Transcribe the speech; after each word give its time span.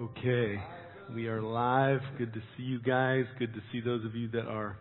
Okay, 0.00 0.58
we 1.14 1.26
are 1.26 1.42
live. 1.42 2.00
Good 2.16 2.32
to 2.32 2.40
see 2.56 2.62
you 2.62 2.80
guys. 2.80 3.26
Good 3.38 3.52
to 3.52 3.60
see 3.70 3.82
those 3.82 4.02
of 4.06 4.14
you 4.14 4.30
that 4.30 4.46
are 4.46 4.78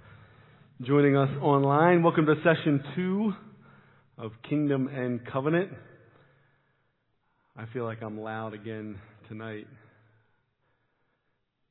joining 0.82 1.18
us 1.18 1.28
online. 1.42 2.04
Welcome 2.04 2.26
to 2.26 2.36
session 2.36 2.82
two 2.96 3.33
of 4.17 4.32
Kingdom 4.47 4.87
and 4.87 5.19
Covenant. 5.27 5.71
I 7.58 7.66
feel 7.74 7.83
like 7.83 8.02
I'm 8.02 8.18
loud 8.18 8.54
again 8.54 8.97
tonight. 9.27 9.68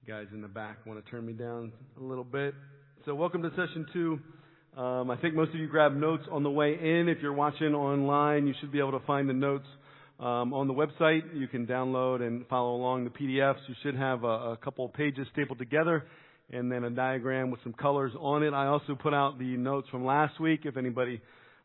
You 0.02 0.12
guys 0.12 0.26
in 0.34 0.42
the 0.42 0.48
back 0.48 0.84
want 0.84 1.02
to 1.02 1.10
turn 1.10 1.24
me 1.24 1.32
down 1.32 1.72
a 1.98 2.04
little 2.04 2.24
bit. 2.24 2.52
So, 3.06 3.14
welcome 3.14 3.40
to 3.40 3.50
session 3.52 3.86
two. 3.94 4.18
Um, 4.78 5.10
I 5.10 5.16
think 5.16 5.34
most 5.34 5.54
of 5.54 5.56
you 5.56 5.68
grabbed 5.68 5.96
notes 5.96 6.24
on 6.30 6.42
the 6.42 6.50
way 6.50 6.74
in. 6.74 7.08
If 7.08 7.22
you're 7.22 7.32
watching 7.32 7.74
online, 7.74 8.46
you 8.46 8.52
should 8.60 8.72
be 8.72 8.78
able 8.78 8.92
to 8.92 9.06
find 9.06 9.26
the 9.26 9.32
notes 9.32 9.64
um, 10.18 10.52
on 10.52 10.66
the 10.66 10.74
website. 10.74 11.22
You 11.34 11.48
can 11.48 11.66
download 11.66 12.22
and 12.22 12.46
follow 12.48 12.74
along 12.74 13.04
the 13.04 13.10
PDFs. 13.10 13.60
You 13.68 13.74
should 13.82 13.96
have 13.96 14.24
a, 14.24 14.52
a 14.52 14.58
couple 14.62 14.84
of 14.84 14.92
pages 14.92 15.26
stapled 15.32 15.59
together 15.59 16.04
and 16.50 16.72
then 16.72 16.84
a 16.84 16.90
diagram 16.90 17.50
with 17.50 17.60
some 17.62 17.74
colors 17.74 18.12
on 18.18 18.42
it. 18.42 18.54
I 18.54 18.66
also 18.66 18.95
put 18.95 19.12
out 19.12 19.38
the 19.38 19.56
notes 19.56 19.88
from 19.90 20.04
last 20.04 20.40
week 20.40 20.60
if 20.64 20.76
anybody 20.76 21.20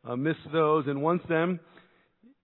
uh, 0.05 0.15
missed 0.15 0.39
those 0.51 0.85
and 0.87 1.01
wants 1.01 1.27
them. 1.27 1.59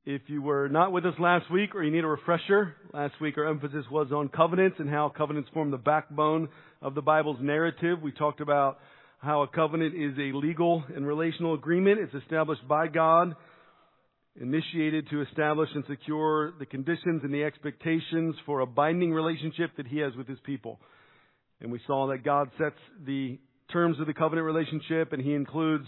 If 0.06 0.22
you 0.28 0.42
were 0.42 0.70
not 0.70 0.92
with 0.92 1.06
us 1.06 1.14
last 1.20 1.52
week 1.52 1.76
or 1.76 1.84
you 1.84 1.92
need 1.92 2.04
a 2.04 2.08
refresher, 2.08 2.76
last 2.94 3.14
week 3.22 3.38
our 3.38 3.48
emphasis 3.48 3.86
was 3.92 4.12
on 4.12 4.30
covenants 4.30 4.78
and 4.80 4.90
how 4.90 5.12
covenants 5.16 5.50
form 5.54 5.70
the 5.72 5.78
backbone 5.78 6.48
of 6.82 6.96
the 6.96 7.02
Bible's 7.02 7.38
narrative. 7.42 8.02
We 8.02 8.12
talked 8.12 8.40
about 8.40 8.80
how 9.20 9.44
a 9.44 9.48
covenant 9.48 9.94
is 9.94 10.18
a 10.18 10.36
legal 10.36 10.84
and 10.96 11.06
relational 11.06 11.54
agreement. 11.54 12.00
It's 12.00 12.24
established 12.24 12.66
by 12.68 12.88
God, 12.88 13.36
initiated 14.40 15.10
to 15.10 15.22
establish 15.22 15.70
and 15.76 15.84
secure 15.88 16.54
the 16.60 16.66
conditions 16.66 17.22
and 17.24 17.34
the 17.34 17.44
expectations 17.44 18.36
for 18.46 18.62
a 18.62 18.66
binding 18.66 19.12
relationship 19.12 19.72
that 19.78 19.88
He 19.88 20.00
has 20.00 20.16
with 20.16 20.28
His 20.28 20.40
people. 20.46 20.80
And 21.62 21.72
we 21.72 21.82
saw 21.86 22.08
that 22.08 22.24
God 22.24 22.50
sets 22.58 22.80
the 23.06 23.38
terms 23.72 24.00
of 24.00 24.08
the 24.08 24.14
covenant 24.14 24.46
relationship 24.46 25.14
and 25.14 25.22
He 25.22 25.34
includes 25.34 25.86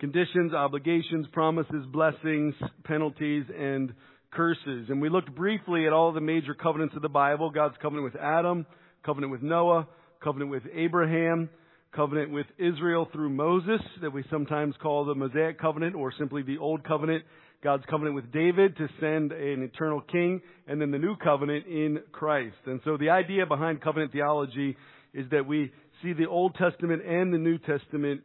conditions, 0.00 0.52
obligations, 0.52 1.26
promises, 1.32 1.84
blessings, 1.90 2.54
penalties, 2.84 3.44
and 3.56 3.92
curses. 4.32 4.86
And 4.88 5.00
we 5.00 5.08
looked 5.08 5.34
briefly 5.34 5.86
at 5.86 5.92
all 5.92 6.12
the 6.12 6.20
major 6.20 6.54
covenants 6.54 6.94
of 6.94 7.02
the 7.02 7.08
Bible 7.08 7.50
God's 7.50 7.76
covenant 7.80 8.04
with 8.04 8.20
Adam, 8.20 8.66
covenant 9.04 9.32
with 9.32 9.42
Noah, 9.42 9.88
covenant 10.22 10.50
with 10.50 10.62
Abraham, 10.74 11.48
covenant 11.94 12.30
with 12.30 12.46
Israel 12.58 13.08
through 13.12 13.30
Moses 13.30 13.80
that 14.02 14.12
we 14.12 14.24
sometimes 14.30 14.74
call 14.82 15.04
the 15.04 15.14
Mosaic 15.14 15.58
covenant 15.58 15.96
or 15.96 16.12
simply 16.18 16.42
the 16.42 16.58
Old 16.58 16.84
covenant. 16.84 17.24
God's 17.62 17.84
covenant 17.90 18.14
with 18.14 18.30
David 18.32 18.76
to 18.76 18.88
send 19.00 19.32
an 19.32 19.62
eternal 19.62 20.00
king 20.00 20.40
and 20.66 20.80
then 20.80 20.90
the 20.90 20.98
new 20.98 21.16
covenant 21.16 21.66
in 21.66 22.00
Christ. 22.12 22.56
And 22.66 22.80
so 22.84 22.96
the 22.96 23.10
idea 23.10 23.46
behind 23.46 23.82
covenant 23.82 24.12
theology 24.12 24.76
is 25.12 25.26
that 25.30 25.46
we 25.46 25.72
see 26.02 26.12
the 26.12 26.26
Old 26.26 26.54
Testament 26.54 27.04
and 27.04 27.34
the 27.34 27.38
New 27.38 27.58
Testament 27.58 28.22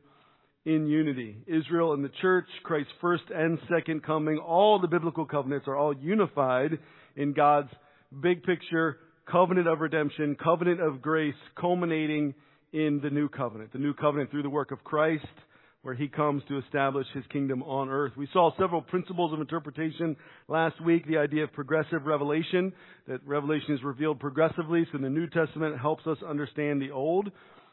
in 0.66 0.86
unity. 0.88 1.38
Israel 1.48 1.94
and 1.94 2.04
the 2.06 2.12
church, 2.22 2.46
Christ's 2.64 2.92
first 3.02 3.24
and 3.34 3.58
second 3.76 4.04
coming, 4.04 4.38
all 4.38 4.80
the 4.80 4.88
biblical 4.88 5.26
covenants 5.26 5.68
are 5.68 5.76
all 5.76 5.96
unified 5.96 6.78
in 7.16 7.34
God's 7.34 7.70
big 8.22 8.44
picture 8.44 8.98
covenant 9.30 9.68
of 9.68 9.80
redemption, 9.80 10.36
covenant 10.42 10.82
of 10.82 11.02
grace, 11.02 11.34
culminating 11.60 12.34
in 12.72 13.00
the 13.02 13.10
new 13.10 13.30
covenant. 13.30 13.72
The 13.72 13.80
new 13.80 13.94
covenant 13.94 14.32
through 14.32 14.44
the 14.44 14.50
work 14.50 14.72
of 14.72 14.84
Christ, 14.84 15.26
where 15.84 15.94
he 15.94 16.08
comes 16.08 16.42
to 16.48 16.58
establish 16.58 17.06
his 17.14 17.26
kingdom 17.32 17.62
on 17.64 17.90
earth. 17.90 18.14
We 18.18 18.28
saw 18.32 18.52
several 18.58 18.82
principles 18.82 19.34
of 19.34 19.42
interpretation 19.42 20.16
last 20.48 20.82
week. 20.82 21.06
The 21.06 21.18
idea 21.18 21.44
of 21.44 21.52
progressive 21.52 22.06
revelation, 22.06 22.72
that 23.08 23.20
revelation 23.28 23.76
is 23.76 23.84
revealed 23.84 24.20
progressively, 24.22 24.88
so 24.92 24.98
the 24.98 25.10
New 25.10 25.28
Testament 25.28 25.78
helps 25.78 26.08
us 26.08 26.18
understand 26.28 26.82
the 26.82 26.92
Old. 26.92 27.30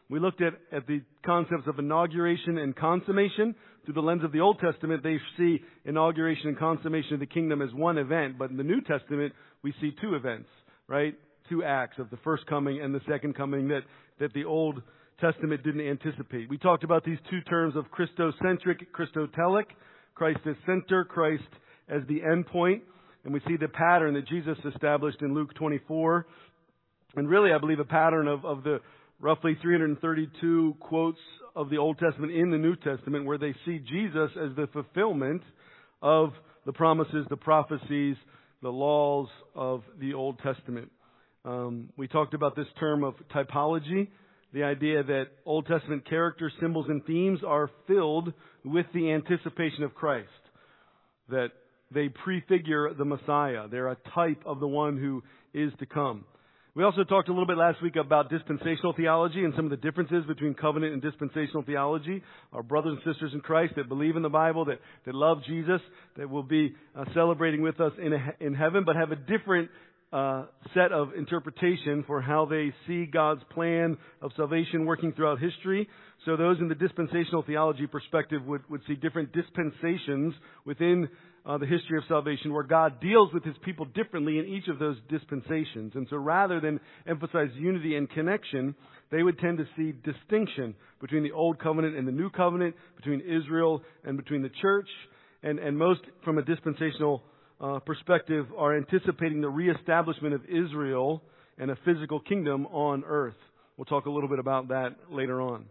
We 0.08 0.18
looked 0.18 0.42
at, 0.42 0.54
at 0.72 0.88
the 0.88 1.02
concepts 1.24 1.68
of 1.68 1.78
inauguration 1.78 2.58
and 2.58 2.74
consummation. 2.74 3.54
Through 3.84 3.94
the 3.94 4.00
lens 4.00 4.24
of 4.24 4.32
the 4.32 4.40
Old 4.40 4.58
Testament, 4.58 5.04
they 5.04 5.18
see 5.38 5.60
inauguration 5.84 6.48
and 6.48 6.58
consummation 6.58 7.14
of 7.14 7.20
the 7.20 7.26
kingdom 7.26 7.62
as 7.62 7.72
one 7.72 7.96
event, 7.96 8.38
but 8.38 8.50
in 8.50 8.56
the 8.56 8.64
New 8.64 8.80
Testament, 8.80 9.32
we 9.62 9.72
see 9.80 9.94
two 10.02 10.16
events, 10.16 10.48
right? 10.88 11.14
Two 11.48 11.62
acts 11.62 12.00
of 12.00 12.10
the 12.10 12.18
first 12.18 12.44
coming 12.46 12.80
and 12.82 12.92
the 12.92 13.00
second 13.08 13.36
coming 13.36 13.68
that 13.68 13.82
that 14.18 14.34
the 14.34 14.44
Old 14.44 14.82
Testament 15.20 15.62
didn't 15.62 15.86
anticipate. 15.86 16.48
We 16.48 16.58
talked 16.58 16.84
about 16.84 17.04
these 17.04 17.18
two 17.30 17.40
terms 17.42 17.74
of 17.76 17.86
Christocentric, 17.90 18.86
Christotelic, 18.96 19.66
Christ 20.14 20.40
as 20.46 20.56
center, 20.66 21.04
Christ 21.04 21.42
as 21.88 22.02
the 22.08 22.22
end 22.22 22.46
point. 22.46 22.82
And 23.24 23.34
we 23.34 23.40
see 23.46 23.56
the 23.56 23.68
pattern 23.68 24.14
that 24.14 24.26
Jesus 24.26 24.56
established 24.74 25.20
in 25.20 25.34
Luke 25.34 25.54
24. 25.54 26.26
And 27.16 27.28
really, 27.28 27.52
I 27.52 27.58
believe 27.58 27.80
a 27.80 27.84
pattern 27.84 28.28
of, 28.28 28.44
of 28.44 28.62
the 28.62 28.80
roughly 29.20 29.58
332 29.60 30.76
quotes 30.80 31.18
of 31.54 31.68
the 31.68 31.76
Old 31.76 31.98
Testament 31.98 32.32
in 32.32 32.50
the 32.50 32.58
New 32.58 32.76
Testament 32.76 33.26
where 33.26 33.38
they 33.38 33.54
see 33.66 33.78
Jesus 33.78 34.30
as 34.42 34.56
the 34.56 34.68
fulfillment 34.72 35.42
of 36.02 36.30
the 36.64 36.72
promises, 36.72 37.26
the 37.28 37.36
prophecies, 37.36 38.16
the 38.62 38.70
laws 38.70 39.28
of 39.54 39.82
the 39.98 40.14
Old 40.14 40.38
Testament. 40.38 40.90
Um, 41.44 41.90
we 41.96 42.06
talked 42.08 42.34
about 42.34 42.56
this 42.56 42.66
term 42.78 43.02
of 43.02 43.14
typology, 43.34 44.08
the 44.52 44.64
idea 44.64 45.02
that 45.02 45.26
Old 45.46 45.66
Testament 45.66 46.08
characters, 46.08 46.52
symbols, 46.60 46.86
and 46.88 47.04
themes 47.04 47.40
are 47.46 47.70
filled 47.86 48.32
with 48.64 48.86
the 48.92 49.12
anticipation 49.12 49.84
of 49.84 49.94
Christ. 49.94 50.28
That 51.28 51.48
they 51.92 52.08
prefigure 52.08 52.92
the 52.94 53.04
Messiah. 53.04 53.68
They're 53.68 53.88
a 53.88 53.96
type 54.14 54.42
of 54.46 54.60
the 54.60 54.68
one 54.68 54.98
who 54.98 55.22
is 55.54 55.72
to 55.78 55.86
come. 55.86 56.24
We 56.72 56.84
also 56.84 57.02
talked 57.02 57.28
a 57.28 57.32
little 57.32 57.48
bit 57.48 57.56
last 57.56 57.82
week 57.82 57.96
about 57.96 58.30
dispensational 58.30 58.92
theology 58.92 59.42
and 59.42 59.52
some 59.56 59.64
of 59.64 59.72
the 59.72 59.76
differences 59.76 60.24
between 60.28 60.54
covenant 60.54 60.92
and 60.92 61.02
dispensational 61.02 61.64
theology. 61.64 62.22
Our 62.52 62.62
brothers 62.62 62.96
and 62.96 63.12
sisters 63.12 63.32
in 63.34 63.40
Christ 63.40 63.74
that 63.76 63.88
believe 63.88 64.14
in 64.14 64.22
the 64.22 64.28
Bible, 64.28 64.66
that, 64.66 64.78
that 65.04 65.14
love 65.14 65.38
Jesus, 65.48 65.80
that 66.16 66.30
will 66.30 66.44
be 66.44 66.76
uh, 66.96 67.06
celebrating 67.12 67.62
with 67.62 67.80
us 67.80 67.92
in, 68.00 68.12
a, 68.12 68.34
in 68.38 68.54
heaven, 68.54 68.84
but 68.86 68.94
have 68.94 69.10
a 69.10 69.16
different 69.16 69.68
uh, 70.12 70.46
set 70.74 70.90
of 70.90 71.10
interpretation 71.16 72.02
for 72.06 72.20
how 72.20 72.44
they 72.44 72.72
see 72.86 73.06
God's 73.06 73.42
plan 73.52 73.96
of 74.20 74.32
salvation 74.36 74.84
working 74.84 75.12
throughout 75.12 75.38
history. 75.38 75.88
So 76.24 76.36
those 76.36 76.58
in 76.58 76.68
the 76.68 76.74
dispensational 76.74 77.42
theology 77.42 77.86
perspective 77.86 78.44
would, 78.44 78.68
would 78.68 78.80
see 78.88 78.94
different 78.94 79.32
dispensations 79.32 80.34
within 80.64 81.08
uh, 81.46 81.58
the 81.58 81.66
history 81.66 81.96
of 81.96 82.04
salvation 82.08 82.52
where 82.52 82.64
God 82.64 83.00
deals 83.00 83.32
with 83.32 83.44
his 83.44 83.54
people 83.64 83.86
differently 83.86 84.38
in 84.38 84.46
each 84.46 84.68
of 84.68 84.78
those 84.78 84.96
dispensations. 85.08 85.92
And 85.94 86.06
so 86.10 86.16
rather 86.16 86.60
than 86.60 86.80
emphasize 87.06 87.48
unity 87.54 87.96
and 87.96 88.10
connection, 88.10 88.74
they 89.10 89.22
would 89.22 89.38
tend 89.38 89.58
to 89.58 89.66
see 89.76 89.92
distinction 89.92 90.74
between 91.00 91.22
the 91.22 91.32
old 91.32 91.58
covenant 91.58 91.96
and 91.96 92.06
the 92.06 92.12
new 92.12 92.30
covenant, 92.30 92.74
between 92.96 93.20
Israel 93.20 93.82
and 94.04 94.16
between 94.16 94.42
the 94.42 94.50
church. 94.60 94.88
And, 95.42 95.58
and 95.58 95.78
most 95.78 96.00
from 96.24 96.36
a 96.36 96.42
dispensational 96.42 97.22
uh, 97.60 97.78
perspective 97.80 98.46
are 98.56 98.76
anticipating 98.76 99.40
the 99.40 99.48
reestablishment 99.48 100.34
of 100.34 100.42
Israel 100.46 101.22
and 101.58 101.70
a 101.70 101.76
physical 101.84 102.20
kingdom 102.20 102.66
on 102.66 103.04
earth. 103.06 103.34
We'll 103.76 103.84
talk 103.84 104.06
a 104.06 104.10
little 104.10 104.28
bit 104.28 104.38
about 104.38 104.68
that 104.68 104.96
later 105.10 105.40
on. 105.40 105.66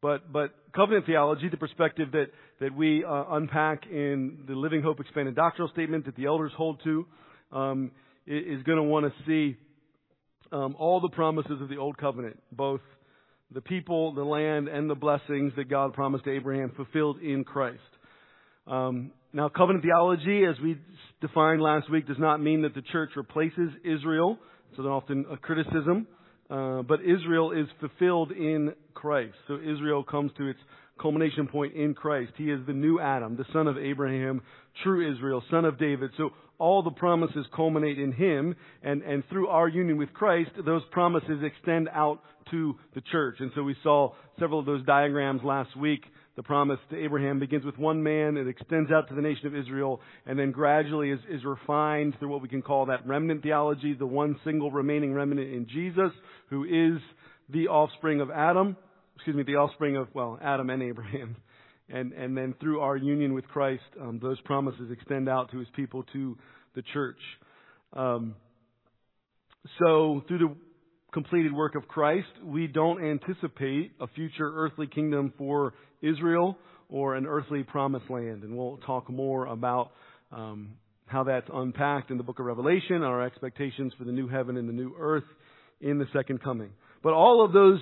But, 0.00 0.32
but 0.32 0.54
covenant 0.74 1.06
theology, 1.06 1.48
the 1.48 1.56
perspective 1.56 2.10
that, 2.12 2.26
that 2.60 2.74
we 2.74 3.04
uh, 3.04 3.24
unpack 3.30 3.86
in 3.86 4.38
the 4.48 4.54
Living 4.54 4.82
Hope 4.82 4.98
Expanded 4.98 5.36
Doctrinal 5.36 5.70
Statement 5.72 6.06
that 6.06 6.16
the 6.16 6.26
elders 6.26 6.50
hold 6.56 6.80
to, 6.82 7.06
um, 7.52 7.92
is 8.26 8.62
going 8.64 8.78
to 8.78 8.82
want 8.82 9.06
to 9.06 9.12
see 9.26 9.56
um, 10.50 10.74
all 10.78 11.00
the 11.00 11.08
promises 11.08 11.60
of 11.60 11.68
the 11.68 11.76
Old 11.76 11.98
Covenant, 11.98 12.38
both 12.50 12.80
the 13.52 13.60
people, 13.60 14.12
the 14.12 14.24
land, 14.24 14.68
and 14.68 14.90
the 14.90 14.94
blessings 14.94 15.52
that 15.56 15.68
God 15.68 15.94
promised 15.94 16.24
to 16.24 16.30
Abraham 16.30 16.72
fulfilled 16.74 17.20
in 17.20 17.44
Christ. 17.44 17.80
Um, 18.66 19.12
now, 19.32 19.48
covenant 19.48 19.84
theology, 19.84 20.44
as 20.44 20.60
we 20.62 20.78
defined 21.20 21.62
last 21.62 21.90
week, 21.90 22.06
does 22.06 22.18
not 22.18 22.42
mean 22.42 22.62
that 22.62 22.74
the 22.74 22.82
church 22.82 23.10
replaces 23.16 23.70
Israel. 23.84 24.38
So, 24.76 24.82
often 24.84 25.26
a 25.30 25.36
criticism. 25.36 26.06
Uh, 26.52 26.82
but 26.82 27.00
Israel 27.00 27.52
is 27.52 27.66
fulfilled 27.80 28.30
in 28.30 28.74
Christ. 28.92 29.34
So 29.48 29.54
Israel 29.54 30.04
comes 30.04 30.32
to 30.36 30.48
its 30.48 30.58
culmination 31.00 31.48
point 31.48 31.74
in 31.74 31.94
Christ. 31.94 32.32
He 32.36 32.50
is 32.50 32.60
the 32.66 32.74
new 32.74 33.00
Adam, 33.00 33.36
the 33.36 33.46
son 33.54 33.66
of 33.66 33.78
Abraham, 33.78 34.42
true 34.82 35.10
Israel, 35.10 35.42
son 35.50 35.64
of 35.64 35.78
David. 35.78 36.10
So 36.18 36.30
all 36.58 36.82
the 36.82 36.90
promises 36.90 37.46
culminate 37.56 37.98
in 37.98 38.12
him, 38.12 38.54
and, 38.82 39.02
and 39.02 39.24
through 39.30 39.48
our 39.48 39.66
union 39.66 39.96
with 39.96 40.12
Christ, 40.12 40.50
those 40.66 40.82
promises 40.90 41.42
extend 41.42 41.88
out 41.88 42.20
to 42.50 42.76
the 42.94 43.00
church. 43.10 43.36
And 43.40 43.50
so 43.54 43.62
we 43.62 43.74
saw 43.82 44.12
several 44.38 44.60
of 44.60 44.66
those 44.66 44.84
diagrams 44.84 45.40
last 45.42 45.74
week 45.74 46.02
the 46.36 46.42
promise 46.42 46.78
to 46.90 47.02
Abraham 47.02 47.38
begins 47.38 47.64
with 47.64 47.76
one 47.76 48.02
man, 48.02 48.36
it 48.36 48.48
extends 48.48 48.90
out 48.90 49.08
to 49.08 49.14
the 49.14 49.20
nation 49.20 49.46
of 49.46 49.54
Israel, 49.54 50.00
and 50.24 50.38
then 50.38 50.50
gradually 50.50 51.10
is, 51.10 51.20
is 51.28 51.44
refined 51.44 52.14
through 52.18 52.28
what 52.28 52.40
we 52.40 52.48
can 52.48 52.62
call 52.62 52.86
that 52.86 53.06
remnant 53.06 53.42
theology, 53.42 53.94
the 53.94 54.06
one 54.06 54.36
single 54.44 54.70
remaining 54.70 55.12
remnant 55.12 55.52
in 55.52 55.66
Jesus, 55.68 56.10
who 56.48 56.64
is 56.64 57.00
the 57.50 57.68
offspring 57.68 58.20
of 58.22 58.30
Adam, 58.30 58.76
excuse 59.16 59.36
me, 59.36 59.42
the 59.42 59.56
offspring 59.56 59.96
of, 59.96 60.08
well, 60.14 60.38
Adam 60.42 60.70
and 60.70 60.82
Abraham. 60.82 61.36
And, 61.88 62.12
and 62.12 62.34
then 62.34 62.54
through 62.58 62.80
our 62.80 62.96
union 62.96 63.34
with 63.34 63.46
Christ, 63.48 63.82
um, 64.00 64.18
those 64.22 64.40
promises 64.42 64.90
extend 64.90 65.28
out 65.28 65.50
to 65.50 65.58
his 65.58 65.68
people, 65.76 66.04
to 66.14 66.38
the 66.74 66.82
church. 66.94 67.18
Um, 67.92 68.34
So, 69.78 70.22
through 70.26 70.38
the 70.38 70.56
completed 71.12 71.52
work 71.52 71.74
of 71.74 71.86
Christ, 71.88 72.28
we 72.42 72.66
don't 72.66 73.04
anticipate 73.04 73.92
a 74.00 74.06
future 74.08 74.50
earthly 74.54 74.86
kingdom 74.86 75.32
for 75.36 75.74
Israel 76.00 76.56
or 76.88 77.14
an 77.14 77.26
earthly 77.26 77.62
promised 77.62 78.10
land. 78.10 78.42
And 78.42 78.56
we'll 78.56 78.78
talk 78.78 79.10
more 79.10 79.46
about 79.46 79.92
um, 80.32 80.70
how 81.06 81.24
that's 81.24 81.48
unpacked 81.52 82.10
in 82.10 82.16
the 82.16 82.22
book 82.22 82.38
of 82.38 82.46
Revelation, 82.46 83.02
our 83.02 83.22
expectations 83.22 83.92
for 83.98 84.04
the 84.04 84.12
new 84.12 84.26
heaven 84.26 84.56
and 84.56 84.68
the 84.68 84.72
new 84.72 84.94
earth 84.98 85.24
in 85.80 85.98
the 85.98 86.06
second 86.12 86.42
coming. 86.42 86.70
But 87.02 87.12
all 87.12 87.44
of 87.44 87.52
those 87.52 87.80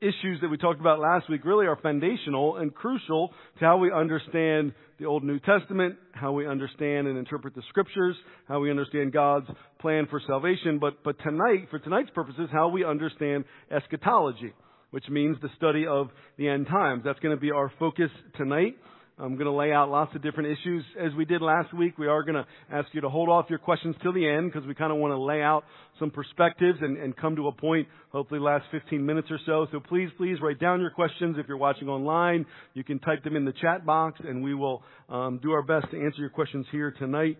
issues 0.00 0.40
that 0.40 0.48
we 0.48 0.56
talked 0.56 0.80
about 0.80 1.00
last 1.00 1.28
week 1.28 1.44
really 1.44 1.66
are 1.66 1.76
foundational 1.76 2.56
and 2.56 2.74
crucial 2.74 3.32
to 3.58 3.64
how 3.64 3.78
we 3.78 3.90
understand 3.90 4.72
the 4.98 5.06
Old 5.06 5.24
New 5.24 5.40
Testament, 5.40 5.96
how 6.12 6.32
we 6.32 6.46
understand 6.46 7.08
and 7.08 7.18
interpret 7.18 7.54
the 7.54 7.62
scriptures, 7.68 8.16
how 8.46 8.60
we 8.60 8.70
understand 8.70 9.12
God's 9.12 9.46
plan 9.80 10.06
for 10.08 10.20
salvation, 10.26 10.78
but, 10.78 11.02
but 11.04 11.16
tonight, 11.22 11.68
for 11.70 11.78
tonight's 11.78 12.10
purposes, 12.10 12.48
how 12.52 12.68
we 12.68 12.84
understand 12.84 13.44
eschatology, 13.70 14.52
which 14.90 15.08
means 15.08 15.36
the 15.42 15.50
study 15.56 15.86
of 15.86 16.08
the 16.36 16.48
end 16.48 16.66
times. 16.66 17.02
That's 17.04 17.18
going 17.20 17.34
to 17.34 17.40
be 17.40 17.50
our 17.50 17.72
focus 17.78 18.10
tonight. 18.36 18.76
I'm 19.20 19.34
going 19.34 19.46
to 19.46 19.52
lay 19.52 19.72
out 19.72 19.90
lots 19.90 20.14
of 20.14 20.22
different 20.22 20.56
issues. 20.56 20.84
As 20.98 21.12
we 21.14 21.24
did 21.24 21.42
last 21.42 21.74
week, 21.74 21.98
we 21.98 22.06
are 22.06 22.22
going 22.22 22.36
to 22.36 22.46
ask 22.72 22.86
you 22.92 23.00
to 23.00 23.08
hold 23.08 23.28
off 23.28 23.46
your 23.50 23.58
questions 23.58 23.96
till 24.00 24.12
the 24.12 24.28
end 24.28 24.52
because 24.52 24.66
we 24.66 24.74
kind 24.74 24.92
of 24.92 24.98
want 24.98 25.12
to 25.12 25.18
lay 25.18 25.42
out 25.42 25.64
some 25.98 26.12
perspectives 26.12 26.78
and, 26.80 26.96
and 26.96 27.16
come 27.16 27.34
to 27.34 27.48
a 27.48 27.52
point, 27.52 27.88
hopefully 28.12 28.38
last 28.38 28.66
15 28.70 29.04
minutes 29.04 29.26
or 29.30 29.40
so. 29.44 29.66
So 29.72 29.80
please, 29.80 30.08
please 30.16 30.36
write 30.40 30.60
down 30.60 30.80
your 30.80 30.90
questions. 30.90 31.34
If 31.36 31.48
you're 31.48 31.56
watching 31.56 31.88
online, 31.88 32.46
you 32.74 32.84
can 32.84 33.00
type 33.00 33.24
them 33.24 33.34
in 33.34 33.44
the 33.44 33.52
chat 33.60 33.84
box 33.84 34.20
and 34.22 34.42
we 34.44 34.54
will 34.54 34.84
um, 35.08 35.40
do 35.42 35.50
our 35.50 35.62
best 35.62 35.90
to 35.90 36.00
answer 36.00 36.20
your 36.20 36.30
questions 36.30 36.64
here 36.70 36.92
tonight. 36.92 37.38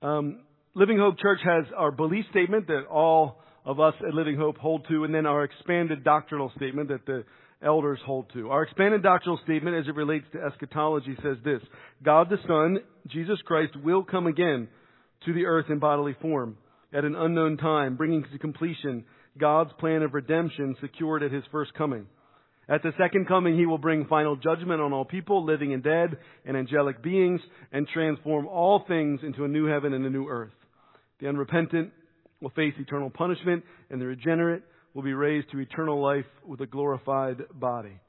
Um, 0.00 0.40
Living 0.74 0.98
Hope 0.98 1.18
Church 1.18 1.40
has 1.44 1.66
our 1.76 1.90
belief 1.90 2.24
statement 2.30 2.68
that 2.68 2.86
all 2.90 3.36
of 3.66 3.80
us 3.80 3.94
at 4.06 4.14
Living 4.14 4.38
Hope 4.38 4.56
hold 4.56 4.86
to, 4.88 5.04
and 5.04 5.14
then 5.14 5.26
our 5.26 5.44
expanded 5.44 6.02
doctrinal 6.02 6.50
statement 6.56 6.88
that 6.88 7.04
the 7.04 7.24
elders 7.64 7.98
hold 8.04 8.26
to. 8.34 8.50
Our 8.50 8.62
expanded 8.62 9.02
doctrinal 9.02 9.40
statement 9.44 9.76
as 9.76 9.88
it 9.88 9.94
relates 9.94 10.26
to 10.32 10.42
eschatology 10.42 11.16
says 11.22 11.36
this 11.44 11.60
God 12.02 12.28
the 12.30 12.38
Son, 12.46 12.78
Jesus 13.08 13.38
Christ, 13.44 13.72
will 13.82 14.02
come 14.02 14.26
again 14.26 14.68
to 15.26 15.32
the 15.32 15.46
earth 15.46 15.66
in 15.68 15.78
bodily 15.78 16.16
form 16.20 16.56
at 16.92 17.04
an 17.04 17.16
unknown 17.16 17.56
time, 17.56 17.96
bringing 17.96 18.24
to 18.24 18.38
completion 18.38 19.04
God's 19.38 19.70
plan 19.78 20.02
of 20.02 20.14
redemption 20.14 20.76
secured 20.80 21.22
at 21.22 21.32
his 21.32 21.44
first 21.50 21.72
coming. 21.74 22.06
At 22.68 22.82
the 22.82 22.92
second 22.98 23.26
coming, 23.26 23.56
he 23.56 23.66
will 23.66 23.78
bring 23.78 24.06
final 24.06 24.36
judgment 24.36 24.80
on 24.80 24.92
all 24.92 25.04
people, 25.04 25.44
living 25.44 25.72
and 25.72 25.82
dead, 25.82 26.16
and 26.44 26.56
angelic 26.56 27.02
beings, 27.02 27.40
and 27.72 27.88
transform 27.88 28.46
all 28.46 28.84
things 28.86 29.20
into 29.22 29.44
a 29.44 29.48
new 29.48 29.66
heaven 29.66 29.92
and 29.94 30.04
a 30.06 30.10
new 30.10 30.28
earth. 30.28 30.52
The 31.20 31.28
unrepentant 31.28 31.92
will 32.40 32.50
face 32.50 32.74
eternal 32.78 33.10
punishment, 33.10 33.64
and 33.90 34.00
the 34.00 34.06
regenerate 34.06 34.62
will 34.94 35.02
be 35.02 35.14
raised 35.14 35.50
to 35.52 35.58
eternal 35.58 36.02
life 36.02 36.26
with 36.46 36.60
a 36.60 36.66
glorified 36.66 37.38
body. 37.54 38.00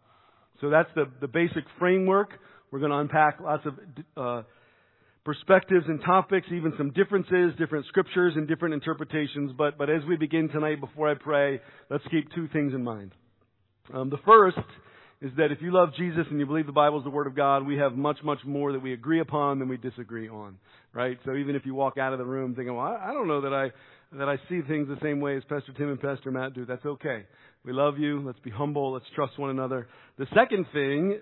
So 0.62 0.70
that's 0.70 0.90
the, 0.96 1.06
the 1.22 1.28
basic 1.28 1.64
framework. 1.80 2.30
We're 2.72 2.80
going 2.80 2.92
to 2.92 2.98
unpack 2.98 3.40
lots 3.40 3.66
of 3.66 3.74
uh, 4.18 4.44
perspectives 5.26 5.86
and 5.88 6.02
topics, 6.04 6.48
even 6.52 6.74
some 6.78 6.92
differences, 6.92 7.54
different 7.58 7.86
scriptures 7.88 8.34
and 8.36 8.48
different 8.48 8.74
interpretations. 8.74 9.52
But, 9.58 9.78
but 9.78 9.90
as 9.90 10.02
we 10.08 10.18
begin 10.18 10.50
tonight, 10.50 10.80
before 10.80 11.10
I 11.10 11.16
pray, 11.16 11.62
let's 11.90 12.04
keep 12.12 12.34
two 12.34 12.48
things 12.50 12.74
in 12.74 12.84
mind. 12.84 13.12
Um, 13.94 14.10
the 14.10 14.18
first 14.26 14.58
is 15.22 15.32
that 15.38 15.52
if 15.52 15.62
you 15.62 15.72
love 15.72 15.90
Jesus 15.98 16.26
and 16.30 16.40
you 16.40 16.46
believe 16.46 16.66
the 16.66 16.74
Bible 16.74 16.98
is 16.98 17.06
the 17.06 17.10
Word 17.10 17.28
of 17.28 17.36
God, 17.36 17.66
we 17.66 17.78
have 17.78 17.94
much, 17.94 18.18
much 18.24 18.40
more 18.46 18.74
that 18.74 18.82
we 18.82 18.92
agree 18.92 19.22
upon 19.22 19.60
than 19.60 19.70
we 19.70 19.78
disagree 19.78 20.28
on, 20.28 20.58
right? 20.94 21.18
So 21.26 21.36
even 21.36 21.56
if 21.56 21.66
you 21.66 21.74
walk 21.74 21.98
out 21.98 22.12
of 22.12 22.20
the 22.20 22.26
room 22.26 22.56
thinking, 22.56 22.76
well, 22.76 22.86
I, 22.86 23.10
I 23.10 23.14
don't 23.14 23.28
know 23.28 23.42
that 23.42 23.54
I 23.54 23.72
that 24.18 24.30
I 24.30 24.38
see 24.50 24.62
things 24.68 24.88
the 24.88 24.98
same 25.02 25.20
way 25.20 25.38
as 25.38 25.44
Pastor 25.44 25.74
Tim 25.78 25.90
and 25.90 26.00
Pastor 26.00 26.32
Matt 26.32 26.54
do. 26.54 26.66
That's 26.66 26.86
okay. 26.86 27.26
We 27.66 27.74
love 27.74 27.98
you. 27.98 28.22
Let's 28.26 28.40
be 28.40 28.52
humble. 28.52 28.94
Let's 28.94 29.06
trust 29.16 29.38
one 29.40 29.50
another. 29.50 29.88
The 30.18 30.28
second 30.36 30.66
thing, 30.74 31.20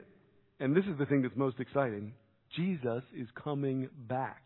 and 0.60 0.76
this 0.76 0.86
is 0.86 0.98
the 1.00 1.06
thing 1.06 1.22
that's 1.22 1.36
most 1.36 1.60
exciting, 1.60 2.14
Jesus 2.56 3.04
is 3.16 3.28
coming 3.42 3.90
back. 4.08 4.42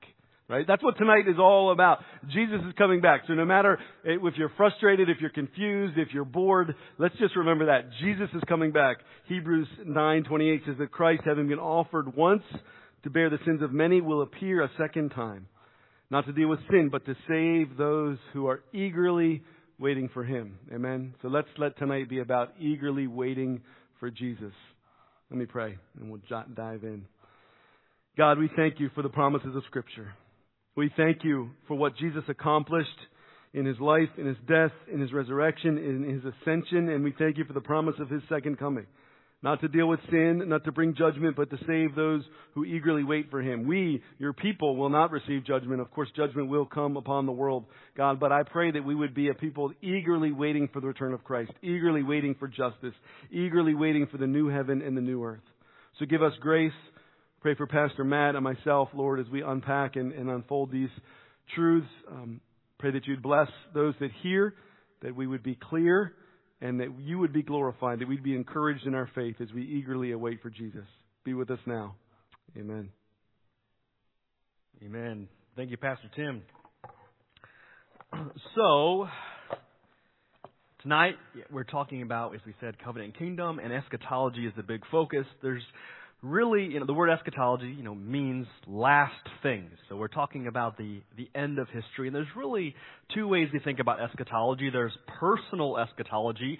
Right? 0.48 0.66
That's 0.68 0.84
what 0.84 0.96
tonight 1.00 1.28
is 1.28 1.40
all 1.40 1.72
about. 1.72 2.00
Jesus 2.32 2.60
is 2.68 2.74
coming 2.78 3.02
back. 3.02 3.22
So 3.28 3.34
no 3.34 3.46
matter 3.46 3.80
eh, 4.06 4.18
if 4.22 4.36
you're 4.38 4.52
frustrated, 4.56 5.10
if 5.10 5.18
you're 5.20 5.32
confused, 5.32 5.98
if 5.98 6.10
you're 6.14 6.24
bored, 6.24 6.76
let's 7.00 7.16
just 7.18 7.36
remember 7.36 7.66
that. 7.66 7.90
Jesus 8.00 8.30
is 8.36 8.44
coming 8.48 8.72
back. 8.72 8.98
Hebrews 9.28 9.68
9:28 9.84 10.66
says 10.68 10.76
that 10.78 10.92
Christ 10.92 11.24
having 11.26 11.48
been 11.48 11.58
offered 11.58 12.16
once 12.16 12.44
to 13.04 13.10
bear 13.10 13.32
the 13.32 13.40
sins 13.44 13.64
of 13.64 13.72
many 13.72 14.02
will 14.02 14.22
appear 14.22 14.62
a 14.62 14.70
second 14.78 15.10
time 15.10 15.48
not 16.16 16.26
to 16.26 16.32
deal 16.32 16.48
with 16.48 16.62
sin, 16.72 16.88
but 16.90 17.06
to 17.06 17.14
save 17.28 17.76
those 17.76 18.18
who 18.32 18.48
are 18.48 18.64
eagerly 18.72 19.44
waiting 19.78 20.10
for 20.14 20.24
Him. 20.24 20.58
Amen. 20.74 21.14
So 21.22 21.28
let's 21.28 21.50
let 21.58 21.78
tonight 21.78 22.08
be 22.08 22.20
about 22.20 22.54
eagerly 22.58 23.06
waiting 23.06 23.60
for 24.00 24.10
Jesus. 24.10 24.54
Let 25.30 25.38
me 25.38 25.46
pray 25.46 25.78
and 26.00 26.10
we'll 26.10 26.22
dive 26.30 26.84
in. 26.86 27.04
God, 28.18 28.40
we 28.40 28.50
thank 28.56 28.80
you 28.80 28.90
for 28.96 29.02
the 29.02 29.10
promises 29.10 29.58
of 29.58 29.64
Scripture. 29.68 30.14
We 30.78 30.90
thank 30.96 31.26
you 31.26 31.50
for 31.68 31.76
what 31.76 31.98
Jesus 31.98 32.24
accomplished 32.30 32.88
in 33.54 33.66
His 33.66 33.82
life, 33.82 34.08
in 34.18 34.26
His 34.26 34.38
death, 34.48 34.72
in 34.90 35.02
His 35.02 35.12
resurrection, 35.12 35.78
in 35.78 36.10
His 36.10 36.24
ascension, 36.24 36.88
and 36.88 37.04
we 37.04 37.14
thank 37.20 37.38
you 37.38 37.44
for 37.44 37.52
the 37.52 37.60
promise 37.60 37.96
of 38.00 38.10
His 38.10 38.22
second 38.30 38.58
coming. 38.58 38.86
Not 39.44 39.62
to 39.62 39.68
deal 39.68 39.88
with 39.88 40.00
sin, 40.10 40.42
not 40.48 40.64
to 40.64 40.72
bring 40.72 40.96
judgment, 40.96 41.36
but 41.36 41.52
to 41.52 41.58
save 41.68 41.94
those 41.94 42.24
who 42.54 42.66
eagerly 42.66 43.04
wait 43.04 43.30
for 43.30 43.42
Him. 43.42 43.68
We, 43.68 44.02
your 44.18 44.34
people, 44.34 44.76
will 44.76 44.90
not 44.90 45.12
receive 45.12 45.46
judgment. 45.46 45.82
Of 45.82 45.92
course, 45.92 46.10
judgment 46.16 46.50
will 46.50 46.66
come 46.66 46.98
upon 46.98 47.26
the 47.26 47.32
world, 47.32 47.66
God, 47.96 48.20
but 48.20 48.32
I 48.32 48.44
pray 48.44 48.72
that 48.72 48.84
we 48.84 48.96
would 48.96 49.14
be 49.14 49.30
a 49.30 49.36
people 49.36 49.72
eagerly 49.82 50.32
waiting 50.32 50.70
for 50.74 50.80
the 50.80 50.88
return 50.88 51.14
of 51.14 51.24
Christ, 51.24 51.52
eagerly 51.62 52.02
waiting 52.02 52.36
for 52.40 52.48
justice, 52.48 52.94
eagerly 53.30 53.76
waiting 53.76 54.08
for 54.08 54.18
the 54.18 54.26
new 54.26 54.48
heaven 54.48 54.82
and 54.82 54.98
the 54.98 55.02
new 55.02 55.24
earth. 55.24 55.44
So 56.00 56.06
give 56.06 56.24
us 56.24 56.34
grace. 56.40 56.74
Pray 57.42 57.54
for 57.54 57.68
Pastor 57.68 58.04
Matt 58.04 58.34
and 58.34 58.44
myself, 58.44 58.90
Lord, 58.96 59.20
as 59.20 59.28
we 59.32 59.44
unpack 59.44 59.96
and, 59.96 60.12
and 60.12 60.30
unfold 60.30 60.72
these 60.72 60.90
truths. 61.54 61.88
Um, 62.10 62.42
pray 62.80 62.92
that 62.92 63.06
you'd 63.06 63.22
bless 63.22 63.50
those 63.76 63.94
that 64.00 64.10
hear, 64.24 64.56
that 65.04 65.16
we 65.16 65.28
would 65.28 65.44
be 65.44 65.56
clear 65.56 66.14
and 66.62 66.80
that 66.80 66.88
you 67.00 67.20
would 67.20 67.34
be 67.34 67.44
glorified, 67.44 68.00
that 68.00 68.08
we'd 68.08 68.24
be 68.24 68.36
encouraged 68.36 68.86
in 68.86 68.96
our 68.96 69.10
faith 69.14 69.36
as 69.42 69.52
we 69.54 69.64
eagerly 69.64 70.12
await 70.12 70.42
for 70.42 70.50
Jesus. 70.50 70.86
Be 71.24 71.34
with 71.34 71.50
us 71.52 71.60
now. 71.66 71.96
Amen. 72.58 72.90
Amen. 74.84 75.28
Thank 75.56 75.72
you, 75.72 75.78
Pastor 75.78 76.10
Tim. 76.16 76.42
So, 78.56 79.08
tonight 80.82 81.16
we're 81.52 81.66
talking 81.66 82.02
about, 82.02 82.34
as 82.34 82.40
we 82.46 82.54
said, 82.62 82.80
covenant 82.80 83.18
kingdom, 83.18 83.60
and 83.60 83.74
eschatology 83.74 84.46
is 84.46 84.54
the 84.56 84.64
big 84.64 84.84
focus. 84.90 85.26
There's 85.42 85.64
really, 86.26 86.64
you 86.64 86.80
know, 86.80 86.86
the 86.86 86.94
word 86.94 87.10
eschatology, 87.10 87.68
you 87.78 87.84
know, 87.84 87.96
means 87.96 88.48
last 88.68 89.14
things. 89.44 89.72
So 89.90 89.96
we're 89.96 90.08
talking 90.08 90.48
about 90.48 90.78
the, 90.78 91.02
the 91.18 91.30
end 91.36 91.60
of 91.60 91.68
history. 91.68 92.08
And 92.08 92.16
there's 92.16 92.28
really 92.36 92.76
two 93.14 93.28
ways 93.28 93.50
to 93.54 93.60
think 93.60 93.80
about 93.80 94.02
eschatology. 94.02 94.70
There's 94.72 94.98
personal 95.20 95.78
eschatology. 95.78 96.60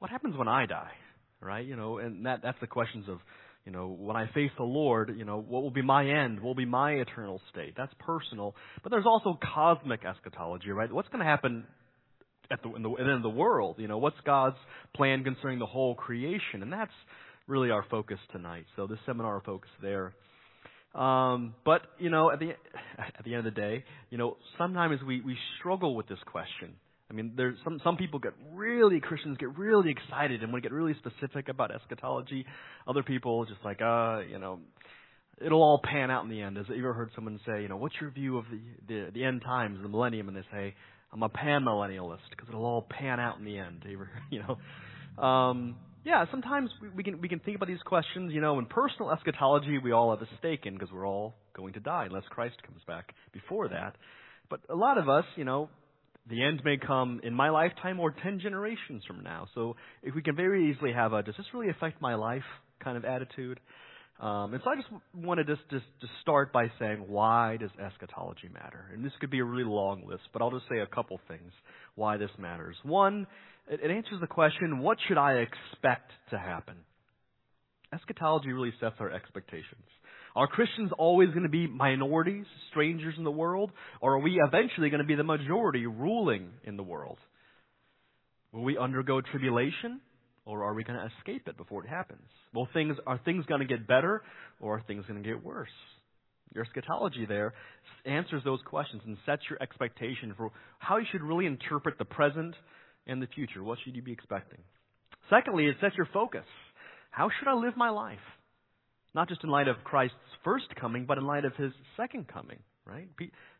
What 0.00 0.10
happens 0.10 0.36
when 0.36 0.48
I 0.48 0.66
die? 0.66 0.92
Right? 1.40 1.64
You 1.64 1.76
know, 1.76 1.98
and 1.98 2.26
that, 2.26 2.40
that's 2.42 2.58
the 2.60 2.66
questions 2.66 3.06
of, 3.08 3.18
you 3.64 3.72
know, 3.72 3.88
when 3.88 4.16
I 4.16 4.30
face 4.34 4.50
the 4.58 4.64
Lord, 4.64 5.14
you 5.16 5.24
know, 5.24 5.40
what 5.40 5.62
will 5.62 5.70
be 5.70 5.82
my 5.82 6.06
end? 6.06 6.36
What 6.36 6.48
will 6.48 6.54
be 6.54 6.64
my 6.66 6.92
eternal 6.92 7.40
state? 7.50 7.74
That's 7.76 7.92
personal. 7.98 8.54
But 8.82 8.90
there's 8.90 9.06
also 9.06 9.38
cosmic 9.54 10.04
eschatology, 10.04 10.70
right? 10.70 10.92
What's 10.92 11.08
going 11.08 11.20
to 11.20 11.26
happen 11.26 11.64
at 12.50 12.62
the, 12.62 12.74
in 12.74 12.82
the, 12.82 12.94
in 12.94 13.22
the 13.22 13.30
world? 13.30 13.76
You 13.78 13.88
know, 13.88 13.98
what's 13.98 14.16
God's 14.26 14.56
plan 14.94 15.24
concerning 15.24 15.58
the 15.58 15.66
whole 15.66 15.94
creation? 15.94 16.62
And 16.62 16.72
that's, 16.72 16.92
really 17.46 17.70
our 17.70 17.84
focus 17.90 18.18
tonight. 18.32 18.66
So 18.76 18.86
this 18.86 18.98
seminar 19.06 19.42
focus 19.44 19.70
there. 19.82 20.14
Um, 20.94 21.54
but 21.64 21.82
you 21.98 22.10
know, 22.10 22.30
at 22.30 22.38
the 22.38 22.50
at 22.98 23.24
the 23.24 23.34
end 23.34 23.46
of 23.46 23.54
the 23.54 23.60
day, 23.60 23.84
you 24.10 24.18
know, 24.18 24.36
sometimes 24.58 25.00
we 25.06 25.20
we 25.20 25.36
struggle 25.58 25.94
with 25.94 26.08
this 26.08 26.18
question. 26.26 26.74
I 27.10 27.14
mean, 27.14 27.32
there's 27.36 27.56
some 27.64 27.80
some 27.84 27.96
people 27.96 28.18
get 28.18 28.32
really 28.52 29.00
Christians 29.00 29.36
get 29.38 29.56
really 29.58 29.90
excited 29.90 30.42
and 30.42 30.52
want 30.52 30.62
to 30.62 30.68
get 30.68 30.74
really 30.74 30.94
specific 30.94 31.48
about 31.48 31.74
eschatology. 31.74 32.46
Other 32.86 33.02
people 33.02 33.44
just 33.44 33.60
like, 33.64 33.82
uh, 33.82 34.20
you 34.28 34.38
know, 34.38 34.60
it'll 35.44 35.62
all 35.62 35.80
pan 35.82 36.10
out 36.10 36.24
in 36.24 36.30
the 36.30 36.40
end. 36.40 36.56
Has 36.56 36.66
you 36.68 36.78
ever 36.78 36.94
heard 36.94 37.10
someone 37.14 37.40
say, 37.46 37.62
you 37.62 37.68
know, 37.68 37.76
what's 37.76 37.94
your 38.00 38.10
view 38.10 38.38
of 38.38 38.44
the 38.50 38.60
the, 38.88 39.10
the 39.12 39.24
end 39.24 39.42
times, 39.42 39.78
the 39.82 39.88
millennium? 39.88 40.28
And 40.28 40.36
they 40.36 40.44
say, 40.52 40.74
I'm 41.12 41.22
a 41.22 41.28
pan 41.28 41.62
millennialist 41.62 42.30
because 42.30 42.48
it'll 42.48 42.64
all 42.64 42.86
pan 42.88 43.20
out 43.20 43.38
in 43.38 43.44
the 43.44 43.58
end. 43.58 43.84
You 43.86 43.94
ever, 43.94 44.10
you 44.30 44.42
know, 44.42 45.22
um, 45.22 45.76
yeah, 46.04 46.24
sometimes 46.30 46.70
we, 46.80 46.88
we, 46.90 47.02
can 47.02 47.20
we 47.20 47.28
can 47.28 47.40
think 47.40 47.56
about 47.56 47.68
these 47.68 47.82
questions. 47.84 48.32
You 48.32 48.40
know, 48.40 48.58
in 48.58 48.66
personal 48.66 49.10
eschatology, 49.10 49.78
we 49.78 49.92
all 49.92 50.10
have 50.10 50.22
a 50.22 50.28
stake 50.38 50.66
in 50.66 50.74
because 50.74 50.92
we're 50.92 51.06
all 51.06 51.34
going 51.54 51.72
to 51.74 51.80
die 51.80 52.04
unless 52.06 52.24
Christ 52.30 52.56
comes 52.66 52.82
back 52.86 53.14
before 53.32 53.68
that. 53.68 53.96
But 54.50 54.60
a 54.68 54.74
lot 54.74 54.98
of 54.98 55.08
us, 55.08 55.24
you 55.36 55.44
know, 55.44 55.70
the 56.28 56.42
end 56.42 56.62
may 56.64 56.76
come 56.76 57.20
in 57.22 57.34
my 57.34 57.50
lifetime 57.50 58.00
or 58.00 58.14
ten 58.22 58.40
generations 58.40 59.02
from 59.06 59.22
now. 59.22 59.46
So 59.54 59.76
if 60.02 60.14
we 60.14 60.22
can 60.22 60.36
very 60.36 60.70
easily 60.70 60.92
have 60.92 61.12
a 61.12 61.22
"Does 61.22 61.36
this 61.36 61.46
really 61.54 61.70
affect 61.70 62.00
my 62.00 62.14
life?" 62.14 62.44
kind 62.80 62.96
of 62.98 63.04
attitude, 63.04 63.60
Um, 64.20 64.54
and 64.54 64.62
so 64.62 64.70
I 64.70 64.76
just 64.76 64.88
wanted 65.12 65.48
to 65.48 65.56
just 65.70 65.86
to 66.00 66.06
start 66.22 66.52
by 66.52 66.70
saying, 66.78 67.04
why 67.08 67.56
does 67.56 67.70
eschatology 67.84 68.48
matter? 68.52 68.86
And 68.92 69.04
this 69.04 69.12
could 69.20 69.30
be 69.30 69.40
a 69.40 69.44
really 69.44 69.64
long 69.64 70.06
list, 70.06 70.22
but 70.32 70.40
I'll 70.40 70.52
just 70.52 70.68
say 70.70 70.78
a 70.78 70.86
couple 70.86 71.20
things 71.26 71.50
why 71.96 72.16
this 72.16 72.30
matters. 72.38 72.76
One, 72.84 73.26
it, 73.70 73.80
it 73.82 73.90
answers 73.90 74.20
the 74.20 74.26
question, 74.26 74.78
what 74.78 74.98
should 75.06 75.18
I 75.18 75.34
expect 75.34 76.10
to 76.30 76.38
happen? 76.38 76.76
Eschatology 77.92 78.52
really 78.52 78.72
sets 78.80 78.96
our 78.98 79.10
expectations. 79.10 79.84
Are 80.36 80.48
Christians 80.48 80.90
always 80.98 81.28
going 81.28 81.44
to 81.44 81.48
be 81.48 81.68
minorities, 81.68 82.46
strangers 82.70 83.14
in 83.16 83.24
the 83.24 83.30
world, 83.30 83.70
or 84.00 84.14
are 84.14 84.18
we 84.18 84.40
eventually 84.44 84.90
going 84.90 85.02
to 85.02 85.06
be 85.06 85.14
the 85.14 85.22
majority 85.22 85.86
ruling 85.86 86.48
in 86.64 86.76
the 86.76 86.82
world? 86.82 87.18
Will 88.52 88.64
we 88.64 88.76
undergo 88.76 89.20
tribulation? 89.20 90.00
or 90.46 90.62
are 90.64 90.74
we 90.74 90.84
going 90.84 90.98
to 90.98 91.10
escape 91.18 91.48
it 91.48 91.56
before 91.56 91.84
it 91.84 91.88
happens? 91.88 92.28
Well, 92.52 92.68
things 92.72 92.96
are 93.06 93.18
things 93.24 93.44
going 93.46 93.60
to 93.60 93.66
get 93.66 93.86
better, 93.86 94.22
or 94.60 94.76
are 94.76 94.82
things 94.86 95.04
going 95.06 95.22
to 95.22 95.28
get 95.28 95.42
worse? 95.42 95.70
Your 96.54 96.64
eschatology 96.64 97.26
there 97.26 97.54
answers 98.04 98.42
those 98.44 98.60
questions 98.64 99.02
and 99.06 99.16
sets 99.26 99.42
your 99.48 99.60
expectation 99.62 100.34
for 100.36 100.52
how 100.78 100.98
you 100.98 101.06
should 101.10 101.22
really 101.22 101.46
interpret 101.46 101.98
the 101.98 102.04
present 102.04 102.54
and 103.06 103.20
the 103.20 103.26
future. 103.28 103.62
What 103.62 103.78
should 103.84 103.96
you 103.96 104.02
be 104.02 104.12
expecting? 104.12 104.60
Secondly, 105.30 105.66
it 105.66 105.76
sets 105.80 105.96
your 105.96 106.08
focus. 106.12 106.44
How 107.10 107.28
should 107.38 107.48
I 107.48 107.54
live 107.54 107.76
my 107.76 107.90
life? 107.90 108.18
Not 109.14 109.28
just 109.28 109.44
in 109.44 109.50
light 109.50 109.68
of 109.68 109.76
Christ's 109.84 110.16
first 110.42 110.66
coming, 110.80 111.06
but 111.06 111.18
in 111.18 111.24
light 111.24 111.44
of 111.44 111.54
his 111.56 111.72
second 111.96 112.26
coming, 112.28 112.58
right? 112.84 113.08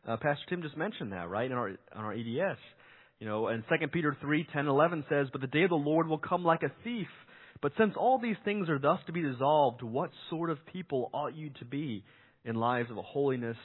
Uh, 0.07 0.17
Pastor 0.17 0.43
Tim 0.49 0.61
just 0.61 0.77
mentioned 0.77 1.13
that, 1.13 1.29
right, 1.29 1.49
in 1.49 1.57
our, 1.57 1.69
in 1.69 1.77
our 1.93 2.13
EDS. 2.13 2.59
You 3.19 3.27
know, 3.27 3.47
and 3.47 3.63
2 3.69 3.87
Peter 3.87 4.15
3, 4.19 4.47
10, 4.53 4.67
11 4.67 5.05
says, 5.09 5.27
But 5.31 5.41
the 5.41 5.47
day 5.47 5.63
of 5.63 5.69
the 5.69 5.75
Lord 5.75 6.07
will 6.07 6.17
come 6.17 6.43
like 6.43 6.63
a 6.63 6.71
thief. 6.83 7.07
But 7.61 7.71
since 7.77 7.93
all 7.97 8.19
these 8.19 8.35
things 8.43 8.69
are 8.69 8.77
thus 8.77 8.99
to 9.07 9.13
be 9.13 9.21
dissolved, 9.21 9.81
what 9.81 10.09
sort 10.29 10.49
of 10.49 10.57
people 10.71 11.09
ought 11.13 11.35
you 11.35 11.49
to 11.59 11.65
be 11.65 12.03
in 12.43 12.55
lives 12.55 12.91
of 12.91 12.97
holiness 12.97 13.57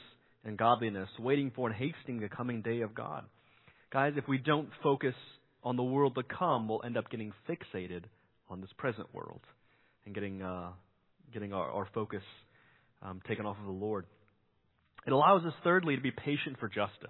and 0.45 0.57
godliness, 0.57 1.09
waiting 1.19 1.51
for 1.55 1.69
and 1.69 1.77
hastening 1.77 2.21
the 2.21 2.29
coming 2.29 2.63
day 2.63 2.83
of 2.83 2.95
God? 2.95 3.25
Guys, 3.93 4.13
if 4.17 4.29
we 4.29 4.39
don't 4.39 4.69
focus 4.85 5.15
on 5.63 5.77
the 5.77 5.83
world 5.83 6.15
to 6.15 6.23
come, 6.23 6.69
we'll 6.69 6.83
end 6.85 6.97
up 6.97 7.11
getting 7.11 7.33
fixated 7.49 8.05
on 8.49 8.61
this 8.61 8.71
present 8.77 9.13
world 9.15 9.41
and 10.05 10.15
getting, 10.15 10.43
uh, 10.43 10.71
getting 11.33 11.53
our, 11.53 11.71
our 11.71 11.89
focus 11.95 12.23
um, 13.03 13.21
taken 13.29 13.47
off 13.47 13.57
of 13.59 13.67
the 13.67 13.73
Lord. 13.73 14.07
It 15.07 15.13
allows 15.13 15.45
us, 15.45 15.53
thirdly, 15.65 15.97
to 15.97 16.03
be 16.03 16.11
patient 16.11 16.59
for 16.59 16.69
justice. 16.69 17.09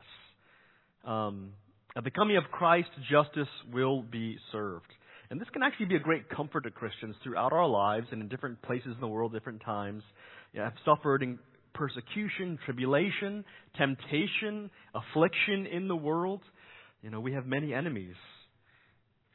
Um, 1.05 1.51
at 1.97 2.05
the 2.05 2.11
coming 2.11 2.37
of 2.37 2.45
Christ, 2.53 2.89
justice 3.11 3.49
will 3.73 4.03
be 4.03 4.37
served. 4.53 4.87
And 5.31 5.41
this 5.41 5.49
can 5.53 5.63
actually 5.63 5.87
be 5.87 5.97
a 5.97 6.01
great 6.01 6.29
comfort 6.29 6.65
to 6.65 6.71
Christians 6.71 7.15
throughout 7.23 7.53
our 7.53 7.67
lives 7.67 8.07
and 8.11 8.21
in 8.21 8.29
different 8.29 8.61
places 8.63 8.93
in 8.95 9.01
the 9.01 9.09
world, 9.09 9.33
different 9.33 9.63
times. 9.65 10.03
You 10.53 10.59
know, 10.61 10.65
have 10.65 10.75
suffered 10.85 11.23
in 11.23 11.39
persecution, 11.73 12.59
tribulation, 12.65 13.45
temptation, 13.77 14.71
affliction 14.95 15.67
in 15.67 15.89
the 15.89 15.97
world. 15.97 16.41
You 17.03 17.11
know, 17.11 17.21
we 17.21 17.33
have 17.33 17.47
many 17.47 17.73
enemies. 17.73 18.15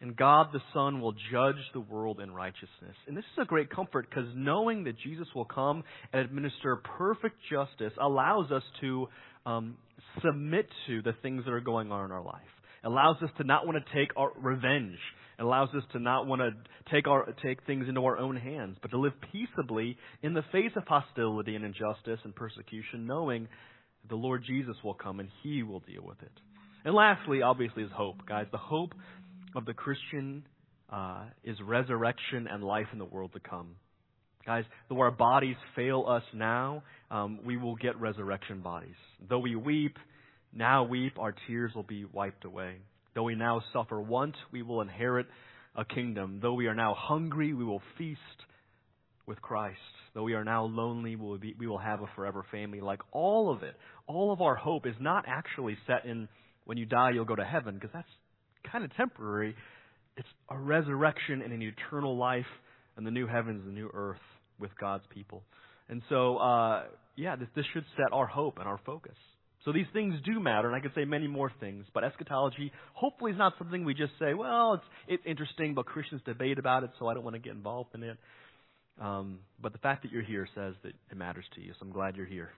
And 0.06 0.16
God 0.16 0.50
the 0.54 0.62
Son 0.72 1.02
will 1.02 1.16
judge 1.32 1.56
the 1.74 1.80
world 1.80 2.20
in 2.20 2.32
righteousness. 2.32 2.96
And 3.08 3.18
this 3.18 3.24
is 3.34 3.42
a 3.42 3.46
great 3.46 3.72
comfort 3.72 4.08
because 4.08 4.28
knowing 4.36 4.84
that 4.84 5.00
Jesus 5.00 5.28
will 5.34 5.46
come 5.46 5.84
and 6.14 6.22
administer 6.22 6.76
perfect 6.76 7.38
justice 7.50 7.92
allows 8.00 8.52
us 8.52 8.62
to 8.82 9.08
um, 9.48 9.78
submit 10.24 10.68
to 10.86 11.02
the 11.02 11.14
things 11.24 11.44
that 11.46 11.52
are 11.52 11.60
going 11.60 11.92
on 11.92 12.06
in 12.06 12.12
our 12.12 12.22
life. 12.22 12.36
It 12.84 12.88
allows 12.88 13.16
us 13.24 13.32
to 13.40 13.44
not 13.46 13.66
want 13.66 13.84
to 13.84 14.00
take 14.00 14.12
our 14.16 14.32
revenge. 14.40 15.00
It 15.40 15.42
allows 15.42 15.70
us 15.70 15.82
to 15.94 16.00
not 16.00 16.28
want 16.28 16.40
to 16.42 16.52
take 16.92 17.08
our 17.08 17.34
take 17.44 17.66
things 17.66 17.88
into 17.90 18.06
our 18.06 18.20
own 18.20 18.36
hands, 18.36 18.78
but 18.84 18.92
to 18.92 19.00
live 19.00 19.14
peaceably 19.32 19.98
in 20.22 20.36
the 20.36 20.44
face 20.52 20.72
of 20.76 20.84
hostility 20.86 21.56
and 21.56 21.66
injustice 21.66 22.20
and 22.24 22.36
persecution, 22.36 23.08
knowing 23.08 23.48
the 24.08 24.16
Lord 24.16 24.44
Jesus 24.46 24.76
will 24.84 24.94
come 24.94 25.20
and 25.20 25.30
He 25.42 25.64
will 25.64 25.80
deal 25.80 26.04
with 26.06 26.22
it. 26.22 26.32
And 26.86 26.94
lastly, 26.94 27.42
obviously, 27.42 27.82
is 27.82 27.90
hope, 27.92 28.18
guys. 28.30 28.46
The 28.52 28.60
hope 28.60 28.94
of 29.56 29.66
the 29.66 29.74
Christian 29.74 30.46
uh, 30.92 31.24
is 31.44 31.58
resurrection 31.62 32.48
and 32.50 32.64
life 32.64 32.88
in 32.94 33.00
the 33.00 33.06
world 33.06 33.32
to 33.34 33.40
come. 33.40 33.76
Guys, 34.46 34.66
though 34.90 35.00
our 35.00 35.12
bodies 35.12 35.56
fail 35.76 36.06
us 36.08 36.24
now, 36.34 36.84
um, 37.10 37.40
we 37.44 37.58
will 37.58 37.76
get 37.76 38.00
resurrection 38.00 38.62
bodies. 38.62 38.96
Though 39.28 39.40
we 39.40 39.56
weep, 39.56 39.98
now 40.54 40.84
weep, 40.84 41.18
our 41.18 41.34
tears 41.48 41.72
will 41.74 41.84
be 41.84 42.06
wiped 42.06 42.46
away. 42.46 42.76
Though 43.16 43.24
we 43.24 43.36
now 43.36 43.64
suffer 43.74 44.00
want, 44.00 44.36
we 44.52 44.62
will 44.62 44.82
inherit 44.82 45.26
a 45.76 45.84
kingdom. 45.84 46.40
Though 46.42 46.54
we 46.54 46.68
are 46.68 46.76
now 46.76 46.96
hungry, 46.98 47.54
we 47.54 47.64
will 47.64 47.82
feast 47.98 48.20
with 49.26 49.42
Christ. 49.42 49.80
Though 50.14 50.24
we 50.24 50.34
are 50.34 50.44
now 50.44 50.66
lonely, 50.66 51.16
we 51.16 51.28
will, 51.28 51.38
be, 51.38 51.56
we 51.58 51.66
will 51.66 51.80
have 51.80 52.02
a 52.02 52.10
forever 52.16 52.46
family. 52.52 52.82
Like 52.82 53.02
all 53.12 53.52
of 53.52 53.64
it, 53.64 53.76
all 54.06 54.32
of 54.32 54.42
our 54.42 54.56
hope 54.56 54.86
is 54.86 54.96
not 55.00 55.26
actually 55.28 55.78
set 55.88 56.06
in 56.06 56.28
when 56.66 56.78
you 56.78 56.86
die, 56.86 57.12
you'll 57.12 57.26
go 57.26 57.36
to 57.36 57.44
heaven, 57.44 57.76
because 57.76 57.92
that's 57.94 58.08
kind 58.72 58.84
of 58.84 58.96
temporary. 58.96 59.56
It's 60.18 60.28
a 60.50 60.58
resurrection 60.58 61.42
and 61.42 61.52
an 61.54 61.62
eternal 61.62 62.18
life 62.18 62.46
and 62.98 63.06
the 63.06 63.12
new 63.12 63.28
heavens, 63.28 63.62
and 63.66 63.76
the 63.76 63.80
new 63.80 63.90
earth 63.94 64.22
with 64.60 64.72
God's 64.80 65.04
people. 65.14 65.44
And 65.90 66.02
so, 66.10 66.38
uh, 66.38 66.84
yeah, 67.16 67.36
this, 67.36 67.50
this 67.56 67.66
should 67.74 67.86
set 67.98 68.14
our 68.14 68.26
hope 68.26 68.58
and 68.60 68.68
our 68.68 68.80
focus. 68.86 69.18
So 69.66 69.72
these 69.74 69.88
things 69.94 70.16
do 70.24 70.40
matter, 70.40 70.68
and 70.68 70.76
I 70.76 70.80
could 70.80 70.94
say 70.94 71.06
many 71.06 71.28
more 71.28 71.52
things, 71.60 71.86
but 71.94 72.04
eschatology 72.04 72.72
hopefully 72.94 73.32
is 73.32 73.38
not 73.38 73.54
something 73.58 73.84
we 73.84 73.96
just 73.96 74.14
say, 74.20 74.34
well, 74.36 74.76
it's, 74.76 74.84
it's 75.08 75.24
interesting, 75.26 75.74
but 75.74 75.88
Christians 75.88 76.22
debate 76.24 76.60
about 76.60 76.84
it, 76.84 76.92
so 77.00 77.08
I 77.08 77.16
don't 77.16 77.24
want 77.24 77.36
to 77.36 77.42
get 77.42 77.54
involved 77.54 77.96
in 77.96 78.04
it. 78.04 78.18
Um, 79.02 79.40
but 79.60 79.74
the 79.74 79.80
fact 79.80 80.04
that 80.04 80.12
you're 80.12 80.24
here 80.24 80.48
says 80.56 80.76
that 80.84 80.94
it 81.12 81.18
matters 81.18 81.46
to 81.56 81.62
you, 81.62 81.74
so 81.74 81.86
I'm 81.86 81.92
glad 81.92 82.16
you're 82.16 82.28
here. 82.28 82.52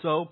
So 0.00 0.30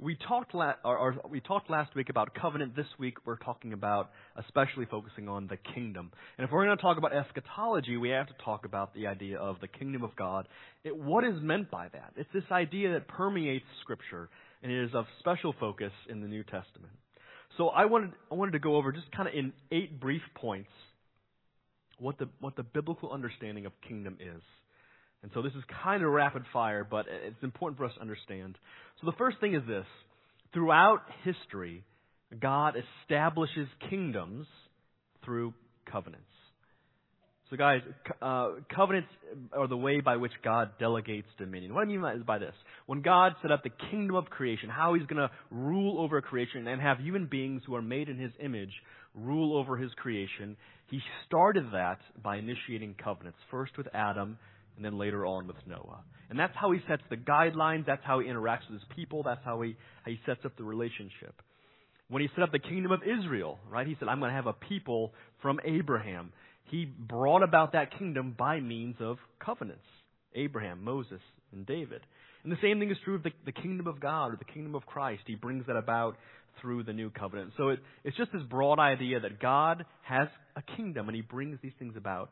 we 0.00 0.16
talked, 0.28 0.54
la- 0.54 0.74
or, 0.84 0.96
or 0.96 1.16
we 1.28 1.40
talked 1.40 1.70
last 1.70 1.94
week 1.94 2.08
about 2.08 2.34
covenant. 2.34 2.76
This 2.76 2.86
week 2.98 3.16
we're 3.24 3.36
talking 3.36 3.72
about 3.72 4.10
especially 4.36 4.86
focusing 4.86 5.28
on 5.28 5.48
the 5.48 5.56
kingdom. 5.74 6.12
And 6.36 6.44
if 6.44 6.52
we're 6.52 6.64
going 6.64 6.76
to 6.76 6.82
talk 6.82 6.98
about 6.98 7.12
eschatology, 7.12 7.96
we 7.96 8.10
have 8.10 8.28
to 8.28 8.34
talk 8.44 8.64
about 8.64 8.94
the 8.94 9.08
idea 9.08 9.38
of 9.38 9.56
the 9.60 9.66
kingdom 9.66 10.04
of 10.04 10.14
God. 10.14 10.46
It, 10.84 10.96
what 10.96 11.24
is 11.24 11.34
meant 11.42 11.70
by 11.70 11.88
that? 11.92 12.12
It's 12.16 12.30
this 12.32 12.44
idea 12.52 12.92
that 12.92 13.08
permeates 13.08 13.64
Scripture 13.82 14.28
and 14.62 14.70
it 14.70 14.84
is 14.84 14.90
of 14.94 15.06
special 15.18 15.54
focus 15.58 15.92
in 16.08 16.20
the 16.20 16.28
New 16.28 16.44
Testament. 16.44 16.92
So 17.56 17.68
I 17.68 17.86
wanted, 17.86 18.12
I 18.30 18.36
wanted 18.36 18.52
to 18.52 18.60
go 18.60 18.76
over 18.76 18.92
just 18.92 19.10
kind 19.10 19.28
of 19.28 19.34
in 19.34 19.52
eight 19.72 20.00
brief 20.00 20.22
points 20.36 20.70
what 21.98 22.18
the, 22.18 22.28
what 22.40 22.54
the 22.54 22.62
biblical 22.62 23.10
understanding 23.10 23.66
of 23.66 23.72
kingdom 23.86 24.16
is. 24.20 24.42
And 25.22 25.30
so 25.34 25.42
this 25.42 25.52
is 25.52 25.62
kind 25.82 26.02
of 26.02 26.10
rapid 26.10 26.44
fire, 26.52 26.86
but 26.88 27.06
it's 27.08 27.42
important 27.42 27.78
for 27.78 27.84
us 27.84 27.92
to 27.94 28.00
understand. 28.00 28.56
So 29.00 29.10
the 29.10 29.16
first 29.16 29.38
thing 29.40 29.54
is 29.54 29.62
this. 29.66 29.86
Throughout 30.54 31.00
history, 31.24 31.84
God 32.40 32.74
establishes 32.76 33.68
kingdoms 33.90 34.46
through 35.24 35.54
covenants. 35.90 36.24
So, 37.50 37.56
guys, 37.56 37.80
uh, 38.20 38.48
covenants 38.74 39.08
are 39.54 39.66
the 39.66 39.76
way 39.76 40.00
by 40.00 40.16
which 40.16 40.32
God 40.44 40.72
delegates 40.78 41.28
dominion. 41.38 41.72
What 41.72 41.82
I 41.82 41.86
mean 41.86 42.02
by, 42.02 42.16
by 42.16 42.38
this, 42.38 42.52
when 42.84 43.00
God 43.00 43.32
set 43.40 43.50
up 43.50 43.62
the 43.62 43.70
kingdom 43.90 44.16
of 44.16 44.26
creation, 44.26 44.68
how 44.68 44.92
He's 44.94 45.06
going 45.06 45.16
to 45.16 45.30
rule 45.50 45.98
over 45.98 46.20
creation 46.20 46.66
and 46.66 46.80
have 46.80 46.98
human 46.98 47.26
beings 47.26 47.62
who 47.66 47.74
are 47.74 47.82
made 47.82 48.10
in 48.10 48.18
His 48.18 48.32
image 48.42 48.72
rule 49.14 49.56
over 49.56 49.78
His 49.78 49.90
creation, 49.96 50.58
He 50.90 51.00
started 51.26 51.68
that 51.72 52.00
by 52.22 52.36
initiating 52.36 52.96
covenants. 53.02 53.38
First 53.50 53.78
with 53.78 53.88
Adam, 53.94 54.36
and 54.78 54.84
then 54.84 54.96
later 54.96 55.26
on 55.26 55.48
with 55.48 55.56
Noah. 55.66 56.04
And 56.30 56.38
that's 56.38 56.54
how 56.54 56.70
he 56.70 56.78
sets 56.88 57.02
the 57.10 57.16
guidelines, 57.16 57.84
that's 57.84 58.04
how 58.04 58.20
he 58.20 58.28
interacts 58.28 58.70
with 58.70 58.80
his 58.80 58.88
people, 58.94 59.24
that's 59.24 59.44
how 59.44 59.60
he, 59.60 59.76
how 60.04 60.10
he 60.12 60.20
sets 60.24 60.40
up 60.44 60.56
the 60.56 60.64
relationship. 60.64 61.34
When 62.08 62.22
he 62.22 62.28
set 62.34 62.44
up 62.44 62.52
the 62.52 62.60
kingdom 62.60 62.92
of 62.92 63.00
Israel, 63.02 63.58
right, 63.68 63.86
he 63.86 63.96
said, 63.98 64.08
I'm 64.08 64.20
going 64.20 64.30
to 64.30 64.36
have 64.36 64.46
a 64.46 64.52
people 64.52 65.12
from 65.42 65.58
Abraham. 65.64 66.32
He 66.70 66.84
brought 66.84 67.42
about 67.42 67.72
that 67.72 67.98
kingdom 67.98 68.34
by 68.38 68.60
means 68.60 68.96
of 69.00 69.18
covenants 69.44 69.84
Abraham, 70.34 70.84
Moses, 70.84 71.20
and 71.52 71.66
David. 71.66 72.02
And 72.44 72.52
the 72.52 72.58
same 72.62 72.78
thing 72.78 72.90
is 72.90 72.96
true 73.04 73.16
of 73.16 73.22
the, 73.24 73.32
the 73.44 73.52
kingdom 73.52 73.86
of 73.86 73.98
God 73.98 74.32
or 74.32 74.36
the 74.36 74.44
kingdom 74.44 74.74
of 74.74 74.86
Christ. 74.86 75.22
He 75.26 75.34
brings 75.34 75.66
that 75.66 75.76
about 75.76 76.16
through 76.60 76.84
the 76.84 76.92
new 76.92 77.10
covenant. 77.10 77.52
So 77.56 77.70
it, 77.70 77.80
it's 78.04 78.16
just 78.16 78.32
this 78.32 78.42
broad 78.42 78.78
idea 78.78 79.20
that 79.20 79.40
God 79.40 79.84
has 80.02 80.28
a 80.56 80.62
kingdom 80.76 81.08
and 81.08 81.16
he 81.16 81.22
brings 81.22 81.58
these 81.62 81.72
things 81.78 81.94
about 81.96 82.30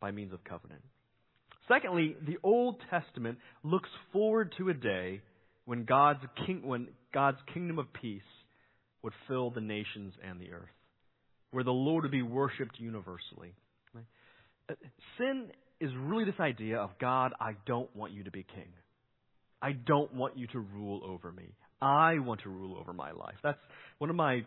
by 0.00 0.10
means 0.10 0.32
of 0.32 0.44
covenant. 0.44 0.82
Secondly, 1.68 2.16
the 2.26 2.38
Old 2.42 2.76
Testament 2.90 3.38
looks 3.62 3.90
forward 4.12 4.54
to 4.58 4.70
a 4.70 4.74
day 4.74 5.20
when 5.66 5.84
God's, 5.84 6.20
king, 6.46 6.66
when 6.66 6.88
God's 7.12 7.38
kingdom 7.52 7.78
of 7.78 7.92
peace 7.92 8.22
would 9.02 9.12
fill 9.28 9.50
the 9.50 9.60
nations 9.60 10.14
and 10.26 10.40
the 10.40 10.52
earth, 10.52 10.68
where 11.50 11.64
the 11.64 11.70
Lord 11.70 12.04
would 12.04 12.10
be 12.10 12.22
worshiped 12.22 12.76
universally. 12.78 13.54
Sin 15.18 15.48
is 15.80 15.90
really 15.96 16.24
this 16.24 16.40
idea 16.40 16.78
of 16.78 16.90
God, 16.98 17.32
I 17.40 17.52
don't 17.66 17.94
want 17.94 18.12
you 18.12 18.24
to 18.24 18.30
be 18.30 18.44
king. 18.54 18.72
I 19.60 19.72
don't 19.72 20.14
want 20.14 20.36
you 20.36 20.46
to 20.48 20.58
rule 20.58 21.02
over 21.04 21.32
me. 21.32 21.54
I 21.80 22.18
want 22.18 22.42
to 22.42 22.48
rule 22.48 22.76
over 22.78 22.92
my 22.92 23.12
life. 23.12 23.36
That's 23.42 23.58
one 23.98 24.10
of 24.10 24.16
my 24.16 24.44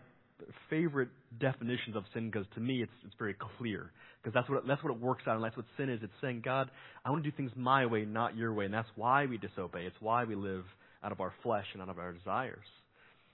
favorite 0.69 1.10
definitions 1.39 1.95
of 1.95 2.03
sin 2.13 2.29
because 2.29 2.48
to 2.55 2.60
me 2.60 2.81
it's 2.81 2.91
it's 3.05 3.15
very 3.17 3.36
clear 3.57 3.91
because 4.21 4.33
that's 4.33 4.50
what 4.50 4.60
it, 4.60 4.63
that's 4.67 4.83
what 4.83 4.93
it 4.93 5.00
works 5.00 5.24
out 5.27 5.36
and 5.36 5.43
that's 5.43 5.57
what 5.57 5.65
sin 5.77 5.89
is. 5.89 6.00
It's 6.03 6.13
saying 6.21 6.41
God, 6.43 6.69
I 7.05 7.10
want 7.10 7.24
to 7.24 7.29
do 7.29 7.36
things 7.36 7.51
my 7.55 7.86
way, 7.86 8.05
not 8.05 8.36
your 8.36 8.53
way, 8.53 8.65
and 8.65 8.74
that's 8.74 8.89
why 8.95 9.25
we 9.25 9.38
disobey. 9.38 9.86
It's 9.86 9.95
why 10.00 10.24
we 10.25 10.36
live 10.36 10.65
out 11.03 11.12
of 11.12 11.19
our 11.19 11.33
flesh 11.43 11.65
and 11.74 11.81
out 11.81 11.89
of 11.89 12.00
our 12.00 12.13
desires. 12.13 12.65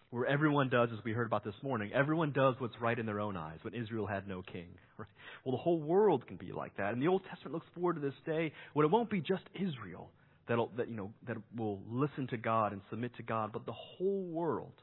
Where 0.09 0.25
everyone 0.25 0.69
does, 0.69 0.87
as 0.97 1.03
we 1.03 1.11
heard 1.11 1.27
about 1.27 1.43
this 1.43 1.55
morning, 1.61 1.91
everyone 1.93 2.31
does 2.31 2.55
what's 2.59 2.79
right 2.79 2.97
in 2.97 3.05
their 3.05 3.19
own 3.19 3.35
eyes. 3.35 3.57
When 3.63 3.73
Israel 3.73 4.07
had 4.07 4.25
no 4.25 4.41
king, 4.41 4.69
right? 4.97 5.07
well, 5.43 5.51
the 5.51 5.61
whole 5.61 5.81
world 5.81 6.25
can 6.27 6.37
be 6.37 6.53
like 6.53 6.77
that, 6.77 6.93
and 6.93 7.01
the 7.01 7.09
Old 7.09 7.23
Testament 7.29 7.53
looks 7.53 7.67
forward 7.75 7.95
to 7.95 7.99
this 7.99 8.13
day 8.25 8.53
when 8.73 8.85
it 8.85 8.91
won't 8.91 9.09
be 9.09 9.19
just 9.19 9.43
Israel 9.53 10.09
that'll 10.47 10.71
that 10.77 10.89
you 10.89 10.95
know 10.95 11.11
that 11.27 11.37
will 11.55 11.81
listen 11.89 12.27
to 12.27 12.37
God 12.37 12.71
and 12.71 12.81
submit 12.89 13.15
to 13.17 13.23
God, 13.23 13.51
but 13.51 13.65
the 13.65 13.73
whole 13.73 14.23
world. 14.23 14.73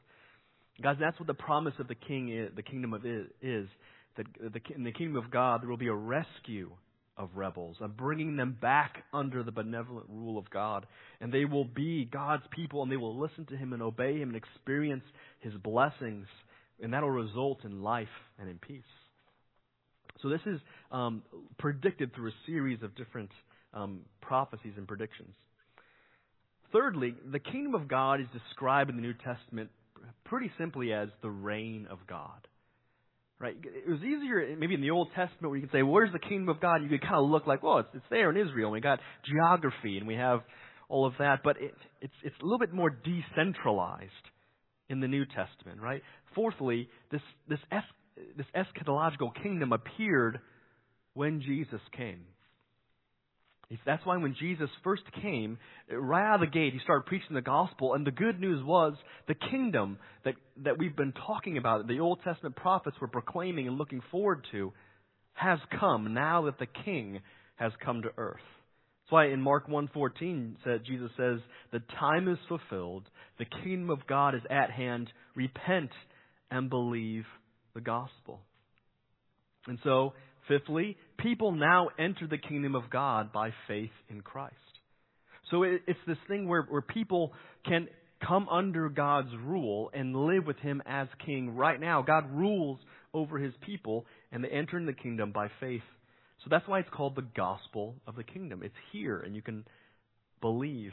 Guys, 0.81 0.97
that's 0.99 1.17
what 1.19 1.27
the 1.27 1.33
promise 1.33 1.73
of 1.79 1.87
the 1.87 1.95
king 1.95 2.29
is, 2.29 2.51
the 2.55 2.63
kingdom 2.63 2.93
of 2.93 3.05
is, 3.05 3.67
that 4.17 4.25
the, 4.39 4.61
in 4.75 4.83
the 4.83 4.91
kingdom 4.91 5.15
of 5.15 5.31
God 5.31 5.61
there 5.61 5.69
will 5.69 5.77
be 5.77 5.87
a 5.87 5.93
rescue 5.93 6.71
of 7.17 7.29
rebels, 7.35 7.77
of 7.79 7.95
bringing 7.95 8.35
them 8.35 8.57
back 8.61 9.03
under 9.13 9.41
the 9.41 9.51
benevolent 9.51 10.05
rule 10.09 10.37
of 10.37 10.49
God. 10.49 10.85
And 11.21 11.31
they 11.31 11.45
will 11.45 11.65
be 11.65 12.05
God's 12.05 12.43
people 12.51 12.83
and 12.83 12.91
they 12.91 12.97
will 12.97 13.17
listen 13.17 13.45
to 13.45 13.57
Him 13.57 13.73
and 13.73 13.81
obey 13.81 14.19
Him 14.19 14.29
and 14.29 14.37
experience 14.37 15.03
His 15.39 15.53
blessings. 15.53 16.27
And 16.81 16.93
that 16.93 17.03
will 17.03 17.11
result 17.11 17.63
in 17.63 17.81
life 17.81 18.07
and 18.37 18.49
in 18.49 18.57
peace. 18.57 18.81
So 20.21 20.29
this 20.29 20.41
is 20.45 20.59
um, 20.91 21.23
predicted 21.57 22.13
through 22.13 22.29
a 22.29 22.35
series 22.45 22.83
of 22.83 22.95
different 22.95 23.31
um, 23.73 24.01
prophecies 24.21 24.73
and 24.77 24.87
predictions. 24.87 25.33
Thirdly, 26.73 27.15
the 27.31 27.39
kingdom 27.39 27.75
of 27.75 27.87
God 27.87 28.19
is 28.19 28.27
described 28.33 28.89
in 28.89 28.97
the 28.97 29.01
New 29.01 29.13
Testament 29.13 29.69
pretty 30.25 30.51
simply 30.57 30.93
as 30.93 31.09
the 31.21 31.29
reign 31.29 31.87
of 31.89 31.99
God. 32.07 32.47
Right? 33.39 33.55
It 33.61 33.89
was 33.89 33.99
easier, 33.99 34.55
maybe 34.57 34.75
in 34.75 34.81
the 34.81 34.91
Old 34.91 35.09
Testament, 35.09 35.49
where 35.49 35.55
you 35.57 35.63
could 35.63 35.71
say, 35.71 35.83
"Where's 35.83 36.11
the 36.13 36.19
kingdom 36.19 36.47
of 36.47 36.61
God?" 36.61 36.81
You 36.81 36.89
could 36.89 37.01
kind 37.01 37.15
of 37.15 37.29
look 37.29 37.45
like, 37.45 37.61
"Well, 37.61 37.79
it's, 37.79 37.89
it's 37.93 38.05
there 38.09 38.29
in 38.29 38.37
Israel." 38.37 38.67
And 38.67 38.73
we 38.73 38.79
got 38.79 38.99
geography, 39.25 39.97
and 39.97 40.07
we 40.07 40.15
have 40.15 40.41
all 40.87 41.05
of 41.05 41.13
that, 41.19 41.41
but 41.43 41.57
it, 41.59 41.73
it's 42.01 42.13
it's 42.23 42.35
a 42.41 42.43
little 42.43 42.59
bit 42.59 42.73
more 42.73 42.89
decentralized 42.89 44.11
in 44.89 44.99
the 44.99 45.07
New 45.07 45.25
Testament, 45.25 45.81
right? 45.81 46.01
Fourthly, 46.33 46.87
this 47.11 47.21
this 47.49 47.59
es, 47.71 47.83
this 48.37 48.47
eschatological 48.55 49.31
kingdom 49.41 49.73
appeared 49.73 50.39
when 51.13 51.41
Jesus 51.41 51.81
came. 51.95 52.21
That's 53.85 54.05
why 54.05 54.17
when 54.17 54.35
Jesus 54.39 54.69
first 54.83 55.03
came, 55.21 55.57
right 55.89 56.27
out 56.27 56.35
of 56.35 56.41
the 56.41 56.53
gate, 56.53 56.73
he 56.73 56.79
started 56.79 57.05
preaching 57.07 57.33
the 57.33 57.41
gospel, 57.41 57.93
and 57.93 58.05
the 58.05 58.11
good 58.11 58.39
news 58.39 58.63
was 58.63 58.93
the 59.27 59.33
kingdom 59.33 59.97
that, 60.23 60.35
that 60.63 60.77
we've 60.77 60.95
been 60.95 61.13
talking 61.13 61.57
about, 61.57 61.87
the 61.87 61.99
Old 61.99 62.19
Testament 62.23 62.55
prophets 62.55 62.97
were 63.01 63.07
proclaiming 63.07 63.67
and 63.67 63.77
looking 63.77 64.01
forward 64.11 64.45
to, 64.51 64.71
has 65.33 65.59
come 65.79 66.13
now 66.13 66.45
that 66.45 66.59
the 66.59 66.67
king 66.85 67.21
has 67.55 67.71
come 67.83 68.01
to 68.03 68.09
earth. 68.17 68.37
That's 69.03 69.11
why 69.11 69.27
in 69.27 69.41
Mark 69.41 69.67
1.14, 69.67 70.85
Jesus 70.85 71.11
says, 71.17 71.39
The 71.71 71.81
time 71.99 72.27
is 72.27 72.37
fulfilled, 72.47 73.03
the 73.39 73.45
kingdom 73.63 73.89
of 73.89 74.05
God 74.07 74.35
is 74.35 74.41
at 74.49 74.71
hand, 74.71 75.11
repent 75.35 75.91
and 76.51 76.69
believe 76.69 77.25
the 77.73 77.81
gospel. 77.81 78.41
And 79.67 79.79
so, 79.83 80.13
Fifthly, 80.47 80.97
people 81.17 81.51
now 81.51 81.89
enter 81.99 82.27
the 82.27 82.37
kingdom 82.37 82.75
of 82.75 82.89
God 82.89 83.31
by 83.31 83.51
faith 83.67 83.91
in 84.09 84.21
Christ. 84.21 84.55
So 85.51 85.63
it, 85.63 85.81
it's 85.87 85.99
this 86.07 86.17
thing 86.27 86.47
where, 86.47 86.63
where 86.63 86.81
people 86.81 87.33
can 87.65 87.87
come 88.25 88.47
under 88.49 88.89
God's 88.89 89.29
rule 89.43 89.91
and 89.93 90.15
live 90.15 90.45
with 90.45 90.57
Him 90.57 90.81
as 90.85 91.07
King 91.25 91.55
right 91.55 91.79
now. 91.79 92.01
God 92.01 92.31
rules 92.31 92.79
over 93.13 93.37
His 93.37 93.53
people, 93.65 94.05
and 94.31 94.43
they 94.43 94.49
enter 94.49 94.77
in 94.77 94.85
the 94.85 94.93
kingdom 94.93 95.31
by 95.31 95.47
faith. 95.59 95.81
So 96.43 96.49
that's 96.49 96.67
why 96.67 96.79
it's 96.79 96.89
called 96.89 97.15
the 97.15 97.27
gospel 97.35 97.95
of 98.07 98.15
the 98.15 98.23
kingdom. 98.23 98.61
It's 98.63 98.75
here, 98.91 99.19
and 99.19 99.35
you 99.35 99.41
can 99.41 99.65
believe 100.41 100.91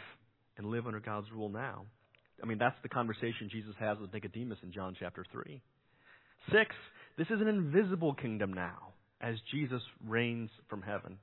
and 0.56 0.66
live 0.66 0.86
under 0.86 1.00
God's 1.00 1.30
rule 1.32 1.48
now. 1.48 1.86
I 2.42 2.46
mean, 2.46 2.58
that's 2.58 2.76
the 2.82 2.88
conversation 2.88 3.48
Jesus 3.50 3.74
has 3.78 3.98
with 3.98 4.12
Nicodemus 4.12 4.58
in 4.62 4.72
John 4.72 4.96
chapter 4.98 5.24
3. 5.32 5.60
Six, 6.50 6.74
this 7.16 7.28
is 7.28 7.40
an 7.40 7.48
invisible 7.48 8.14
kingdom 8.14 8.52
now 8.52 8.91
as 9.22 9.36
Jesus 9.52 9.82
reigns 10.06 10.50
from 10.68 10.82
heaven. 10.82 11.18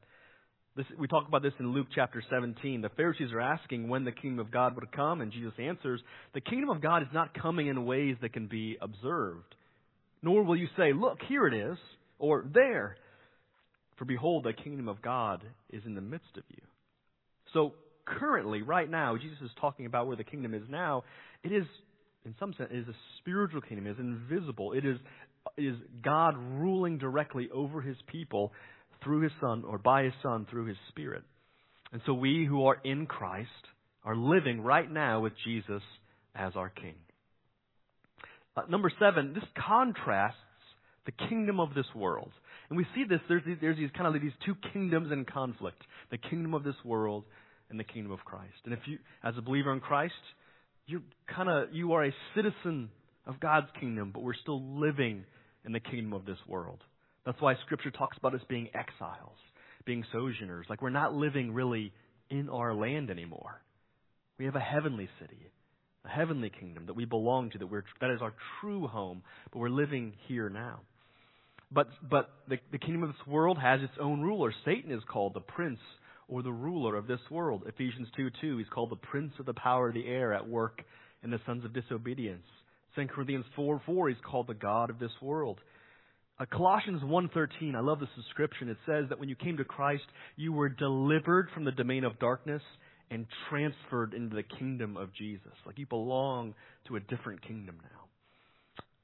This, 0.75 0.86
we 0.98 1.07
talk 1.07 1.27
about 1.27 1.42
this 1.42 1.53
in 1.59 1.74
Luke 1.74 1.88
chapter 1.94 2.24
17. 2.29 2.81
The 2.81 2.90
Pharisees 2.90 3.31
are 3.33 3.42
asking 3.42 3.90
when 3.90 4.05
the 4.05 4.12
kingdom 4.12 4.40
of 4.40 4.51
God 4.51 4.75
would 4.75 4.92
come, 4.92 5.20
and 5.20 5.31
Jesus 5.31 5.53
answers, 5.59 6.00
The 6.33 6.42
kingdom 6.42 6.70
of 6.70 6.81
God 6.81 7.01
is 7.01 7.09
not 7.14 7.33
coming 7.33 7.68
in 7.68 7.85
ways 7.85 8.16
that 8.22 8.33
can 8.33 8.48
be 8.48 8.77
observed. 8.81 9.55
Nor 10.22 10.44
will 10.44 10.55
you 10.55 10.68
say, 10.77 10.94
Look, 10.94 11.18
here 11.27 11.48
it 11.48 11.53
is, 11.53 11.77
or 12.18 12.46
there. 12.53 12.96
For 13.98 14.05
behold, 14.05 14.46
the 14.46 14.53
kingdom 14.53 14.88
of 14.88 15.01
God 15.01 15.44
is 15.72 15.83
in 15.85 15.96
the 15.96 16.01
midst 16.01 16.38
of 16.38 16.44
you. 16.50 16.62
So, 17.53 17.74
currently, 18.05 18.62
right 18.62 18.90
now, 18.90 19.18
Jesus 19.18 19.40
is 19.44 19.51
talking 19.59 19.85
about 19.85 20.07
where 20.07 20.16
the 20.16 20.24
kingdom 20.24 20.53
is 20.53 20.64
now. 20.70 21.03
It 21.44 21.51
is, 21.51 21.66
in 22.25 22.35
some 22.40 22.53
sense, 22.53 22.70
it 22.72 22.77
is 22.77 22.88
a 22.88 22.96
spiritual 23.20 23.62
kingdom. 23.62 23.88
It 23.88 23.92
is 23.92 24.00
invisible. 24.00 24.72
It 24.74 24.85
is 24.85 24.98
is 25.57 25.75
God 26.03 26.35
ruling 26.38 26.98
directly 26.98 27.50
over 27.53 27.81
his 27.81 27.98
people 28.07 28.51
through 29.03 29.22
his 29.22 29.31
Son 29.40 29.64
or 29.66 29.77
by 29.77 30.03
his 30.03 30.14
Son 30.22 30.46
through 30.50 30.66
his 30.66 30.77
Spirit. 30.90 31.24
And 31.92 32.01
so 32.05 32.14
we 32.14 32.46
who 32.46 32.66
are 32.66 32.77
in 32.83 33.05
Christ 33.05 33.50
are 34.03 34.16
living 34.16 34.62
right 34.62 34.90
now 34.90 35.22
with 35.22 35.33
Jesus 35.46 35.81
as 36.35 36.53
our 36.55 36.70
King. 36.70 36.96
Uh, 38.55 38.62
number 38.70 38.92
seven, 39.00 39.33
this 39.33 39.44
contrasts 39.57 40.38
the 41.05 41.27
kingdom 41.27 41.59
of 41.59 41.74
this 41.74 41.85
world. 41.96 42.31
And 42.70 42.77
we 42.77 42.85
see 42.94 43.03
this, 43.09 43.20
there's, 43.27 43.44
there's 43.62 43.77
these 43.77 43.90
kind 43.98 44.14
of 44.14 44.22
these 44.22 44.31
two 44.46 44.55
kingdoms 44.74 45.12
in 45.12 45.25
conflict 45.25 45.81
the 46.12 46.18
kingdom 46.18 46.53
of 46.53 46.64
this 46.64 46.75
world 46.83 47.24
and 47.70 47.79
the 47.79 47.83
kingdom 47.83 48.12
of 48.12 48.20
Christ. 48.25 48.55
And 48.66 48.74
if 48.74 48.79
you, 48.85 48.98
as 49.24 49.35
a 49.38 49.42
believer 49.42 49.72
in 49.74 49.79
Christ, 49.79 50.14
you're 50.88 51.01
kind 51.33 51.50
of, 51.50 51.74
you 51.74 51.94
are 51.94 52.05
a 52.05 52.14
citizen 52.35 52.90
of 53.25 53.40
God's 53.40 53.68
kingdom, 53.79 54.12
but 54.14 54.24
we're 54.24 54.33
still 54.33 54.79
living 54.79 55.24
in 55.70 55.74
the 55.74 55.79
kingdom 55.79 56.14
of 56.14 56.25
this 56.25 56.40
world. 56.48 56.84
That's 57.27 57.40
why 57.40 57.53
Scripture 57.64 57.92
talks 57.92 58.18
about 58.18 58.34
us 58.34 58.42
being 58.50 58.70
exiles, 58.74 59.38
being 59.86 60.03
sojourners. 60.12 60.66
Like 60.68 60.82
we're 60.82 60.90
not 60.90 61.14
living 61.14 61.53
really 61.53 61.94
in 62.32 62.50
our 62.50 62.74
land 62.74 63.12
anymore. 63.12 63.62
We 64.40 64.46
have 64.46 64.55
a 64.55 64.60
heavenly 64.60 65.08
city, 65.22 65.51
a 66.05 66.10
heavenly 66.10 66.50
kingdom 66.50 66.88
that 66.88 66.96
we 66.96 67.05
belong 67.05 67.51
to, 67.51 67.60
that, 67.60 67.68
we're, 67.68 67.84
that 68.01 68.10
is 68.10 68.20
our 68.20 68.34
true 68.60 68.88
home, 68.88 69.22
but 69.53 69.60
we're 69.60 69.70
living 69.70 70.14
here 70.27 70.50
now. 70.50 70.79
But, 71.72 71.90
but 72.10 72.32
the, 72.48 72.58
the 72.72 72.79
kingdom 72.79 73.03
of 73.03 73.10
this 73.10 73.27
world 73.27 73.60
has 73.60 73.79
its 73.84 73.94
own 74.01 74.22
ruler. 74.22 74.51
Satan 74.66 74.92
is 74.92 75.03
called 75.08 75.36
the 75.36 75.40
prince 75.40 75.79
or 76.27 76.42
the 76.42 76.51
ruler 76.51 76.96
of 76.96 77.05
this 77.05 77.20
world. 77.29 77.62
Ephesians 77.68 78.08
2 78.18 78.32
2, 78.42 78.58
he's 78.58 78.68
called 78.74 78.90
the 78.90 78.96
prince 78.96 79.34
of 79.38 79.46
the 79.46 79.53
power 79.53 79.90
of 79.90 79.94
the 79.94 80.08
air 80.08 80.34
at 80.34 80.50
work 80.50 80.82
in 81.24 81.29
the 81.29 81.40
sons 81.46 81.64
of 81.64 81.74
disobedience. 81.74 82.48
2 83.00 83.07
Corinthians 83.07 83.46
4 83.55 83.81
4, 83.85 84.09
he's 84.09 84.18
called 84.29 84.48
the 84.48 84.53
God 84.53 84.90
of 84.90 85.00
this 85.00 85.12
world. 85.22 85.59
Uh, 86.38 86.46
Colossians 86.51 87.01
1.13, 87.01 87.75
I 87.75 87.79
love 87.79 88.00
this 88.00 88.09
description. 88.16 88.70
It 88.70 88.77
says 88.85 89.05
that 89.09 89.20
when 89.20 89.29
you 89.29 89.35
came 89.35 89.57
to 89.57 89.64
Christ, 89.64 90.03
you 90.35 90.51
were 90.51 90.70
delivered 90.70 91.50
from 91.53 91.66
the 91.66 91.72
domain 91.72 92.03
of 92.03 92.20
darkness 92.20 92.62
and 93.12 93.25
transferred 93.50 94.14
into 94.14 94.35
the 94.35 94.44
kingdom 94.44 94.98
of 94.98 95.14
Jesus. 95.14 95.51
Like 95.66 95.77
you 95.77 95.85
belong 95.85 96.55
to 96.88 96.98
a 96.98 97.00
different 97.00 97.42
kingdom 97.46 97.77
now. 97.81 98.05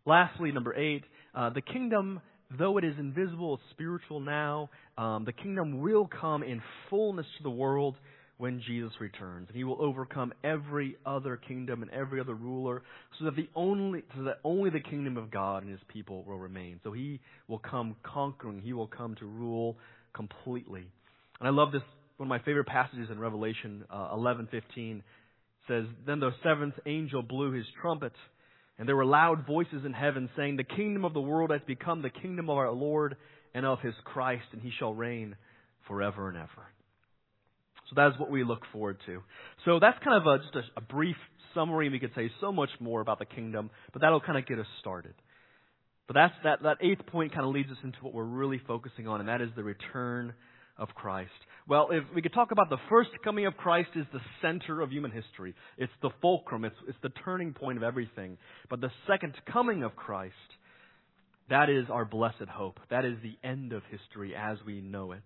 Lastly, 0.06 0.52
number 0.52 0.76
eight, 0.76 1.04
uh, 1.34 1.50
the 1.50 1.62
kingdom, 1.62 2.22
though 2.58 2.78
it 2.78 2.84
is 2.84 2.96
invisible, 3.00 3.60
spiritual 3.72 4.20
now. 4.20 4.70
Um, 4.98 5.26
the 5.26 5.34
kingdom 5.34 5.80
will 5.80 6.08
come 6.08 6.44
in 6.44 6.62
fullness 6.90 7.26
to 7.38 7.44
the 7.44 7.50
world 7.50 7.96
when 8.38 8.62
Jesus 8.66 8.92
returns. 9.00 9.48
And 9.48 9.56
he 9.56 9.64
will 9.64 9.82
overcome 9.82 10.34
every 10.44 10.98
other 11.06 11.38
kingdom 11.38 11.82
and 11.82 11.92
every 11.92 12.20
other 12.20 12.36
ruler 12.36 12.84
so 13.18 13.26
that 13.26 13.36
the 13.36 13.50
only 13.56 14.04
so 14.16 14.24
that 14.24 14.40
only 14.44 14.70
the 14.70 14.82
kingdom 14.82 15.18
of 15.18 15.32
God 15.32 15.64
and 15.64 15.72
his 15.72 15.82
people 15.88 16.24
will 16.24 16.40
remain. 16.40 16.80
So 16.84 16.92
he 16.92 17.22
will 17.48 17.60
come 17.60 17.96
conquering, 18.04 18.62
he 18.62 18.74
will 18.74 18.88
come 18.88 19.16
to 19.16 19.26
rule 19.26 19.78
completely. 20.14 20.88
And 21.40 21.48
I 21.48 21.52
love 21.52 21.72
this 21.72 21.82
one 22.18 22.28
of 22.28 22.30
my 22.30 22.40
favorite 22.40 22.68
passages 22.68 23.10
in 23.12 23.20
Revelation 23.20 23.84
uh, 23.90 24.16
11:15 24.16 25.02
says, 25.68 25.86
"Then 26.06 26.20
the 26.20 26.32
seventh 26.44 26.76
angel 26.86 27.22
blew 27.22 27.52
his 27.52 27.66
trumpet, 27.82 28.14
and 28.78 28.88
there 28.88 28.96
were 28.96 29.06
loud 29.06 29.46
voices 29.46 29.84
in 29.86 29.94
heaven 29.94 30.30
saying, 30.36 30.58
"The 30.58 30.64
kingdom 30.64 31.06
of 31.06 31.14
the 31.14 31.22
world 31.22 31.52
has 31.52 31.62
become 31.66 32.02
the 32.02 32.10
kingdom 32.10 32.50
of 32.50 32.58
our 32.58 32.72
Lord 32.72 33.18
and 33.54 33.66
of 33.66 33.80
his 33.82 33.96
Christ, 34.04 34.46
and 34.52 34.62
he 34.62 34.72
shall 34.72 34.94
reign 34.94 35.36
forever 35.88 36.30
and 36.30 36.38
ever." 36.38 36.75
So 37.90 37.94
that 37.96 38.08
is 38.08 38.20
what 38.20 38.32
we 38.32 38.44
look 38.44 38.64
forward 38.72 38.98
to. 39.06 39.22
So 39.64 39.80
that's 39.80 39.98
kind 40.04 40.22
of 40.22 40.26
a, 40.28 40.38
just 40.44 40.56
a, 40.56 40.80
a 40.80 40.82
brief 40.82 41.16
summary. 41.54 41.90
We 41.90 42.00
could 42.00 42.16
say 42.16 42.32
so 42.42 42.52
much 42.52 42.72
more 42.80 43.02
about 43.02 43.20
the 43.20 43.26
kingdom, 43.26 43.70
but 43.94 44.02
that'll 44.02 44.22
kind 44.22 44.38
of 44.38 44.46
get 44.46 44.60
us 44.60 44.66
started. 44.80 45.14
But 46.08 46.14
that's, 46.14 46.34
that, 46.44 46.64
that 46.64 46.78
eighth 46.82 47.06
point 47.08 47.34
kind 47.34 47.46
of 47.46 47.54
leads 47.54 47.70
us 47.70 47.78
into 47.84 47.98
what 48.02 48.14
we're 48.14 48.24
really 48.24 48.62
focusing 48.68 49.08
on, 49.08 49.20
and 49.22 49.30
that 49.30 49.42
is 49.42 49.50
the 49.56 49.64
return 49.64 50.34
of 50.78 50.90
Christ. 50.90 51.32
Well, 51.68 51.90
if 51.92 52.04
we 52.14 52.22
could 52.22 52.34
talk 52.34 52.52
about 52.52 52.70
the 52.70 52.78
first 52.90 53.10
coming 53.24 53.46
of 53.46 53.56
Christ 53.58 53.90
is 53.96 54.06
the 54.14 54.20
center 54.42 54.82
of 54.82 54.92
human 54.92 55.12
history. 55.12 55.56
It's 55.78 55.94
the 56.02 56.12
fulcrum. 56.22 56.66
It's, 56.66 56.76
it's 56.88 56.98
the 57.02 57.12
turning 57.24 57.54
point 57.54 57.78
of 57.78 57.84
everything. 57.84 58.38
But 58.70 58.82
the 58.82 58.92
second 59.08 59.34
coming 59.52 59.84
of 59.84 59.96
Christ 59.96 60.34
That 61.50 61.70
is 61.70 61.86
our 61.90 62.06
blessed 62.06 62.50
hope. 62.50 62.80
That 62.90 63.06
is 63.06 63.18
the 63.22 63.38
end 63.48 63.72
of 63.72 63.84
history 63.90 64.34
as 64.36 64.58
we 64.66 64.82
know 64.82 65.12
it. 65.12 65.24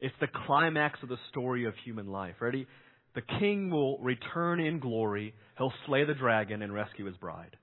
It's 0.00 0.14
the 0.20 0.28
climax 0.46 0.98
of 1.02 1.08
the 1.08 1.18
story 1.30 1.64
of 1.64 1.74
human 1.84 2.08
life. 2.08 2.34
Ready? 2.40 2.66
The 3.14 3.22
king 3.22 3.70
will 3.70 3.98
return 3.98 4.60
in 4.60 4.78
glory. 4.78 5.34
He'll 5.56 5.72
slay 5.86 6.04
the 6.04 6.14
dragon 6.14 6.60
and 6.62 6.72
rescue 6.72 7.06
his 7.06 7.16
bride. 7.16 7.56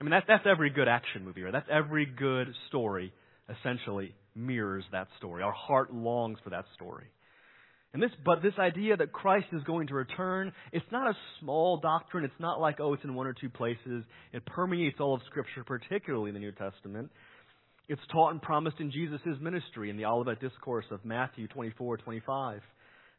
I 0.00 0.04
mean, 0.04 0.10
that's, 0.10 0.26
that's 0.28 0.46
every 0.46 0.70
good 0.70 0.88
action 0.88 1.24
movie, 1.24 1.42
right? 1.42 1.52
That's 1.52 1.68
every 1.70 2.06
good 2.06 2.48
story, 2.68 3.12
essentially, 3.48 4.14
mirrors 4.34 4.84
that 4.92 5.08
story. 5.18 5.42
Our 5.42 5.52
heart 5.52 5.92
longs 5.92 6.38
for 6.44 6.50
that 6.50 6.66
story. 6.74 7.06
And 7.92 8.02
this, 8.02 8.10
but 8.24 8.42
this 8.42 8.54
idea 8.58 8.96
that 8.96 9.12
Christ 9.12 9.46
is 9.52 9.62
going 9.62 9.86
to 9.86 9.94
return, 9.94 10.52
it's 10.72 10.84
not 10.90 11.08
a 11.08 11.16
small 11.40 11.78
doctrine. 11.78 12.24
It's 12.24 12.34
not 12.40 12.60
like, 12.60 12.80
oh, 12.80 12.92
it's 12.92 13.04
in 13.04 13.14
one 13.14 13.28
or 13.28 13.32
two 13.32 13.48
places. 13.48 14.04
It 14.32 14.44
permeates 14.46 14.96
all 15.00 15.14
of 15.14 15.20
Scripture, 15.26 15.62
particularly 15.64 16.30
in 16.30 16.34
the 16.34 16.40
New 16.40 16.52
Testament. 16.52 17.10
It's 17.86 18.00
taught 18.10 18.30
and 18.30 18.40
promised 18.40 18.80
in 18.80 18.90
Jesus' 18.90 19.20
ministry 19.42 19.90
in 19.90 19.98
the 19.98 20.06
Olivet 20.06 20.40
Discourse 20.40 20.86
of 20.90 21.04
Matthew 21.04 21.46
24, 21.48 21.98
25. 21.98 22.60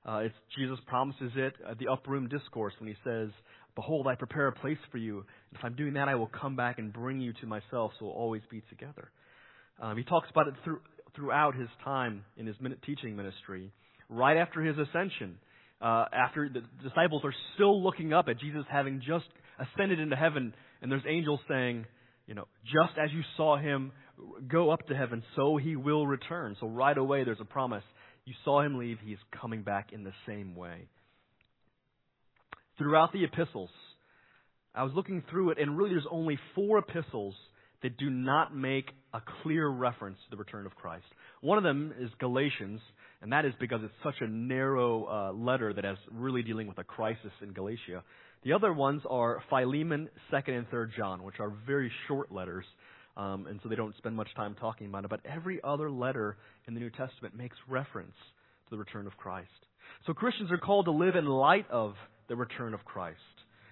Uh, 0.03 0.21
Jesus 0.57 0.79
promises 0.87 1.31
it 1.35 1.53
at 1.69 1.77
the 1.77 1.87
upper 1.87 2.09
room 2.09 2.27
discourse 2.27 2.73
when 2.79 2.89
he 2.89 2.95
says, 3.03 3.29
Behold, 3.75 4.07
I 4.07 4.15
prepare 4.15 4.47
a 4.47 4.51
place 4.51 4.79
for 4.91 4.97
you. 4.97 5.23
If 5.51 5.59
I'm 5.63 5.75
doing 5.75 5.93
that, 5.93 6.07
I 6.07 6.15
will 6.15 6.31
come 6.41 6.55
back 6.55 6.79
and 6.79 6.91
bring 6.91 7.21
you 7.21 7.33
to 7.41 7.45
myself, 7.45 7.91
so 7.99 8.05
we'll 8.05 8.15
always 8.15 8.41
be 8.49 8.63
together. 8.69 9.11
Um, 9.79 9.97
he 9.97 10.03
talks 10.03 10.29
about 10.31 10.47
it 10.47 10.55
through, 10.63 10.79
throughout 11.15 11.55
his 11.55 11.69
time 11.83 12.23
in 12.35 12.47
his 12.47 12.55
teaching 12.85 13.15
ministry. 13.15 13.71
Right 14.09 14.37
after 14.37 14.63
his 14.63 14.77
ascension, 14.79 15.37
uh, 15.79 16.05
after 16.11 16.49
the 16.49 16.61
disciples 16.87 17.21
are 17.23 17.33
still 17.53 17.83
looking 17.83 18.13
up 18.13 18.29
at 18.29 18.39
Jesus 18.39 18.63
having 18.71 19.01
just 19.05 19.25
ascended 19.59 19.99
into 19.99 20.15
heaven, 20.15 20.55
and 20.81 20.91
there's 20.91 21.05
angels 21.07 21.39
saying, 21.47 21.85
you 22.27 22.33
know, 22.33 22.47
just 22.63 22.97
as 23.01 23.11
you 23.11 23.21
saw 23.37 23.57
him 23.57 23.91
go 24.47 24.69
up 24.69 24.87
to 24.87 24.95
heaven, 24.95 25.23
so 25.35 25.57
he 25.57 25.75
will 25.75 26.07
return. 26.07 26.55
So 26.59 26.67
right 26.67 26.97
away, 26.97 27.23
there's 27.23 27.41
a 27.41 27.45
promise. 27.45 27.83
You 28.25 28.33
saw 28.43 28.61
him 28.61 28.77
leave, 28.79 28.97
he's 29.03 29.17
coming 29.39 29.61
back 29.61 29.91
in 29.93 30.03
the 30.03 30.13
same 30.27 30.55
way. 30.55 30.87
Throughout 32.77 33.13
the 33.13 33.23
epistles, 33.23 33.69
I 34.73 34.83
was 34.83 34.93
looking 34.93 35.23
through 35.29 35.51
it, 35.51 35.59
and 35.59 35.77
really 35.77 35.91
there's 35.91 36.07
only 36.09 36.37
four 36.55 36.79
epistles 36.79 37.35
that 37.83 37.97
do 37.97 38.09
not 38.09 38.55
make 38.55 38.89
a 39.13 39.21
clear 39.43 39.67
reference 39.67 40.17
to 40.25 40.31
the 40.31 40.37
return 40.37 40.65
of 40.65 40.75
Christ. 40.75 41.05
One 41.41 41.57
of 41.57 41.63
them 41.63 41.93
is 41.99 42.09
Galatians, 42.19 42.81
and 43.21 43.31
that 43.31 43.45
is 43.45 43.53
because 43.59 43.81
it's 43.83 43.93
such 44.03 44.15
a 44.21 44.27
narrow 44.27 45.05
uh, 45.05 45.33
letter 45.33 45.71
that 45.73 45.85
is 45.85 45.97
really 46.11 46.41
dealing 46.41 46.67
with 46.67 46.79
a 46.79 46.83
crisis 46.83 47.31
in 47.41 47.53
Galatia. 47.53 48.03
The 48.45 48.53
other 48.53 48.71
ones 48.71 49.01
are 49.09 49.41
Philemon, 49.49 50.07
2nd 50.31 50.55
and 50.55 50.69
3rd 50.69 50.95
John, 50.95 51.23
which 51.23 51.39
are 51.39 51.51
very 51.65 51.91
short 52.07 52.31
letters, 52.31 52.63
um, 53.17 53.47
and 53.47 53.59
so 53.63 53.69
they 53.69 53.75
don't 53.75 53.95
spend 53.97 54.15
much 54.15 54.27
time 54.35 54.55
talking 54.59 54.85
about 54.85 55.03
it. 55.03 55.09
But 55.09 55.21
every 55.25 55.59
other 55.63 55.89
letter 55.89 56.37
in 56.67 56.75
the 56.75 56.79
New 56.79 56.91
Testament 56.91 57.35
makes 57.35 57.57
reference 57.67 58.13
to 58.65 58.69
the 58.69 58.77
return 58.77 59.07
of 59.07 59.17
Christ. 59.17 59.49
So 60.05 60.13
Christians 60.13 60.51
are 60.51 60.59
called 60.59 60.85
to 60.85 60.91
live 60.91 61.15
in 61.15 61.25
light 61.25 61.65
of 61.71 61.95
the 62.29 62.35
return 62.35 62.75
of 62.75 62.85
Christ, 62.85 63.17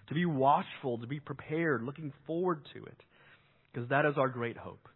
to 0.07 0.15
be 0.15 0.25
watchful, 0.25 0.97
to 0.97 1.07
be 1.07 1.19
prepared, 1.19 1.83
looking 1.83 2.11
forward 2.25 2.61
to 2.73 2.83
it, 2.83 2.97
because 3.71 3.87
that 3.89 4.05
is 4.05 4.15
our 4.17 4.29
great 4.29 4.57
hope. 4.57 4.87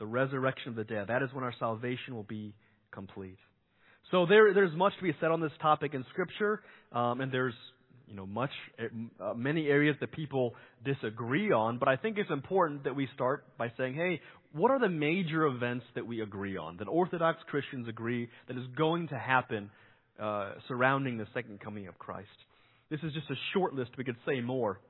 The 0.00 0.06
resurrection 0.06 0.70
of 0.70 0.74
the 0.74 0.84
dead. 0.84 1.06
That 1.06 1.22
is 1.22 1.32
when 1.32 1.44
our 1.44 1.54
salvation 1.60 2.16
will 2.16 2.24
be 2.24 2.52
complete. 2.90 3.38
So 4.10 4.26
there, 4.26 4.52
there's 4.54 4.74
much 4.74 4.94
to 4.96 5.04
be 5.04 5.14
said 5.20 5.30
on 5.30 5.40
this 5.40 5.52
topic 5.62 5.94
in 5.94 6.04
Scripture, 6.10 6.62
um, 6.92 7.20
and 7.20 7.30
there's 7.30 7.54
you 8.08 8.16
know 8.16 8.26
much 8.26 8.50
uh, 8.80 9.34
many 9.34 9.66
areas 9.66 9.96
that 10.00 10.12
people 10.12 10.54
disagree 10.84 11.52
on. 11.52 11.78
But 11.78 11.88
I 11.88 11.96
think 11.96 12.18
it's 12.18 12.30
important 12.30 12.84
that 12.84 12.96
we 12.96 13.08
start 13.14 13.44
by 13.58 13.72
saying, 13.76 13.94
hey, 13.94 14.20
what 14.52 14.70
are 14.70 14.78
the 14.78 14.88
major 14.88 15.46
events 15.46 15.84
that 15.94 16.06
we 16.06 16.20
agree 16.22 16.56
on 16.56 16.78
that 16.78 16.88
Orthodox 16.88 17.38
Christians 17.48 17.88
agree 17.88 18.28
that 18.48 18.56
is 18.56 18.64
going 18.76 19.08
to 19.08 19.18
happen 19.18 19.70
uh, 20.20 20.52
surrounding 20.66 21.18
the 21.18 21.26
second 21.34 21.60
coming 21.60 21.86
of 21.86 21.98
Christ? 21.98 22.28
This 22.90 23.00
is 23.02 23.12
just 23.12 23.30
a 23.30 23.36
short 23.52 23.74
list. 23.74 23.90
We 23.98 24.04
could 24.04 24.16
say 24.26 24.40
more, 24.40 24.80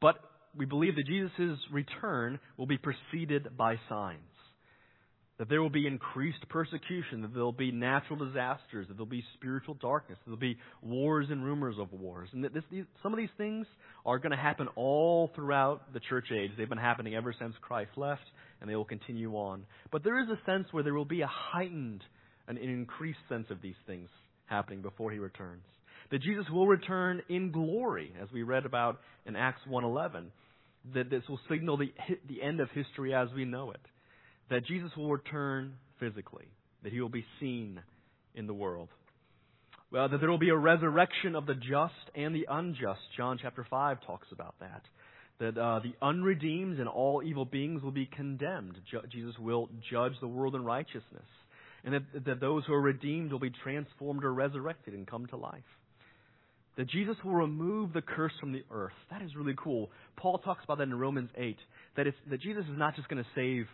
but 0.00 0.16
we 0.56 0.64
believe 0.64 0.94
that 0.94 1.06
Jesus' 1.06 1.58
return 1.72 2.38
will 2.56 2.66
be 2.66 2.78
preceded 2.78 3.56
by 3.56 3.76
signs 3.88 4.20
that 5.38 5.48
there 5.48 5.62
will 5.62 5.70
be 5.70 5.86
increased 5.86 6.48
persecution, 6.48 7.22
that 7.22 7.32
there 7.32 7.44
will 7.44 7.52
be 7.52 7.70
natural 7.70 8.18
disasters, 8.18 8.88
that 8.88 8.94
there 8.94 8.98
will 8.98 9.06
be 9.06 9.24
spiritual 9.34 9.74
darkness, 9.74 10.18
that 10.18 10.30
there 10.30 10.32
will 10.32 10.54
be 10.54 10.58
wars 10.82 11.26
and 11.30 11.44
rumors 11.44 11.76
of 11.78 11.92
wars. 11.92 12.28
And 12.32 12.42
that 12.42 12.52
this, 12.52 12.64
these, 12.72 12.84
some 13.04 13.12
of 13.12 13.18
these 13.18 13.28
things 13.38 13.64
are 14.04 14.18
going 14.18 14.32
to 14.32 14.36
happen 14.36 14.66
all 14.74 15.30
throughout 15.36 15.92
the 15.92 16.00
church 16.00 16.26
age. 16.32 16.50
They've 16.58 16.68
been 16.68 16.76
happening 16.76 17.14
ever 17.14 17.32
since 17.38 17.54
Christ 17.60 17.92
left, 17.96 18.24
and 18.60 18.68
they 18.68 18.74
will 18.74 18.84
continue 18.84 19.34
on. 19.34 19.64
But 19.92 20.02
there 20.02 20.20
is 20.20 20.28
a 20.28 20.44
sense 20.44 20.66
where 20.72 20.82
there 20.82 20.94
will 20.94 21.04
be 21.04 21.20
a 21.20 21.30
heightened, 21.30 22.02
an 22.48 22.58
increased 22.58 23.20
sense 23.28 23.46
of 23.50 23.62
these 23.62 23.78
things 23.86 24.08
happening 24.46 24.82
before 24.82 25.12
he 25.12 25.20
returns. 25.20 25.62
That 26.10 26.22
Jesus 26.22 26.46
will 26.50 26.66
return 26.66 27.22
in 27.28 27.52
glory, 27.52 28.12
as 28.20 28.28
we 28.32 28.42
read 28.42 28.66
about 28.66 28.98
in 29.24 29.36
Acts 29.36 29.60
1.11. 29.70 30.24
That 30.94 31.10
this 31.10 31.22
will 31.28 31.38
signal 31.48 31.76
the, 31.76 31.92
the 32.28 32.42
end 32.42 32.58
of 32.58 32.70
history 32.70 33.14
as 33.14 33.28
we 33.36 33.44
know 33.44 33.70
it 33.70 33.80
that 34.50 34.66
Jesus 34.66 34.90
will 34.96 35.10
return 35.10 35.74
physically, 36.00 36.46
that 36.82 36.92
he 36.92 37.00
will 37.00 37.08
be 37.08 37.24
seen 37.40 37.80
in 38.34 38.46
the 38.46 38.54
world. 38.54 38.88
Well, 39.90 40.08
that 40.08 40.18
there 40.20 40.30
will 40.30 40.38
be 40.38 40.50
a 40.50 40.56
resurrection 40.56 41.34
of 41.34 41.46
the 41.46 41.54
just 41.54 41.94
and 42.14 42.34
the 42.34 42.46
unjust. 42.48 43.00
John 43.16 43.38
chapter 43.40 43.66
5 43.68 43.98
talks 44.06 44.26
about 44.32 44.54
that. 44.60 44.82
That 45.40 45.58
uh, 45.58 45.80
the 45.80 45.94
unredeemed 46.02 46.78
and 46.78 46.88
all 46.88 47.22
evil 47.24 47.44
beings 47.44 47.82
will 47.82 47.92
be 47.92 48.06
condemned. 48.06 48.76
Ju- 48.90 49.06
Jesus 49.10 49.34
will 49.38 49.70
judge 49.90 50.12
the 50.20 50.28
world 50.28 50.54
in 50.54 50.64
righteousness. 50.64 51.24
And 51.84 51.94
that, 51.94 52.24
that 52.26 52.40
those 52.40 52.64
who 52.66 52.74
are 52.74 52.80
redeemed 52.80 53.32
will 53.32 53.38
be 53.38 53.52
transformed 53.62 54.24
or 54.24 54.34
resurrected 54.34 54.94
and 54.94 55.06
come 55.06 55.26
to 55.26 55.36
life. 55.36 55.62
That 56.76 56.88
Jesus 56.88 57.16
will 57.24 57.34
remove 57.34 57.92
the 57.92 58.02
curse 58.02 58.32
from 58.40 58.52
the 58.52 58.64
earth. 58.70 58.92
That 59.10 59.22
is 59.22 59.34
really 59.36 59.54
cool. 59.56 59.90
Paul 60.16 60.38
talks 60.38 60.64
about 60.64 60.78
that 60.78 60.84
in 60.84 60.94
Romans 60.94 61.30
8. 61.36 61.56
That, 61.96 62.06
that 62.30 62.40
Jesus 62.42 62.64
is 62.64 62.76
not 62.76 62.94
just 62.94 63.08
going 63.08 63.22
to 63.22 63.30
save 63.34 63.66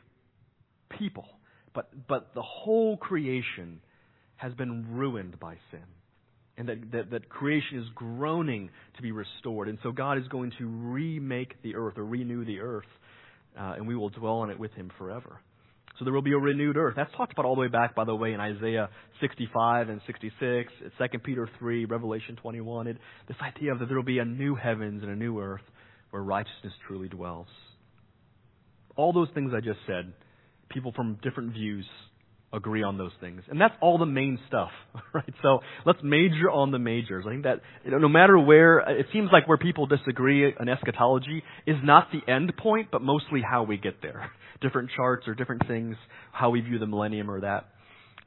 people. 0.99 1.27
But, 1.75 1.90
but 2.07 2.35
the 2.35 2.42
whole 2.42 2.97
creation 2.97 3.81
has 4.37 4.53
been 4.55 4.87
ruined 4.94 5.38
by 5.40 5.57
sin. 5.70 5.85
And 6.57 6.68
that, 6.68 6.92
that, 6.92 7.11
that 7.11 7.29
creation 7.29 7.79
is 7.81 7.87
groaning 7.94 8.70
to 8.97 9.03
be 9.03 9.11
restored. 9.11 9.68
And 9.68 9.79
so 9.83 9.90
God 9.90 10.18
is 10.18 10.29
going 10.29 10.53
to 10.59 10.66
remake 10.66 11.61
the 11.62 11.75
earth 11.75 11.99
or 11.99 12.05
renew 12.05 12.44
the 12.44 12.61
earth. 12.61 12.85
Uh, 13.59 13.75
and 13.77 13.88
we 13.88 13.97
will 13.97 14.11
dwell 14.11 14.35
on 14.35 14.51
it 14.51 14.59
with 14.59 14.73
Him 14.73 14.90
forever. 14.99 15.40
So 15.99 16.05
there 16.05 16.14
will 16.14 16.23
be 16.23 16.33
a 16.33 16.38
renewed 16.38 16.77
earth. 16.77 16.94
That's 16.97 17.12
talked 17.16 17.33
about 17.33 17.44
all 17.44 17.55
the 17.55 17.61
way 17.61 17.68
back, 17.68 17.94
by 17.94 18.05
the 18.05 18.14
way, 18.14 18.33
in 18.33 18.40
Isaiah 18.40 18.88
65 19.20 19.88
and 19.88 20.01
66, 20.07 20.73
2 20.99 21.18
Peter 21.20 21.49
3, 21.59 21.85
Revelation 21.85 22.37
21. 22.37 22.88
It, 22.88 22.99
this 23.29 23.37
idea 23.40 23.73
of 23.73 23.79
that 23.79 23.87
there 23.87 23.97
will 23.97 24.03
be 24.03 24.18
a 24.18 24.25
new 24.25 24.57
heavens 24.57 25.03
and 25.03 25.12
a 25.12 25.16
new 25.16 25.40
earth 25.40 25.62
where 26.11 26.23
righteousness 26.23 26.73
truly 26.87 27.09
dwells. 27.09 27.47
All 28.97 29.12
those 29.12 29.29
things 29.35 29.53
I 29.57 29.61
just 29.61 29.79
said 29.87 30.12
people 30.75 30.93
from 30.93 31.19
different 31.23 31.53
views 31.53 31.87
agree 32.55 32.83
on 32.83 32.99
those 32.99 33.11
things. 33.21 33.43
And 33.49 33.61
that's 33.61 33.75
all 33.81 33.99
the 33.99 34.07
main 34.07 34.39
stuff, 34.47 34.71
right? 35.15 35.35
So 35.43 35.61
let's 35.85 35.99
major 36.03 36.51
on 36.51 36.71
the 36.71 36.79
majors. 36.79 37.25
I 37.27 37.31
think 37.31 37.45
that 37.45 37.61
you 37.85 37.91
know, 37.91 37.99
no 37.99 38.09
matter 38.09 38.39
where, 38.39 38.79
it 38.79 39.07
seems 39.13 39.31
like 39.33 39.49
where 39.49 39.59
people 39.59 39.87
disagree 39.87 40.55
on 40.55 40.69
eschatology 40.69 41.43
is 41.67 41.77
not 41.83 42.09
the 42.13 42.31
end 42.31 42.53
point, 42.57 42.89
but 42.93 43.03
mostly 43.03 43.43
how 43.43 43.65
we 43.65 43.77
get 43.77 44.01
there. 44.03 44.31
Different 44.61 44.91
charts 44.97 45.27
or 45.27 45.35
different 45.35 45.67
things, 45.67 45.97
how 46.33 46.51
we 46.51 46.61
view 46.61 46.79
the 46.79 46.87
millennium 46.87 47.31
or 47.31 47.41
that, 47.41 47.67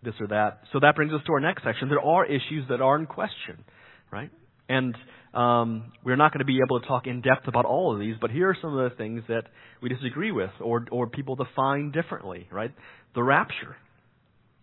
this 0.04 0.14
or 0.20 0.28
that. 0.28 0.60
So 0.74 0.80
that 0.82 0.96
brings 0.96 1.14
us 1.14 1.22
to 1.26 1.34
our 1.34 1.40
next 1.40 1.64
section. 1.64 1.90
There 1.90 2.02
are 2.02 2.26
issues 2.26 2.68
that 2.70 2.82
are 2.82 3.00
in 3.00 3.08
question, 3.08 3.64
right? 4.12 4.30
And 4.70 4.96
um, 5.34 5.92
we're 6.04 6.16
not 6.16 6.32
going 6.32 6.40
to 6.40 6.46
be 6.46 6.60
able 6.66 6.80
to 6.80 6.88
talk 6.88 7.08
in 7.08 7.22
depth 7.22 7.48
about 7.48 7.66
all 7.66 7.94
of 7.94 8.00
these, 8.00 8.16
but 8.20 8.32
here 8.32 8.50
are 8.50 8.58
some 8.62 8.78
of 8.78 8.90
the 8.90 8.96
things 8.96 9.24
that 9.28 9.44
we 9.82 9.90
disagree 9.90 10.32
with 10.32 10.52
or, 10.62 10.86
or 10.92 11.08
people 11.08 11.36
define 11.36 11.92
differently, 11.92 12.48
right? 12.52 12.74
The 13.16 13.24
rapture. 13.24 13.76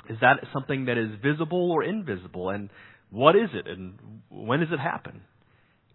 Is 0.08 0.18
that 0.20 0.36
something 0.52 0.86
that 0.86 0.98
is 0.98 1.10
visible 1.22 1.70
or 1.70 1.82
invisible? 1.82 2.50
And 2.50 2.70
what 3.10 3.36
is 3.36 3.48
it? 3.54 3.66
And 3.68 3.94
when 4.30 4.60
does 4.60 4.68
it 4.72 4.80
happen? 4.80 5.22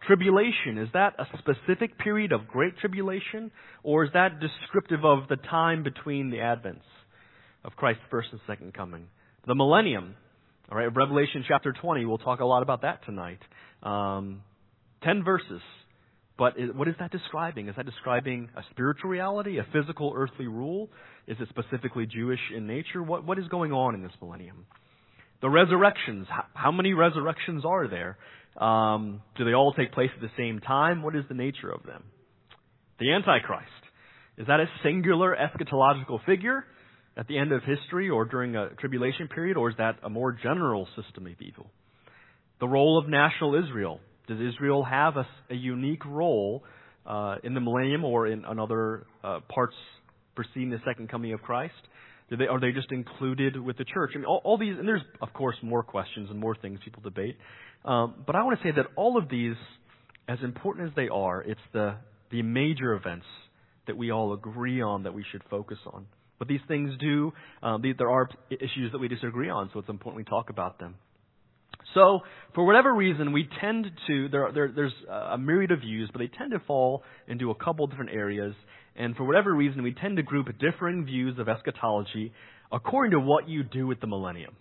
Tribulation, 0.08 0.78
is 0.78 0.88
that 0.94 1.14
a 1.20 1.26
specific 1.38 1.98
period 2.00 2.32
of 2.32 2.48
great 2.48 2.78
tribulation? 2.78 3.52
Or 3.84 4.06
is 4.06 4.12
that 4.14 4.40
descriptive 4.40 5.04
of 5.04 5.28
the 5.28 5.36
time 5.36 5.84
between 5.84 6.30
the 6.30 6.38
advents 6.38 6.88
of 7.64 7.76
Christ's 7.76 8.04
first 8.10 8.30
and 8.32 8.40
second 8.48 8.74
coming? 8.74 9.08
The 9.46 9.56
millennium, 9.56 10.16
all 10.72 10.78
right, 10.78 10.94
Revelation 10.96 11.44
chapter 11.48 11.74
20, 11.74 12.06
we'll 12.06 12.18
talk 12.18 12.40
a 12.40 12.46
lot 12.46 12.64
about 12.64 12.84
that 12.84 13.06
tonight. 13.06 13.40
Um, 13.84 14.42
Ten 15.04 15.24
verses. 15.24 15.62
But 16.38 16.54
what 16.74 16.88
is 16.88 16.96
that 17.00 17.12
describing? 17.12 17.68
Is 17.68 17.76
that 17.76 17.86
describing 17.86 18.50
a 18.56 18.62
spiritual 18.72 19.10
reality, 19.10 19.60
a 19.60 19.68
physical 19.74 20.14
earthly 20.16 20.48
rule? 20.48 20.90
Is 21.28 21.36
it 21.40 21.50
specifically 21.50 22.06
Jewish 22.06 22.40
in 22.56 22.66
nature? 22.66 23.04
What, 23.04 23.26
what 23.26 23.38
is 23.38 23.48
going 23.50 23.74
on 23.74 23.94
in 23.94 24.04
this 24.04 24.14
millennium? 24.22 24.66
The 25.42 25.50
resurrections. 25.50 26.28
How, 26.30 26.46
how 26.54 26.72
many 26.72 26.94
resurrections 26.94 27.66
are 27.66 27.90
there? 27.90 28.18
Um, 28.58 29.22
do 29.38 29.44
they 29.44 29.54
all 29.54 29.74
take 29.74 29.92
place 29.92 30.10
at 30.16 30.22
the 30.22 30.32
same 30.38 30.60
time? 30.60 31.04
What 31.04 31.16
is 31.16 31.26
the 31.28 31.36
nature 31.36 31.70
of 31.70 31.84
them? 31.84 32.04
The 33.00 33.12
Antichrist. 33.12 33.68
Is 34.38 34.48
that 34.48 34.62
a 34.62 34.66
singular 34.82 35.36
eschatological 35.36 36.24
figure 36.26 36.64
at 37.18 37.28
the 37.28 37.38
end 37.38 37.52
of 37.52 37.64
history 37.64 38.10
or 38.10 38.24
during 38.24 38.56
a 38.56 38.70
tribulation 38.80 39.28
period, 39.28 39.58
or 39.58 39.70
is 39.70 39.76
that 39.78 39.98
a 40.04 40.10
more 40.10 40.32
general 40.32 40.88
system 40.96 41.28
of 41.28 41.34
evil? 41.42 41.70
The 42.62 42.68
role 42.68 42.98
of 42.98 43.10
national 43.10 43.56
Israel. 43.56 44.00
Does 44.30 44.40
Israel 44.40 44.84
have 44.84 45.18
a, 45.18 45.28
a 45.50 45.56
unique 45.56 46.06
role 46.06 46.64
uh, 47.06 47.38
in 47.44 47.54
the 47.54 47.60
millennium 47.60 48.06
or 48.06 48.28
in, 48.28 48.46
other 48.46 49.08
uh, 49.24 49.40
parts 49.50 49.76
preceding 50.36 50.70
the 50.70 50.80
second 50.86 51.10
coming 51.10 51.34
of 51.34 51.42
Christ? 51.42 51.74
They, 52.30 52.46
are 52.46 52.60
they 52.60 52.72
just 52.72 52.92
included 52.92 53.60
with 53.60 53.78
the 53.78 53.86
church? 53.86 54.12
I 54.14 54.20
mean, 54.20 54.26
all, 54.26 54.40
all, 54.44 54.58
these, 54.58 54.76
and 54.78 54.88
there's 54.88 55.02
of 55.20 55.34
course 55.34 55.56
more 55.64 55.82
questions 55.82 56.30
and 56.30 56.40
more 56.40 56.56
things 56.56 56.80
people 56.86 57.02
debate. 57.02 57.38
Um, 57.84 58.24
but 58.26 58.36
I 58.36 58.44
want 58.44 58.60
to 58.60 58.64
say 58.64 58.72
that 58.76 58.86
all 58.96 59.18
of 59.18 59.30
these, 59.30 59.56
as 60.28 60.38
important 60.44 60.90
as 60.90 60.96
they 60.96 61.10
are, 61.10 61.42
it's 61.42 61.60
the 61.74 61.96
the 62.30 62.44
major 62.44 62.94
events 62.94 63.26
that 63.88 63.98
we 63.98 64.12
all 64.12 64.34
agree 64.34 64.82
on 64.82 65.04
that 65.04 65.14
we 65.16 65.26
should 65.32 65.42
focus 65.50 65.80
on. 65.92 66.06
But 66.38 66.48
these 66.48 66.62
things 66.68 66.92
do, 67.00 67.34
um, 67.64 67.84
there 67.98 68.12
are 68.12 68.30
issues 68.52 68.92
that 68.92 69.00
we 69.00 69.08
disagree 69.08 69.50
on, 69.50 69.72
so 69.74 69.80
it's 69.80 69.90
important 69.90 70.26
we 70.26 70.30
talk 70.30 70.52
about 70.52 70.78
them. 70.78 70.96
So, 71.94 72.20
for 72.56 72.66
whatever 72.66 72.94
reason, 72.94 73.32
we 73.32 73.48
tend 73.62 73.88
to, 74.08 74.30
there, 74.30 74.52
there, 74.54 74.72
there's 74.76 74.94
a 75.10 75.38
myriad 75.38 75.72
of 75.72 75.82
views, 75.82 76.10
but 76.12 76.20
they 76.20 76.28
tend 76.28 76.52
to 76.52 76.60
fall 76.60 77.04
into 77.28 77.52
a 77.52 77.56
couple 77.56 77.88
different 77.88 78.12
areas. 78.12 78.54
And 78.96 79.16
for 79.16 79.24
whatever 79.24 79.54
reason, 79.54 79.82
we 79.84 79.94
tend 79.94 80.18
to 80.18 80.24
group 80.24 80.48
differing 80.60 81.06
views 81.06 81.40
of 81.40 81.48
eschatology 81.48 82.34
according 82.72 83.12
to 83.12 83.20
what 83.20 83.48
you 83.48 83.64
do 83.64 83.88
with 83.88 84.00
the 84.02 84.08
millennium. 84.08 84.56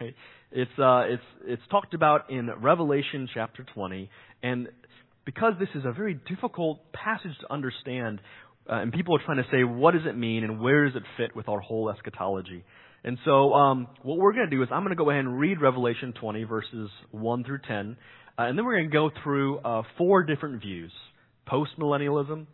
It's, 0.56 0.70
uh, 0.78 1.02
it's, 1.08 1.22
it's 1.46 1.62
talked 1.68 1.94
about 1.94 2.30
in 2.30 2.48
Revelation 2.62 3.28
chapter 3.34 3.66
20, 3.74 4.08
and 4.40 4.68
because 5.24 5.54
this 5.58 5.68
is 5.74 5.84
a 5.84 5.90
very 5.90 6.14
difficult 6.28 6.78
passage 6.92 7.32
to 7.40 7.52
understand, 7.52 8.20
uh, 8.70 8.74
and 8.74 8.92
people 8.92 9.16
are 9.16 9.24
trying 9.24 9.38
to 9.38 9.50
say, 9.50 9.64
what 9.64 9.94
does 9.94 10.06
it 10.06 10.16
mean 10.16 10.44
and 10.44 10.60
where 10.60 10.86
does 10.86 10.94
it 10.94 11.02
fit 11.16 11.34
with 11.34 11.48
our 11.48 11.58
whole 11.58 11.90
eschatology? 11.90 12.62
And 13.04 13.18
so, 13.26 13.52
um, 13.52 13.86
what 14.02 14.16
we're 14.16 14.32
going 14.32 14.48
to 14.48 14.56
do 14.56 14.62
is 14.62 14.68
I'm 14.72 14.82
going 14.82 14.96
to 14.96 15.02
go 15.02 15.10
ahead 15.10 15.24
and 15.24 15.38
read 15.38 15.60
Revelation 15.60 16.14
20, 16.18 16.44
verses 16.44 16.90
1 17.10 17.44
through 17.44 17.60
10, 17.68 17.96
uh, 18.38 18.42
and 18.42 18.56
then 18.56 18.64
we're 18.64 18.78
going 18.78 18.90
to 18.90 18.92
go 18.92 19.10
through 19.22 19.58
uh, 19.58 19.82
four 19.98 20.22
different 20.22 20.62
views 20.62 20.90
postmillennialism, 21.46 22.46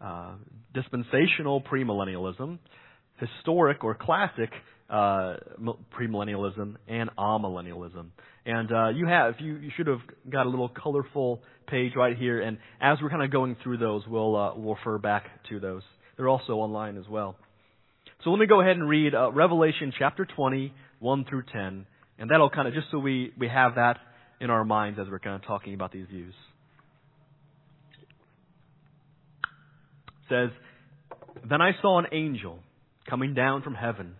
uh, 0.00 0.34
dispensational 0.72 1.60
premillennialism, 1.60 2.58
historic 3.16 3.82
or 3.82 3.96
classic 3.96 4.50
uh, 4.88 5.34
premillennialism, 5.98 6.76
and 6.86 7.10
amillennialism. 7.18 8.06
And 8.46 8.72
uh, 8.72 8.88
you 8.90 9.06
have 9.08 9.34
you, 9.40 9.56
you 9.56 9.70
should 9.76 9.88
have 9.88 10.00
got 10.30 10.46
a 10.46 10.48
little 10.48 10.68
colorful 10.68 11.42
page 11.66 11.92
right 11.96 12.16
here. 12.16 12.40
And 12.40 12.58
as 12.80 12.98
we're 13.02 13.10
kind 13.10 13.24
of 13.24 13.32
going 13.32 13.56
through 13.64 13.78
those, 13.78 14.02
we'll 14.06 14.36
uh, 14.36 14.54
we'll 14.54 14.76
refer 14.76 14.98
back 14.98 15.24
to 15.50 15.58
those. 15.58 15.82
They're 16.16 16.28
also 16.28 16.54
online 16.54 16.96
as 16.96 17.08
well. 17.08 17.36
So 18.24 18.30
let 18.30 18.40
me 18.40 18.46
go 18.46 18.60
ahead 18.60 18.76
and 18.76 18.88
read 18.88 19.14
uh, 19.14 19.30
Revelation 19.30 19.92
chapter 19.96 20.26
20, 20.26 20.72
1 20.98 21.24
through 21.28 21.44
10, 21.52 21.86
and 22.18 22.30
that'll 22.30 22.50
kind 22.50 22.66
of 22.66 22.74
just 22.74 22.88
so 22.90 22.98
we 22.98 23.32
we 23.38 23.46
have 23.48 23.76
that 23.76 23.98
in 24.40 24.50
our 24.50 24.64
minds 24.64 24.98
as 25.00 25.06
we're 25.08 25.20
kind 25.20 25.36
of 25.36 25.46
talking 25.46 25.74
about 25.74 25.92
these 25.92 26.06
views. 26.08 26.34
It 30.28 30.28
says, 30.28 30.50
then 31.48 31.62
I 31.62 31.72
saw 31.80 32.00
an 32.00 32.06
angel 32.10 32.58
coming 33.08 33.34
down 33.34 33.62
from 33.62 33.74
heaven, 33.74 34.16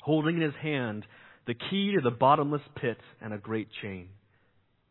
holding 0.00 0.36
in 0.36 0.42
his 0.42 0.54
hand 0.60 1.06
the 1.46 1.54
key 1.54 1.92
to 1.94 2.00
the 2.02 2.10
bottomless 2.10 2.62
pit 2.80 2.98
and 3.20 3.32
a 3.32 3.38
great 3.38 3.68
chain. 3.80 4.08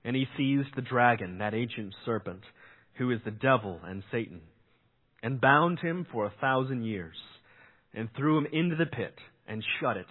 And 0.06 0.16
he 0.16 0.28
seized 0.38 0.70
the 0.76 0.82
dragon, 0.82 1.40
that 1.40 1.54
ancient 1.54 1.94
serpent, 2.06 2.42
who 2.98 3.12
is 3.12 3.20
the 3.26 3.32
devil 3.32 3.80
and 3.84 4.04
Satan, 4.12 4.42
and 5.22 5.42
bound 5.42 5.80
him 5.80 6.06
for 6.12 6.26
a 6.26 6.34
thousand 6.42 6.84
years, 6.84 7.16
and 7.94 8.10
threw 8.16 8.38
him 8.38 8.48
into 8.52 8.76
the 8.76 8.86
pit, 8.86 9.16
and 9.48 9.64
shut 9.80 9.98
it, 9.98 10.08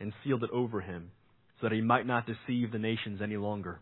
and 0.00 0.12
sealed 0.24 0.44
it 0.44 0.50
over 0.50 0.80
him, 0.80 1.10
so 1.60 1.68
that 1.68 1.74
he 1.74 1.80
might 1.80 2.06
not 2.06 2.26
deceive 2.26 2.72
the 2.72 2.78
nations 2.78 3.20
any 3.22 3.36
longer, 3.36 3.80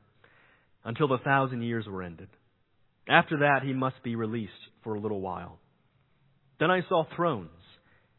until 0.85 1.09
the 1.09 1.19
thousand 1.19 1.63
years 1.63 1.87
were 1.87 2.03
ended. 2.03 2.29
After 3.09 3.39
that, 3.39 3.61
he 3.63 3.73
must 3.73 4.03
be 4.03 4.17
released 4.17 4.53
for 4.83 4.95
a 4.95 5.01
little 5.01 5.21
while. 5.21 5.59
Then 6.59 6.71
I 6.71 6.81
saw 6.89 7.05
thrones, 7.17 7.51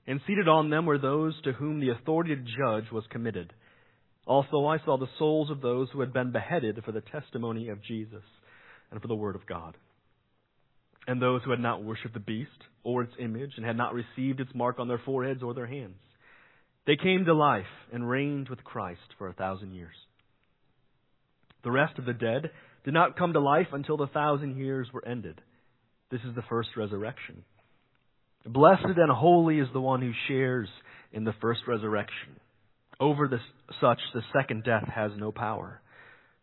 and 0.08 0.22
seated 0.28 0.48
on 0.48 0.70
them 0.70 0.86
were 0.86 1.00
those 1.00 1.34
to 1.44 1.54
whom 1.54 1.80
the 1.80 1.90
authority 1.90 2.36
to 2.36 2.42
judge 2.42 2.92
was 2.92 3.04
committed. 3.10 3.54
Also, 4.28 4.66
I 4.66 4.78
saw 4.80 4.98
the 4.98 5.10
souls 5.18 5.50
of 5.50 5.62
those 5.62 5.90
who 5.92 6.02
had 6.02 6.14
been 6.14 6.32
beheaded 6.32 6.82
for 6.84 6.92
the 6.92 7.02
testimony 7.02 7.70
of 7.70 7.84
Jesus 7.84 8.24
and 8.92 9.02
for 9.02 9.08
the 9.08 9.16
Word 9.16 9.36
of 9.36 9.46
God, 9.46 9.76
and 11.08 11.22
those 11.22 11.42
who 11.44 11.52
had 11.52 11.60
not 11.60 11.84
worshipped 11.84 12.14
the 12.14 12.20
beast 12.20 12.50
or 12.86 13.02
its 13.02 13.14
image 13.20 13.52
and 13.58 13.66
had 13.66 13.76
not 13.76 13.94
received 13.94 14.40
its 14.40 14.52
mark 14.54 14.80
on 14.80 14.88
their 14.88 15.02
foreheads 15.04 15.44
or 15.44 15.54
their 15.54 15.66
hands. 15.66 15.98
They 16.88 16.96
came 16.96 17.26
to 17.26 17.34
life 17.34 17.66
and 17.92 18.08
reigned 18.08 18.48
with 18.48 18.64
Christ 18.64 19.02
for 19.18 19.28
a 19.28 19.34
thousand 19.34 19.74
years. 19.74 19.96
The 21.64 21.72
rest 21.72 21.98
of 21.98 22.06
the 22.06 22.14
dead 22.14 22.52
did 22.86 22.94
not 22.94 23.18
come 23.18 23.34
to 23.34 23.40
life 23.40 23.68
until 23.74 23.98
the 23.98 24.08
thousand 24.08 24.58
years 24.58 24.88
were 24.94 25.06
ended. 25.06 25.42
This 26.12 26.22
is 26.22 26.36
the 26.36 26.44
first 26.48 26.70
resurrection. 26.78 27.44
Blessed 28.46 28.86
and 28.86 29.12
holy 29.12 29.58
is 29.58 29.68
the 29.74 29.82
one 29.82 30.02
who 30.02 30.12
shares 30.28 30.70
in 31.12 31.24
the 31.24 31.34
first 31.42 31.62
resurrection. 31.68 32.40
Over 33.00 33.42
such, 33.82 34.00
the 34.14 34.22
second 34.32 34.64
death 34.64 34.88
has 34.94 35.12
no 35.18 35.32
power. 35.32 35.82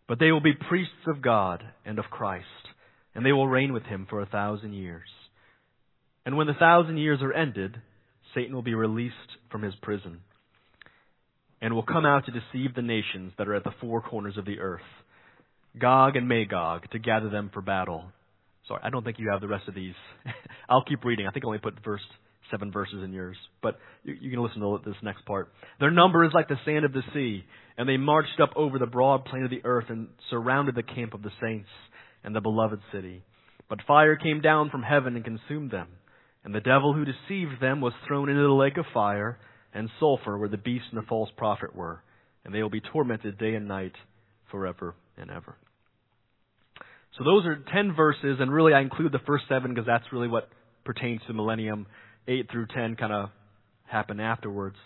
But 0.08 0.18
they 0.18 0.32
will 0.32 0.40
be 0.40 0.54
priests 0.68 1.06
of 1.06 1.22
God 1.22 1.62
and 1.86 2.00
of 2.00 2.06
Christ, 2.06 2.46
and 3.14 3.24
they 3.24 3.32
will 3.32 3.46
reign 3.46 3.72
with 3.72 3.84
him 3.84 4.08
for 4.10 4.20
a 4.20 4.26
thousand 4.26 4.72
years. 4.72 5.08
And 6.24 6.36
when 6.36 6.46
the 6.46 6.54
thousand 6.54 6.98
years 6.98 7.20
are 7.22 7.32
ended, 7.32 7.76
Satan 8.34 8.54
will 8.54 8.62
be 8.62 8.74
released 8.74 9.16
from 9.50 9.62
his 9.62 9.74
prison 9.82 10.20
and 11.60 11.74
will 11.74 11.84
come 11.84 12.04
out 12.04 12.26
to 12.26 12.32
deceive 12.32 12.74
the 12.74 12.82
nations 12.82 13.32
that 13.38 13.48
are 13.48 13.54
at 13.54 13.64
the 13.64 13.74
four 13.80 14.02
corners 14.02 14.36
of 14.36 14.44
the 14.44 14.58
earth, 14.58 14.80
Gog 15.78 16.16
and 16.16 16.28
Magog, 16.28 16.90
to 16.90 16.98
gather 16.98 17.30
them 17.30 17.50
for 17.52 17.62
battle. 17.62 18.04
Sorry, 18.68 18.80
I 18.82 18.90
don't 18.90 19.04
think 19.04 19.18
you 19.18 19.30
have 19.30 19.40
the 19.40 19.48
rest 19.48 19.68
of 19.68 19.74
these. 19.74 19.94
I'll 20.68 20.84
keep 20.84 21.04
reading. 21.04 21.26
I 21.26 21.30
think 21.30 21.44
I 21.44 21.46
only 21.46 21.58
put 21.58 21.74
verse 21.84 22.02
seven 22.50 22.70
verses 22.70 23.02
in 23.02 23.12
yours, 23.12 23.36
but 23.62 23.78
you, 24.04 24.14
you, 24.20 24.30
can 24.30 24.42
listen 24.42 24.60
to 24.60 24.78
this 24.84 24.96
next 25.02 25.24
part. 25.24 25.52
Their 25.80 25.90
number 25.90 26.24
is 26.24 26.32
like 26.34 26.48
the 26.48 26.58
sand 26.64 26.84
of 26.84 26.92
the 26.92 27.02
sea, 27.14 27.44
and 27.78 27.88
they 27.88 27.96
marched 27.96 28.40
up 28.40 28.50
over 28.56 28.78
the 28.78 28.86
broad 28.86 29.24
plain 29.24 29.44
of 29.44 29.50
the 29.50 29.64
earth 29.64 29.86
and 29.88 30.08
surrounded 30.30 30.74
the 30.74 30.82
camp 30.82 31.14
of 31.14 31.22
the 31.22 31.30
saints 31.40 31.68
and 32.22 32.34
the 32.34 32.40
beloved 32.40 32.80
city. 32.92 33.22
But 33.70 33.80
fire 33.86 34.16
came 34.16 34.42
down 34.42 34.68
from 34.68 34.82
heaven 34.82 35.16
and 35.16 35.24
consumed 35.24 35.70
them, 35.70 35.88
and 36.44 36.54
the 36.54 36.60
devil 36.60 36.92
who 36.92 37.04
deceived 37.04 37.60
them 37.60 37.80
was 37.80 37.92
thrown 38.06 38.28
into 38.28 38.42
the 38.42 38.48
lake 38.48 38.76
of 38.76 38.84
fire 38.92 39.38
and 39.74 39.88
sulfur 40.00 40.36
where 40.36 40.48
the 40.48 40.56
beast 40.56 40.84
and 40.90 41.02
the 41.02 41.06
false 41.06 41.30
prophet 41.36 41.74
were, 41.74 42.02
and 42.44 42.54
they 42.54 42.62
will 42.62 42.70
be 42.70 42.80
tormented 42.80 43.38
day 43.38 43.54
and 43.54 43.68
night 43.68 43.94
forever 44.50 44.94
and 45.16 45.30
ever. 45.30 45.56
So 47.18 47.24
those 47.24 47.44
are 47.44 47.62
ten 47.72 47.94
verses, 47.94 48.38
and 48.40 48.52
really 48.52 48.72
I 48.72 48.80
include 48.80 49.12
the 49.12 49.20
first 49.26 49.44
seven 49.48 49.72
because 49.72 49.86
that's 49.86 50.12
really 50.12 50.28
what 50.28 50.48
pertains 50.84 51.20
to 51.26 51.32
millennium 51.32 51.86
8 52.28 52.50
through 52.50 52.66
10 52.74 52.96
kind 52.96 53.12
of 53.12 53.30
happen 53.84 54.20
afterwards. 54.20 54.76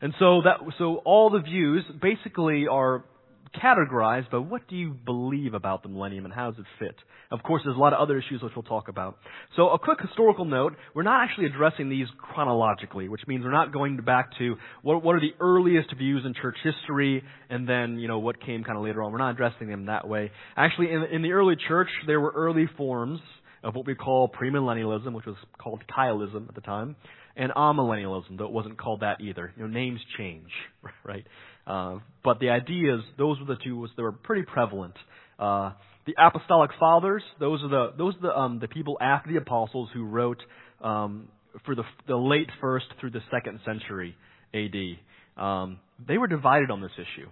And 0.00 0.14
so 0.18 0.42
that, 0.42 0.58
so 0.78 0.96
all 1.04 1.30
the 1.30 1.40
views 1.40 1.84
basically 2.00 2.66
are 2.70 3.04
categorized 3.54 4.30
by 4.30 4.38
what 4.38 4.68
do 4.68 4.76
you 4.76 4.90
believe 4.92 5.54
about 5.54 5.82
the 5.82 5.88
millennium 5.88 6.24
and 6.24 6.34
how 6.34 6.50
does 6.50 6.60
it 6.60 6.66
fit? 6.78 6.96
Of 7.30 7.42
course, 7.42 7.62
there's 7.64 7.76
a 7.76 7.80
lot 7.80 7.92
of 7.92 8.00
other 8.00 8.18
issues 8.18 8.42
which 8.42 8.52
we'll 8.54 8.62
talk 8.62 8.88
about. 8.88 9.18
So 9.56 9.70
a 9.70 9.78
quick 9.78 9.98
historical 10.00 10.44
note, 10.44 10.74
we're 10.94 11.02
not 11.02 11.24
actually 11.24 11.46
addressing 11.46 11.88
these 11.88 12.06
chronologically, 12.18 13.08
which 13.08 13.22
means 13.26 13.44
we're 13.44 13.50
not 13.50 13.72
going 13.72 13.96
back 13.98 14.30
to 14.38 14.56
what, 14.82 15.02
what 15.02 15.16
are 15.16 15.20
the 15.20 15.34
earliest 15.40 15.94
views 15.96 16.22
in 16.24 16.34
church 16.34 16.56
history 16.62 17.22
and 17.50 17.68
then, 17.68 17.98
you 17.98 18.08
know, 18.08 18.18
what 18.18 18.40
came 18.40 18.62
kind 18.64 18.78
of 18.78 18.84
later 18.84 19.02
on. 19.02 19.12
We're 19.12 19.18
not 19.18 19.32
addressing 19.32 19.68
them 19.68 19.86
that 19.86 20.06
way. 20.06 20.30
Actually, 20.56 20.92
in, 20.92 21.02
in 21.12 21.22
the 21.22 21.32
early 21.32 21.56
church, 21.68 21.88
there 22.06 22.20
were 22.20 22.32
early 22.34 22.68
forms 22.76 23.20
of 23.64 23.74
what 23.74 23.86
we 23.86 23.94
call 23.94 24.28
premillennialism, 24.28 25.12
which 25.12 25.26
was 25.26 25.36
called 25.58 25.82
chiliasm 25.94 26.46
at 26.48 26.54
the 26.54 26.60
time, 26.60 26.94
and 27.36 27.50
amillennialism, 27.52 28.38
though 28.38 28.44
it 28.44 28.52
wasn't 28.52 28.78
called 28.78 29.00
that 29.00 29.20
either. 29.20 29.52
You 29.56 29.64
know, 29.64 29.68
names 29.68 30.00
change, 30.16 30.50
right? 31.04 31.26
Uh, 31.66 31.98
but 32.22 32.38
the 32.40 32.50
ideas, 32.50 33.02
those 33.18 33.38
were 33.40 33.46
the 33.46 33.60
two 33.62 33.76
was 33.76 33.90
they 33.96 34.02
were 34.02 34.12
pretty 34.12 34.42
prevalent. 34.42 34.94
Uh, 35.38 35.72
the 36.06 36.14
apostolic 36.18 36.70
fathers, 36.78 37.22
those 37.40 37.62
are 37.62 37.68
the 37.68 37.92
those 37.98 38.14
are 38.16 38.22
the 38.22 38.36
um, 38.36 38.58
the 38.60 38.68
people 38.68 38.96
after 39.00 39.32
the 39.32 39.38
apostles 39.38 39.88
who 39.92 40.04
wrote 40.04 40.38
um, 40.80 41.28
for 41.64 41.74
the 41.74 41.82
the 42.06 42.16
late 42.16 42.50
first 42.60 42.86
through 43.00 43.10
the 43.10 43.22
second 43.30 43.60
century 43.64 44.16
A.D. 44.54 44.98
Um, 45.36 45.80
they 46.06 46.18
were 46.18 46.28
divided 46.28 46.70
on 46.70 46.80
this 46.80 46.92
issue. 46.94 47.28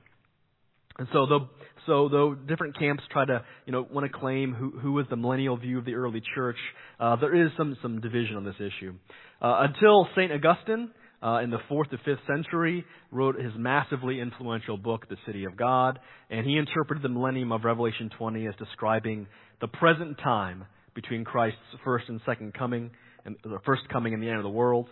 And 0.99 1.09
so 1.12 1.27
though, 1.27 1.49
so 1.87 2.09
though 2.09 2.35
different 2.35 2.79
camps 2.79 3.03
try 3.11 3.25
to, 3.25 3.44
you 3.66 3.73
know, 3.73 3.87
want 3.90 4.11
to 4.11 4.16
claim 4.16 4.55
who, 4.55 4.70
who 4.79 4.92
was 4.92 5.07
the 5.11 5.16
millennial 5.16 5.57
view 5.57 5.79
of 5.79 5.85
the 5.85 5.94
early 5.94 6.23
church, 6.35 6.57
uh, 7.01 7.16
there 7.16 7.35
is 7.35 7.51
some, 7.57 7.77
some 7.83 8.01
division 8.01 8.37
on 8.37 8.44
this 8.44 8.55
issue. 8.57 8.94
Uh, 9.42 9.66
until 9.68 10.07
St. 10.14 10.31
Augustine, 10.31 10.90
uh, 11.25 11.41
in 11.43 11.51
the 11.51 11.59
fourth 11.69 11.89
to 11.91 11.99
fifth 12.05 12.21
century, 12.27 12.85
wrote 13.11 13.41
his 13.41 13.53
massively 13.57 14.21
influential 14.21 14.77
book, 14.77 15.09
The 15.09 15.17
City 15.27 15.45
of 15.45 15.57
God, 15.57 15.99
and 16.29 16.47
he 16.47 16.59
interpreted 16.59 17.03
the 17.03 17.09
millennium 17.09 17.51
of 17.51 17.65
Revelation 17.65 18.11
20 18.19 18.47
as 18.47 18.55
describing 18.57 19.27
the 19.61 19.69
present 19.69 20.19
time 20.19 20.65
between 20.95 21.25
Christ's 21.25 21.59
first 21.83 22.09
and 22.09 22.21
second 22.27 22.53
coming, 22.53 22.91
and 23.25 23.37
the 23.43 23.59
first 23.65 23.83
coming 23.91 24.13
and 24.13 24.23
the 24.23 24.29
end 24.29 24.37
of 24.37 24.43
the 24.43 24.51
world. 24.51 24.89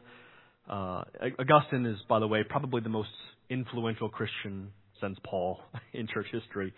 Uh, 0.69 1.03
Augustine 1.39 1.85
is, 1.85 1.99
by 2.09 2.19
the 2.19 2.27
way, 2.27 2.43
probably 2.49 2.81
the 2.81 2.89
most 2.89 3.11
influential 3.51 4.09
Christian 4.09 4.69
since 5.03 5.19
Paul 5.25 5.61
in 5.93 6.09
church 6.09 6.27
history. 6.33 6.73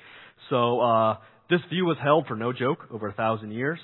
So 0.50 0.80
uh, 0.80 1.16
this 1.48 1.60
view 1.70 1.84
was 1.84 1.96
held 2.02 2.26
for 2.26 2.34
no 2.34 2.52
joke 2.52 2.88
over 2.90 3.08
a 3.08 3.12
thousand 3.12 3.52
years, 3.52 3.78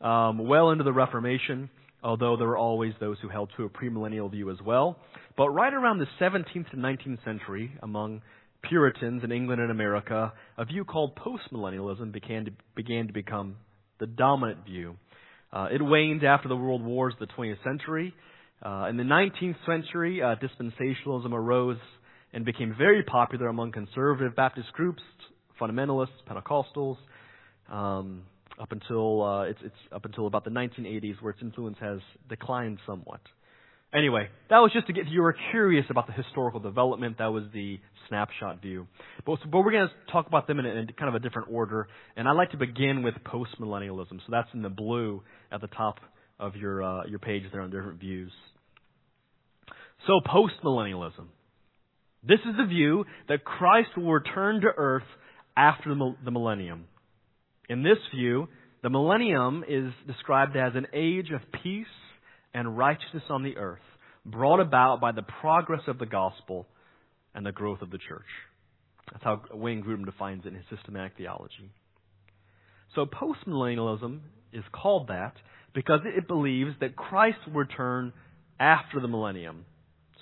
um, 0.00 0.46
well 0.46 0.70
into 0.70 0.84
the 0.84 0.92
Reformation. 0.92 1.68
Although 2.02 2.36
there 2.36 2.46
were 2.46 2.56
always 2.56 2.94
those 2.98 3.18
who 3.20 3.28
held 3.28 3.50
to 3.56 3.64
a 3.64 3.68
premillennial 3.68 4.30
view 4.30 4.50
as 4.50 4.56
well. 4.64 4.98
But 5.36 5.50
right 5.50 5.72
around 5.72 5.98
the 5.98 6.06
17th 6.20 6.70
to 6.70 6.76
19th 6.76 7.24
century, 7.24 7.72
among 7.82 8.22
Puritans 8.62 9.22
in 9.24 9.32
England 9.32 9.60
and 9.60 9.70
America, 9.70 10.32
a 10.56 10.64
view 10.64 10.84
called 10.84 11.16
postmillennialism 11.16 12.12
began 12.12 12.46
to, 12.46 12.52
began 12.74 13.06
to 13.06 13.12
become 13.12 13.56
the 13.98 14.06
dominant 14.06 14.64
view. 14.64 14.96
Uh, 15.52 15.68
it 15.72 15.82
waned 15.82 16.24
after 16.24 16.48
the 16.48 16.56
world 16.56 16.82
wars 16.82 17.14
of 17.20 17.28
the 17.28 17.34
20th 17.34 17.62
century. 17.64 18.14
Uh, 18.62 18.86
in 18.88 18.96
the 18.96 19.02
19th 19.02 19.56
century, 19.66 20.22
uh, 20.22 20.36
dispensationalism 20.36 21.32
arose 21.32 21.78
and 22.32 22.44
became 22.44 22.74
very 22.76 23.02
popular 23.02 23.48
among 23.48 23.72
conservative 23.72 24.36
Baptist 24.36 24.72
groups, 24.72 25.02
fundamentalists, 25.60 26.08
Pentecostals, 26.28 26.96
um, 27.70 28.22
up 28.60 28.72
until 28.72 29.22
uh, 29.22 29.42
it's, 29.42 29.60
it's 29.64 29.74
up 29.92 30.04
until 30.04 30.26
about 30.26 30.44
the 30.44 30.50
1980s, 30.50 31.20
where 31.20 31.32
its 31.32 31.42
influence 31.42 31.78
has 31.80 31.98
declined 32.28 32.78
somewhat. 32.86 33.20
Anyway, 33.92 34.28
that 34.50 34.58
was 34.58 34.70
just 34.72 34.86
to 34.86 34.92
get 34.92 35.08
you 35.08 35.22
were 35.22 35.34
curious 35.50 35.84
about 35.90 36.06
the 36.06 36.12
historical 36.12 36.60
development. 36.60 37.18
That 37.18 37.32
was 37.32 37.44
the 37.52 37.80
snapshot 38.08 38.62
view. 38.62 38.86
But, 39.26 39.38
but 39.50 39.58
we're 39.60 39.72
going 39.72 39.88
to 39.88 40.12
talk 40.12 40.28
about 40.28 40.46
them 40.46 40.60
in, 40.60 40.66
a, 40.66 40.68
in 40.68 40.86
kind 40.96 41.08
of 41.08 41.16
a 41.16 41.18
different 41.18 41.48
order. 41.50 41.88
And 42.16 42.28
I'd 42.28 42.36
like 42.36 42.52
to 42.52 42.56
begin 42.56 43.02
with 43.02 43.14
postmillennialism. 43.24 44.18
So 44.18 44.26
that's 44.30 44.48
in 44.54 44.62
the 44.62 44.68
blue 44.68 45.22
at 45.50 45.60
the 45.60 45.66
top 45.66 45.98
of 46.38 46.54
your 46.56 46.82
uh, 46.82 47.06
your 47.06 47.18
page 47.18 47.42
there 47.52 47.62
on 47.62 47.70
different 47.70 47.98
views. 47.98 48.32
So 50.06 50.20
postmillennialism. 50.26 51.26
This 52.22 52.40
is 52.40 52.56
the 52.58 52.66
view 52.66 53.06
that 53.28 53.44
Christ 53.44 53.90
will 53.96 54.12
return 54.12 54.60
to 54.60 54.68
earth 54.76 55.04
after 55.56 55.94
the 55.94 56.30
millennium. 56.30 56.84
In 57.70 57.84
this 57.84 57.98
view, 58.12 58.48
the 58.82 58.90
millennium 58.90 59.64
is 59.66 59.92
described 60.08 60.56
as 60.56 60.72
an 60.74 60.88
age 60.92 61.30
of 61.30 61.40
peace 61.62 61.86
and 62.52 62.76
righteousness 62.76 63.22
on 63.30 63.44
the 63.44 63.56
earth, 63.58 63.78
brought 64.26 64.58
about 64.58 65.00
by 65.00 65.12
the 65.12 65.22
progress 65.22 65.82
of 65.86 66.00
the 66.00 66.04
gospel 66.04 66.66
and 67.32 67.46
the 67.46 67.52
growth 67.52 67.80
of 67.80 67.92
the 67.92 67.98
church. 67.98 68.26
That's 69.12 69.22
how 69.22 69.42
Wayne 69.54 69.84
Grudem 69.84 70.04
defines 70.04 70.44
it 70.44 70.48
in 70.48 70.54
his 70.56 70.64
systematic 70.68 71.12
theology. 71.16 71.70
So 72.96 73.06
postmillennialism 73.06 74.18
is 74.52 74.64
called 74.72 75.06
that 75.06 75.34
because 75.72 76.00
it 76.04 76.26
believes 76.26 76.72
that 76.80 76.96
Christ 76.96 77.38
will 77.46 77.60
return 77.60 78.12
after 78.58 78.98
the 78.98 79.06
millennium. 79.06 79.64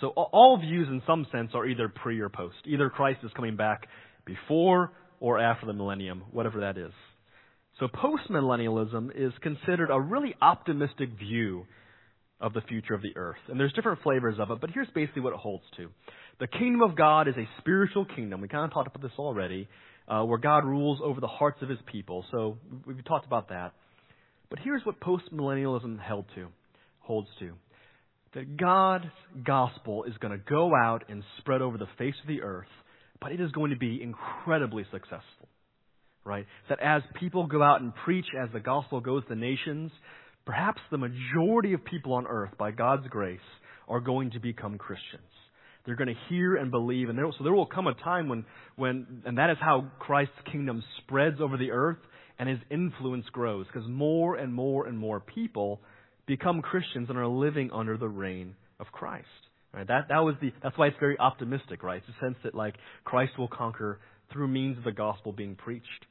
So 0.02 0.08
all 0.08 0.58
views 0.60 0.86
in 0.90 1.00
some 1.06 1.26
sense 1.32 1.52
are 1.54 1.64
either 1.64 1.88
pre 1.88 2.20
or 2.20 2.28
post. 2.28 2.56
Either 2.66 2.90
Christ 2.90 3.20
is 3.24 3.30
coming 3.34 3.56
back 3.56 3.86
before 4.26 4.92
or 5.18 5.38
after 5.38 5.64
the 5.64 5.72
millennium, 5.72 6.24
whatever 6.30 6.60
that 6.60 6.76
is. 6.76 6.92
So 7.78 7.86
postmillennialism 7.86 9.10
is 9.14 9.32
considered 9.40 9.90
a 9.90 10.00
really 10.00 10.34
optimistic 10.42 11.10
view 11.18 11.66
of 12.40 12.52
the 12.52 12.60
future 12.62 12.94
of 12.94 13.02
the 13.02 13.16
earth. 13.16 13.38
And 13.48 13.58
there's 13.58 13.72
different 13.72 14.02
flavors 14.02 14.36
of 14.38 14.50
it, 14.50 14.60
but 14.60 14.70
here's 14.70 14.88
basically 14.94 15.22
what 15.22 15.32
it 15.32 15.38
holds 15.38 15.64
to. 15.76 15.88
The 16.40 16.46
kingdom 16.46 16.82
of 16.82 16.96
God 16.96 17.28
is 17.28 17.34
a 17.36 17.48
spiritual 17.58 18.04
kingdom. 18.04 18.40
We 18.40 18.48
kind 18.48 18.64
of 18.64 18.72
talked 18.72 18.88
about 18.88 19.02
this 19.02 19.16
already, 19.18 19.68
uh, 20.08 20.22
where 20.22 20.38
God 20.38 20.64
rules 20.64 21.00
over 21.02 21.20
the 21.20 21.28
hearts 21.28 21.62
of 21.62 21.68
his 21.68 21.78
people. 21.90 22.24
So 22.30 22.58
we've 22.86 23.04
talked 23.04 23.26
about 23.26 23.48
that. 23.48 23.74
But 24.50 24.60
here's 24.60 24.82
what 24.84 25.00
postmillennialism 25.00 26.00
held 26.00 26.26
to, 26.36 26.48
holds 27.00 27.28
to. 27.40 27.52
That 28.34 28.56
God's 28.56 29.06
gospel 29.44 30.04
is 30.04 30.14
going 30.20 30.32
to 30.32 30.44
go 30.48 30.72
out 30.74 31.04
and 31.08 31.22
spread 31.38 31.60
over 31.60 31.76
the 31.76 31.88
face 31.96 32.14
of 32.22 32.28
the 32.28 32.42
earth, 32.42 32.68
but 33.20 33.32
it 33.32 33.40
is 33.40 33.50
going 33.52 33.70
to 33.70 33.76
be 33.76 34.00
incredibly 34.02 34.84
successful. 34.92 35.48
Right? 36.28 36.46
That 36.68 36.80
as 36.82 37.02
people 37.18 37.46
go 37.46 37.62
out 37.62 37.80
and 37.80 37.94
preach, 38.04 38.26
as 38.38 38.50
the 38.52 38.60
gospel 38.60 39.00
goes 39.00 39.22
to 39.28 39.34
nations, 39.34 39.90
perhaps 40.44 40.80
the 40.90 40.98
majority 40.98 41.72
of 41.72 41.82
people 41.86 42.12
on 42.12 42.26
earth, 42.26 42.50
by 42.58 42.70
God's 42.70 43.06
grace, 43.08 43.40
are 43.88 44.00
going 44.00 44.32
to 44.32 44.38
become 44.38 44.76
Christians. 44.76 45.22
They're 45.86 45.96
going 45.96 46.14
to 46.14 46.20
hear 46.28 46.56
and 46.56 46.70
believe, 46.70 47.08
and 47.08 47.16
there, 47.16 47.24
so 47.38 47.44
there 47.44 47.54
will 47.54 47.64
come 47.64 47.86
a 47.86 47.94
time 47.94 48.28
when, 48.28 48.44
when, 48.76 49.22
and 49.24 49.38
that 49.38 49.48
is 49.48 49.56
how 49.58 49.86
Christ's 49.98 50.34
kingdom 50.52 50.84
spreads 50.98 51.40
over 51.40 51.56
the 51.56 51.70
earth 51.70 51.96
and 52.38 52.46
his 52.46 52.58
influence 52.70 53.24
grows, 53.32 53.64
because 53.66 53.88
more 53.88 54.36
and 54.36 54.52
more 54.52 54.86
and 54.86 54.98
more 54.98 55.20
people 55.20 55.80
become 56.26 56.60
Christians 56.60 57.08
and 57.08 57.16
are 57.16 57.26
living 57.26 57.70
under 57.72 57.96
the 57.96 58.08
reign 58.08 58.54
of 58.78 58.86
Christ. 58.92 59.26
Right? 59.72 59.88
That, 59.88 60.08
that 60.10 60.18
was 60.18 60.34
the, 60.42 60.52
that's 60.62 60.76
why 60.76 60.88
it's 60.88 60.96
very 61.00 61.18
optimistic, 61.18 61.82
right? 61.82 62.02
It's 62.06 62.16
a 62.16 62.24
sense 62.24 62.36
that 62.44 62.54
like 62.54 62.74
Christ 63.04 63.32
will 63.38 63.48
conquer 63.48 63.98
through 64.30 64.48
means 64.48 64.76
of 64.76 64.84
the 64.84 64.92
gospel 64.92 65.32
being 65.32 65.56
preached. 65.56 66.04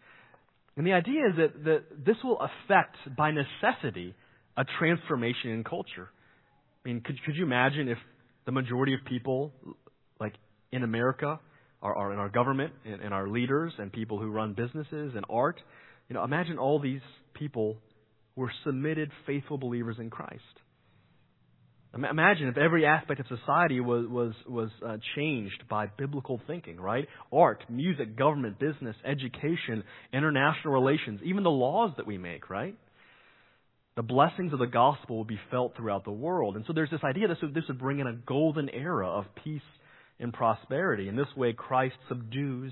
And 0.78 0.86
the 0.86 0.94
idea 0.94 1.28
is 1.28 1.36
that, 1.38 1.64
that 1.66 2.06
this 2.06 2.18
will 2.24 2.40
affect, 2.40 2.96
by 3.18 3.32
necessity, 3.32 4.14
a 4.56 4.64
transformation 4.80 5.50
in 5.50 5.64
culture. 5.64 6.10
I 6.86 6.90
mean, 6.90 7.02
could, 7.02 7.16
could 7.26 7.36
you 7.36 7.44
imagine 7.44 7.90
if 7.90 7.98
the 8.46 8.52
majority 8.52 8.94
of 8.94 9.00
people, 9.06 9.52
like 10.20 10.34
in 10.72 10.84
America, 10.84 11.40
are, 11.82 11.96
are 11.96 12.14
in 12.14 12.20
our 12.20 12.30
government 12.30 12.74
and, 12.86 13.02
and 13.02 13.14
our 13.14 13.28
leaders 13.28 13.74
and 13.80 13.92
people 13.92 14.20
who 14.20 14.30
run 14.30 14.54
businesses 14.54 15.14
and 15.16 15.26
art, 15.30 15.60
you 16.10 16.14
know, 16.14 16.24
imagine 16.24 16.60
all 16.60 16.80
these 16.80 17.02
people 17.34 17.78
were 18.36 18.52
submitted, 18.64 19.12
faithful 19.26 19.58
believers 19.58 19.98
in 20.00 20.12
Christ. 20.12 20.42
Imagine 21.94 22.48
if 22.50 22.58
every 22.58 22.86
aspect 22.86 23.20
of 23.20 23.26
society 23.28 23.80
was 23.80 24.06
was 24.08 24.34
was 24.48 24.70
uh, 24.86 24.98
changed 25.16 25.64
by 25.70 25.88
biblical 25.88 26.40
thinking, 26.46 26.80
right? 26.80 27.08
Art, 27.32 27.64
music, 27.70 28.16
government, 28.16 28.60
business, 28.60 28.96
education, 29.06 29.84
international 30.14 30.74
relations, 30.74 31.22
even 31.24 31.44
the 31.44 31.50
laws 31.50 31.92
that 31.98 32.06
we 32.06 32.18
make, 32.18 32.50
right? 32.50 32.76
the 33.98 34.04
blessings 34.04 34.54
of 34.54 34.60
the 34.60 34.68
gospel 34.68 35.18
will 35.18 35.26
be 35.26 35.40
felt 35.50 35.76
throughout 35.76 36.06
the 36.06 36.12
world. 36.12 36.56
And 36.56 36.64
so 36.68 36.72
there's 36.72 36.92
this 36.92 37.04
idea 37.04 37.28
that 37.28 37.38
this 37.54 37.64
would 37.68 37.80
bring 37.80 38.00
in 38.00 38.06
a 38.06 38.14
golden 38.14 38.70
era 38.70 39.08
of 39.08 39.26
peace 39.44 39.60
and 40.20 40.32
prosperity. 40.32 41.10
In 41.10 41.16
this 41.16 41.28
way, 41.36 41.52
Christ 41.52 41.96
subdues 42.08 42.72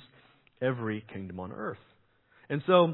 every 0.62 1.04
kingdom 1.12 1.40
on 1.40 1.52
earth. 1.52 1.80
And 2.48 2.62
so 2.68 2.94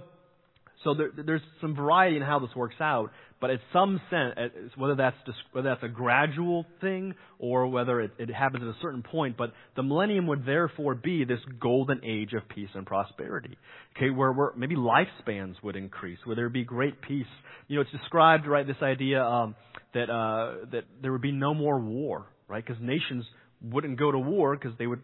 so 0.84 0.96
there, 0.96 1.12
there's 1.16 1.42
some 1.60 1.76
variety 1.76 2.18
in 2.18 2.24
how 2.24 2.40
this 2.40 2.50
works 2.56 2.76
out, 2.80 3.12
but 3.40 3.50
at 3.50 3.60
some 3.74 4.00
sense, 4.10 4.36
whether 4.76 4.96
that's 4.96 5.16
whether 5.52 5.70
that's 5.70 5.84
a 5.84 5.88
gradual 5.88 6.66
thing 6.80 7.16
or 7.40 7.68
whether 7.68 8.02
it, 8.02 8.12
it 8.18 8.30
happens 8.30 8.64
at 8.64 8.70
a 8.70 8.76
certain 8.82 9.04
point, 9.04 9.38
but 9.38 9.52
the 9.76 9.84
millennium 9.84 10.28
would 10.28 10.46
therefore 10.46 10.96
be 10.96 11.24
this 11.24 11.40
golden 11.60 12.02
age 12.04 12.34
of 12.34 12.48
peace 12.50 12.70
and 12.74 12.86
prosperity. 12.86 13.58
Okay, 13.96 14.10
where, 14.10 14.32
where 14.32 14.52
maybe 14.56 14.76
lifespans 14.76 15.56
would 15.64 15.76
increase, 15.76 16.20
where 16.24 16.36
there 16.36 16.46
would 16.46 16.54
be 16.54 16.64
great 16.64 17.02
peace. 17.02 17.26
You 17.68 17.78
know, 17.78 17.82
it's 17.82 17.92
described 17.92 18.48
right 18.48 18.66
this 18.66 18.82
idea 18.82 19.24
um, 19.24 19.56
that 19.94 20.10
uh, 20.10 20.66
that 20.72 20.84
there 21.02 21.12
would 21.12 21.22
be 21.22 21.32
no 21.32 21.54
more 21.54 21.80
war, 21.80 22.26
right? 22.48 22.64
Because 22.66 22.82
nations 22.82 23.26
wouldn't 23.62 24.00
go 24.00 24.12
to 24.12 24.20
war 24.20 24.56
because 24.56 24.78
they 24.78 24.88
would 24.88 25.02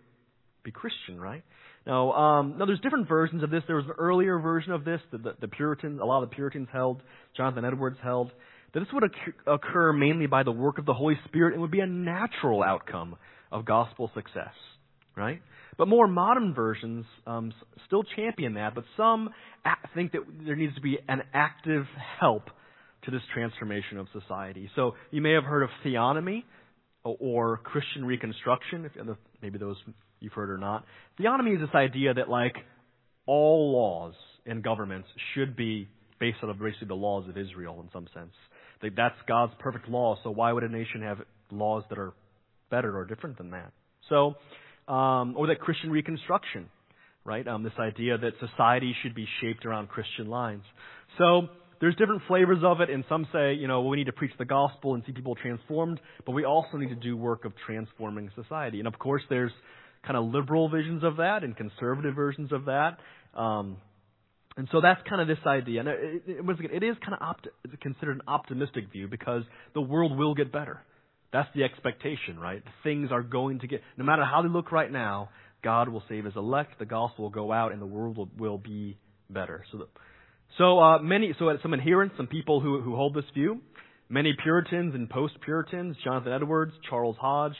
be 0.64 0.72
Christian, 0.72 1.20
right? 1.20 1.44
Now, 1.88 2.12
um, 2.12 2.56
now 2.58 2.66
there's 2.66 2.82
different 2.82 3.08
versions 3.08 3.44
of 3.44 3.50
this. 3.50 3.64
There 3.66 3.78
was 3.78 3.86
an 3.86 3.94
earlier 3.98 4.38
version 4.40 4.74
of 4.74 4.84
this 4.84 5.00
that 5.14 5.24
the, 5.24 5.36
the 5.40 5.48
Puritans, 5.48 6.02
a 6.02 6.06
lot 6.06 6.22
of 6.22 6.30
the 6.30 6.36
Puritans 6.36 6.68
held, 6.72 7.02
Jonathan 7.36 7.64
Edwards 7.64 7.98
held, 8.04 8.30
that 8.74 8.82
this 8.82 8.90
would 8.92 9.10
occur 9.48 9.94
mainly 9.94 10.28
by 10.28 10.44
the 10.44 10.52
work 10.52 10.80
of 10.80 10.86
the 10.86 10.94
Holy 10.94 11.18
Spirit 11.30 11.54
and 11.54 11.62
would 11.62 11.72
be 11.72 11.80
a 11.80 11.88
natural 11.88 12.62
outcome 12.62 13.16
of 13.54 13.64
gospel 13.64 14.12
success, 14.14 14.54
right? 15.16 15.42
But 15.78 15.88
more 15.88 16.10
modern 16.10 16.54
versions 16.54 17.06
um, 17.26 17.54
still 17.86 18.04
champion 18.04 18.56
that, 18.56 18.76
but 18.76 18.84
some 18.98 19.30
think 19.96 20.12
that 20.12 20.22
there 20.46 20.58
needs 20.58 20.76
to 20.76 20.82
be 20.82 20.98
an 21.08 21.22
active 21.34 21.86
help 22.20 22.50
to 23.06 23.12
this 23.12 23.22
transformation 23.34 23.98
of 23.98 24.08
society. 24.12 24.70
So 24.76 24.96
you 25.12 25.22
may 25.22 25.32
have 25.32 25.46
heard 25.46 25.64
of 25.64 25.70
theonomy 25.86 26.44
or 27.04 27.62
Christian 27.64 28.04
reconstruction, 28.04 28.84
if 28.84 28.92
maybe 29.42 29.58
those 29.58 29.78
you've 30.20 30.34
heard 30.34 30.50
or 30.50 30.58
not. 30.58 30.86
Theonomy 31.20 31.56
is 31.56 31.62
this 31.62 31.76
idea 31.76 32.14
that 32.14 32.30
like 32.30 32.56
all 33.26 33.72
laws 33.72 34.14
and 34.46 34.64
governments 34.64 35.08
should 35.34 35.56
be 35.56 35.88
based 36.20 36.38
on 36.44 36.52
basically 36.58 36.88
the 36.88 36.96
laws 36.96 37.28
of 37.30 37.38
Israel 37.38 37.80
in 37.82 37.90
some 37.92 38.08
sense. 38.14 38.34
Like 38.82 38.96
that's 38.96 39.16
God's 39.28 39.54
perfect 39.60 39.90
law, 39.90 40.18
so 40.24 40.32
why 40.32 40.52
would 40.52 40.64
a 40.64 40.70
nation 40.70 41.02
have 41.02 41.20
laws 41.52 41.84
that 41.90 41.98
are 41.98 42.14
better 42.70 42.98
or 42.98 43.06
different 43.06 43.38
than 43.38 43.52
that? 43.52 43.72
So, 44.10 44.36
um, 44.92 45.36
or 45.36 45.48
that 45.48 45.60
Christian 45.60 45.92
reconstruction, 45.92 46.70
right? 47.26 47.48
Um, 47.48 47.64
this 47.64 47.74
idea 47.80 48.18
that 48.18 48.34
society 48.40 48.96
should 49.02 49.16
be 49.16 49.28
shaped 49.42 49.66
around 49.66 49.90
Christian 49.90 50.28
lines. 50.28 50.64
So 51.18 51.48
there's 51.80 51.96
different 51.96 52.22
flavors 52.28 52.60
of 52.64 52.82
it, 52.82 52.90
and 52.90 53.04
some 53.10 53.28
say, 53.34 53.54
you 53.54 53.68
know, 53.68 53.82
we 53.82 53.98
need 53.98 54.06
to 54.06 54.14
preach 54.14 54.32
the 54.38 54.46
gospel 54.46 54.96
and 54.96 55.04
see 55.06 55.12
people 55.12 55.36
transformed, 55.36 56.00
but 56.26 56.32
we 56.32 56.46
also 56.46 56.78
need 56.78 56.90
to 56.90 56.96
do 56.96 57.18
work 57.18 57.46
of 57.46 57.54
transforming 57.66 58.32
society. 58.36 58.80
And 58.80 58.88
of 58.88 58.98
course, 58.98 59.22
there's 59.30 59.52
kind 60.08 60.18
of 60.18 60.24
liberal 60.38 60.70
visions 60.70 61.04
of 61.04 61.18
that 61.18 61.44
and 61.44 61.56
conservative 61.56 62.16
versions 62.16 62.52
of 62.52 62.66
that. 62.66 62.92
Um, 63.36 63.78
And 64.58 64.68
so 64.72 64.82
that's 64.82 65.02
kind 65.08 65.22
of 65.22 65.28
this 65.28 65.44
idea. 65.46 65.82
And 65.82 65.90
it, 65.90 66.24
it, 66.26 66.46
once 66.46 66.60
again, 66.60 66.72
it 66.74 66.84
is 66.84 66.96
kind 67.06 67.14
of 67.14 67.22
opt- 67.22 67.48
considered 67.88 68.16
an 68.20 68.24
optimistic 68.28 68.86
view 68.92 69.08
because 69.08 69.44
the 69.78 69.82
world 69.82 70.18
will 70.18 70.34
get 70.34 70.52
better. 70.52 70.78
That's 71.32 71.50
the 71.54 71.64
expectation, 71.64 72.40
right? 72.40 72.64
Things 72.84 73.12
are 73.12 73.22
going 73.22 73.60
to 73.60 73.68
get, 73.68 73.82
no 73.98 74.06
matter 74.10 74.26
how 74.26 74.42
they 74.42 74.50
look 74.50 74.72
right 74.72 74.92
now, 74.92 75.30
God 75.64 75.90
will 75.90 76.02
save 76.10 76.26
His 76.26 76.36
elect, 76.36 76.80
the 76.80 76.86
gospel 76.86 77.26
will 77.26 77.36
go 77.44 77.52
out, 77.52 77.72
and 77.74 77.80
the 77.80 77.92
world 77.98 78.18
will, 78.18 78.30
will 78.38 78.58
be 78.58 78.98
better. 79.30 79.64
So, 79.72 79.78
the, 79.80 79.88
so 80.58 80.80
uh, 80.80 81.00
many, 81.00 81.36
so 81.38 81.56
some 81.62 81.74
adherents, 81.74 82.16
some 82.18 82.28
people 82.28 82.60
who 82.60 82.82
who 82.82 82.96
hold 82.96 83.14
this 83.14 83.30
view, 83.34 83.62
many 84.10 84.32
Puritans 84.42 84.96
and 84.96 85.10
post-Puritans, 85.10 85.98
Jonathan 86.04 86.34
Edwards, 86.34 86.74
Charles 86.90 87.18
Hodge, 87.20 87.58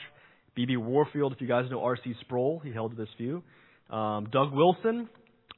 B.B. 0.58 0.76
Warfield. 0.76 1.32
If 1.32 1.40
you 1.40 1.46
guys 1.46 1.66
know 1.70 1.84
R.C. 1.84 2.14
Sproul, 2.22 2.58
he 2.58 2.72
held 2.72 2.96
this 2.96 3.08
view. 3.16 3.44
Um, 3.90 4.26
Doug 4.32 4.52
Wilson, 4.52 5.08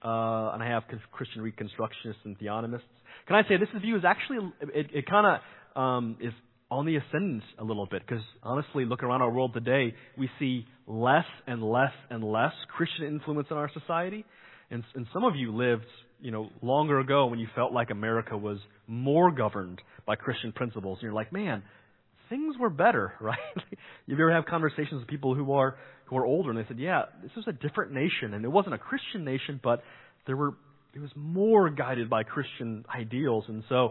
uh, 0.05 0.51
and 0.53 0.63
I 0.63 0.69
have 0.69 0.83
Christian 1.11 1.41
Reconstructionists 1.41 2.23
and 2.25 2.39
Theonomists. 2.39 2.81
Can 3.27 3.37
I 3.37 3.49
say 3.49 3.57
this 3.57 3.71
view 3.81 3.97
is 3.97 4.03
actually 4.07 4.53
it, 4.75 4.91
it 4.93 5.07
kind 5.07 5.41
of 5.75 5.81
um, 5.83 6.17
is 6.21 6.35
on 6.71 6.85
the 6.85 6.97
ascendant 6.97 7.43
a 7.59 7.65
little 7.65 7.87
bit 7.87 8.03
because 8.07 8.23
honestly, 8.43 8.85
looking 8.85 9.09
around 9.09 9.23
our 9.23 9.31
world 9.31 9.55
today, 9.55 9.95
we 10.19 10.29
see 10.39 10.67
less 10.87 11.25
and 11.47 11.63
less 11.63 11.93
and 12.11 12.23
less 12.23 12.53
Christian 12.77 13.07
influence 13.07 13.49
in 13.51 13.57
our 13.57 13.71
society. 13.73 14.27
And, 14.71 14.85
and 14.95 15.07
some 15.15 15.25
of 15.25 15.35
you 15.35 15.57
lived, 15.57 15.87
you 16.21 16.31
know, 16.31 16.51
longer 16.61 17.01
ago 17.01 17.25
when 17.25 17.39
you 17.39 17.49
felt 17.55 17.73
like 17.73 17.89
America 17.89 18.37
was 18.37 18.59
more 18.87 19.31
governed 19.31 19.81
by 20.05 20.17
Christian 20.17 20.53
principles. 20.53 20.99
And 20.99 21.05
you're 21.05 21.15
like, 21.15 21.33
man, 21.33 21.63
things 22.31 22.57
were 22.59 22.71
better, 22.71 23.13
right? 23.21 23.39
you 24.07 24.15
ever 24.15 24.33
have 24.33 24.47
conversations 24.47 25.01
with 25.01 25.09
people 25.09 25.35
who 25.35 25.53
are 25.53 25.77
who 26.07 26.17
are 26.17 26.25
older 26.25 26.51
and 26.51 26.59
they 26.59 26.67
said, 26.67 26.79
yeah, 26.79 27.03
this 27.23 27.31
was 27.37 27.45
a 27.47 27.53
different 27.53 27.93
nation 27.93 28.35
and 28.35 28.45
it 28.45 28.49
wasn't 28.49 28.75
a 28.75 28.79
Christian 28.79 29.25
nation, 29.25 29.61
but 29.63 29.83
there 30.27 30.37
were 30.37 30.55
it 30.95 31.01
was 31.01 31.11
more 31.15 31.71
guided 31.71 32.11
by 32.11 32.25
Christian 32.25 32.85
ideals, 32.93 33.45
and 33.47 33.63
so 33.69 33.91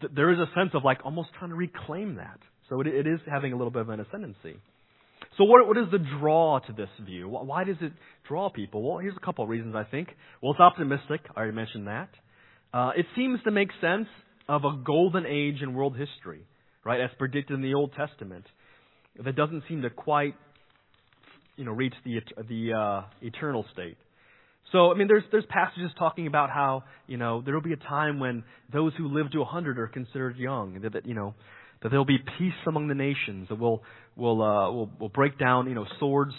th- 0.00 0.12
there 0.14 0.32
is 0.32 0.38
a 0.38 0.46
sense 0.54 0.70
of 0.74 0.84
like 0.84 1.00
almost 1.04 1.28
trying 1.38 1.50
to 1.50 1.56
reclaim 1.56 2.16
that. 2.16 2.38
So 2.68 2.80
it, 2.80 2.86
it 2.86 3.06
is 3.06 3.20
having 3.30 3.52
a 3.52 3.56
little 3.56 3.70
bit 3.70 3.82
of 3.82 3.88
an 3.90 4.00
ascendancy. 4.00 4.56
So 5.36 5.44
what, 5.44 5.66
what 5.66 5.76
is 5.76 5.90
the 5.90 5.98
draw 5.98 6.58
to 6.58 6.72
this 6.72 6.88
view? 7.04 7.28
Why 7.28 7.64
does 7.64 7.76
it 7.80 7.92
draw 8.26 8.50
people? 8.50 8.82
Well, 8.82 8.98
here's 8.98 9.16
a 9.16 9.24
couple 9.24 9.44
of 9.44 9.50
reasons 9.50 9.74
I 9.74 9.84
think. 9.84 10.08
Well, 10.42 10.52
it's 10.52 10.60
optimistic. 10.60 11.20
I 11.34 11.40
already 11.40 11.54
mentioned 11.54 11.86
that. 11.86 12.08
Uh, 12.72 12.90
it 12.96 13.06
seems 13.16 13.40
to 13.44 13.50
make 13.50 13.68
sense 13.80 14.08
of 14.48 14.64
a 14.64 14.82
golden 14.84 15.26
age 15.26 15.62
in 15.62 15.74
world 15.74 15.96
history, 15.96 16.44
right, 16.88 17.00
as 17.00 17.10
predicted 17.18 17.54
in 17.54 17.62
the 17.62 17.74
Old 17.74 17.92
Testament. 17.92 18.44
That 19.22 19.36
doesn't 19.36 19.64
seem 19.68 19.82
to 19.82 19.90
quite, 19.90 20.34
you 21.56 21.64
know, 21.64 21.72
reach 21.72 21.94
the 22.04 22.20
the 22.48 22.72
uh, 22.72 23.02
eternal 23.20 23.64
state. 23.72 23.96
So, 24.72 24.92
I 24.92 24.94
mean, 24.96 25.08
there's, 25.08 25.22
there's 25.32 25.46
passages 25.48 25.90
talking 25.98 26.26
about 26.26 26.50
how, 26.50 26.84
you 27.06 27.16
know, 27.16 27.40
there 27.42 27.54
will 27.54 27.62
be 27.62 27.72
a 27.72 27.76
time 27.76 28.20
when 28.20 28.44
those 28.70 28.92
who 28.98 29.08
live 29.08 29.32
to 29.32 29.38
a 29.38 29.44
100 29.44 29.78
are 29.78 29.86
considered 29.86 30.36
young, 30.36 30.82
that, 30.82 30.92
that, 30.92 31.06
you 31.06 31.14
know, 31.14 31.34
that 31.82 31.88
there 31.88 31.98
will 31.98 32.04
be 32.04 32.18
peace 32.38 32.52
among 32.66 32.88
the 32.88 32.94
nations, 32.94 33.48
that 33.48 33.58
we'll, 33.58 33.82
we'll, 34.14 34.42
uh, 34.42 34.70
we'll, 34.70 34.90
we'll 35.00 35.08
break 35.08 35.38
down, 35.38 35.68
you 35.68 35.74
know, 35.74 35.86
swords 35.98 36.34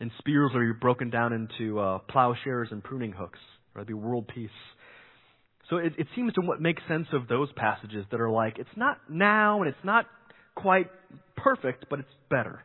and 0.00 0.10
spears 0.18 0.50
will 0.54 0.60
be 0.60 0.78
broken 0.80 1.10
down 1.10 1.34
into 1.34 1.78
uh, 1.78 1.98
plowshares 2.08 2.68
and 2.70 2.82
pruning 2.82 3.12
hooks. 3.12 3.38
There'll 3.74 3.86
be 3.86 3.92
world 3.92 4.28
peace. 4.34 4.48
So 5.70 5.76
it, 5.76 5.94
it 5.98 6.06
seems 6.14 6.32
to 6.34 6.42
make 6.60 6.78
sense 6.88 7.06
of 7.12 7.28
those 7.28 7.48
passages 7.56 8.04
that 8.10 8.20
are 8.20 8.30
like, 8.30 8.58
it's 8.58 8.76
not 8.76 8.98
now 9.08 9.62
and 9.62 9.68
it's 9.68 9.84
not 9.84 10.06
quite 10.54 10.90
perfect, 11.36 11.86
but 11.88 12.00
it's 12.00 12.08
better. 12.30 12.62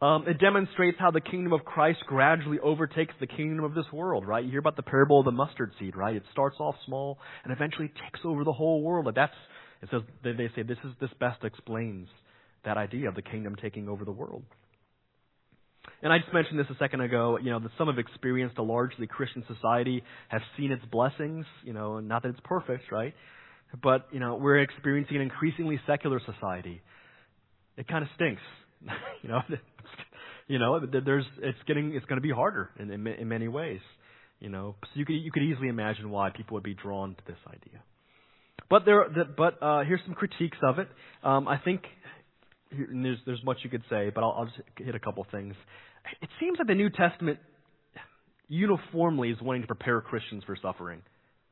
Um, 0.00 0.28
it 0.28 0.38
demonstrates 0.38 0.96
how 1.00 1.10
the 1.10 1.20
kingdom 1.20 1.52
of 1.52 1.64
Christ 1.64 1.98
gradually 2.06 2.60
overtakes 2.60 3.14
the 3.18 3.26
kingdom 3.26 3.64
of 3.64 3.74
this 3.74 3.86
world, 3.92 4.28
right? 4.28 4.44
You 4.44 4.50
hear 4.50 4.60
about 4.60 4.76
the 4.76 4.82
parable 4.82 5.18
of 5.18 5.24
the 5.24 5.32
mustard 5.32 5.72
seed, 5.80 5.96
right? 5.96 6.14
It 6.14 6.22
starts 6.30 6.56
off 6.60 6.76
small 6.86 7.18
and 7.42 7.52
eventually 7.52 7.88
takes 7.88 8.20
over 8.24 8.44
the 8.44 8.52
whole 8.52 8.82
world. 8.82 9.10
That's 9.16 9.32
it 9.82 9.88
says 9.90 10.02
they 10.22 10.50
say 10.54 10.62
this 10.62 10.78
is 10.84 10.92
this 11.00 11.10
best 11.18 11.42
explains 11.42 12.08
that 12.64 12.76
idea 12.76 13.08
of 13.08 13.14
the 13.14 13.22
kingdom 13.22 13.56
taking 13.60 13.88
over 13.88 14.04
the 14.04 14.12
world. 14.12 14.44
And 16.02 16.12
I 16.12 16.18
just 16.18 16.32
mentioned 16.32 16.58
this 16.58 16.66
a 16.70 16.78
second 16.78 17.00
ago. 17.00 17.38
You 17.42 17.50
know 17.50 17.58
that 17.60 17.70
some 17.78 17.88
have 17.88 17.98
experienced 17.98 18.58
a 18.58 18.62
largely 18.62 19.06
Christian 19.06 19.44
society, 19.52 20.02
have 20.28 20.42
seen 20.56 20.72
its 20.72 20.84
blessings. 20.90 21.46
You 21.64 21.72
know, 21.72 22.00
not 22.00 22.22
that 22.22 22.30
it's 22.30 22.40
perfect, 22.44 22.90
right? 22.92 23.14
But 23.82 24.06
you 24.12 24.20
know 24.20 24.36
we're 24.36 24.58
experiencing 24.60 25.16
an 25.16 25.22
increasingly 25.22 25.80
secular 25.86 26.20
society. 26.24 26.80
It 27.76 27.86
kind 27.88 28.02
of 28.02 28.10
stinks. 28.14 28.42
you 29.22 29.28
know, 29.28 29.40
you 30.48 30.58
know, 30.58 30.80
there's 30.80 31.24
it's 31.42 31.58
getting 31.66 31.94
it's 31.94 32.06
going 32.06 32.20
to 32.20 32.26
be 32.26 32.32
harder 32.32 32.70
in, 32.78 32.90
in 32.90 33.06
in 33.06 33.28
many 33.28 33.48
ways. 33.48 33.80
You 34.40 34.48
know, 34.48 34.76
so 34.82 34.88
you 34.94 35.04
could 35.04 35.14
you 35.14 35.32
could 35.32 35.42
easily 35.42 35.68
imagine 35.68 36.10
why 36.10 36.30
people 36.30 36.54
would 36.54 36.62
be 36.62 36.74
drawn 36.74 37.14
to 37.14 37.22
this 37.26 37.38
idea. 37.48 37.82
But 38.70 38.84
there, 38.84 39.06
but 39.36 39.62
uh, 39.62 39.84
here's 39.84 40.00
some 40.04 40.14
critiques 40.14 40.58
of 40.62 40.78
it. 40.78 40.88
Um, 41.24 41.48
I 41.48 41.58
think 41.58 41.82
there's 42.70 43.18
there's 43.26 43.44
much 43.44 43.58
you 43.62 43.70
could 43.70 43.84
say, 43.90 44.10
but 44.14 44.22
I'll, 44.22 44.34
I'll 44.38 44.44
just 44.46 44.60
hit 44.76 44.94
a 44.94 44.98
couple 44.98 45.26
things. 45.30 45.54
It 46.22 46.28
seems 46.40 46.58
that 46.58 46.66
the 46.66 46.74
New 46.74 46.90
Testament 46.90 47.38
uniformly 48.48 49.30
is 49.30 49.40
wanting 49.40 49.62
to 49.62 49.66
prepare 49.66 50.00
Christians 50.00 50.42
for 50.44 50.56
suffering. 50.60 51.02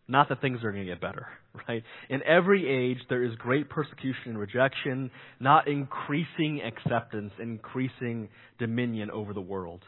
Not 0.08 0.28
that 0.28 0.40
things 0.40 0.62
are 0.62 0.70
going 0.70 0.86
to 0.86 0.90
get 0.90 1.00
better, 1.00 1.26
right? 1.68 1.82
In 2.08 2.22
every 2.22 2.68
age, 2.68 2.98
there 3.08 3.24
is 3.24 3.34
great 3.36 3.68
persecution 3.68 4.26
and 4.26 4.38
rejection, 4.38 5.10
not 5.40 5.68
increasing 5.68 6.60
acceptance, 6.64 7.32
increasing 7.40 8.28
dominion 8.58 9.10
over 9.10 9.34
the 9.34 9.40
world. 9.40 9.82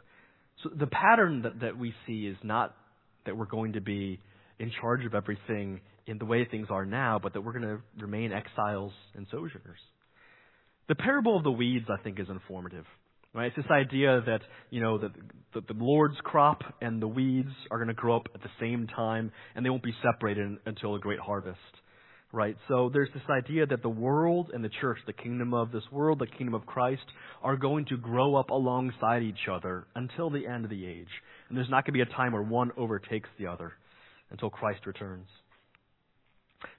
So 0.62 0.70
the 0.76 0.88
pattern 0.88 1.42
that, 1.42 1.60
that 1.60 1.78
we 1.78 1.94
see 2.06 2.26
is 2.26 2.36
not 2.42 2.74
that 3.26 3.36
we're 3.36 3.46
going 3.46 3.74
to 3.74 3.80
be 3.80 4.18
in 4.58 4.72
charge 4.80 5.04
of 5.04 5.14
everything 5.14 5.80
in 6.06 6.18
the 6.18 6.24
way 6.24 6.44
things 6.50 6.66
are 6.70 6.84
now, 6.84 7.20
but 7.22 7.34
that 7.34 7.42
we're 7.42 7.52
going 7.52 7.76
to 7.76 7.80
remain 8.02 8.32
exiles 8.32 8.92
and 9.14 9.26
sojourners. 9.30 9.78
The 10.88 10.94
parable 10.94 11.36
of 11.36 11.44
the 11.44 11.50
weeds, 11.50 11.86
I 11.90 12.02
think, 12.02 12.18
is 12.18 12.28
informative. 12.28 12.84
Right? 13.34 13.46
It's 13.46 13.56
this 13.56 13.70
idea 13.70 14.22
that, 14.24 14.40
you 14.70 14.80
know, 14.80 14.98
that 14.98 15.12
the, 15.52 15.60
the 15.60 15.74
Lord's 15.78 16.16
crop 16.24 16.62
and 16.80 17.00
the 17.00 17.08
weeds 17.08 17.52
are 17.70 17.76
going 17.76 17.88
to 17.88 17.94
grow 17.94 18.16
up 18.16 18.28
at 18.34 18.42
the 18.42 18.48
same 18.58 18.86
time 18.86 19.30
and 19.54 19.64
they 19.64 19.70
won't 19.70 19.82
be 19.82 19.94
separated 20.02 20.56
until 20.64 20.94
a 20.94 20.98
great 20.98 21.20
harvest. 21.20 21.58
Right? 22.32 22.56
So 22.68 22.90
there's 22.92 23.10
this 23.14 23.22
idea 23.30 23.66
that 23.66 23.82
the 23.82 23.88
world 23.88 24.50
and 24.52 24.64
the 24.64 24.70
church, 24.80 24.98
the 25.06 25.12
kingdom 25.12 25.54
of 25.54 25.72
this 25.72 25.84
world, 25.92 26.18
the 26.18 26.26
kingdom 26.26 26.54
of 26.54 26.66
Christ, 26.66 27.04
are 27.42 27.56
going 27.56 27.84
to 27.86 27.96
grow 27.96 28.34
up 28.34 28.50
alongside 28.50 29.22
each 29.22 29.48
other 29.50 29.86
until 29.94 30.30
the 30.30 30.46
end 30.46 30.64
of 30.64 30.70
the 30.70 30.86
age. 30.86 31.08
And 31.48 31.56
there's 31.56 31.70
not 31.70 31.84
going 31.84 31.98
to 31.98 32.04
be 32.04 32.10
a 32.10 32.16
time 32.16 32.32
where 32.32 32.42
one 32.42 32.70
overtakes 32.76 33.28
the 33.38 33.46
other 33.46 33.72
until 34.30 34.50
Christ 34.50 34.86
returns. 34.86 35.26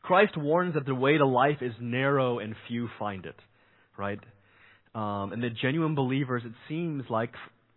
Christ 0.01 0.35
warns 0.35 0.73
that 0.73 0.85
the 0.85 0.95
way 0.95 1.17
to 1.17 1.25
life 1.25 1.61
is 1.61 1.73
narrow 1.79 2.39
and 2.39 2.55
few 2.67 2.89
find 2.99 3.25
it. 3.25 3.35
Right? 3.99 4.19
Um, 4.95 5.33
and 5.33 5.43
the 5.43 5.49
genuine 5.49 5.93
believers, 5.93 6.41
it 6.45 6.53
seems 6.67 7.03
like, 7.09 7.31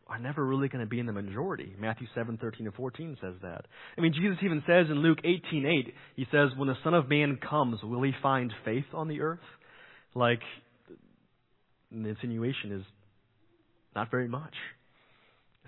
are 0.07 0.19
never 0.19 0.45
really 0.45 0.69
going 0.69 0.85
to 0.85 0.89
be 0.89 1.01
in 1.01 1.07
the 1.07 1.13
majority. 1.13 1.75
Matthew 1.79 2.07
7, 2.15 2.39
13 2.39 2.67
and 2.67 2.75
14 2.75 3.17
says 3.21 3.35
that. 3.43 3.65
I 3.97 4.01
mean, 4.01 4.13
Jesus 4.13 4.37
even 4.45 4.63
says 4.67 4.87
in 4.91 4.99
Luke 4.99 5.19
18, 5.25 5.67
8, 5.67 5.95
he 6.17 6.27
says, 6.31 6.51
when 6.57 6.69
the 6.69 6.77
Son 6.85 6.95
of 6.95 7.09
Man 7.09 7.39
comes, 7.49 7.83
will 7.83 8.03
he 8.03 8.13
find 8.23 8.53
faith 8.65 8.85
on 8.93 9.09
the 9.09 9.21
earth? 9.21 9.41
Like, 10.15 10.41
the 11.91 12.09
insinuation 12.09 12.73
is 12.73 12.83
not 13.95 14.11
very 14.11 14.29
much. 14.29 14.55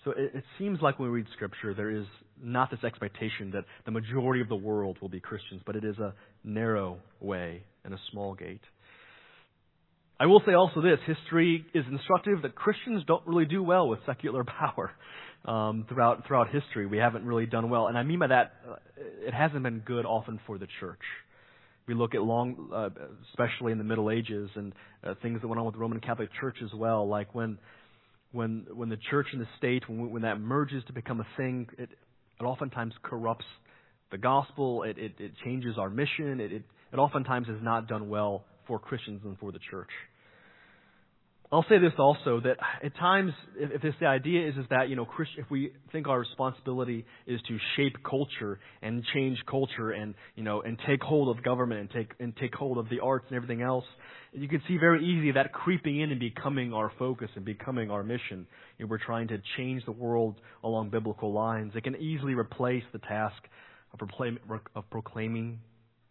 So 0.05 0.11
it, 0.11 0.33
it 0.35 0.45
seems 0.59 0.81
like 0.83 0.99
when 0.99 1.11
we 1.11 1.17
read 1.17 1.27
Scripture, 1.35 1.73
there 1.75 1.91
is 1.91 2.05
not 2.43 2.71
this 2.71 2.85
expectation 2.85 3.51
that 3.53 3.65
the 3.87 3.91
majority 3.91 4.43
of 4.43 4.49
the 4.49 4.57
world 4.57 4.99
will 5.01 5.09
be 5.09 5.21
Christians, 5.21 5.63
but 5.65 5.77
it 5.77 5.85
is 5.85 5.97
a 5.99 6.15
narrow 6.43 6.99
way 7.21 7.63
and 7.85 7.95
a 7.95 7.99
small 8.11 8.35
gate. 8.35 8.61
I 10.19 10.27
will 10.27 10.41
say 10.47 10.55
also 10.55 10.81
this 10.81 11.01
history 11.07 11.67
is 11.75 11.85
instructive 11.91 12.43
that 12.43 12.55
Christians 12.55 13.03
don't 13.07 13.27
really 13.27 13.47
do 13.47 13.63
well 13.63 13.89
with 13.89 13.99
secular 14.07 14.45
power. 14.61 14.93
Um, 15.45 15.85
throughout 15.91 16.27
throughout 16.27 16.49
history, 16.49 16.87
we 16.87 16.97
haven't 16.97 17.27
really 17.27 17.45
done 17.45 17.69
well, 17.69 17.89
and 17.89 17.99
I 17.99 18.03
mean 18.03 18.19
by 18.19 18.29
that, 18.29 18.55
uh, 18.67 18.77
it 19.27 19.35
hasn't 19.35 19.63
been 19.63 19.81
good 19.81 20.07
often 20.07 20.41
for 20.47 20.57
the 20.57 20.67
church. 20.81 21.03
We 21.87 21.93
look 21.93 22.15
at 22.15 22.23
long, 22.23 22.71
uh, 22.75 22.89
especially 23.29 23.71
in 23.71 23.77
the 23.77 23.85
Middle 23.85 24.11
Ages, 24.11 24.49
and 24.55 24.73
uh, 25.07 25.13
things 25.21 25.43
that 25.43 25.49
went 25.49 25.59
on 25.59 25.67
with 25.67 25.75
the 25.75 25.81
Roman 25.81 26.01
Catholic 26.01 26.31
Church 26.41 26.57
as 26.65 26.71
well. 26.73 27.07
Like 27.07 27.35
when 27.35 27.59
when 28.33 28.65
when 28.73 28.89
the 28.89 28.97
church 29.11 29.27
and 29.33 29.43
the 29.43 29.49
state, 29.59 29.87
when 29.87 30.11
when 30.11 30.23
that 30.23 30.41
merges 30.41 30.83
to 30.87 30.95
become 30.95 31.21
a 31.21 31.27
thing, 31.37 31.69
it 31.77 31.91
it 32.41 32.45
oftentimes 32.45 32.95
corrupts 33.03 33.45
the 34.13 34.19
gospel. 34.19 34.85
It 34.85 34.97
it, 34.97 35.13
it 35.19 35.33
changes 35.45 35.77
our 35.77 35.91
mission. 35.91 36.41
It, 36.41 36.53
it 36.53 36.63
it 36.91 36.97
oftentimes 36.97 37.49
is 37.49 37.61
not 37.61 37.87
done 37.87 38.09
well 38.09 38.47
for 38.67 38.79
Christians 38.79 39.23
and 39.25 39.39
for 39.39 39.53
the 39.53 39.61
church. 39.71 39.91
I'll 41.53 41.65
say 41.69 41.79
this 41.79 41.93
also 41.99 42.41
that 42.41 42.57
at 42.83 42.97
times, 42.97 43.33
if, 43.57 43.81
this 43.81 43.95
the 44.01 44.07
idea 44.07 44.49
is 44.49 44.57
is 44.57 44.65
that 44.71 44.89
you 44.89 44.97
know, 44.97 45.07
if 45.37 45.49
we 45.51 45.73
think 45.93 46.09
our 46.09 46.19
responsibility 46.19 47.05
is 47.29 47.41
to 47.47 47.59
shape 47.77 47.97
culture 48.03 48.59
and 48.83 49.05
change 49.15 49.39
culture 49.49 49.93
and 49.93 50.15
you 50.35 50.43
know 50.43 50.63
and 50.63 50.77
take 50.85 51.01
hold 51.01 51.37
of 51.37 51.45
government 51.45 51.81
and 51.81 51.91
take 51.91 52.13
and 52.19 52.35
take 52.37 52.55
hold 52.57 52.77
of 52.77 52.89
the 52.89 52.99
arts 52.99 53.27
and 53.29 53.37
everything 53.37 53.63
else, 53.63 53.85
you 54.33 54.49
can 54.49 54.63
see 54.67 54.79
very 54.79 55.05
easily 55.05 55.31
that 55.33 55.53
creeping 55.53 56.01
in 56.01 56.11
and 56.11 56.19
becoming 56.19 56.73
our 56.73 56.91
focus 56.99 57.31
and 57.37 57.45
becoming 57.45 57.89
our 57.89 58.03
mission. 58.03 58.49
You 58.79 58.87
know, 58.87 58.91
we're 58.91 58.99
trying 58.99 59.29
to 59.29 59.39
change 59.57 59.85
the 59.85 59.93
world 59.93 60.41
along 60.65 60.91
biblical 60.91 61.33
lines. 61.33 61.73
It 61.77 61.85
can 61.85 61.95
easily 61.97 62.35
replace 62.35 62.83
the 62.93 62.99
task 62.99 63.41
of, 63.93 64.01
proclaim, 64.01 64.41
of 64.75 64.91
proclaiming 64.91 65.61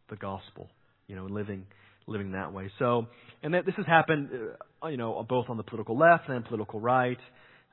the 0.10 0.16
gospel, 0.16 0.70
you 1.08 1.18
know, 1.18 1.26
living 1.26 1.66
living 2.08 2.32
that 2.34 2.54
way. 2.54 2.72
So, 2.80 3.08
and 3.42 3.54
that 3.54 3.66
this 3.66 3.76
has 3.76 3.86
happened, 3.86 4.30
uh, 4.84 4.88
you 4.88 4.98
know, 4.98 5.26
both 5.28 5.50
on 5.50 5.58
the 5.58 5.64
political 5.64 5.98
left 5.98 6.30
and 6.30 6.44
political 6.46 6.80
right, 6.80 7.18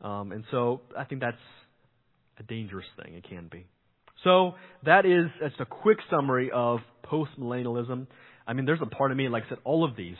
um, 0.02 0.32
and 0.32 0.44
so 0.50 0.80
I 0.96 1.04
think 1.04 1.20
that's 1.20 1.36
a 2.38 2.42
dangerous 2.42 2.86
thing. 3.02 3.14
It 3.14 3.28
can 3.28 3.48
be. 3.50 3.66
So 4.24 4.54
that 4.84 5.06
is 5.06 5.26
that's 5.40 5.54
a 5.60 5.64
quick 5.64 5.98
summary 6.10 6.50
of 6.52 6.80
postmillennialism. 7.04 8.06
I 8.46 8.52
mean, 8.52 8.66
there's 8.66 8.80
a 8.82 8.86
part 8.86 9.10
of 9.10 9.16
me, 9.16 9.28
like 9.28 9.44
I 9.46 9.50
said, 9.50 9.58
all 9.64 9.84
of 9.84 9.96
these 9.96 10.16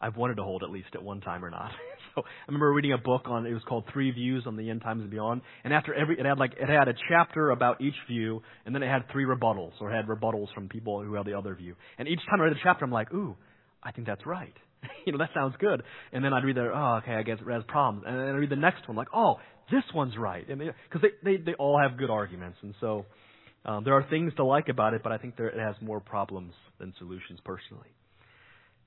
I've 0.00 0.16
wanted 0.16 0.36
to 0.36 0.42
hold 0.42 0.62
at 0.62 0.70
least 0.70 0.88
at 0.94 1.02
one 1.02 1.20
time 1.20 1.44
or 1.44 1.50
not. 1.50 1.70
I 2.26 2.46
remember 2.48 2.72
reading 2.72 2.92
a 2.92 2.98
book 2.98 3.22
on 3.26 3.46
it 3.46 3.52
was 3.52 3.62
called 3.68 3.84
Three 3.92 4.10
Views 4.10 4.44
on 4.46 4.56
the 4.56 4.70
End 4.70 4.82
Times 4.82 5.02
and 5.02 5.10
Beyond, 5.10 5.42
and 5.64 5.72
after 5.72 5.94
every 5.94 6.18
it 6.18 6.26
had 6.26 6.38
like 6.38 6.52
it 6.58 6.68
had 6.68 6.88
a 6.88 6.94
chapter 7.08 7.50
about 7.50 7.80
each 7.80 7.94
view, 8.08 8.42
and 8.64 8.74
then 8.74 8.82
it 8.82 8.88
had 8.88 9.10
three 9.12 9.24
rebuttals 9.24 9.72
or 9.80 9.90
had 9.90 10.06
rebuttals 10.06 10.52
from 10.54 10.68
people 10.68 11.02
who 11.02 11.14
had 11.14 11.26
the 11.26 11.34
other 11.34 11.54
view. 11.54 11.74
And 11.98 12.08
each 12.08 12.20
time 12.30 12.40
I 12.40 12.44
read 12.44 12.54
the 12.54 12.60
chapter, 12.62 12.84
I'm 12.84 12.92
like, 12.92 13.12
ooh, 13.12 13.36
I 13.82 13.92
think 13.92 14.06
that's 14.06 14.24
right. 14.26 14.54
you 15.06 15.12
know, 15.12 15.18
that 15.18 15.30
sounds 15.34 15.54
good. 15.58 15.82
And 16.12 16.24
then 16.24 16.32
I'd 16.32 16.44
read 16.44 16.56
the, 16.56 16.70
oh, 16.74 17.00
okay, 17.02 17.12
I 17.12 17.22
guess 17.22 17.38
it 17.40 17.50
has 17.50 17.62
problems. 17.68 18.04
And 18.06 18.18
then 18.18 18.26
I 18.26 18.38
read 18.38 18.50
the 18.50 18.56
next 18.56 18.86
one, 18.88 18.96
like, 18.96 19.08
oh, 19.14 19.36
this 19.70 19.84
one's 19.94 20.16
right. 20.16 20.48
And 20.48 20.58
because 20.58 21.02
they, 21.22 21.36
they 21.36 21.42
they 21.42 21.54
all 21.54 21.78
have 21.78 21.98
good 21.98 22.10
arguments, 22.10 22.58
and 22.62 22.74
so 22.80 23.06
um, 23.64 23.84
there 23.84 23.94
are 23.94 24.06
things 24.08 24.32
to 24.36 24.44
like 24.44 24.68
about 24.68 24.94
it, 24.94 25.02
but 25.02 25.12
I 25.12 25.18
think 25.18 25.36
there, 25.36 25.48
it 25.48 25.58
has 25.58 25.74
more 25.80 26.00
problems 26.00 26.52
than 26.78 26.94
solutions 26.98 27.40
personally. 27.44 27.88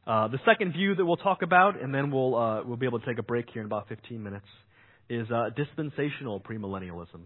Uh, 0.08 0.28
the 0.28 0.40
second 0.46 0.74
view 0.74 0.96
that 0.96 1.06
we'll 1.06 1.18
talk 1.18 1.42
about, 1.42 1.82
and 1.82 1.94
then 1.94 2.12
we'll 2.12 2.36
uh, 2.36 2.64
we'll 2.64 2.78
be 2.78 2.86
able 2.86 3.00
to 3.00 3.06
take 3.06 3.20
a 3.20 3.24
break 3.24 3.46
here 3.54 3.62
in 3.62 3.66
about 3.66 3.88
15 3.90 4.22
minutes, 4.22 4.46
is 5.10 5.28
uh, 5.32 5.50
dispensational 5.56 6.40
premillennialism. 6.40 7.22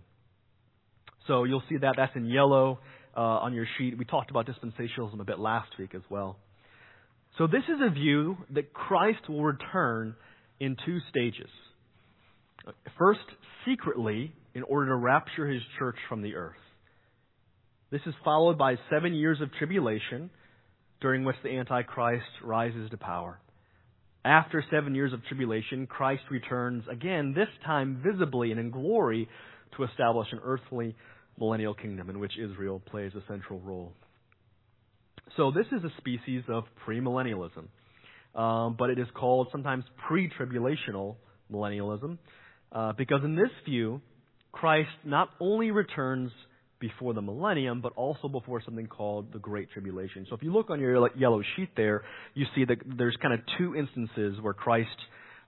So 1.27 1.45
you'll 1.45 1.63
see 1.69 1.77
that 1.77 1.93
that's 1.97 2.15
in 2.15 2.25
yellow 2.25 2.79
uh, 3.15 3.19
on 3.19 3.53
your 3.53 3.65
sheet. 3.77 3.97
We 3.97 4.05
talked 4.05 4.31
about 4.31 4.47
dispensationalism 4.47 5.19
a 5.19 5.23
bit 5.23 5.39
last 5.39 5.69
week 5.79 5.95
as 5.95 6.01
well. 6.09 6.37
So 7.37 7.47
this 7.47 7.63
is 7.63 7.79
a 7.81 7.89
view 7.89 8.37
that 8.53 8.73
Christ 8.73 9.29
will 9.29 9.43
return 9.43 10.15
in 10.59 10.75
two 10.85 10.99
stages. 11.09 11.49
First, 12.97 13.21
secretly, 13.65 14.33
in 14.53 14.63
order 14.63 14.89
to 14.89 14.95
rapture 14.95 15.47
his 15.47 15.61
church 15.79 15.95
from 16.07 16.21
the 16.21 16.35
earth. 16.35 16.55
This 17.91 18.01
is 18.05 18.13
followed 18.23 18.57
by 18.57 18.75
seven 18.89 19.13
years 19.13 19.41
of 19.41 19.51
tribulation 19.53 20.29
during 21.03 21.25
which 21.25 21.35
the 21.43 21.49
Antichrist 21.49 22.25
rises 22.41 22.89
to 22.89 22.97
power. 22.97 23.37
After 24.25 24.63
seven 24.71 24.95
years 24.95 25.11
of 25.11 25.23
tribulation, 25.25 25.85
Christ 25.85 26.23
returns 26.31 26.85
again, 26.89 27.33
this 27.35 27.49
time 27.65 28.01
visibly 28.03 28.51
and 28.51 28.59
in 28.59 28.71
glory, 28.71 29.27
to 29.75 29.83
establish 29.83 30.29
an 30.31 30.39
earthly 30.43 30.95
millennial 31.37 31.73
kingdom 31.73 32.09
in 32.09 32.19
which 32.19 32.31
Israel 32.41 32.81
plays 32.89 33.11
a 33.15 33.23
central 33.27 33.59
role. 33.59 33.91
So 35.35 35.51
this 35.51 35.65
is 35.71 35.83
a 35.83 35.89
species 35.97 36.43
of 36.47 36.63
premillennialism, 36.87 37.65
um, 38.33 38.75
but 38.79 38.89
it 38.89 38.97
is 38.97 39.07
called 39.13 39.49
sometimes 39.51 39.83
pre-tribulational 40.07 41.15
millennialism, 41.51 42.17
uh, 42.71 42.93
because 42.93 43.21
in 43.25 43.35
this 43.35 43.51
view, 43.65 43.99
Christ 44.53 44.89
not 45.03 45.29
only 45.41 45.71
returns 45.71 46.31
before 46.83 47.13
the 47.13 47.21
millennium, 47.21 47.79
but 47.79 47.93
also 47.95 48.27
before 48.27 48.61
something 48.61 48.87
called 48.87 49.31
the 49.31 49.39
Great 49.39 49.71
Tribulation. 49.71 50.27
So 50.29 50.35
if 50.35 50.43
you 50.43 50.51
look 50.51 50.69
on 50.69 50.81
your 50.81 51.09
yellow 51.17 51.41
sheet 51.55 51.69
there, 51.77 52.03
you 52.33 52.45
see 52.53 52.65
that 52.65 52.77
there's 52.97 53.15
kind 53.21 53.33
of 53.33 53.39
two 53.57 53.73
instances 53.73 54.37
where 54.41 54.53
Christ 54.53 54.89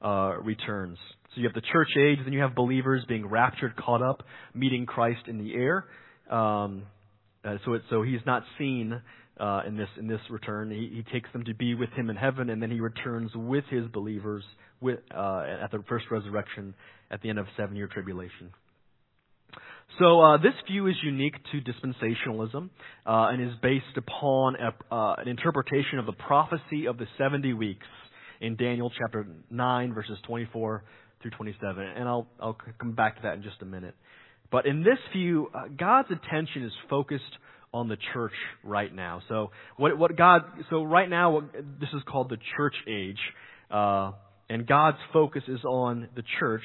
uh, 0.01 0.35
returns. 0.41 0.97
So 1.33 1.41
you 1.41 1.43
have 1.43 1.53
the 1.53 1.67
church 1.73 1.89
age, 1.97 2.19
then 2.23 2.31
you 2.31 2.39
have 2.39 2.55
believers 2.55 3.03
being 3.09 3.27
raptured, 3.27 3.75
caught 3.75 4.01
up, 4.01 4.23
meeting 4.53 4.85
Christ 4.85 5.27
in 5.27 5.37
the 5.37 5.53
air. 5.53 5.85
Um, 6.31 6.83
uh, 7.43 7.57
so 7.65 7.73
it, 7.73 7.81
so 7.89 8.01
he's 8.01 8.21
not 8.25 8.43
seen 8.57 9.01
uh, 9.37 9.63
in 9.67 9.75
this 9.75 9.89
in 9.99 10.07
this 10.07 10.21
return. 10.29 10.71
He, 10.71 10.89
he 10.95 11.03
takes 11.11 11.29
them 11.33 11.43
to 11.43 11.53
be 11.53 11.75
with 11.75 11.89
him 11.89 12.09
in 12.09 12.15
heaven, 12.15 12.49
and 12.49 12.61
then 12.61 12.71
he 12.71 12.79
returns 12.79 13.31
with 13.35 13.65
his 13.69 13.85
believers 13.87 14.45
with, 14.79 14.99
uh, 15.13 15.43
at 15.63 15.71
the 15.71 15.83
first 15.89 16.05
resurrection 16.09 16.73
at 17.11 17.21
the 17.21 17.29
end 17.29 17.39
of 17.39 17.47
seven 17.57 17.75
year 17.75 17.87
tribulation. 17.87 18.51
So 19.99 20.19
uh, 20.19 20.37
this 20.37 20.53
view 20.67 20.87
is 20.87 20.95
unique 21.03 21.35
to 21.51 21.61
dispensationalism 21.61 22.69
uh, 23.05 23.29
and 23.29 23.41
is 23.41 23.55
based 23.61 23.85
upon 23.95 24.55
a, 24.55 24.93
uh, 24.93 25.15
an 25.17 25.27
interpretation 25.27 25.99
of 25.99 26.05
the 26.05 26.13
prophecy 26.13 26.87
of 26.87 26.97
the 26.97 27.05
70 27.17 27.53
weeks 27.53 27.85
in 28.41 28.57
Daniel 28.57 28.91
chapter 28.97 29.25
9 29.49 29.93
verses 29.93 30.17
24 30.27 30.83
through 31.21 31.31
27. 31.31 31.83
And 31.83 32.09
I'll, 32.09 32.27
I'll 32.41 32.57
come 32.79 32.91
back 32.91 33.15
to 33.15 33.21
that 33.23 33.35
in 33.35 33.43
just 33.43 33.61
a 33.61 33.65
minute. 33.65 33.95
But 34.51 34.65
in 34.65 34.83
this 34.83 34.99
view, 35.13 35.49
uh, 35.53 35.69
God's 35.77 36.09
attention 36.11 36.65
is 36.65 36.73
focused 36.89 37.23
on 37.73 37.87
the 37.87 37.97
church 38.13 38.33
right 38.63 38.93
now. 38.93 39.21
So 39.27 39.51
what, 39.77 39.97
what 39.97 40.15
God, 40.15 40.43
so 40.69 40.83
right 40.83 41.09
now, 41.09 41.31
what, 41.31 41.53
this 41.53 41.89
is 41.93 42.01
called 42.07 42.29
the 42.29 42.37
church 42.55 42.75
age, 42.87 43.19
uh, 43.71 44.11
and 44.49 44.67
God's 44.67 44.97
focus 45.11 45.43
is 45.47 45.63
on 45.65 46.07
the 46.15 46.23
church. 46.39 46.61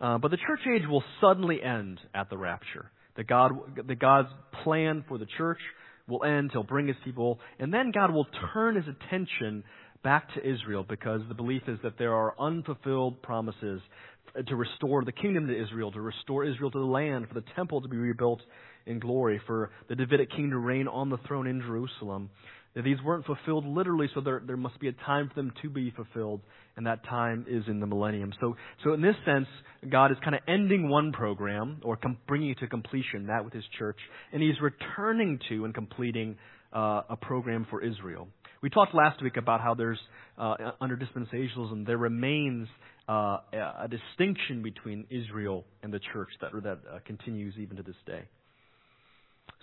Uh, 0.00 0.18
but 0.18 0.30
the 0.30 0.36
church 0.36 0.60
age 0.72 0.86
will 0.88 1.02
suddenly 1.20 1.62
end 1.62 2.00
at 2.14 2.30
the 2.30 2.38
rapture. 2.38 2.90
That 3.16 3.26
God, 3.26 3.52
that 3.86 3.98
God's 3.98 4.28
plan 4.62 5.04
for 5.08 5.18
the 5.18 5.26
church 5.36 5.58
will 6.06 6.24
end. 6.24 6.50
He'll 6.52 6.62
bring 6.62 6.86
His 6.86 6.96
people, 7.04 7.40
and 7.58 7.72
then 7.72 7.90
God 7.92 8.12
will 8.12 8.26
turn 8.52 8.76
His 8.76 8.84
attention 8.86 9.64
back 10.04 10.32
to 10.34 10.40
Israel 10.40 10.84
because 10.88 11.20
the 11.28 11.34
belief 11.34 11.62
is 11.66 11.78
that 11.82 11.98
there 11.98 12.14
are 12.14 12.34
unfulfilled 12.38 13.20
promises 13.22 13.80
to 14.46 14.56
restore 14.56 15.04
the 15.04 15.12
kingdom 15.12 15.46
to 15.48 15.62
Israel, 15.62 15.90
to 15.92 16.00
restore 16.00 16.44
Israel 16.44 16.70
to 16.70 16.78
the 16.78 16.84
land, 16.84 17.26
for 17.28 17.34
the 17.34 17.44
temple 17.56 17.80
to 17.80 17.88
be 17.88 17.96
rebuilt 17.96 18.40
in 18.86 19.00
glory, 19.00 19.40
for 19.46 19.70
the 19.88 19.96
Davidic 19.96 20.30
king 20.30 20.50
to 20.50 20.58
reign 20.58 20.86
on 20.86 21.10
the 21.10 21.18
throne 21.26 21.46
in 21.46 21.60
Jerusalem. 21.60 22.30
These 22.82 23.02
weren't 23.04 23.26
fulfilled 23.26 23.66
literally, 23.66 24.08
so 24.14 24.20
there, 24.20 24.42
there 24.46 24.56
must 24.56 24.78
be 24.78 24.88
a 24.88 24.92
time 24.92 25.28
for 25.28 25.34
them 25.34 25.52
to 25.62 25.70
be 25.70 25.90
fulfilled, 25.90 26.40
and 26.76 26.86
that 26.86 27.04
time 27.04 27.46
is 27.48 27.64
in 27.66 27.80
the 27.80 27.86
millennium. 27.86 28.32
So, 28.40 28.56
so 28.84 28.92
in 28.92 29.00
this 29.00 29.16
sense, 29.24 29.46
God 29.90 30.10
is 30.12 30.18
kind 30.22 30.34
of 30.34 30.42
ending 30.46 30.88
one 30.88 31.12
program, 31.12 31.80
or 31.82 31.96
com- 31.96 32.18
bringing 32.26 32.50
it 32.50 32.58
to 32.60 32.66
completion, 32.66 33.26
that 33.26 33.44
with 33.44 33.52
His 33.52 33.64
church, 33.78 33.98
and 34.32 34.42
He's 34.42 34.60
returning 34.60 35.40
to 35.48 35.64
and 35.64 35.74
completing 35.74 36.36
uh, 36.72 37.02
a 37.08 37.16
program 37.16 37.66
for 37.70 37.82
Israel. 37.82 38.28
We 38.62 38.70
talked 38.70 38.94
last 38.94 39.22
week 39.22 39.36
about 39.36 39.60
how 39.60 39.74
there's, 39.74 40.00
uh, 40.36 40.54
under 40.80 40.96
dispensationalism, 40.96 41.86
there 41.86 41.98
remains 41.98 42.68
uh, 43.08 43.38
a 43.52 43.88
distinction 43.88 44.62
between 44.62 45.06
Israel 45.10 45.64
and 45.82 45.92
the 45.92 46.00
church 46.12 46.28
that, 46.40 46.50
that 46.62 46.78
uh, 46.92 46.98
continues 47.06 47.54
even 47.58 47.76
to 47.76 47.82
this 47.82 47.96
day. 48.06 48.22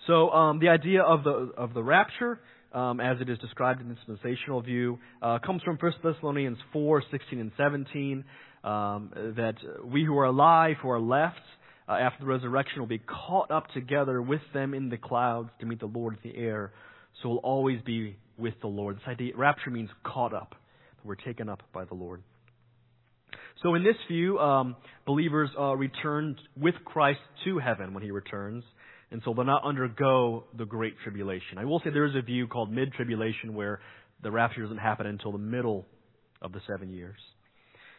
So 0.06 0.30
um, 0.30 0.58
the 0.58 0.68
idea 0.68 1.02
of 1.02 1.24
the 1.24 1.52
of 1.56 1.74
the 1.74 1.82
rapture 1.82 2.38
um, 2.76 3.00
as 3.00 3.16
it 3.22 3.30
is 3.30 3.38
described 3.38 3.80
in 3.80 3.88
the 3.88 3.94
dispensational 3.94 4.60
view, 4.60 4.98
uh, 5.22 5.38
comes 5.44 5.62
from 5.62 5.78
1 5.80 5.92
Thessalonians 6.04 6.58
4, 6.74 7.02
16 7.10 7.40
and 7.40 7.50
17, 7.56 8.24
um, 8.62 9.10
that 9.36 9.54
we 9.82 10.04
who 10.04 10.16
are 10.18 10.26
alive, 10.26 10.76
who 10.82 10.90
are 10.90 11.00
left 11.00 11.40
uh, 11.88 11.92
after 11.92 12.20
the 12.20 12.26
resurrection, 12.26 12.80
will 12.80 12.86
be 12.86 13.00
caught 13.00 13.50
up 13.50 13.68
together 13.68 14.20
with 14.20 14.42
them 14.52 14.74
in 14.74 14.90
the 14.90 14.98
clouds 14.98 15.48
to 15.60 15.66
meet 15.66 15.80
the 15.80 15.86
Lord 15.86 16.18
in 16.22 16.30
the 16.30 16.38
air. 16.38 16.72
So 17.22 17.30
we'll 17.30 17.38
always 17.38 17.80
be 17.80 18.16
with 18.36 18.54
the 18.60 18.66
Lord. 18.66 18.96
This 18.96 19.04
idea, 19.08 19.32
rapture 19.34 19.70
means 19.70 19.88
caught 20.04 20.34
up. 20.34 20.54
We're 21.02 21.14
taken 21.14 21.48
up 21.48 21.62
by 21.72 21.86
the 21.86 21.94
Lord. 21.94 22.22
So 23.62 23.74
in 23.74 23.84
this 23.84 23.96
view, 24.06 24.38
um, 24.38 24.76
believers 25.06 25.48
uh, 25.58 25.74
return 25.76 26.36
with 26.60 26.74
Christ 26.84 27.20
to 27.44 27.58
heaven 27.58 27.94
when 27.94 28.02
he 28.02 28.10
returns 28.10 28.64
and 29.10 29.22
so 29.24 29.32
they'll 29.34 29.44
not 29.44 29.64
undergo 29.64 30.44
the 30.56 30.64
Great 30.64 30.94
Tribulation. 31.02 31.58
I 31.58 31.64
will 31.64 31.80
say 31.80 31.90
there 31.90 32.06
is 32.06 32.16
a 32.16 32.22
view 32.22 32.46
called 32.46 32.72
mid 32.72 32.92
tribulation 32.92 33.54
where 33.54 33.80
the 34.22 34.30
rapture 34.30 34.62
doesn't 34.62 34.78
happen 34.78 35.06
until 35.06 35.32
the 35.32 35.38
middle 35.38 35.86
of 36.42 36.52
the 36.52 36.60
seven 36.66 36.90
years. 36.90 37.18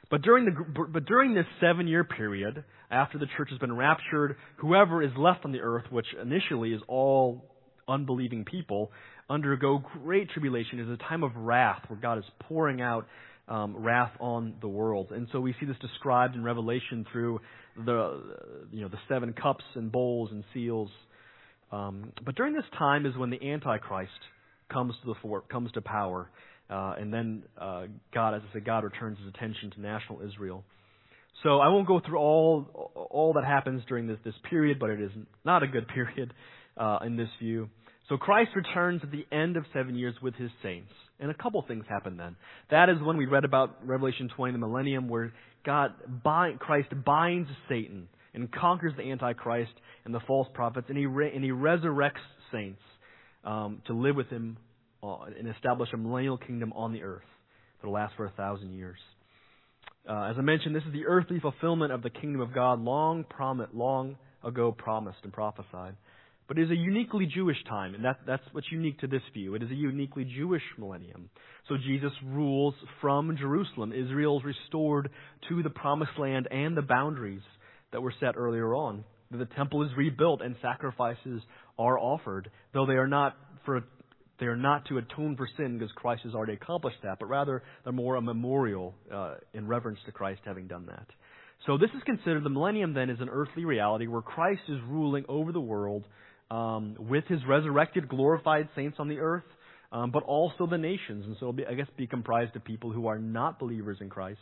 But 0.09 0.21
during 0.21 0.45
the 0.45 0.85
but 0.91 1.05
during 1.05 1.33
this 1.33 1.45
seven 1.59 1.87
year 1.87 2.03
period, 2.03 2.63
after 2.89 3.17
the 3.17 3.27
church 3.35 3.49
has 3.49 3.59
been 3.59 3.75
raptured, 3.75 4.37
whoever 4.57 5.03
is 5.03 5.11
left 5.17 5.43
on 5.43 5.51
the 5.51 5.59
earth, 5.59 5.85
which 5.89 6.05
initially 6.21 6.73
is 6.73 6.81
all 6.87 7.45
unbelieving 7.87 8.45
people, 8.45 8.91
undergo 9.29 9.83
great 10.03 10.29
tribulation. 10.29 10.79
It 10.79 10.83
is 10.83 10.99
a 10.99 11.09
time 11.09 11.23
of 11.23 11.35
wrath 11.35 11.81
where 11.87 11.99
God 11.99 12.17
is 12.17 12.23
pouring 12.47 12.81
out 12.81 13.05
um, 13.47 13.75
wrath 13.77 14.11
on 14.19 14.55
the 14.61 14.67
world. 14.67 15.11
And 15.11 15.27
so 15.31 15.39
we 15.39 15.55
see 15.59 15.65
this 15.65 15.77
described 15.79 16.35
in 16.35 16.43
Revelation 16.43 17.05
through 17.11 17.39
the 17.85 18.21
you 18.71 18.81
know 18.81 18.89
the 18.89 18.99
seven 19.07 19.33
cups 19.33 19.63
and 19.75 19.91
bowls 19.91 20.29
and 20.31 20.43
seals. 20.53 20.89
Um, 21.71 22.11
but 22.25 22.35
during 22.35 22.53
this 22.53 22.65
time 22.77 23.05
is 23.05 23.15
when 23.17 23.29
the 23.29 23.41
Antichrist 23.51 24.11
comes 24.71 24.93
to 25.01 25.07
the 25.07 25.15
fore, 25.21 25.41
comes 25.41 25.71
to 25.73 25.81
power, 25.81 26.29
uh, 26.69 26.95
and 26.97 27.13
then 27.13 27.43
uh, 27.59 27.83
God, 28.13 28.35
as 28.35 28.41
I 28.49 28.53
said, 28.53 28.65
God 28.65 28.83
returns 28.83 29.17
His 29.19 29.27
attention 29.27 29.71
to 29.71 29.81
national 29.81 30.21
Israel. 30.21 30.63
So 31.43 31.59
I 31.59 31.67
won't 31.67 31.87
go 31.87 32.01
through 32.05 32.17
all 32.17 33.07
all 33.09 33.33
that 33.33 33.45
happens 33.45 33.83
during 33.87 34.07
this 34.07 34.17
this 34.25 34.35
period, 34.49 34.79
but 34.79 34.89
it 34.89 35.01
is 35.01 35.11
not 35.45 35.63
a 35.63 35.67
good 35.67 35.87
period 35.93 36.33
uh, 36.75 36.99
in 37.05 37.15
this 37.15 37.29
view. 37.39 37.69
So 38.09 38.17
Christ 38.17 38.51
returns 38.55 39.01
at 39.03 39.11
the 39.11 39.25
end 39.31 39.57
of 39.57 39.65
seven 39.73 39.95
years 39.95 40.15
with 40.21 40.35
His 40.35 40.51
saints. 40.63 40.91
And 41.19 41.31
a 41.31 41.33
couple 41.33 41.63
things 41.67 41.85
happen 41.89 42.17
then. 42.17 42.35
That 42.69 42.89
is 42.89 42.97
when 43.01 43.17
we 43.17 43.25
read 43.25 43.43
about 43.43 43.85
Revelation 43.85 44.29
20, 44.35 44.53
the 44.53 44.59
millennium, 44.59 45.09
where 45.09 45.33
God, 45.65 45.93
bind, 46.23 46.59
Christ 46.59 46.89
binds 47.05 47.49
Satan 47.67 48.07
and 48.33 48.51
conquers 48.51 48.93
the 48.95 49.03
Antichrist 49.11 49.71
and 50.05 50.13
the 50.13 50.19
false 50.21 50.47
prophets, 50.53 50.87
and 50.89 50.97
he, 50.97 51.07
re, 51.07 51.31
and 51.33 51.43
he 51.43 51.49
resurrects 51.49 52.21
saints 52.51 52.81
um, 53.43 53.81
to 53.87 53.93
live 53.93 54.15
with 54.15 54.27
him 54.27 54.57
uh, 55.01 55.23
and 55.37 55.47
establish 55.49 55.89
a 55.93 55.97
millennial 55.97 56.37
kingdom 56.37 56.71
on 56.73 56.93
the 56.93 57.01
earth 57.01 57.23
that 57.81 57.87
will 57.87 57.93
last 57.93 58.15
for 58.15 58.25
a 58.25 58.31
thousand 58.31 58.73
years. 58.73 58.99
Uh, 60.07 60.29
as 60.31 60.35
I 60.37 60.41
mentioned, 60.41 60.75
this 60.75 60.83
is 60.83 60.93
the 60.93 61.05
earthly 61.05 61.39
fulfillment 61.39 61.91
of 61.91 62.01
the 62.01 62.09
kingdom 62.09 62.41
of 62.41 62.53
God, 62.53 62.79
long 62.79 63.23
promised, 63.23 63.73
long 63.73 64.17
ago 64.43 64.71
promised 64.71 65.19
and 65.23 65.33
prophesied. 65.33 65.95
But 66.47 66.57
it 66.57 66.63
is 66.63 66.71
a 66.71 66.75
uniquely 66.75 67.25
Jewish 67.25 67.57
time, 67.67 67.93
and 67.93 68.05
that, 68.05 68.19
that's 68.25 68.43
what's 68.53 68.71
unique 68.71 68.99
to 68.99 69.07
this 69.07 69.21
view. 69.33 69.55
It 69.55 69.63
is 69.63 69.71
a 69.71 69.75
uniquely 69.75 70.23
Jewish 70.23 70.61
millennium. 70.77 71.29
So 71.67 71.75
Jesus 71.75 72.11
rules 72.23 72.73
from 73.01 73.35
Jerusalem. 73.37 73.91
Israel 73.91 74.39
is 74.39 74.45
restored 74.45 75.09
to 75.49 75.61
the 75.61 75.69
promised 75.69 76.17
land 76.17 76.47
and 76.49 76.77
the 76.77 76.81
boundaries 76.81 77.41
that 77.91 78.01
were 78.01 78.13
set 78.19 78.35
earlier 78.37 78.73
on. 78.73 79.03
The 79.29 79.45
temple 79.45 79.83
is 79.83 79.89
rebuilt 79.97 80.41
and 80.41 80.55
sacrifices 80.61 81.41
are 81.77 81.99
offered, 81.99 82.49
though 82.73 82.85
they 82.85 82.93
are 82.93 83.07
not 83.07 83.35
for 83.65 83.83
they 84.39 84.45
are 84.45 84.55
not 84.55 84.85
to 84.85 84.99
atone 84.99 85.35
for 85.35 85.49
sin 85.57 85.77
because 85.77 85.91
Christ 85.95 86.21
has 86.23 86.35
already 86.35 86.53
accomplished 86.53 86.97
that, 87.03 87.17
but 87.19 87.25
rather 87.25 87.63
they're 87.83 87.91
more 87.91 88.15
a 88.15 88.21
memorial 88.21 88.93
uh, 89.11 89.35
in 89.53 89.67
reverence 89.67 89.99
to 90.05 90.11
Christ 90.11 90.41
having 90.45 90.67
done 90.67 90.85
that. 90.85 91.07
So 91.65 91.77
this 91.77 91.89
is 91.97 92.03
considered 92.05 92.43
the 92.43 92.49
millennium 92.49 92.93
then 92.93 93.09
is 93.09 93.19
an 93.19 93.29
earthly 93.29 93.65
reality 93.65 94.05
where 94.05 94.21
Christ 94.21 94.61
is 94.69 94.77
ruling 94.87 95.25
over 95.27 95.51
the 95.51 95.59
world 95.59 96.05
um, 96.49 96.95
with 96.97 97.25
his 97.25 97.39
resurrected, 97.47 98.07
glorified 98.07 98.69
saints 98.75 98.97
on 98.99 99.07
the 99.07 99.19
earth, 99.19 99.43
um, 99.91 100.11
but 100.11 100.23
also 100.23 100.67
the 100.67 100.77
nations. 100.77 101.25
And 101.25 101.35
so 101.39 101.45
it'll 101.45 101.53
be, 101.53 101.65
I 101.65 101.73
guess, 101.73 101.87
be 101.97 102.07
comprised 102.07 102.55
of 102.55 102.63
people 102.63 102.91
who 102.91 103.07
are 103.07 103.19
not 103.19 103.59
believers 103.59 103.97
in 104.01 104.09
Christ, 104.09 104.39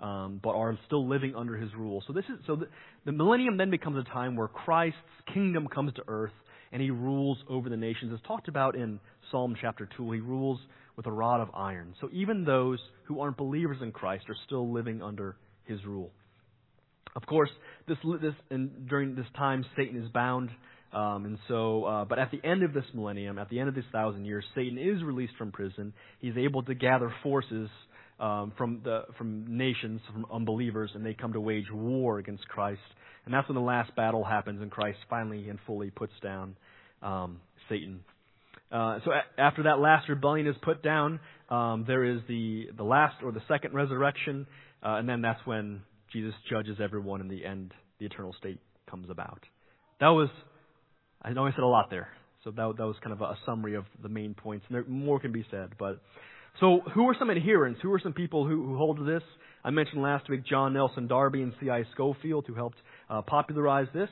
um, 0.00 0.40
but 0.42 0.50
are 0.50 0.78
still 0.86 1.08
living 1.08 1.34
under 1.34 1.56
his 1.56 1.70
rule. 1.74 2.02
So 2.06 2.12
this 2.12 2.24
is 2.24 2.38
so 2.46 2.56
the, 2.56 2.66
the 3.04 3.12
millennium 3.12 3.56
then 3.56 3.70
becomes 3.70 3.96
a 3.98 4.10
time 4.10 4.36
where 4.36 4.48
Christ's 4.48 4.98
kingdom 5.32 5.68
comes 5.68 5.92
to 5.94 6.02
earth 6.08 6.32
and 6.72 6.82
he 6.82 6.90
rules 6.90 7.38
over 7.48 7.68
the 7.68 7.76
nations. 7.76 8.12
As 8.12 8.20
talked 8.26 8.48
about 8.48 8.74
in 8.74 9.00
Psalm 9.30 9.56
chapter 9.60 9.88
2, 9.96 10.12
he 10.12 10.20
rules 10.20 10.60
with 10.96 11.06
a 11.06 11.12
rod 11.12 11.40
of 11.40 11.48
iron. 11.54 11.94
So 12.00 12.08
even 12.12 12.44
those 12.44 12.78
who 13.04 13.20
aren't 13.20 13.36
believers 13.36 13.78
in 13.82 13.92
Christ 13.92 14.24
are 14.28 14.36
still 14.46 14.72
living 14.72 15.02
under 15.02 15.36
his 15.64 15.84
rule. 15.84 16.10
Of 17.14 17.24
course, 17.26 17.50
this, 17.88 17.96
this 18.20 18.34
and 18.50 18.88
during 18.88 19.14
this 19.14 19.26
time, 19.36 19.64
Satan 19.76 20.02
is 20.02 20.10
bound. 20.10 20.50
Um, 20.92 21.24
and 21.24 21.38
so, 21.48 21.84
uh, 21.84 22.04
but 22.04 22.18
at 22.18 22.30
the 22.30 22.40
end 22.44 22.62
of 22.62 22.72
this 22.72 22.84
millennium, 22.94 23.38
at 23.38 23.50
the 23.50 23.58
end 23.60 23.68
of 23.68 23.74
this 23.74 23.84
thousand 23.92 24.24
years, 24.24 24.44
Satan 24.54 24.78
is 24.78 25.02
released 25.02 25.34
from 25.36 25.52
prison. 25.52 25.92
He's 26.20 26.36
able 26.36 26.62
to 26.62 26.74
gather 26.74 27.12
forces 27.22 27.68
um, 28.18 28.52
from 28.56 28.80
the 28.84 29.02
from 29.18 29.58
nations, 29.58 30.00
from 30.12 30.26
unbelievers, 30.32 30.90
and 30.94 31.04
they 31.04 31.14
come 31.14 31.32
to 31.34 31.40
wage 31.40 31.70
war 31.72 32.18
against 32.18 32.48
Christ. 32.48 32.80
And 33.24 33.34
that's 33.34 33.48
when 33.48 33.56
the 33.56 33.60
last 33.62 33.94
battle 33.96 34.24
happens, 34.24 34.62
and 34.62 34.70
Christ 34.70 34.98
finally 35.10 35.48
and 35.48 35.58
fully 35.66 35.90
puts 35.90 36.12
down 36.22 36.56
um, 37.02 37.40
Satan. 37.68 38.00
Uh, 38.70 39.00
so 39.04 39.10
a- 39.10 39.40
after 39.40 39.64
that 39.64 39.78
last 39.80 40.08
rebellion 40.08 40.46
is 40.46 40.56
put 40.62 40.82
down, 40.82 41.20
um, 41.50 41.84
there 41.86 42.04
is 42.04 42.20
the 42.28 42.68
the 42.76 42.84
last 42.84 43.16
or 43.22 43.32
the 43.32 43.42
second 43.48 43.74
resurrection, 43.74 44.46
uh, 44.82 44.94
and 44.94 45.08
then 45.08 45.20
that's 45.20 45.40
when 45.44 45.82
Jesus 46.12 46.34
judges 46.48 46.78
everyone, 46.82 47.20
in 47.20 47.28
the 47.28 47.44
end, 47.44 47.74
the 47.98 48.06
eternal 48.06 48.34
state 48.38 48.58
comes 48.88 49.10
about. 49.10 49.42
That 50.00 50.08
was, 50.08 50.28
I 51.22 51.32
know 51.32 51.46
I 51.46 51.50
said 51.50 51.60
a 51.60 51.66
lot 51.66 51.90
there, 51.90 52.08
so 52.44 52.50
that 52.50 52.74
that 52.76 52.86
was 52.86 52.96
kind 53.02 53.12
of 53.12 53.20
a 53.20 53.36
summary 53.44 53.74
of 53.74 53.84
the 54.02 54.08
main 54.08 54.34
points, 54.34 54.64
and 54.68 54.76
there, 54.76 54.84
more 54.84 55.18
can 55.18 55.32
be 55.32 55.44
said, 55.50 55.70
but 55.78 56.00
so, 56.60 56.80
who 56.94 57.06
are 57.08 57.16
some 57.18 57.30
adherents? 57.30 57.80
Who 57.82 57.92
are 57.92 58.00
some 58.02 58.14
people 58.14 58.46
who, 58.46 58.64
who 58.64 58.76
hold 58.78 58.96
to 58.96 59.04
this? 59.04 59.22
I 59.62 59.70
mentioned 59.70 60.00
last 60.00 60.28
week 60.30 60.44
John 60.46 60.72
Nelson 60.72 61.06
Darby 61.06 61.42
and 61.42 61.52
C.I. 61.60 61.84
Scofield, 61.92 62.46
who 62.46 62.54
helped 62.54 62.78
uh, 63.10 63.20
popularize 63.22 63.88
this. 63.92 64.08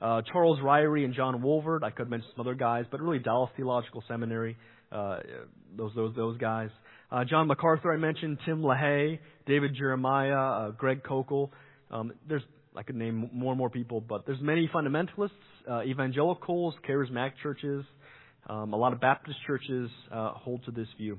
Uh, 0.00 0.20
Charles 0.30 0.58
Ryrie 0.60 1.06
and 1.06 1.14
John 1.14 1.40
Walvoord. 1.40 1.82
I 1.82 1.90
could 1.90 2.10
mention 2.10 2.28
some 2.36 2.46
other 2.46 2.54
guys, 2.54 2.84
but 2.90 3.00
really 3.00 3.18
Dallas 3.18 3.50
Theological 3.56 4.04
Seminary. 4.06 4.58
Uh, 4.92 5.20
those 5.76 5.92
those 5.94 6.14
those 6.14 6.36
guys. 6.36 6.68
Uh, 7.10 7.24
John 7.24 7.46
MacArthur, 7.46 7.92
I 7.92 7.96
mentioned. 7.96 8.38
Tim 8.44 8.60
LaHaye, 8.60 9.18
David 9.46 9.74
Jeremiah, 9.74 10.36
uh, 10.36 10.70
Greg 10.72 11.02
Koukl. 11.02 11.48
Um, 11.90 12.12
there's 12.28 12.42
I 12.76 12.82
could 12.82 12.96
name 12.96 13.30
more 13.32 13.52
and 13.52 13.58
more 13.58 13.70
people, 13.70 14.00
but 14.00 14.26
there's 14.26 14.40
many 14.40 14.68
fundamentalists, 14.72 15.30
uh, 15.70 15.82
evangelicals, 15.82 16.74
charismatic 16.88 17.32
churches, 17.42 17.84
um, 18.48 18.72
a 18.72 18.76
lot 18.76 18.92
of 18.92 19.00
Baptist 19.00 19.38
churches 19.46 19.90
uh, 20.12 20.32
hold 20.32 20.64
to 20.66 20.70
this 20.70 20.88
view. 20.98 21.18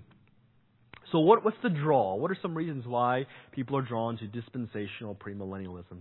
So 1.12 1.20
what, 1.20 1.44
what's 1.44 1.58
the 1.64 1.70
draw? 1.70 2.16
What 2.16 2.32
are 2.32 2.38
some 2.42 2.56
reasons 2.56 2.86
why 2.86 3.28
people 3.54 3.78
are 3.78 3.82
drawn 3.82 4.18
to 4.18 4.28
dispensational 4.28 5.16
premillennialism? 5.16 6.00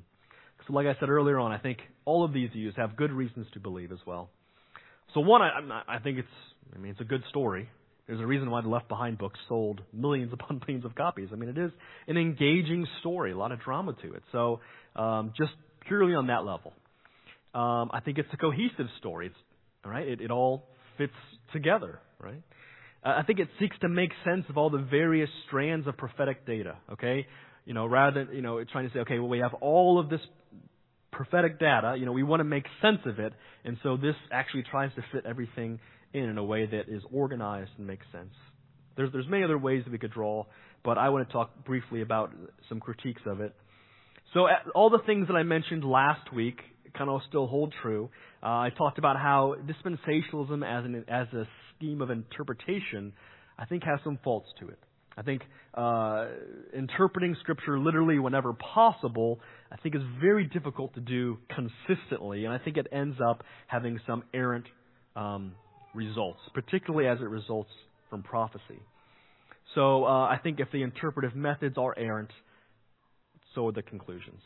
So 0.67 0.73
like 0.73 0.87
I 0.87 0.99
said 0.99 1.09
earlier 1.09 1.39
on, 1.39 1.53
I 1.53 1.59
think 1.59 1.79
all 2.05 2.25
of 2.25 2.33
these 2.33 2.51
views 2.51 2.75
have 2.77 2.97
good 2.97 3.13
reasons 3.13 3.47
to 3.55 3.61
believe 3.61 3.93
as 3.93 3.99
well. 4.07 4.31
So 5.15 5.21
one, 5.21 5.43
I, 5.43 5.83
I 5.89 5.99
think 6.01 6.19
it's, 6.19 6.29
I 6.75 6.79
mean, 6.79 6.91
it's 6.91 7.01
a 7.01 7.05
good 7.05 7.23
story. 7.29 7.69
There's 8.07 8.21
a 8.21 8.27
reason 8.27 8.51
why 8.51 8.61
the 8.61 8.69
Left 8.69 8.89
Behind 8.89 9.19
book 9.19 9.33
sold 9.49 9.83
millions 9.93 10.33
upon 10.35 10.61
millions 10.67 10.85
of 10.85 10.95
copies. 10.95 11.29
I 11.33 11.37
mean, 11.37 11.49
it 11.49 11.59
is 11.59 11.71
an 12.07 12.17
engaging 12.17 12.87
story, 13.01 13.33
a 13.33 13.37
lot 13.37 13.53
of 13.53 13.61
drama 13.61 13.95
to 14.03 14.13
it. 14.13 14.23
So, 14.33 14.61
um, 14.95 15.33
just 15.37 15.53
purely 15.87 16.15
on 16.15 16.29
that 16.29 16.45
level, 16.45 16.73
um, 17.55 17.91
I 17.93 18.01
think 18.05 18.19
it's 18.19 18.29
a 18.33 18.37
cohesive 18.37 18.87
story. 18.99 19.27
It's 19.27 19.37
all 19.85 19.91
right. 19.91 20.07
It, 20.07 20.21
it 20.21 20.31
all 20.31 20.65
fits 20.99 21.13
together, 21.53 22.01
right? 22.21 22.43
I 23.07 23.23
think 23.23 23.39
it 23.39 23.49
seeks 23.61 23.79
to 23.81 23.89
make 23.89 24.11
sense 24.25 24.45
of 24.49 24.59
all 24.59 24.69
the 24.69 24.79
various 24.79 25.31
strands 25.47 25.87
of 25.87 25.97
prophetic 25.97 26.45
data, 26.45 26.77
okay? 26.93 27.27
You 27.65 27.73
know, 27.73 27.87
rather 27.87 28.25
than, 28.25 28.35
you 28.35 28.43
know, 28.43 28.63
trying 28.65 28.89
to 28.89 28.93
say, 28.93 29.01
okay, 29.01 29.21
well, 29.21 29.29
we 29.29 29.39
have 29.39 29.55
all 29.55 30.01
of 30.01 30.11
this 30.11 30.21
prophetic 31.13 31.61
data, 31.61 31.95
you 31.97 32.05
know, 32.05 32.13
we 32.13 32.25
want 32.25 32.41
to 32.41 32.45
make 32.45 32.65
sense 32.83 32.99
of 33.07 33.21
it, 33.21 33.33
and 33.65 33.77
so 33.85 33.97
this 33.97 34.17
actually 34.33 34.65
tries 34.69 34.93
to 34.97 35.05
fit 35.13 35.25
everything 35.25 35.79
in 36.17 36.25
in 36.31 36.39
a 36.39 36.45
way 36.45 36.67
that 36.67 36.89
is 36.89 37.03
organized 37.13 37.71
and 37.79 37.87
makes 37.87 38.07
sense. 38.11 38.33
There's, 38.97 39.13
there's 39.13 39.29
many 39.29 39.45
other 39.45 39.59
ways 39.59 39.83
that 39.85 39.93
we 39.93 39.99
could 39.99 40.13
draw, 40.13 40.47
but 40.83 40.97
I 40.97 41.11
want 41.11 41.29
to 41.29 41.33
talk 41.33 41.65
briefly 41.65 42.01
about 42.01 42.33
some 42.69 42.81
critiques 42.81 43.23
of 43.27 43.41
it. 43.41 43.55
So 44.33 44.47
all 44.75 44.91
the 44.91 45.03
things 45.07 45.29
that 45.29 45.35
I 45.35 45.43
mentioned 45.43 45.85
last 45.85 46.33
week 46.33 46.59
kind 46.97 47.11
of 47.11 47.21
still 47.29 47.47
hold 47.47 47.75
true. 47.83 48.09
Uh, 48.43 48.47
I 48.47 48.71
talked 48.77 48.99
about 48.99 49.17
how 49.17 49.57
dispensationalism 49.67 50.65
as 50.65 50.85
an 50.85 51.05
as 51.09 51.27
a 51.35 51.47
scheme 51.77 52.01
of 52.01 52.11
interpretation, 52.11 53.13
I 53.59 53.67
think 53.67 53.85
has 53.85 54.01
some 54.03 54.19
faults 54.25 54.49
to 54.61 54.69
it. 54.69 54.79
I 55.19 55.23
think 55.23 55.43
uh, 55.75 56.27
interpreting 56.75 57.37
Scripture 57.41 57.79
literally 57.79 58.19
whenever 58.19 58.53
possible, 58.53 59.41
I 59.71 59.77
think 59.77 59.95
is 59.95 60.03
very 60.21 60.47
difficult 60.47 60.95
to 60.95 61.01
do 61.01 61.39
consistently, 61.55 62.45
and 62.45 62.53
I 62.53 62.59
think 62.59 62.77
it 62.77 62.87
ends 62.93 63.19
up 63.27 63.43
having 63.67 63.99
some 64.07 64.25
errant 64.35 64.67
um, 65.15 65.55
results, 65.97 66.39
particularly 66.55 67.09
as 67.09 67.19
it 67.21 67.29
results 67.29 67.71
from 68.11 68.23
prophecy. 68.23 68.81
So 69.75 70.05
uh, 70.05 70.09
I 70.09 70.39
think 70.43 70.61
if 70.61 70.69
the 70.73 70.83
interpretive 70.83 71.35
methods 71.35 71.77
are 71.77 71.95
errant, 71.99 72.31
so 73.55 73.69
are 73.69 73.73
the 73.73 73.83
conclusions. 73.83 74.41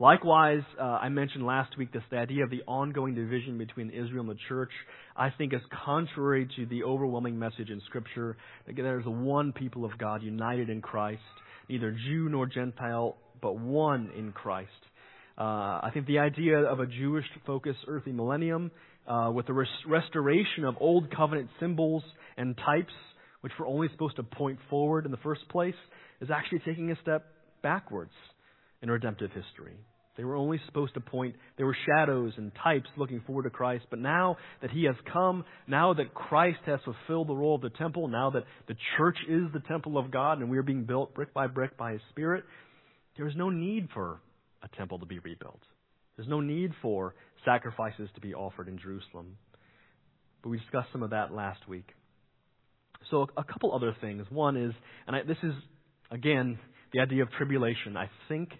Likewise, 0.00 0.62
uh, 0.78 0.82
I 0.82 1.08
mentioned 1.08 1.46
last 1.46 1.78
week 1.78 1.92
this 1.92 2.02
the 2.10 2.18
idea 2.18 2.42
of 2.42 2.50
the 2.50 2.62
ongoing 2.66 3.14
division 3.14 3.58
between 3.58 3.90
Israel 3.90 4.22
and 4.22 4.30
the 4.30 4.38
church. 4.48 4.70
I 5.16 5.30
think 5.30 5.54
is 5.54 5.60
contrary 5.84 6.48
to 6.56 6.66
the 6.66 6.82
overwhelming 6.82 7.38
message 7.38 7.70
in 7.70 7.80
Scripture 7.86 8.36
that 8.66 8.74
there 8.74 8.98
is 8.98 9.06
one 9.06 9.52
people 9.52 9.84
of 9.84 9.96
God 9.96 10.22
united 10.22 10.68
in 10.68 10.82
Christ, 10.82 11.22
neither 11.68 11.92
Jew 11.92 12.28
nor 12.28 12.46
Gentile, 12.46 13.16
but 13.40 13.56
one 13.56 14.10
in 14.18 14.32
Christ. 14.32 14.70
Uh, 15.38 15.80
I 15.82 15.90
think 15.92 16.06
the 16.06 16.18
idea 16.18 16.58
of 16.58 16.80
a 16.80 16.86
Jewish 16.86 17.24
focused 17.46 17.80
earthly 17.86 18.12
millennium 18.12 18.72
uh, 19.06 19.30
with 19.34 19.46
the 19.46 19.52
res- 19.52 19.68
restoration 19.86 20.64
of 20.64 20.76
old 20.80 21.14
covenant 21.14 21.50
symbols 21.60 22.02
and 22.36 22.56
types, 22.56 22.92
which 23.40 23.52
were 23.58 23.66
only 23.66 23.88
supposed 23.92 24.16
to 24.16 24.22
point 24.22 24.58
forward 24.70 25.04
in 25.04 25.10
the 25.10 25.18
first 25.18 25.48
place, 25.48 25.74
is 26.20 26.30
actually 26.30 26.60
taking 26.60 26.90
a 26.90 26.96
step 27.02 27.26
backwards 27.62 28.12
in 28.82 28.90
redemptive 28.90 29.30
history. 29.30 29.76
They 30.16 30.24
were 30.24 30.36
only 30.36 30.60
supposed 30.66 30.94
to 30.94 31.00
point, 31.00 31.34
they 31.58 31.64
were 31.64 31.76
shadows 31.86 32.34
and 32.36 32.52
types 32.62 32.88
looking 32.96 33.20
forward 33.26 33.44
to 33.44 33.50
Christ. 33.50 33.84
But 33.90 33.98
now 33.98 34.36
that 34.62 34.70
He 34.70 34.84
has 34.84 34.94
come, 35.12 35.44
now 35.66 35.94
that 35.94 36.14
Christ 36.14 36.60
has 36.66 36.78
fulfilled 36.84 37.28
the 37.28 37.34
role 37.34 37.56
of 37.56 37.62
the 37.62 37.70
temple, 37.70 38.06
now 38.06 38.30
that 38.30 38.44
the 38.68 38.76
church 38.96 39.16
is 39.28 39.44
the 39.52 39.60
temple 39.60 39.98
of 39.98 40.12
God 40.12 40.38
and 40.38 40.50
we 40.50 40.58
are 40.58 40.62
being 40.62 40.84
built 40.84 41.14
brick 41.14 41.34
by 41.34 41.48
brick 41.48 41.76
by 41.76 41.92
His 41.92 42.00
Spirit, 42.10 42.44
there 43.16 43.26
is 43.26 43.34
no 43.36 43.50
need 43.50 43.88
for 43.92 44.20
a 44.62 44.76
temple 44.76 45.00
to 45.00 45.06
be 45.06 45.18
rebuilt. 45.18 45.60
There's 46.16 46.28
no 46.28 46.40
need 46.40 46.72
for 46.80 47.14
sacrifices 47.44 48.08
to 48.14 48.20
be 48.20 48.34
offered 48.34 48.68
in 48.68 48.78
Jerusalem. 48.78 49.36
But 50.42 50.50
we 50.50 50.58
discussed 50.58 50.88
some 50.92 51.02
of 51.02 51.10
that 51.10 51.32
last 51.32 51.68
week. 51.68 51.88
So 53.10 53.26
a 53.36 53.44
couple 53.44 53.74
other 53.74 53.94
things. 54.00 54.24
One 54.30 54.56
is, 54.56 54.72
and 55.06 55.16
I, 55.16 55.22
this 55.22 55.36
is, 55.42 55.52
again, 56.10 56.58
the 56.92 57.00
idea 57.00 57.22
of 57.22 57.30
tribulation. 57.32 57.96
I 57.96 58.10
think 58.28 58.50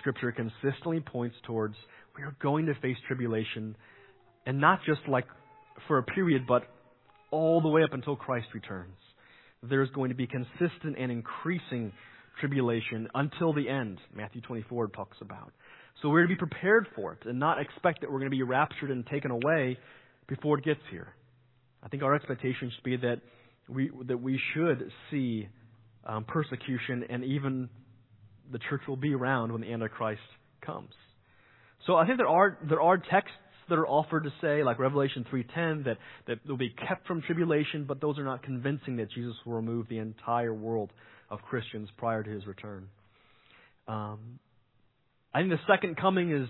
Scripture 0.00 0.32
consistently 0.32 1.00
points 1.00 1.36
towards 1.46 1.74
we 2.16 2.24
are 2.24 2.36
going 2.42 2.66
to 2.66 2.74
face 2.80 2.96
tribulation, 3.06 3.76
and 4.44 4.60
not 4.60 4.80
just 4.84 5.00
like 5.08 5.26
for 5.86 5.98
a 5.98 6.02
period, 6.02 6.46
but 6.48 6.64
all 7.30 7.60
the 7.60 7.68
way 7.68 7.82
up 7.82 7.92
until 7.92 8.16
Christ 8.16 8.48
returns. 8.54 8.96
There's 9.62 9.90
going 9.90 10.08
to 10.10 10.16
be 10.16 10.26
consistent 10.26 10.98
and 10.98 11.12
increasing 11.12 11.92
tribulation 12.40 13.08
until 13.14 13.52
the 13.52 13.68
end. 13.68 13.98
Matthew 14.14 14.40
24 14.40 14.88
talks 14.88 15.16
about. 15.20 15.52
So 16.00 16.08
we're 16.08 16.22
to 16.22 16.28
be 16.28 16.36
prepared 16.36 16.86
for 16.94 17.12
it 17.12 17.28
and 17.28 17.38
not 17.38 17.60
expect 17.60 18.02
that 18.02 18.10
we're 18.10 18.18
going 18.18 18.30
to 18.30 18.36
be 18.36 18.42
raptured 18.42 18.90
and 18.90 19.06
taken 19.06 19.30
away 19.30 19.78
before 20.28 20.58
it 20.58 20.64
gets 20.64 20.80
here. 20.90 21.08
I 21.82 21.88
think 21.88 22.02
our 22.02 22.14
expectation 22.14 22.70
should 22.74 22.84
be 22.84 22.96
that 22.96 23.20
we 23.68 23.90
that 24.06 24.20
we 24.20 24.40
should 24.54 24.90
see 25.10 25.48
um, 26.04 26.24
persecution, 26.24 27.04
and 27.08 27.24
even 27.24 27.68
the 28.50 28.58
church 28.70 28.82
will 28.88 28.96
be 28.96 29.14
around 29.14 29.52
when 29.52 29.60
the 29.60 29.72
Antichrist 29.72 30.20
comes. 30.64 30.92
So 31.86 31.96
I 31.96 32.06
think 32.06 32.18
there 32.18 32.28
are 32.28 32.58
there 32.68 32.80
are 32.80 32.96
texts 32.98 33.36
that 33.68 33.78
are 33.78 33.86
offered 33.86 34.24
to 34.24 34.32
say, 34.40 34.62
like 34.62 34.78
Revelation 34.78 35.24
3:10, 35.30 35.84
that 35.84 35.98
that 36.26 36.38
they'll 36.46 36.56
be 36.56 36.70
kept 36.88 37.06
from 37.06 37.22
tribulation, 37.22 37.84
but 37.84 38.00
those 38.00 38.18
are 38.18 38.24
not 38.24 38.42
convincing 38.42 38.96
that 38.96 39.10
Jesus 39.10 39.34
will 39.44 39.54
remove 39.54 39.88
the 39.88 39.98
entire 39.98 40.54
world 40.54 40.92
of 41.30 41.42
Christians 41.42 41.88
prior 41.96 42.22
to 42.22 42.30
his 42.30 42.46
return. 42.46 42.88
Um, 43.86 44.38
I 45.34 45.40
think 45.40 45.50
the 45.50 45.58
second 45.72 45.96
coming 45.96 46.32
is 46.32 46.48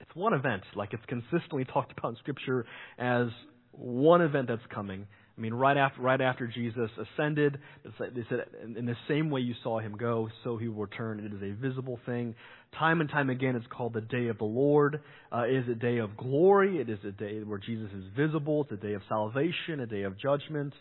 it's 0.00 0.14
one 0.14 0.34
event, 0.34 0.62
like 0.74 0.92
it's 0.92 1.04
consistently 1.06 1.64
talked 1.72 1.92
about 1.96 2.10
in 2.10 2.16
Scripture 2.16 2.66
as 2.98 3.28
one 3.72 4.22
event 4.22 4.48
that's 4.48 4.62
coming. 4.74 5.06
I 5.36 5.40
mean, 5.40 5.54
right 5.54 5.76
after 5.76 6.02
right 6.02 6.20
after 6.20 6.46
Jesus 6.46 6.90
ascended, 6.98 7.58
they 7.82 8.24
said 8.28 8.44
in 8.76 8.84
the 8.84 8.96
same 9.08 9.30
way 9.30 9.40
you 9.40 9.54
saw 9.62 9.78
him 9.78 9.96
go, 9.96 10.28
so 10.44 10.58
he 10.58 10.68
will 10.68 10.82
return. 10.82 11.20
It 11.20 11.32
is 11.32 11.42
a 11.42 11.58
visible 11.58 11.98
thing. 12.04 12.34
Time 12.78 13.00
and 13.00 13.08
time 13.08 13.30
again, 13.30 13.56
it's 13.56 13.66
called 13.68 13.94
the 13.94 14.02
day 14.02 14.26
of 14.26 14.36
the 14.36 14.44
Lord. 14.44 15.00
Uh, 15.32 15.44
it 15.44 15.56
is 15.56 15.68
a 15.70 15.74
day 15.74 15.96
of 15.98 16.14
glory. 16.16 16.78
It 16.78 16.90
is 16.90 16.98
a 17.06 17.12
day 17.12 17.38
where 17.42 17.58
Jesus 17.58 17.90
is 17.96 18.04
visible. 18.14 18.64
It's 18.64 18.72
a 18.72 18.86
day 18.86 18.92
of 18.92 19.02
salvation, 19.08 19.80
a 19.80 19.86
day 19.86 20.02
of 20.02 20.18
judgment. 20.18 20.74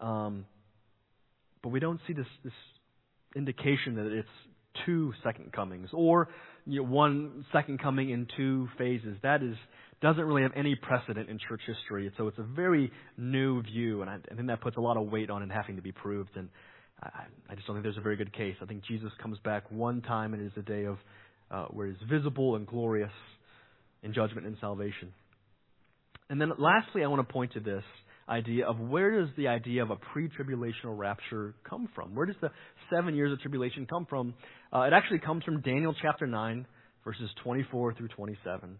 Um, 0.00 0.46
but 1.62 1.68
we 1.68 1.80
don't 1.80 2.00
see 2.06 2.14
this, 2.14 2.26
this 2.44 2.52
indication 3.36 3.96
that 3.96 4.06
it's 4.06 4.28
two 4.86 5.12
second 5.22 5.52
comings 5.52 5.88
or 5.92 6.28
you 6.66 6.82
know, 6.82 6.88
one 6.88 7.44
second 7.52 7.80
coming 7.80 8.10
in 8.10 8.26
two 8.36 8.68
phases. 8.76 9.16
That 9.22 9.42
is 9.42 9.56
doesn't 10.00 10.22
really 10.22 10.42
have 10.42 10.52
any 10.54 10.76
precedent 10.76 11.28
in 11.28 11.38
church 11.48 11.60
history. 11.66 12.12
So 12.16 12.28
it's 12.28 12.38
a 12.38 12.44
very 12.44 12.92
new 13.16 13.62
view, 13.62 14.02
and 14.02 14.10
I, 14.10 14.18
I 14.30 14.34
think 14.34 14.46
that 14.46 14.60
puts 14.60 14.76
a 14.76 14.80
lot 14.80 14.96
of 14.96 15.10
weight 15.10 15.28
on 15.28 15.42
it 15.42 15.50
having 15.50 15.76
to 15.76 15.82
be 15.82 15.92
proved. 15.92 16.36
And 16.36 16.48
I, 17.02 17.24
I 17.50 17.54
just 17.54 17.66
don't 17.66 17.74
think 17.76 17.82
there's 17.82 17.96
a 17.96 18.02
very 18.02 18.16
good 18.16 18.32
case. 18.32 18.54
I 18.62 18.66
think 18.66 18.84
Jesus 18.84 19.10
comes 19.20 19.38
back 19.44 19.70
one 19.70 20.02
time, 20.02 20.34
and 20.34 20.42
it 20.42 20.46
is 20.46 20.52
a 20.56 20.62
day 20.62 20.84
of 20.84 20.98
uh, 21.50 21.66
where 21.70 21.88
He's 21.88 21.96
visible 22.08 22.54
and 22.56 22.66
glorious 22.66 23.10
in 24.02 24.14
judgment 24.14 24.46
and 24.46 24.56
salvation. 24.60 25.12
And 26.30 26.40
then 26.40 26.52
lastly, 26.58 27.02
I 27.02 27.08
want 27.08 27.26
to 27.26 27.32
point 27.32 27.54
to 27.54 27.60
this 27.60 27.84
idea 28.28 28.66
of 28.66 28.78
where 28.78 29.20
does 29.20 29.30
the 29.36 29.48
idea 29.48 29.82
of 29.82 29.90
a 29.90 29.96
pre-tribulational 29.96 30.96
rapture 30.96 31.54
come 31.68 31.88
from? 31.94 32.14
Where 32.14 32.26
does 32.26 32.36
the 32.40 32.50
seven 32.92 33.14
years 33.14 33.32
of 33.32 33.40
tribulation 33.40 33.86
come 33.86 34.06
from? 34.06 34.34
Uh, 34.72 34.80
it 34.82 34.92
actually 34.92 35.20
comes 35.20 35.44
from 35.44 35.60
Daniel 35.60 35.94
chapter 36.00 36.26
9, 36.26 36.66
verses 37.04 37.30
24 37.42 37.94
through 37.94 38.08
27. 38.08 38.78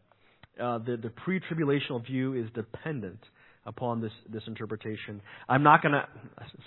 Uh, 0.61 0.79
the, 0.79 0.97
the 0.97 1.11
pre-tribulational 1.11 2.05
view 2.05 2.35
is 2.35 2.49
dependent 2.55 3.21
upon 3.69 4.01
this, 4.01 4.13
this 4.33 4.43
interpretation. 4.47 5.21
I'm 5.49 5.63
not 5.63 5.83
going 5.83 5.93
to, 5.93 6.07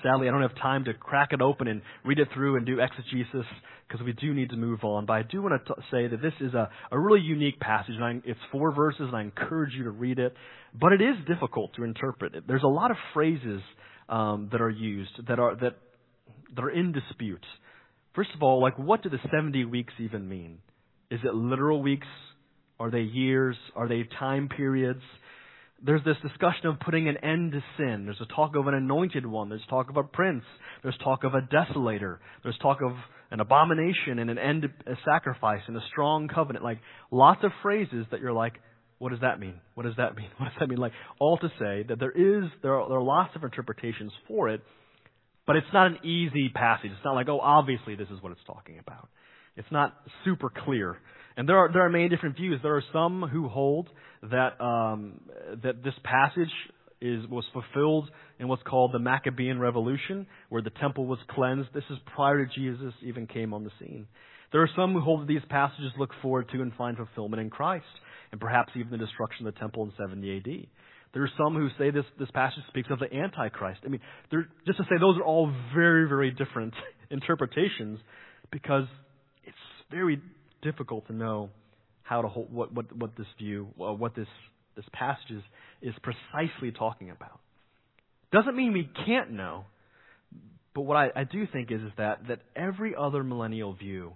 sadly, 0.03 0.29
I 0.29 0.31
don't 0.31 0.43
have 0.43 0.55
time 0.55 0.85
to 0.85 0.93
crack 0.93 1.29
it 1.33 1.41
open 1.41 1.67
and 1.67 1.81
read 2.05 2.19
it 2.19 2.27
through 2.33 2.57
and 2.57 2.65
do 2.65 2.79
exegesis 2.79 3.45
because 3.87 4.05
we 4.05 4.13
do 4.13 4.33
need 4.33 4.51
to 4.51 4.55
move 4.55 4.83
on. 4.83 5.05
But 5.05 5.13
I 5.13 5.23
do 5.23 5.41
want 5.41 5.65
to 5.65 5.73
say 5.91 6.07
that 6.07 6.21
this 6.21 6.33
is 6.39 6.53
a, 6.53 6.69
a 6.91 6.99
really 6.99 7.19
unique 7.19 7.59
passage. 7.59 7.95
And 7.95 8.03
I, 8.03 8.21
it's 8.23 8.39
four 8.51 8.73
verses, 8.73 9.01
and 9.01 9.15
I 9.15 9.21
encourage 9.21 9.73
you 9.73 9.83
to 9.85 9.89
read 9.89 10.19
it. 10.19 10.33
But 10.79 10.93
it 10.93 11.01
is 11.01 11.15
difficult 11.27 11.73
to 11.75 11.83
interpret. 11.83 12.35
it. 12.35 12.47
There's 12.47 12.63
a 12.63 12.67
lot 12.67 12.91
of 12.91 12.97
phrases 13.13 13.61
um, 14.07 14.49
that 14.51 14.61
are 14.61 14.69
used 14.69 15.27
that 15.27 15.39
are 15.39 15.55
that 15.55 15.77
that 16.55 16.63
are 16.63 16.69
in 16.69 16.91
dispute. 16.91 17.43
First 18.13 18.29
of 18.35 18.43
all, 18.43 18.61
like 18.61 18.77
what 18.77 19.03
do 19.03 19.09
the 19.09 19.19
70 19.33 19.65
weeks 19.65 19.93
even 19.99 20.27
mean? 20.29 20.59
Is 21.09 21.19
it 21.23 21.33
literal 21.33 21.81
weeks? 21.81 22.07
Are 22.79 22.91
they 22.91 23.01
years? 23.01 23.55
Are 23.75 23.87
they 23.87 24.07
time 24.19 24.49
periods? 24.49 25.01
There's 25.83 26.03
this 26.03 26.17
discussion 26.21 26.67
of 26.67 26.79
putting 26.79 27.07
an 27.07 27.17
end 27.17 27.53
to 27.53 27.63
sin. 27.77 28.05
There's 28.05 28.21
a 28.21 28.33
talk 28.35 28.55
of 28.55 28.67
an 28.67 28.73
anointed 28.75 29.25
one. 29.25 29.49
There's 29.49 29.65
talk 29.69 29.89
of 29.89 29.97
a 29.97 30.03
prince. 30.03 30.43
There's 30.83 30.97
talk 31.03 31.23
of 31.23 31.33
a 31.33 31.41
desolator. 31.41 32.17
There's 32.43 32.57
talk 32.59 32.79
of 32.83 32.93
an 33.31 33.39
abomination 33.39 34.19
and 34.19 34.29
an 34.29 34.37
end 34.37 34.65
a 34.65 34.93
sacrifice 35.05 35.61
and 35.67 35.75
a 35.75 35.81
strong 35.91 36.27
covenant. 36.27 36.63
Like 36.63 36.79
lots 37.09 37.43
of 37.43 37.51
phrases 37.63 38.05
that 38.11 38.19
you're 38.19 38.33
like, 38.33 38.53
what 38.99 39.09
does 39.09 39.21
that 39.21 39.39
mean? 39.39 39.55
What 39.73 39.83
does 39.83 39.95
that 39.97 40.15
mean? 40.15 40.27
What 40.37 40.45
does 40.45 40.55
that 40.59 40.69
mean? 40.69 40.77
Like 40.77 40.91
all 41.19 41.37
to 41.37 41.47
say 41.57 41.83
that 41.87 41.99
there 41.99 42.11
is 42.11 42.49
there 42.61 42.75
are, 42.79 42.87
there 42.87 42.97
are 42.97 43.03
lots 43.03 43.35
of 43.35 43.43
interpretations 43.43 44.11
for 44.27 44.49
it, 44.49 44.61
but 45.47 45.55
it's 45.55 45.67
not 45.73 45.87
an 45.87 46.05
easy 46.05 46.49
passage. 46.49 46.91
It's 46.91 47.05
not 47.05 47.15
like 47.15 47.29
oh 47.29 47.39
obviously 47.39 47.95
this 47.95 48.09
is 48.09 48.21
what 48.21 48.31
it's 48.31 48.41
talking 48.45 48.77
about. 48.77 49.09
It's 49.55 49.71
not 49.71 49.95
super 50.23 50.51
clear. 50.65 50.97
And 51.37 51.47
there 51.47 51.57
are 51.57 51.71
there 51.71 51.85
are 51.85 51.89
many 51.89 52.09
different 52.09 52.35
views. 52.35 52.59
There 52.61 52.75
are 52.75 52.83
some 52.93 53.23
who 53.23 53.47
hold 53.47 53.89
that 54.23 54.61
um, 54.61 55.21
that 55.63 55.83
this 55.83 55.93
passage 56.03 56.51
is 57.01 57.25
was 57.27 57.45
fulfilled 57.53 58.09
in 58.39 58.47
what's 58.47 58.63
called 58.63 58.93
the 58.93 58.99
Maccabean 58.99 59.59
Revolution, 59.59 60.27
where 60.49 60.61
the 60.61 60.69
temple 60.69 61.05
was 61.05 61.19
cleansed. 61.29 61.69
This 61.73 61.83
is 61.89 61.97
prior 62.15 62.45
to 62.45 62.53
Jesus 62.53 62.93
even 63.01 63.27
came 63.27 63.53
on 63.53 63.63
the 63.63 63.71
scene. 63.79 64.07
There 64.51 64.61
are 64.61 64.69
some 64.75 64.93
who 64.93 64.99
hold 64.99 65.21
that 65.21 65.27
these 65.27 65.41
passages 65.49 65.91
look 65.97 66.11
forward 66.21 66.49
to 66.53 66.61
and 66.61 66.73
find 66.73 66.97
fulfillment 66.97 67.41
in 67.41 67.49
Christ, 67.49 67.85
and 68.31 68.41
perhaps 68.41 68.73
even 68.75 68.91
the 68.91 68.97
destruction 68.97 69.47
of 69.47 69.53
the 69.53 69.59
temple 69.59 69.83
in 69.83 69.93
70 69.97 70.37
AD. 70.37 70.67
There 71.13 71.23
are 71.23 71.31
some 71.37 71.55
who 71.55 71.67
say 71.77 71.91
this, 71.91 72.05
this 72.19 72.31
passage 72.31 72.63
speaks 72.69 72.89
of 72.89 72.99
the 72.99 73.13
Antichrist. 73.13 73.81
I 73.85 73.89
mean, 73.89 74.01
just 74.65 74.77
to 74.77 74.83
say 74.83 74.97
those 74.99 75.17
are 75.17 75.23
all 75.23 75.51
very, 75.75 76.07
very 76.07 76.31
different 76.31 76.73
interpretations 77.09 77.99
because 78.51 78.85
it's 79.43 79.57
very 79.89 80.21
difficult 80.61 81.07
to 81.07 81.13
know 81.13 81.49
how 82.03 82.21
to 82.21 82.27
hold 82.27 82.51
what 82.51 82.73
what 82.73 82.95
what 82.95 83.15
this 83.17 83.27
view, 83.37 83.67
uh, 83.79 83.93
what 83.93 84.15
this 84.15 84.27
this 84.75 84.85
passage 84.93 85.31
is, 85.31 85.43
is 85.81 85.95
precisely 86.01 86.71
talking 86.71 87.09
about. 87.09 87.39
Doesn't 88.31 88.55
mean 88.55 88.73
we 88.73 88.89
can't 89.05 89.31
know, 89.31 89.65
but 90.73 90.81
what 90.81 90.95
I, 90.95 91.09
I 91.15 91.23
do 91.25 91.45
think 91.51 91.71
is 91.71 91.81
is 91.81 91.91
that 91.97 92.27
that 92.27 92.39
every 92.55 92.95
other 92.95 93.23
millennial 93.23 93.73
view 93.73 94.13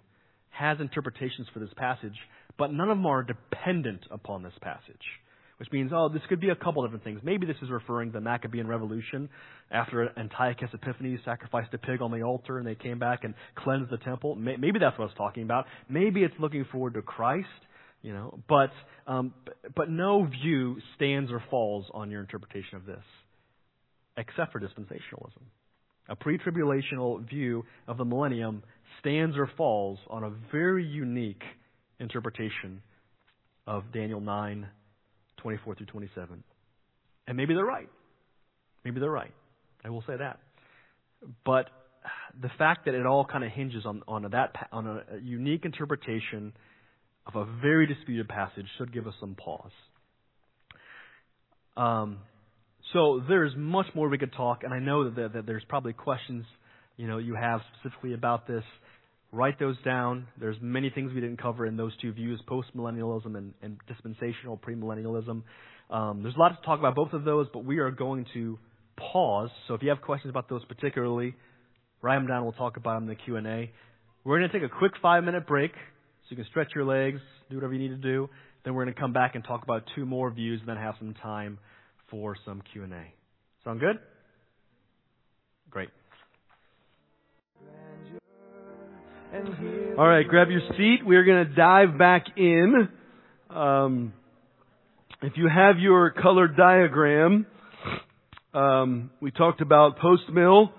has 0.49 0.79
interpretations 0.79 1.47
for 1.53 1.59
this 1.59 1.73
passage, 1.75 2.15
but 2.57 2.71
none 2.71 2.89
of 2.89 2.97
them 2.97 3.05
are 3.05 3.23
dependent 3.23 4.01
upon 4.09 4.43
this 4.43 4.53
passage 4.61 5.03
which 5.57 5.71
means, 5.71 5.91
oh, 5.93 6.09
this 6.09 6.21
could 6.27 6.41
be 6.41 6.49
a 6.49 6.55
couple 6.55 6.83
different 6.83 7.03
things. 7.03 7.21
Maybe 7.23 7.45
this 7.45 7.55
is 7.61 7.69
referring 7.69 8.09
to 8.09 8.13
the 8.13 8.21
Maccabean 8.21 8.67
Revolution 8.67 9.29
after 9.71 10.11
Antiochus 10.17 10.69
Epiphanes 10.73 11.19
sacrificed 11.23 11.73
a 11.73 11.77
pig 11.77 12.01
on 12.01 12.11
the 12.11 12.23
altar 12.23 12.57
and 12.57 12.67
they 12.67 12.75
came 12.75 12.99
back 12.99 13.23
and 13.23 13.33
cleansed 13.55 13.89
the 13.89 13.97
temple. 13.97 14.35
Maybe 14.35 14.79
that's 14.79 14.97
what 14.99 15.05
it's 15.05 15.17
talking 15.17 15.43
about. 15.43 15.65
Maybe 15.87 16.23
it's 16.23 16.33
looking 16.39 16.65
forward 16.71 16.95
to 16.95 17.01
Christ, 17.01 17.47
you 18.01 18.13
know. 18.13 18.39
But 18.49 18.71
um, 19.07 19.33
but 19.75 19.89
no 19.89 20.25
view 20.25 20.77
stands 20.95 21.31
or 21.31 21.41
falls 21.49 21.85
on 21.93 22.11
your 22.11 22.21
interpretation 22.21 22.75
of 22.75 22.85
this, 22.85 23.03
except 24.17 24.51
for 24.51 24.59
dispensationalism. 24.59 25.43
A 26.09 26.15
pre-tribulational 26.15 27.27
view 27.27 27.65
of 27.87 27.97
the 27.97 28.05
millennium 28.05 28.63
stands 28.99 29.37
or 29.37 29.49
falls 29.57 29.99
on 30.09 30.23
a 30.23 30.31
very 30.51 30.85
unique 30.85 31.41
interpretation 31.99 32.81
of 33.67 33.83
Daniel 33.91 34.21
9 34.21 34.67
24 35.45 35.75
through 35.75 35.85
27. 35.85 36.43
And 37.27 37.37
maybe 37.37 37.53
they're 37.53 37.63
right. 37.63 37.87
Maybe 38.83 38.99
they're 38.99 39.11
right. 39.11 39.31
I 39.83 39.91
will 39.91 40.03
say 40.07 40.15
that. 40.17 40.39
But 41.45 41.69
the 42.41 42.49
fact 42.57 42.85
that 42.85 42.95
it 42.95 43.05
all 43.05 43.25
kind 43.25 43.43
of 43.43 43.51
hinges 43.51 43.85
on, 43.85 44.01
on, 44.07 44.27
that, 44.31 44.55
on 44.71 44.87
a 44.87 45.03
unique 45.21 45.63
interpretation 45.63 46.51
of 47.27 47.35
a 47.35 47.45
very 47.61 47.85
disputed 47.85 48.27
passage 48.27 48.65
should 48.79 48.91
give 48.91 49.05
us 49.05 49.13
some 49.19 49.35
pause. 49.35 49.69
Um, 51.77 52.17
so 52.91 53.21
there's 53.29 53.53
much 53.55 53.85
more 53.93 54.09
we 54.09 54.17
could 54.17 54.33
talk, 54.33 54.63
and 54.63 54.73
I 54.73 54.79
know 54.79 55.11
that, 55.11 55.33
that 55.33 55.45
there's 55.45 55.63
probably 55.69 55.93
questions 55.93 56.43
you 56.97 57.07
know 57.07 57.19
you 57.19 57.35
have 57.35 57.59
specifically 57.77 58.13
about 58.13 58.47
this. 58.47 58.63
Write 59.35 59.59
those 59.59 59.75
down. 59.83 60.27
There's 60.39 60.55
many 60.61 60.89
things 60.89 61.11
we 61.13 61.19
didn't 61.19 61.41
cover 61.41 61.65
in 61.65 61.75
those 61.75 61.91
two 62.01 62.13
views, 62.13 62.39
postmillennialism 62.47 63.35
and, 63.35 63.53
and 63.61 63.77
dispensational 63.85 64.57
premillennialism. 64.57 65.43
Um, 65.89 66.23
there's 66.23 66.35
a 66.35 66.39
lot 66.39 66.57
to 66.57 66.65
talk 66.65 66.79
about 66.79 66.95
both 66.95 67.11
of 67.11 67.25
those, 67.25 67.47
but 67.51 67.65
we 67.65 67.79
are 67.79 67.91
going 67.91 68.25
to 68.33 68.57
pause. 68.95 69.49
So 69.67 69.73
if 69.73 69.83
you 69.83 69.89
have 69.89 70.01
questions 70.01 70.29
about 70.29 70.47
those 70.47 70.63
particularly, 70.63 71.35
write 72.01 72.15
them 72.15 72.27
down. 72.27 72.43
We'll 72.43 72.53
talk 72.53 72.77
about 72.77 72.93
them 72.93 73.03
in 73.03 73.09
the 73.09 73.15
Q&A. 73.15 73.71
We're 74.23 74.39
going 74.39 74.49
to 74.49 74.57
take 74.57 74.65
a 74.65 74.73
quick 74.73 74.93
five-minute 75.01 75.45
break 75.45 75.71
so 75.73 76.27
you 76.29 76.37
can 76.37 76.45
stretch 76.45 76.69
your 76.73 76.85
legs, 76.85 77.19
do 77.49 77.57
whatever 77.57 77.73
you 77.73 77.79
need 77.79 78.01
to 78.01 78.01
do. 78.01 78.29
Then 78.63 78.73
we're 78.73 78.85
going 78.85 78.95
to 78.95 79.01
come 79.01 79.11
back 79.11 79.35
and 79.35 79.43
talk 79.43 79.63
about 79.63 79.83
two 79.95 80.05
more 80.05 80.31
views 80.31 80.61
and 80.61 80.69
then 80.69 80.77
have 80.77 80.95
some 80.97 81.13
time 81.21 81.59
for 82.09 82.37
some 82.45 82.63
Q&A. 82.71 83.13
Sound 83.65 83.81
good? 83.81 83.99
Great. 85.69 85.89
All 89.97 90.07
right, 90.07 90.25
grab 90.25 90.49
your 90.49 90.61
seat. 90.77 90.99
We're 91.05 91.25
going 91.25 91.45
to 91.45 91.53
dive 91.55 91.97
back 91.97 92.23
in. 92.37 92.87
Um, 93.49 94.13
if 95.21 95.33
you 95.35 95.49
have 95.53 95.77
your 95.77 96.11
colored 96.11 96.55
diagram, 96.55 97.45
um, 98.53 99.09
we 99.19 99.31
talked 99.31 99.59
about 99.59 99.99
post 99.99 100.23
mill, 100.31 100.71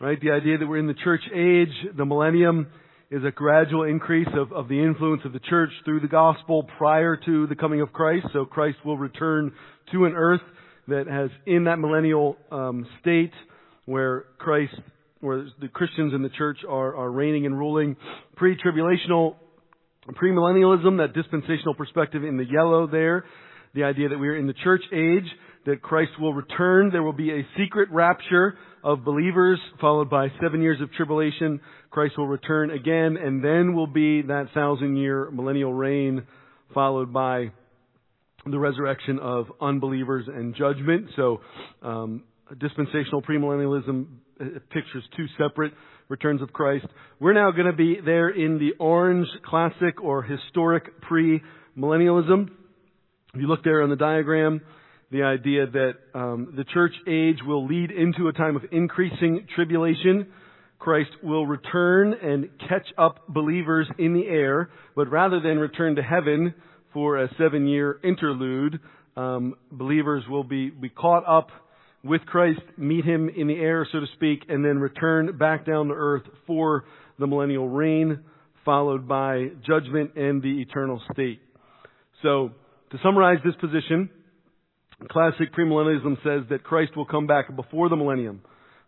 right? 0.00 0.20
The 0.20 0.30
idea 0.30 0.58
that 0.58 0.66
we're 0.66 0.78
in 0.78 0.86
the 0.86 0.94
church 0.94 1.22
age, 1.34 1.74
the 1.96 2.04
millennium 2.04 2.68
is 3.10 3.24
a 3.24 3.32
gradual 3.32 3.82
increase 3.82 4.28
of, 4.32 4.52
of 4.52 4.68
the 4.68 4.80
influence 4.80 5.22
of 5.24 5.32
the 5.32 5.40
church 5.40 5.70
through 5.84 5.98
the 5.98 6.06
gospel 6.06 6.68
prior 6.78 7.16
to 7.16 7.48
the 7.48 7.56
coming 7.56 7.80
of 7.80 7.92
Christ. 7.92 8.26
So 8.32 8.44
Christ 8.44 8.78
will 8.84 8.96
return 8.96 9.50
to 9.90 10.04
an 10.04 10.12
earth 10.12 10.42
that 10.86 11.08
has 11.08 11.30
in 11.46 11.64
that 11.64 11.80
millennial 11.80 12.36
um, 12.52 12.86
state 13.00 13.32
where 13.86 14.26
Christ, 14.38 14.74
where 15.24 15.46
the 15.60 15.68
Christians 15.68 16.12
in 16.14 16.22
the 16.22 16.28
church 16.28 16.58
are, 16.68 16.94
are 16.96 17.10
reigning 17.10 17.46
and 17.46 17.58
ruling. 17.58 17.96
Pre-tribulational, 18.36 19.36
premillennialism, 20.10 20.98
that 20.98 21.14
dispensational 21.14 21.74
perspective 21.74 22.22
in 22.22 22.36
the 22.36 22.44
yellow 22.44 22.86
there, 22.86 23.24
the 23.74 23.84
idea 23.84 24.10
that 24.10 24.18
we 24.18 24.28
are 24.28 24.36
in 24.36 24.46
the 24.46 24.54
church 24.62 24.82
age, 24.92 25.24
that 25.66 25.80
Christ 25.80 26.12
will 26.20 26.34
return. 26.34 26.90
There 26.92 27.02
will 27.02 27.14
be 27.14 27.30
a 27.30 27.46
secret 27.58 27.88
rapture 27.90 28.58
of 28.84 29.02
believers, 29.02 29.58
followed 29.80 30.10
by 30.10 30.28
seven 30.42 30.60
years 30.60 30.80
of 30.82 30.92
tribulation. 30.92 31.60
Christ 31.90 32.18
will 32.18 32.28
return 32.28 32.70
again, 32.70 33.16
and 33.16 33.42
then 33.42 33.74
will 33.74 33.86
be 33.86 34.22
that 34.22 34.48
thousand 34.52 34.96
year 34.98 35.30
millennial 35.30 35.72
reign, 35.72 36.24
followed 36.74 37.14
by 37.14 37.50
the 38.44 38.58
resurrection 38.58 39.18
of 39.20 39.46
unbelievers 39.58 40.26
and 40.28 40.54
judgment. 40.54 41.06
So, 41.16 41.40
um, 41.80 42.24
dispensational 42.60 43.22
premillennialism 43.22 44.06
pictures 44.38 45.04
two 45.16 45.26
separate 45.38 45.72
returns 46.08 46.42
of 46.42 46.52
Christ. 46.52 46.86
We're 47.20 47.32
now 47.32 47.50
going 47.50 47.66
to 47.66 47.72
be 47.72 47.98
there 48.04 48.28
in 48.28 48.58
the 48.58 48.72
orange 48.78 49.28
classic 49.44 50.02
or 50.02 50.22
historic 50.22 51.00
pre-millennialism. 51.02 52.50
If 53.34 53.40
you 53.40 53.46
look 53.46 53.64
there 53.64 53.82
on 53.82 53.90
the 53.90 53.96
diagram, 53.96 54.60
the 55.10 55.22
idea 55.22 55.66
that 55.66 55.92
um, 56.14 56.54
the 56.56 56.64
church 56.64 56.92
age 57.08 57.38
will 57.46 57.66
lead 57.66 57.90
into 57.90 58.28
a 58.28 58.32
time 58.32 58.56
of 58.56 58.62
increasing 58.72 59.46
tribulation. 59.54 60.26
Christ 60.78 61.10
will 61.22 61.46
return 61.46 62.14
and 62.14 62.48
catch 62.68 62.86
up 62.98 63.28
believers 63.28 63.88
in 63.98 64.12
the 64.12 64.26
air, 64.26 64.70
but 64.94 65.10
rather 65.10 65.40
than 65.40 65.58
return 65.58 65.96
to 65.96 66.02
heaven 66.02 66.54
for 66.92 67.22
a 67.22 67.28
seven 67.38 67.66
year 67.66 67.98
interlude, 68.04 68.80
um, 69.16 69.54
believers 69.70 70.24
will 70.28 70.44
be, 70.44 70.70
be 70.70 70.88
caught 70.88 71.24
up 71.26 71.48
with 72.04 72.20
Christ, 72.26 72.60
meet 72.76 73.04
him 73.04 73.30
in 73.30 73.46
the 73.46 73.54
air, 73.54 73.86
so 73.90 74.00
to 74.00 74.06
speak, 74.14 74.44
and 74.48 74.64
then 74.64 74.78
return 74.78 75.36
back 75.38 75.64
down 75.64 75.88
to 75.88 75.94
earth 75.94 76.24
for 76.46 76.84
the 77.18 77.26
millennial 77.26 77.68
reign, 77.68 78.20
followed 78.64 79.08
by 79.08 79.48
judgment 79.66 80.14
and 80.16 80.42
the 80.42 80.60
eternal 80.60 81.00
state. 81.12 81.40
So, 82.22 82.50
to 82.90 82.98
summarize 83.02 83.38
this 83.44 83.54
position, 83.60 84.10
Classic 85.10 85.52
premillennialism 85.52 86.16
says 86.22 86.48
that 86.50 86.62
Christ 86.62 86.96
will 86.96 87.04
come 87.04 87.26
back 87.26 87.54
before 87.54 87.88
the 87.88 87.96
millennium, 87.96 88.42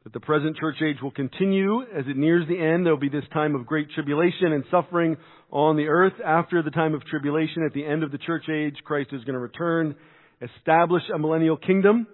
that 0.05 0.13
the 0.13 0.21
present 0.21 0.57
church 0.57 0.77
age 0.83 0.97
will 1.03 1.11
continue 1.11 1.83
as 1.83 2.05
it 2.09 2.17
nears 2.17 2.47
the 2.49 2.59
end. 2.59 2.87
There 2.87 2.93
will 2.93 3.01
be 3.01 3.09
this 3.09 3.25
time 3.33 3.55
of 3.55 3.67
great 3.67 3.91
tribulation 3.91 4.53
and 4.53 4.65
suffering 4.71 5.17
on 5.51 5.77
the 5.77 5.89
earth. 5.89 6.15
After 6.25 6.63
the 6.63 6.71
time 6.71 6.95
of 6.95 7.05
tribulation, 7.07 7.65
at 7.65 7.75
the 7.75 7.85
end 7.85 8.03
of 8.03 8.13
the 8.13 8.19
church 8.19 8.45
age, 8.49 8.77
Christ 8.85 9.11
is 9.13 9.25
going 9.25 9.35
to 9.35 9.41
return, 9.41 9.97
establish 10.41 11.03
a 11.13 11.19
millennial 11.19 11.57
kingdom, 11.57 12.07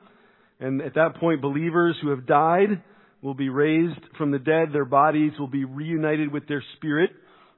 and 0.62 0.80
at 0.80 0.94
that 0.94 1.16
point, 1.16 1.42
believers 1.42 1.96
who 2.00 2.10
have 2.10 2.26
died 2.26 2.82
will 3.20 3.34
be 3.34 3.48
raised 3.48 4.00
from 4.16 4.30
the 4.30 4.38
dead. 4.38 4.68
Their 4.72 4.84
bodies 4.84 5.32
will 5.38 5.48
be 5.48 5.64
reunited 5.64 6.32
with 6.32 6.46
their 6.46 6.62
spirit, 6.76 7.10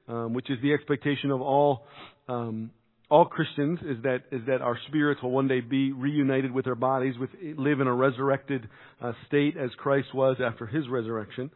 um, 0.09 0.33
which 0.33 0.51
is 0.51 0.59
the 0.63 0.73
expectation 0.73 1.31
of 1.31 1.41
all 1.41 1.87
um, 2.29 2.71
all 3.11 3.27
Christians 3.27 3.79
is 3.83 4.03
that 4.03 4.23
is 4.33 4.41
that 4.47 4.63
our 4.63 4.79
spirits 4.89 5.23
will 5.23 5.31
one 5.31 5.49
day 5.49 5.61
be 5.61 5.93
reunited 5.93 6.51
with 6.51 6.67
our 6.67 6.75
bodies, 6.75 7.15
with 7.19 7.31
live 7.59 7.81
in 7.81 7.87
a 7.87 7.95
resurrected 7.95 8.69
uh, 9.01 9.13
state 9.27 9.57
as 9.57 9.71
Christ 9.77 10.09
was 10.15 10.39
after 10.43 10.67
His 10.67 10.89
resurrection. 10.89 11.51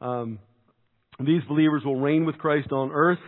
Um, 0.00 0.40
these 1.20 1.42
believers 1.48 1.82
will 1.84 2.00
reign 2.00 2.26
with 2.26 2.38
Christ 2.38 2.72
on 2.72 2.90
earth 2.92 3.18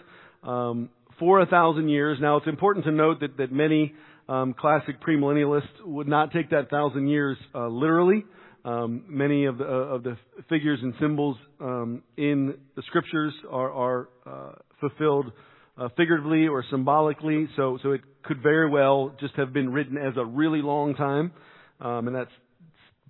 um, 0.42 0.88
for 1.18 1.40
a 1.40 1.46
thousand 1.46 1.88
years. 1.88 2.18
Now, 2.20 2.38
it's 2.38 2.48
important 2.48 2.84
to 2.86 2.90
note 2.90 3.20
that 3.20 3.36
that 3.36 3.52
many 3.52 3.94
um, 4.28 4.54
classic 4.58 5.00
premillennialists 5.02 5.84
would 5.84 6.08
not 6.08 6.32
take 6.32 6.50
that 6.50 6.70
thousand 6.70 7.08
years 7.08 7.36
uh, 7.54 7.68
literally. 7.68 8.24
Um, 8.64 9.04
many 9.08 9.46
of 9.46 9.58
the, 9.58 9.64
uh, 9.64 9.68
of 9.68 10.04
the 10.04 10.16
figures 10.48 10.78
and 10.82 10.94
symbols 11.00 11.36
um, 11.60 12.02
in 12.16 12.54
the 12.76 12.82
scriptures 12.86 13.34
are, 13.50 13.72
are 13.72 14.08
uh, 14.24 14.52
fulfilled 14.78 15.32
uh, 15.76 15.88
figuratively 15.96 16.46
or 16.46 16.64
symbolically. 16.70 17.48
So, 17.56 17.78
so 17.82 17.90
it 17.90 18.02
could 18.22 18.40
very 18.40 18.70
well 18.70 19.16
just 19.18 19.34
have 19.34 19.52
been 19.52 19.72
written 19.72 19.98
as 19.98 20.14
a 20.16 20.24
really 20.24 20.62
long 20.62 20.94
time, 20.94 21.32
um, 21.80 22.06
and 22.06 22.14
that's 22.14 22.30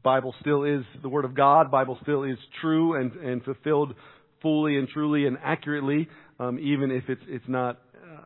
Bible 0.02 0.34
still 0.40 0.64
is 0.64 0.82
the 1.02 1.08
Word 1.08 1.24
of 1.24 1.34
God. 1.34 1.70
Bible 1.70 1.98
still 2.02 2.24
is 2.24 2.38
true 2.60 3.00
and 3.00 3.12
and 3.12 3.42
fulfilled 3.44 3.94
fully 4.40 4.76
and 4.76 4.88
truly 4.88 5.26
and 5.26 5.38
accurately, 5.42 6.08
um, 6.40 6.58
even 6.58 6.90
if 6.90 7.04
it's 7.08 7.22
it's 7.28 7.44
not 7.46 7.78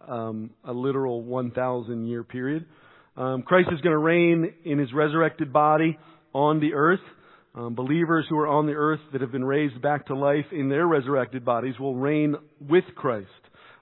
um, 0.08 0.50
a 0.64 0.72
literal 0.72 1.22
1,000 1.22 2.06
year 2.06 2.24
period. 2.24 2.66
Um, 3.16 3.42
Christ 3.42 3.68
is 3.72 3.80
going 3.80 3.92
to 3.92 3.98
reign 3.98 4.52
in 4.64 4.78
His 4.78 4.92
resurrected 4.92 5.52
body 5.52 5.98
on 6.32 6.60
the 6.60 6.74
earth. 6.74 7.00
Um, 7.54 7.74
believers 7.74 8.26
who 8.28 8.38
are 8.38 8.48
on 8.48 8.66
the 8.66 8.74
earth 8.74 9.00
that 9.12 9.22
have 9.22 9.32
been 9.32 9.44
raised 9.44 9.80
back 9.80 10.06
to 10.08 10.14
life 10.14 10.44
in 10.52 10.68
their 10.68 10.86
resurrected 10.86 11.42
bodies 11.42 11.78
will 11.80 11.96
reign 11.96 12.36
with 12.60 12.84
Christ 12.94 13.28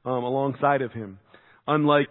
um, 0.05 0.23
alongside 0.23 0.81
of 0.81 0.93
him. 0.93 1.19
Unlike 1.67 2.11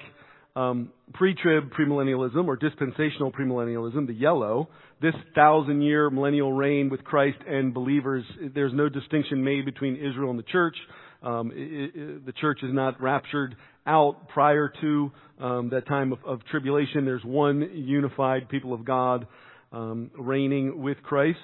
um, 0.58 0.92
pre-trib 1.14 1.72
premillennialism 1.72 2.48
or 2.48 2.58
dispensational 2.58 3.32
premillennialism, 3.32 4.08
the 4.08 4.14
yellow, 4.14 4.68
this 5.02 5.14
thousand-year 5.36 6.10
millennial 6.10 6.52
reign 6.52 6.90
with 6.90 7.04
Christ 7.06 7.38
and 7.48 7.74
believers, 7.74 8.26
there's 8.54 8.74
no 8.74 8.90
distinction 8.90 9.44
made 9.44 9.64
between 9.64 9.96
Israel 9.96 10.32
and 10.32 10.40
the 10.40 10.44
church. 10.44 10.76
Um, 11.22 11.52
it, 11.56 11.92
it, 11.96 12.26
the 12.26 12.34
church 12.34 12.60
is 12.62 12.74
not 12.74 13.02
raptured 13.02 13.56
out 13.86 14.30
prior 14.30 14.72
to 14.82 15.12
um, 15.40 15.70
that 15.70 15.88
time 15.88 16.14
of, 16.14 16.20
of, 16.26 16.46
tribulation. 16.46 17.06
There's 17.06 17.24
one 17.24 17.70
unified 17.74 18.50
people 18.50 18.74
of 18.74 18.86
God 18.86 19.28
um, 19.72 20.12
reigning 20.18 20.82
with 20.82 21.02
Christ. 21.04 21.40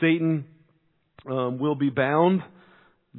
Satan 0.00 0.46
um, 1.28 1.58
will 1.58 1.74
be 1.74 1.90
bound 1.90 2.42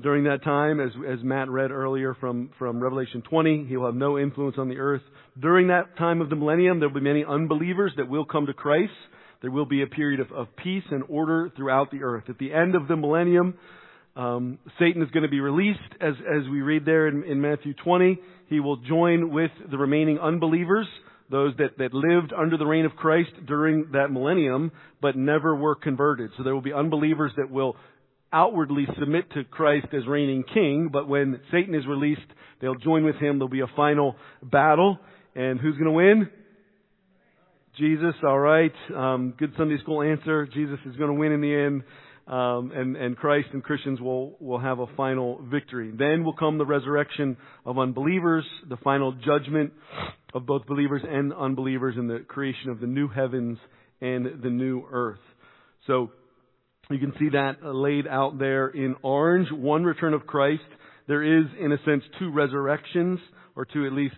during 0.01 0.25
that 0.25 0.43
time, 0.43 0.79
as, 0.79 0.91
as 1.07 1.23
Matt 1.23 1.49
read 1.49 1.71
earlier 1.71 2.13
from, 2.13 2.51
from 2.59 2.81
Revelation 2.81 3.23
20, 3.27 3.65
he 3.67 3.77
will 3.77 3.87
have 3.87 3.95
no 3.95 4.19
influence 4.19 4.55
on 4.59 4.69
the 4.69 4.77
earth. 4.77 5.01
During 5.39 5.67
that 5.69 5.97
time 5.97 6.21
of 6.21 6.29
the 6.29 6.35
millennium, 6.35 6.79
there 6.79 6.87
will 6.87 6.99
be 6.99 7.01
many 7.01 7.25
unbelievers 7.25 7.93
that 7.97 8.07
will 8.07 8.25
come 8.25 8.45
to 8.45 8.53
Christ. 8.53 8.91
There 9.41 9.49
will 9.49 9.65
be 9.65 9.81
a 9.81 9.87
period 9.87 10.19
of, 10.19 10.31
of 10.31 10.55
peace 10.55 10.83
and 10.91 11.03
order 11.09 11.51
throughout 11.55 11.89
the 11.89 12.03
earth. 12.03 12.25
At 12.29 12.37
the 12.37 12.53
end 12.53 12.75
of 12.75 12.87
the 12.87 12.95
millennium, 12.95 13.55
um, 14.17 14.57
Satan 14.79 15.03
is 15.03 15.11
going 15.11 15.23
to 15.23 15.29
be 15.29 15.39
released, 15.39 15.79
as, 16.01 16.15
as 16.17 16.49
we 16.49 16.61
read 16.61 16.85
there 16.85 17.07
in, 17.07 17.23
in 17.23 17.39
Matthew 17.39 17.75
20. 17.75 18.19
He 18.47 18.59
will 18.59 18.77
join 18.77 19.31
with 19.31 19.51
the 19.69 19.77
remaining 19.77 20.17
unbelievers, 20.17 20.87
those 21.29 21.53
that, 21.57 21.77
that 21.77 21.93
lived 21.93 22.33
under 22.33 22.57
the 22.57 22.65
reign 22.65 22.85
of 22.85 22.95
Christ 22.95 23.29
during 23.45 23.91
that 23.93 24.09
millennium, 24.09 24.71
but 25.01 25.15
never 25.15 25.55
were 25.55 25.75
converted. 25.75 26.31
So 26.35 26.43
there 26.43 26.55
will 26.55 26.61
be 26.61 26.73
unbelievers 26.73 27.31
that 27.37 27.51
will 27.51 27.75
outwardly 28.33 28.87
submit 28.99 29.31
to 29.33 29.43
Christ 29.43 29.87
as 29.93 30.07
reigning 30.07 30.43
king, 30.51 30.89
but 30.91 31.07
when 31.07 31.39
Satan 31.51 31.75
is 31.75 31.85
released, 31.85 32.21
they'll 32.59 32.75
join 32.75 33.05
with 33.05 33.17
him. 33.17 33.37
There'll 33.37 33.49
be 33.49 33.61
a 33.61 33.75
final 33.75 34.15
battle. 34.41 34.97
And 35.35 35.59
who's 35.59 35.75
going 35.75 35.85
to 35.85 35.91
win? 35.91 36.29
Jesus, 37.77 38.15
all 38.23 38.39
right. 38.39 38.73
Um, 38.95 39.35
good 39.37 39.53
Sunday 39.55 39.77
school 39.83 40.01
answer. 40.01 40.47
Jesus 40.47 40.79
is 40.87 40.95
going 40.95 41.11
to 41.11 41.19
win 41.19 41.31
in 41.31 41.41
the 41.41 41.53
end. 41.53 41.83
Um, 42.27 42.73
and, 42.75 42.97
and 42.97 43.15
Christ 43.15 43.47
and 43.53 43.63
Christians 43.63 44.01
will, 44.01 44.35
will 44.41 44.59
have 44.59 44.79
a 44.79 44.87
final 44.97 45.39
victory. 45.49 45.93
Then 45.97 46.25
will 46.25 46.33
come 46.33 46.57
the 46.57 46.65
resurrection 46.65 47.37
of 47.65 47.79
unbelievers, 47.79 48.43
the 48.67 48.75
final 48.77 49.13
judgment 49.13 49.71
of 50.33 50.45
both 50.45 50.65
believers 50.67 51.01
and 51.07 51.33
unbelievers, 51.33 51.95
and 51.97 52.09
the 52.09 52.19
creation 52.27 52.69
of 52.69 52.81
the 52.81 52.87
new 52.87 53.07
heavens 53.07 53.57
and 54.01 54.41
the 54.43 54.49
new 54.49 54.83
earth. 54.91 55.21
So 55.87 56.11
you 56.89 56.99
can 56.99 57.13
see 57.17 57.29
that 57.29 57.63
laid 57.63 58.07
out 58.07 58.37
there 58.37 58.67
in 58.67 58.95
orange. 59.03 59.47
One 59.51 59.85
return 59.85 60.13
of 60.13 60.27
Christ. 60.27 60.63
There 61.07 61.23
is, 61.23 61.45
in 61.59 61.71
a 61.71 61.77
sense, 61.85 62.03
two 62.19 62.31
resurrections, 62.31 63.19
or 63.55 63.63
two 63.63 63.85
at 63.85 63.93
least 63.93 64.15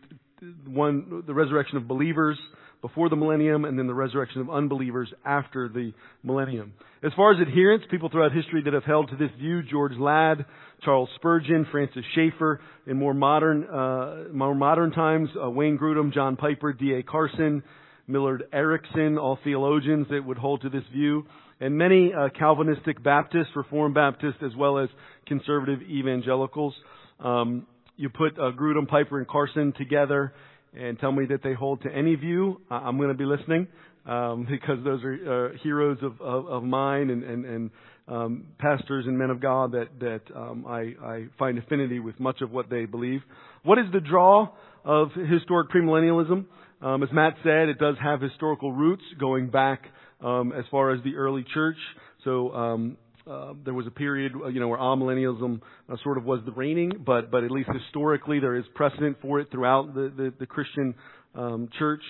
one, 0.66 1.24
the 1.28 1.34
resurrection 1.34 1.78
of 1.78 1.88
believers 1.88 2.38
before 2.82 3.10
the 3.10 3.16
millennium, 3.16 3.66
and 3.66 3.78
then 3.78 3.88
the 3.88 3.94
resurrection 3.94 4.42
of 4.42 4.50
unbelievers 4.50 5.12
after 5.26 5.68
the 5.68 5.92
millennium. 6.24 6.74
As 7.04 7.12
far 7.16 7.34
as 7.34 7.40
adherents, 7.40 7.86
people 7.90 8.10
throughout 8.10 8.32
history 8.32 8.62
that 8.64 8.74
have 8.74 8.84
held 8.84 9.10
to 9.10 9.16
this 9.16 9.32
view, 9.40 9.62
George 9.64 9.94
Ladd, 9.98 10.46
Charles 10.84 11.10
Spurgeon, 11.16 11.68
Francis 11.72 12.04
Schaeffer, 12.16 12.62
in 12.88 12.98
more 12.98 13.14
modern, 13.14 13.66
uh, 13.66 14.24
more 14.34 14.56
modern 14.56 14.92
times, 14.92 15.30
uh, 15.42 15.50
Wayne 15.50 15.78
Grudem, 15.78 16.14
John 16.14 16.36
Piper, 16.36 16.74
D.A. 16.74 17.04
Carson, 17.04 17.64
Millard 18.08 18.44
Erickson, 18.52 19.18
all 19.18 19.38
theologians 19.44 20.08
that 20.10 20.26
would 20.26 20.38
hold 20.38 20.62
to 20.62 20.70
this 20.70 20.84
view 20.92 21.26
and 21.60 21.78
many 21.78 22.14
uh, 22.14 22.30
Calvinistic 22.38 23.04
Baptists, 23.04 23.56
Reformed 23.56 23.96
Baptists, 23.96 24.42
as 24.46 24.56
well 24.56 24.80
as 24.80 24.90
conservative 25.28 25.82
evangelicals. 25.82 26.74
Um, 27.20 27.68
you 27.98 28.10
put 28.10 28.40
uh, 28.40 28.52
Grudem, 28.58 28.88
Piper, 28.88 29.18
and 29.18 29.28
Carson 29.28 29.74
together 29.78 30.34
and 30.74 31.00
tell 31.00 31.12
me 31.12 31.26
that 31.28 31.44
they 31.44 31.54
hold 31.54 31.82
to 31.84 31.90
any 31.92 32.16
view. 32.16 32.62
I'm 32.70 32.98
going 32.98 33.10
to 33.10 33.16
be 33.16 33.26
listening 33.26 33.68
um, 34.06 34.48
because 34.50 34.84
those 34.84 35.04
are 35.04 35.50
uh, 35.54 35.58
heroes 35.64 35.98
of, 36.02 36.20
of, 36.22 36.48
of 36.48 36.64
mine 36.64 37.10
and, 37.10 37.24
and, 37.24 37.46
and 37.46 37.72
um, 38.08 38.46
pastors 38.58 39.06
and 39.06 39.18
men 39.18 39.30
of 39.30 39.40
God 39.40 39.74
that 39.74 39.88
that 40.00 40.22
um, 40.36 40.66
I, 40.68 40.96
I 41.04 41.26
find 41.38 41.58
affinity 41.58 42.00
with 42.00 42.20
much 42.20 42.42
of 42.42 42.52
what 42.52 42.70
they 42.70 42.86
believe. 42.86 43.22
What 43.64 43.78
is 43.78 43.86
the 43.94 44.00
draw 44.00 44.50
of 44.84 45.10
historic 45.30 45.70
premillennialism? 45.70 46.46
Um, 46.82 47.04
as 47.04 47.10
Matt 47.12 47.36
said, 47.44 47.70
it 47.70 47.78
does 47.78 47.96
have 48.02 48.22
historical 48.22 48.72
roots 48.72 49.04
going 49.20 49.50
back 49.50 49.84
um, 50.22 50.54
as 50.58 50.66
far 50.72 50.92
as 50.92 51.04
the 51.04 51.16
early 51.16 51.46
church. 51.54 51.78
So 52.24 52.52
um, 52.54 52.98
uh, 53.28 53.54
there 53.64 53.74
was 53.74 53.88
a 53.88 53.92
period, 53.92 54.34
uh, 54.36 54.48
you 54.48 54.60
know, 54.60 54.68
where 54.68 54.80
amillennialism 54.80 55.62
uh, 55.90 55.96
sort 56.04 56.18
of 56.18 56.26
was 56.26 56.42
the 56.46 56.52
reigning, 56.52 56.92
but 57.06 57.32
but 57.32 57.44
at 57.44 57.52
least 57.52 57.70
historically 57.72 58.40
there 58.40 58.56
is 58.56 58.66
precedent 58.76 59.18
for 59.22 59.40
it 59.40 59.50
throughout 59.52 59.94
the 59.94 60.12
the, 60.16 60.34
the 60.40 60.46
Christian 60.46 60.96
um, 61.36 61.70
church. 61.78 62.02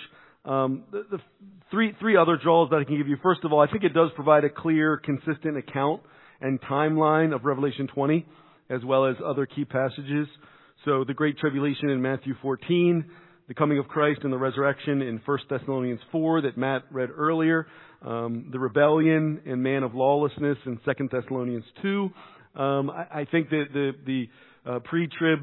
Um, 0.45 0.83
the, 0.91 1.05
the 1.11 1.19
three 1.71 1.93
three 1.99 2.15
other 2.15 2.37
draws 2.41 2.69
that 2.69 2.77
I 2.77 2.83
can 2.83 2.97
give 2.97 3.07
you. 3.07 3.17
First 3.21 3.41
of 3.43 3.53
all, 3.53 3.59
I 3.59 3.67
think 3.67 3.83
it 3.83 3.93
does 3.93 4.09
provide 4.15 4.43
a 4.43 4.49
clear, 4.49 4.97
consistent 4.97 5.57
account 5.57 6.01
and 6.41 6.59
timeline 6.61 7.35
of 7.35 7.43
Revelation 7.43 7.87
20, 7.93 8.25
as 8.69 8.83
well 8.85 9.05
as 9.05 9.15
other 9.25 9.45
key 9.45 9.65
passages. 9.65 10.27
So 10.85 11.03
the 11.03 11.13
Great 11.13 11.37
Tribulation 11.37 11.89
in 11.89 12.01
Matthew 12.01 12.35
14, 12.41 13.03
the 13.49 13.55
coming 13.55 13.79
of 13.79 13.87
Christ 13.87 14.21
and 14.23 14.31
the 14.31 14.37
resurrection 14.37 15.01
in 15.01 15.19
1 15.25 15.37
Thessalonians 15.49 15.99
4 16.11 16.43
that 16.43 16.55
Matt 16.55 16.83
read 16.91 17.09
earlier, 17.09 17.65
um, 18.03 18.47
the 18.51 18.59
rebellion 18.59 19.41
and 19.43 19.61
man 19.63 19.81
of 19.81 19.95
lawlessness 19.95 20.57
in 20.67 20.79
2 20.85 21.09
Thessalonians 21.11 21.65
2. 21.81 22.09
Um, 22.55 22.91
I, 22.91 23.21
I, 23.21 23.27
think 23.29 23.49
that 23.49 23.65
the, 23.73 23.91
the 24.05 24.29
uh, 24.71 24.79
pre-trib 24.79 25.39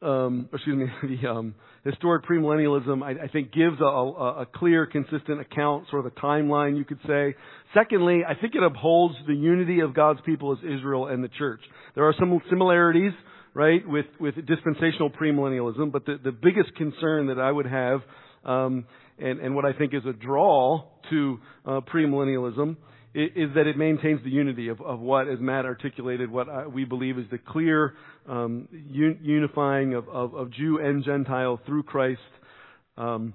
um, 0.00 0.48
excuse 0.52 0.76
me, 0.76 0.86
the 1.22 1.28
um, 1.28 1.54
historic 1.84 2.24
premillennialism, 2.24 3.02
I, 3.02 3.24
I 3.24 3.28
think, 3.28 3.52
gives 3.52 3.80
a, 3.80 3.84
a, 3.84 4.42
a, 4.42 4.46
clear, 4.46 4.86
consistent 4.86 5.40
account, 5.40 5.86
sort 5.90 6.06
of 6.06 6.12
a 6.12 6.20
timeline, 6.20 6.76
you 6.76 6.84
could 6.84 7.00
say. 7.06 7.34
Secondly, 7.74 8.22
I 8.26 8.34
think 8.34 8.54
it 8.54 8.62
upholds 8.62 9.14
the 9.26 9.34
unity 9.34 9.80
of 9.80 9.94
God's 9.94 10.20
people 10.24 10.52
as 10.52 10.58
Israel 10.58 11.06
and 11.06 11.22
the 11.22 11.28
church. 11.28 11.60
There 11.94 12.04
are 12.04 12.14
some 12.18 12.38
similarities, 12.50 13.12
right, 13.54 13.86
with, 13.86 14.06
with 14.18 14.34
dispensational 14.46 15.10
premillennialism, 15.10 15.92
but 15.92 16.04
the, 16.06 16.18
the 16.22 16.32
biggest 16.32 16.74
concern 16.76 17.28
that 17.28 17.38
I 17.38 17.50
would 17.50 17.66
have, 17.66 18.00
um, 18.44 18.84
and, 19.18 19.40
and 19.40 19.54
what 19.54 19.64
I 19.64 19.72
think 19.72 19.94
is 19.94 20.02
a 20.08 20.12
draw 20.12 20.84
to 21.10 21.38
uh, 21.64 21.80
premillennialism, 21.92 22.76
is 23.14 23.50
that 23.54 23.68
it 23.68 23.76
maintains 23.76 24.20
the 24.24 24.30
unity 24.30 24.68
of, 24.68 24.80
of 24.80 24.98
what, 24.98 25.28
as 25.28 25.38
Matt 25.38 25.64
articulated, 25.64 26.28
what 26.28 26.48
I, 26.48 26.66
we 26.66 26.84
believe 26.84 27.16
is 27.16 27.26
the 27.30 27.38
clear 27.38 27.94
um, 28.28 28.66
un, 28.72 29.20
unifying 29.22 29.94
of, 29.94 30.08
of, 30.08 30.34
of, 30.34 30.52
Jew 30.52 30.80
and 30.82 31.04
Gentile 31.04 31.60
through 31.64 31.84
Christ. 31.84 32.18
Um, 32.96 33.34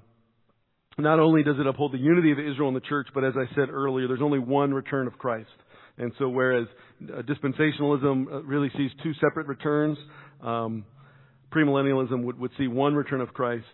not 0.98 1.20
only 1.20 1.44
does 1.44 1.56
it 1.58 1.66
uphold 1.66 1.94
the 1.94 1.98
unity 1.98 2.34
of 2.34 2.40
Israel 2.40 2.68
and 2.68 2.76
the 2.76 2.82
church, 2.82 3.08
but 3.14 3.24
as 3.24 3.36
I 3.38 3.54
said 3.56 3.70
earlier, 3.70 4.10
there's 4.10 4.22
only 4.22 4.40
one 4.40 4.74
return 4.74 5.08
of 5.08 5.18
Christ. 5.18 5.48
And 5.98 6.12
so, 6.20 6.28
whereas 6.28 6.68
dispensationalism 7.02 8.28
uh, 8.32 8.44
really 8.44 8.70
sees 8.78 8.92
two 9.04 9.14
separate 9.16 9.48
returns, 9.48 9.98
um, 10.42 10.86
premillennialism 11.52 12.24
would, 12.24 12.40
would 12.40 12.52
see 12.58 12.68
one 12.68 12.96
return 12.96 13.22
of 13.22 13.34
Christ 13.34 13.66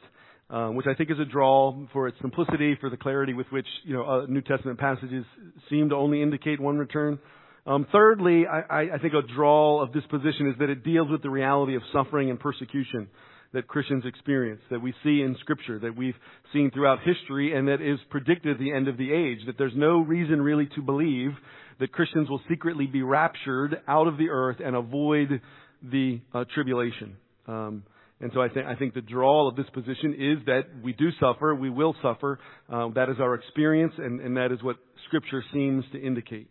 um, 0.50 0.76
which 0.76 0.86
I 0.88 0.94
think 0.94 1.10
is 1.10 1.20
a 1.20 1.26
draw 1.26 1.76
for 1.92 2.08
its 2.08 2.18
simplicity, 2.22 2.78
for 2.80 2.90
the 2.90 2.98
clarity 2.98 3.34
with 3.34 3.48
which 3.50 3.66
you 3.84 3.94
know 3.96 4.06
uh, 4.06 4.26
New 4.28 4.42
Testament 4.42 4.80
passages 4.80 5.26
seem 5.70 5.90
to 5.90 5.96
only 5.96 6.22
indicate 6.22 6.60
one 6.60 6.78
return. 6.78 7.20
Um, 7.66 7.88
thirdly, 7.92 8.46
I, 8.46 8.82
I, 8.94 8.98
think 9.00 9.16
a 9.16 9.24
draw 9.36 9.82
of 9.82 9.92
this 9.92 10.04
position 10.12 10.48
is 10.50 10.60
that 10.60 10.70
it 10.70 10.84
deals 10.84 11.10
with 11.10 11.24
the 11.24 11.32
reality 11.32 11.76
of 11.76 11.82
suffering 11.92 12.30
and 12.30 12.40
persecution 12.40 13.08
that 13.54 13.68
Christians 13.68 14.04
experience, 14.06 14.62
that 14.70 14.80
we 14.80 14.94
see 15.04 15.22
in 15.24 15.36
Scripture, 15.40 15.80
that 15.80 15.98
we've 15.98 16.14
seen 16.54 16.70
throughout 16.70 17.00
history, 17.04 17.58
and 17.58 17.68
that 17.68 17.82
is 17.82 17.98
predicted 18.12 18.52
at 18.52 18.60
the 18.60 18.72
end 18.72 18.88
of 18.88 18.98
the 18.98 19.12
age. 19.12 19.40
That 19.48 19.58
there's 19.58 19.74
no 19.76 19.98
reason 19.98 20.44
really 20.44 20.68
to 20.76 20.82
believe 20.84 21.32
that 21.80 21.92
Christians 21.92 22.30
will 22.30 22.42
secretly 22.50 22.88
be 22.88 23.02
raptured 23.02 23.82
out 23.88 24.08
of 24.08 24.18
the 24.18 24.30
earth 24.30 24.58
and 24.64 24.76
avoid 24.76 25.42
the 25.84 26.22
uh, 26.34 26.46
tribulation. 26.54 27.18
Um, 27.48 27.84
and 28.22 28.32
so 28.34 28.42
I 28.42 28.48
think, 28.50 28.66
I 28.66 28.76
think 28.76 28.94
the 28.94 29.02
draw 29.02 29.50
of 29.50 29.56
this 29.56 29.66
position 29.74 30.14
is 30.18 30.46
that 30.46 30.64
we 30.82 30.94
do 30.94 31.10
suffer, 31.20 31.54
we 31.54 31.70
will 31.70 31.96
suffer. 32.02 32.40
Um, 32.70 32.94
that 32.96 33.10
is 33.10 33.18
our 33.20 33.36
experience, 33.36 33.94
and, 33.98 34.22
and 34.22 34.38
that 34.38 34.52
is 34.52 34.64
what 34.64 34.78
Scripture 35.08 35.44
seems 35.54 35.84
to 35.92 36.02
indicate. 36.02 36.50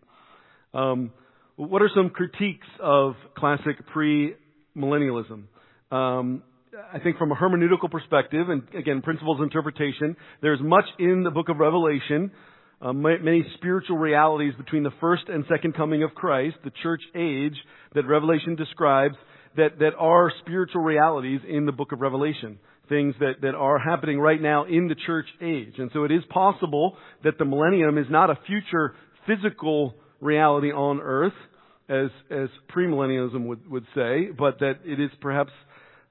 Um, 0.74 1.12
what 1.56 1.82
are 1.82 1.90
some 1.94 2.10
critiques 2.10 2.66
of 2.80 3.14
classic 3.36 3.86
pre-millennialism? 3.92 5.44
Um, 5.90 6.42
I 6.92 6.98
think 6.98 7.16
from 7.16 7.32
a 7.32 7.34
hermeneutical 7.34 7.90
perspective, 7.90 8.48
and 8.48 8.62
again, 8.76 9.00
principles 9.00 9.38
of 9.38 9.44
interpretation, 9.44 10.16
there's 10.42 10.60
much 10.60 10.86
in 10.98 11.22
the 11.22 11.30
book 11.30 11.48
of 11.48 11.58
Revelation, 11.58 12.32
uh, 12.84 12.92
many 12.92 13.46
spiritual 13.56 13.96
realities 13.96 14.52
between 14.58 14.82
the 14.82 14.92
first 15.00 15.24
and 15.28 15.44
second 15.48 15.74
coming 15.74 16.02
of 16.02 16.14
Christ, 16.14 16.56
the 16.64 16.72
church 16.82 17.00
age 17.16 17.56
that 17.94 18.06
Revelation 18.06 18.56
describes, 18.56 19.14
that, 19.56 19.78
that 19.78 19.94
are 19.98 20.30
spiritual 20.42 20.82
realities 20.82 21.40
in 21.48 21.64
the 21.64 21.72
book 21.72 21.92
of 21.92 22.00
Revelation. 22.00 22.58
Things 22.90 23.14
that, 23.20 23.36
that 23.40 23.54
are 23.54 23.78
happening 23.78 24.20
right 24.20 24.40
now 24.40 24.64
in 24.66 24.88
the 24.88 24.94
church 25.06 25.24
age. 25.40 25.74
And 25.78 25.90
so 25.94 26.04
it 26.04 26.12
is 26.12 26.22
possible 26.28 26.98
that 27.22 27.38
the 27.38 27.46
millennium 27.46 27.96
is 27.96 28.06
not 28.10 28.28
a 28.28 28.38
future 28.46 28.94
physical 29.26 29.94
reality 30.20 30.70
on 30.70 31.00
earth, 31.00 31.32
as, 31.88 32.10
as 32.30 32.50
premillennialism 32.76 33.46
would, 33.46 33.70
would 33.70 33.86
say, 33.94 34.28
but 34.38 34.58
that 34.58 34.80
it 34.84 35.00
is 35.00 35.10
perhaps 35.22 35.52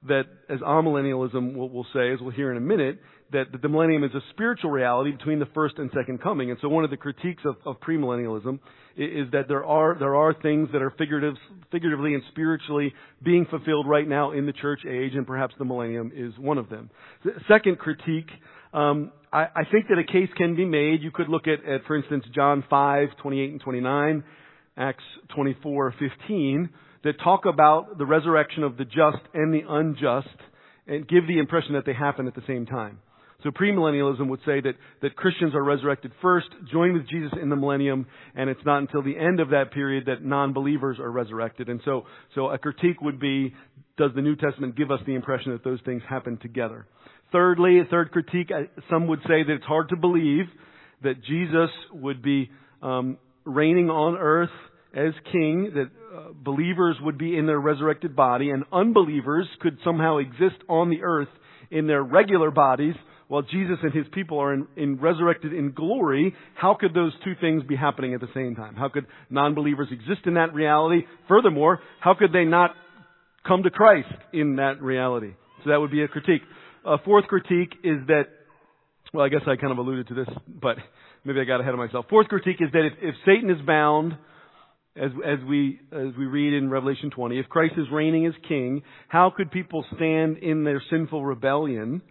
that, 0.07 0.23
as 0.49 0.59
amillennialism 0.59 1.55
will, 1.55 1.69
will 1.69 1.85
say, 1.93 2.11
as 2.11 2.19
we'll 2.19 2.31
hear 2.31 2.49
in 2.49 2.57
a 2.57 2.61
minute, 2.61 2.99
that, 3.33 3.61
the 3.61 3.67
millennium 3.67 4.03
is 4.03 4.11
a 4.15 4.21
spiritual 4.31 4.71
reality 4.71 5.11
between 5.11 5.39
the 5.39 5.47
first 5.53 5.77
and 5.77 5.89
second 5.95 6.21
coming. 6.21 6.49
And 6.49 6.59
so 6.61 6.69
one 6.69 6.83
of 6.83 6.89
the 6.89 6.97
critiques 6.97 7.43
of, 7.45 7.57
of 7.65 7.79
premillennialism 7.81 8.59
is, 8.95 9.27
is 9.27 9.31
that 9.31 9.47
there 9.47 9.65
are, 9.65 9.97
there 9.99 10.15
are 10.15 10.33
things 10.41 10.69
that 10.71 10.81
are 10.81 10.91
figurative, 10.91 11.35
figuratively 11.71 12.13
and 12.13 12.23
spiritually 12.31 12.93
being 13.21 13.45
fulfilled 13.49 13.87
right 13.87 14.07
now 14.07 14.31
in 14.31 14.45
the 14.45 14.53
church 14.53 14.81
age, 14.87 15.13
and 15.15 15.27
perhaps 15.27 15.53
the 15.59 15.65
millennium 15.65 16.11
is 16.15 16.33
one 16.37 16.57
of 16.57 16.69
them. 16.69 16.89
The 17.25 17.31
second 17.47 17.79
critique, 17.79 18.29
um, 18.73 19.11
I, 19.31 19.47
I 19.55 19.63
think 19.71 19.87
that 19.89 19.97
a 19.97 20.03
case 20.03 20.29
can 20.37 20.55
be 20.55 20.65
made. 20.65 21.01
You 21.01 21.11
could 21.11 21.29
look 21.29 21.47
at, 21.47 21.67
at, 21.67 21.85
for 21.85 21.95
instance, 21.95 22.23
John 22.33 22.63
5, 22.69 23.09
28 23.21 23.51
and 23.51 23.61
29, 23.61 24.23
Acts 24.77 25.03
24, 25.35 25.95
15, 25.99 26.69
that 27.03 27.13
talk 27.23 27.45
about 27.45 27.97
the 27.97 28.05
resurrection 28.05 28.63
of 28.63 28.77
the 28.77 28.85
just 28.85 29.23
and 29.33 29.53
the 29.53 29.61
unjust 29.67 30.27
and 30.87 31.07
give 31.07 31.27
the 31.27 31.39
impression 31.39 31.73
that 31.73 31.85
they 31.85 31.93
happen 31.93 32.27
at 32.27 32.35
the 32.35 32.43
same 32.47 32.65
time. 32.65 32.99
So 33.43 33.51
premillennialism 33.51 34.27
would 34.29 34.39
say 34.45 34.61
that, 34.61 34.73
that 35.01 35.15
Christians 35.17 35.53
are 35.53 35.63
resurrected 35.63 36.11
first, 36.21 36.47
join 36.71 36.93
with 36.93 37.07
Jesus 37.09 37.31
in 37.41 37.49
the 37.49 37.55
millennium, 37.57 38.07
and 38.35 38.49
it's 38.49 38.65
not 38.65 38.77
until 38.79 39.03
the 39.03 39.17
end 39.17 39.41
of 39.41 39.49
that 39.49 39.71
period 39.73 40.05
that 40.05 40.23
non-believers 40.23 40.97
are 40.99 41.11
resurrected. 41.11 41.67
And 41.67 41.81
so, 41.83 42.05
so 42.35 42.47
a 42.47 42.57
critique 42.57 43.01
would 43.01 43.19
be, 43.19 43.53
does 43.97 44.11
the 44.15 44.21
New 44.21 44.37
Testament 44.37 44.77
give 44.77 44.91
us 44.91 44.99
the 45.05 45.15
impression 45.15 45.51
that 45.51 45.63
those 45.63 45.79
things 45.83 46.01
happen 46.09 46.37
together? 46.37 46.87
Thirdly, 47.33 47.79
a 47.79 47.85
third 47.85 48.11
critique, 48.11 48.51
some 48.89 49.07
would 49.07 49.19
say 49.23 49.43
that 49.43 49.53
it's 49.53 49.65
hard 49.65 49.89
to 49.89 49.97
believe 49.97 50.45
that 51.03 51.21
Jesus 51.23 51.69
would 51.91 52.21
be 52.21 52.49
um, 52.81 53.17
reigning 53.43 53.89
on 53.89 54.15
earth 54.15 54.51
as 54.95 55.13
king, 55.31 55.71
that 55.73 55.89
uh, 56.15 56.29
believers 56.33 56.95
would 57.01 57.17
be 57.17 57.35
in 57.35 57.45
their 57.47 57.59
resurrected 57.59 58.15
body, 58.15 58.51
and 58.51 58.63
unbelievers 58.71 59.47
could 59.59 59.77
somehow 59.83 60.17
exist 60.17 60.61
on 60.69 60.89
the 60.89 61.01
earth 61.03 61.27
in 61.71 61.87
their 61.87 62.03
regular 62.03 62.51
bodies 62.51 62.95
while 63.33 63.41
Jesus 63.41 63.77
and 63.81 63.91
his 63.91 64.05
people 64.13 64.37
are 64.37 64.53
in, 64.53 64.67
in 64.77 64.97
resurrected 64.97 65.53
in 65.53 65.71
glory, 65.71 66.35
how 66.53 66.77
could 66.79 66.93
those 66.93 67.11
two 67.23 67.33
things 67.41 67.63
be 67.63 67.75
happening 67.75 68.13
at 68.13 68.21
the 68.21 68.27
same 68.31 68.53
time? 68.53 68.75
How 68.75 68.89
could 68.89 69.07
non-believers 69.31 69.87
exist 69.89 70.27
in 70.27 70.35
that 70.35 70.53
reality? 70.53 71.01
Furthermore, 71.27 71.79
how 71.99 72.13
could 72.13 72.31
they 72.31 72.43
not 72.43 72.75
come 73.43 73.63
to 73.63 73.71
Christ 73.71 74.13
in 74.33 74.57
that 74.57 74.83
reality? 74.83 75.31
So 75.63 75.71
that 75.71 75.77
would 75.77 75.89
be 75.89 76.03
a 76.03 76.07
critique. 76.07 76.43
A 76.85 76.99
fourth 76.99 77.25
critique 77.25 77.73
is 77.83 78.05
that, 78.05 78.25
well, 79.15 79.25
I 79.25 79.29
guess 79.29 79.41
I 79.47 79.55
kind 79.55 79.71
of 79.71 79.79
alluded 79.79 80.09
to 80.09 80.13
this, 80.13 80.29
but 80.47 80.77
maybe 81.25 81.39
I 81.39 81.45
got 81.45 81.59
ahead 81.59 81.73
of 81.73 81.79
myself. 81.79 82.05
Fourth 82.11 82.27
critique 82.27 82.57
is 82.59 82.71
that 82.71 82.85
if, 82.85 82.93
if 83.01 83.15
Satan 83.25 83.49
is 83.49 83.65
bound, 83.65 84.15
as, 84.95 85.09
as 85.25 85.39
we 85.49 85.79
as 85.91 86.15
we 86.19 86.25
read 86.27 86.53
in 86.53 86.69
Revelation 86.69 87.09
20, 87.09 87.39
if 87.39 87.49
Christ 87.49 87.73
is 87.77 87.87
reigning 87.91 88.27
as 88.27 88.33
king, 88.47 88.83
how 89.07 89.33
could 89.35 89.49
people 89.49 89.83
stand 89.95 90.37
in 90.37 90.63
their 90.63 90.83
sinful 90.91 91.25
rebellion 91.25 92.03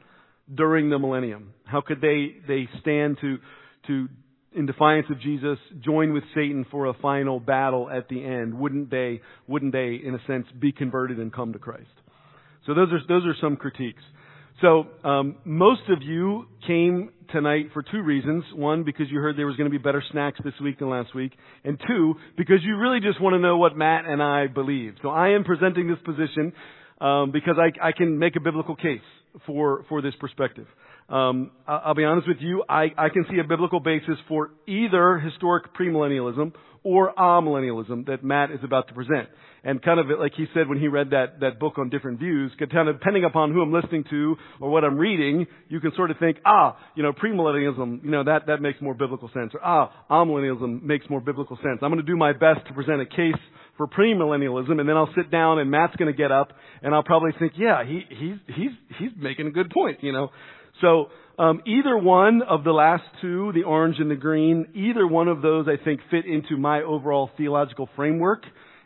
during 0.53 0.91
the 0.91 0.99
millennium? 0.99 1.53
How 1.65 1.81
could 1.81 2.01
they, 2.01 2.37
they 2.47 2.69
stand 2.81 3.19
to, 3.21 3.39
to, 3.87 4.09
in 4.55 4.67
defiance 4.67 5.07
of 5.11 5.21
Jesus, 5.21 5.59
join 5.81 6.13
with 6.13 6.25
Satan 6.35 6.67
for 6.71 6.87
a 6.87 6.95
final 6.95 7.41
battle 7.41 7.91
at 7.91 8.09
the 8.09 8.25
end? 8.25 8.59
Wouldn't 8.59 8.91
they, 8.91 9.21
wouldn't 9.47 9.73
they, 9.73 10.01
in 10.05 10.15
a 10.15 10.27
sense, 10.27 10.47
be 10.59 10.73
converted 10.73 11.19
and 11.19 11.33
come 11.33 11.53
to 11.53 11.59
Christ? 11.59 11.87
So 12.67 12.75
those 12.75 12.89
are, 12.93 13.01
those 13.09 13.27
are 13.27 13.35
some 13.41 13.57
critiques. 13.57 14.03
So, 14.61 14.87
um, 15.03 15.37
most 15.45 15.83
of 15.89 16.03
you 16.03 16.47
came 16.67 17.11
tonight 17.33 17.71
for 17.73 17.83
two 17.83 18.03
reasons. 18.03 18.45
One, 18.55 18.85
because 18.85 19.07
you 19.11 19.19
heard 19.19 19.37
there 19.37 19.47
was 19.47 19.57
going 19.57 19.69
to 19.69 19.77
be 19.77 19.83
better 19.83 20.03
snacks 20.13 20.39
this 20.45 20.55
week 20.63 20.79
than 20.79 20.89
last 20.89 21.15
week. 21.15 21.33
And 21.65 21.81
two, 21.89 22.15
because 22.37 22.59
you 22.63 22.77
really 22.77 23.01
just 23.01 23.21
want 23.21 23.35
to 23.35 23.41
know 23.41 23.57
what 23.57 23.77
Matt 23.77 24.05
and 24.05 24.23
I 24.23 24.47
believe. 24.47 24.95
So 25.03 25.09
I 25.09 25.31
am 25.31 25.43
presenting 25.43 25.89
this 25.89 25.99
position 26.05 26.53
um, 27.03 27.33
because 27.33 27.57
I, 27.59 27.89
I 27.89 27.93
can 27.93 28.19
make 28.19 28.37
a 28.37 28.41
biblical 28.41 28.77
case 28.77 29.01
for 29.47 29.85
for 29.89 30.01
this 30.01 30.15
perspective. 30.21 30.67
Um, 31.09 31.51
I'll 31.67 31.95
be 31.95 32.05
honest 32.05 32.29
with 32.29 32.39
you, 32.41 32.65
I, 32.69 32.87
I 32.97 33.09
can 33.09 33.27
see 33.29 33.39
a 33.39 33.47
biblical 33.47 33.81
basis 33.81 34.17
for 34.29 34.51
either 34.67 35.19
historic 35.19 35.75
premillennialism 35.75 36.53
or 36.85 37.13
amillennialism 37.15 38.07
that 38.07 38.25
Matt 38.25 38.51
is 38.51 38.61
about 38.63 38.89
to 38.89 38.95
present. 38.95 39.29
And 39.65 39.81
kind 39.81 40.01
of 40.01 40.07
like 40.19 40.33
he 40.37 40.47
said 40.55 40.69
when 40.69 40.79
he 40.79 40.89
read 40.89 41.11
that, 41.11 41.39
that 41.41 41.61
book 41.61 41.79
on 41.79 41.89
different 41.89 42.19
views, 42.19 42.51
kind 42.59 42.89
of 42.89 42.99
depending 42.99 43.25
upon 43.25 43.53
who 43.53 43.63
I'm 43.63 43.73
listening 43.73 44.05
to 44.11 44.37
or 44.61 44.71
what 44.71 44.85
I'm 44.85 44.99
reading, 44.99 45.47
you 45.69 45.79
can 45.79 45.93
sort 45.95 46.11
of 46.11 46.19
think, 46.19 46.39
ah, 46.45 46.77
you 46.97 47.03
know, 47.05 47.13
premillennialism, 47.13 48.03
you 48.03 48.11
know, 48.11 48.25
that, 48.25 48.49
that 48.49 48.61
makes 48.61 48.81
more 48.81 48.95
biblical 48.95 49.31
sense. 49.33 49.53
Or 49.55 49.65
ah, 49.65 49.93
amillennialism 50.11 50.83
makes 50.83 51.09
more 51.09 51.21
biblical 51.21 51.57
sense. 51.59 51.79
I'm 51.81 51.91
going 51.91 52.05
to 52.05 52.11
do 52.11 52.17
my 52.17 52.33
best 52.33 52.67
to 52.67 52.75
present 52.75 53.01
a 53.01 53.07
case 53.07 53.41
for 53.77 53.87
premillennialism, 53.87 54.81
and 54.81 54.89
then 54.89 54.97
I'll 54.97 55.13
sit 55.15 55.31
down 55.31 55.61
and 55.61 55.71
Matt's 55.71 55.95
going 55.95 56.13
to 56.13 56.17
get 56.17 56.33
up, 56.33 56.53
and 56.83 56.93
I'll 56.93 57.05
probably 57.05 57.31
think, 57.39 57.53
yeah, 57.57 57.85
he, 57.87 58.03
he's, 58.09 58.37
he's, 58.49 58.71
he's 58.99 59.11
making 59.17 59.47
a 59.47 59.51
good 59.51 59.71
point, 59.71 59.99
you 60.03 60.13
know. 60.13 60.31
So, 60.81 61.07
um, 61.39 61.63
either 61.67 61.97
one 61.97 62.43
of 62.43 62.65
the 62.65 62.73
last 62.73 63.05
two, 63.21 63.53
the 63.55 63.63
orange 63.63 63.97
and 63.99 64.11
the 64.11 64.17
green, 64.17 64.67
either 64.75 65.07
one 65.07 65.29
of 65.29 65.41
those 65.41 65.67
I 65.67 65.83
think 65.83 66.01
fit 66.11 66.27
into 66.27 66.57
my 66.57 66.83
overall 66.83 67.31
theological 67.39 67.89
framework 67.97 68.43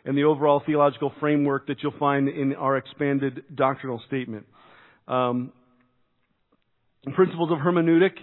and 0.07 0.17
the 0.17 0.23
overall 0.23 0.63
theological 0.65 1.11
framework 1.19 1.67
that 1.67 1.83
you'll 1.83 1.93
find 1.99 2.29
in 2.29 2.55
our 2.55 2.77
expanded 2.77 3.43
doctrinal 3.53 4.01
statement. 4.07 4.45
Um, 5.05 5.51
principles 7.13 7.51
of 7.51 7.57
hermeneutic 7.57 8.13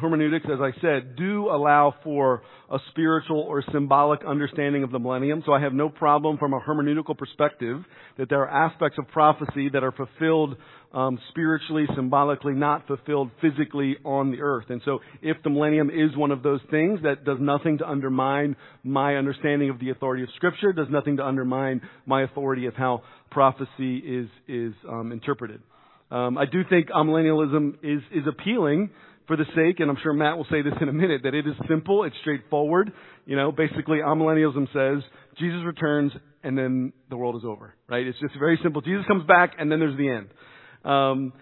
hermeneutics, 0.00 0.46
as 0.52 0.58
I 0.60 0.72
said, 0.80 1.14
do 1.16 1.48
allow 1.48 1.94
for 2.02 2.42
a 2.70 2.78
spiritual 2.90 3.40
or 3.40 3.62
symbolic 3.72 4.24
understanding 4.24 4.82
of 4.82 4.90
the 4.90 4.98
millennium. 4.98 5.44
So 5.46 5.52
I 5.52 5.60
have 5.60 5.72
no 5.72 5.88
problem 5.88 6.38
from 6.38 6.52
a 6.52 6.60
hermeneutical 6.60 7.16
perspective 7.16 7.84
that 8.18 8.28
there 8.28 8.42
are 8.42 8.66
aspects 8.66 8.98
of 8.98 9.06
prophecy 9.08 9.68
that 9.72 9.84
are 9.84 9.92
fulfilled 9.92 10.56
um, 10.92 11.20
spiritually, 11.28 11.84
symbolically, 11.94 12.54
not 12.54 12.86
fulfilled 12.88 13.30
physically 13.40 13.96
on 14.04 14.32
the 14.32 14.40
earth. 14.40 14.66
And 14.70 14.82
so 14.84 14.98
if 15.22 15.36
the 15.44 15.50
millennium 15.50 15.90
is 15.90 16.16
one 16.16 16.32
of 16.32 16.42
those 16.42 16.60
things, 16.70 17.00
that 17.04 17.24
does 17.24 17.38
nothing 17.40 17.78
to 17.78 17.88
undermine 17.88 18.56
my 18.82 19.16
understanding 19.16 19.70
of 19.70 19.78
the 19.78 19.90
authority 19.90 20.24
of 20.24 20.30
Scripture, 20.34 20.72
does 20.72 20.88
nothing 20.90 21.18
to 21.18 21.24
undermine 21.24 21.80
my 22.06 22.22
authority 22.22 22.66
of 22.66 22.74
how 22.74 23.02
prophecy 23.30 23.98
is, 23.98 24.28
is 24.48 24.72
um, 24.88 25.12
interpreted. 25.12 25.60
Um, 26.10 26.38
I 26.38 26.46
do 26.46 26.62
think 26.68 26.88
amillennialism 26.88 27.74
is, 27.82 28.00
is 28.12 28.24
appealing 28.28 28.90
for 29.26 29.36
the 29.36 29.44
sake, 29.56 29.80
and 29.80 29.90
I'm 29.90 29.98
sure 30.02 30.12
Matt 30.12 30.36
will 30.36 30.46
say 30.50 30.62
this 30.62 30.74
in 30.80 30.88
a 30.88 30.92
minute, 30.92 31.22
that 31.24 31.34
it 31.34 31.46
is 31.46 31.54
simple, 31.68 32.04
it's 32.04 32.16
straightforward. 32.20 32.92
You 33.24 33.36
know, 33.36 33.50
basically, 33.50 33.98
amillennialism 33.98 34.66
says 34.72 35.02
Jesus 35.38 35.60
returns 35.64 36.12
and 36.42 36.56
then 36.56 36.92
the 37.10 37.16
world 37.16 37.34
is 37.36 37.42
over, 37.44 37.74
right? 37.88 38.06
It's 38.06 38.18
just 38.20 38.34
very 38.38 38.58
simple. 38.62 38.80
Jesus 38.80 39.04
comes 39.06 39.26
back 39.26 39.54
and 39.58 39.70
then 39.70 39.80
there's 39.80 39.96
the 39.96 40.08
end. 40.08 40.28
Um, 40.84 41.32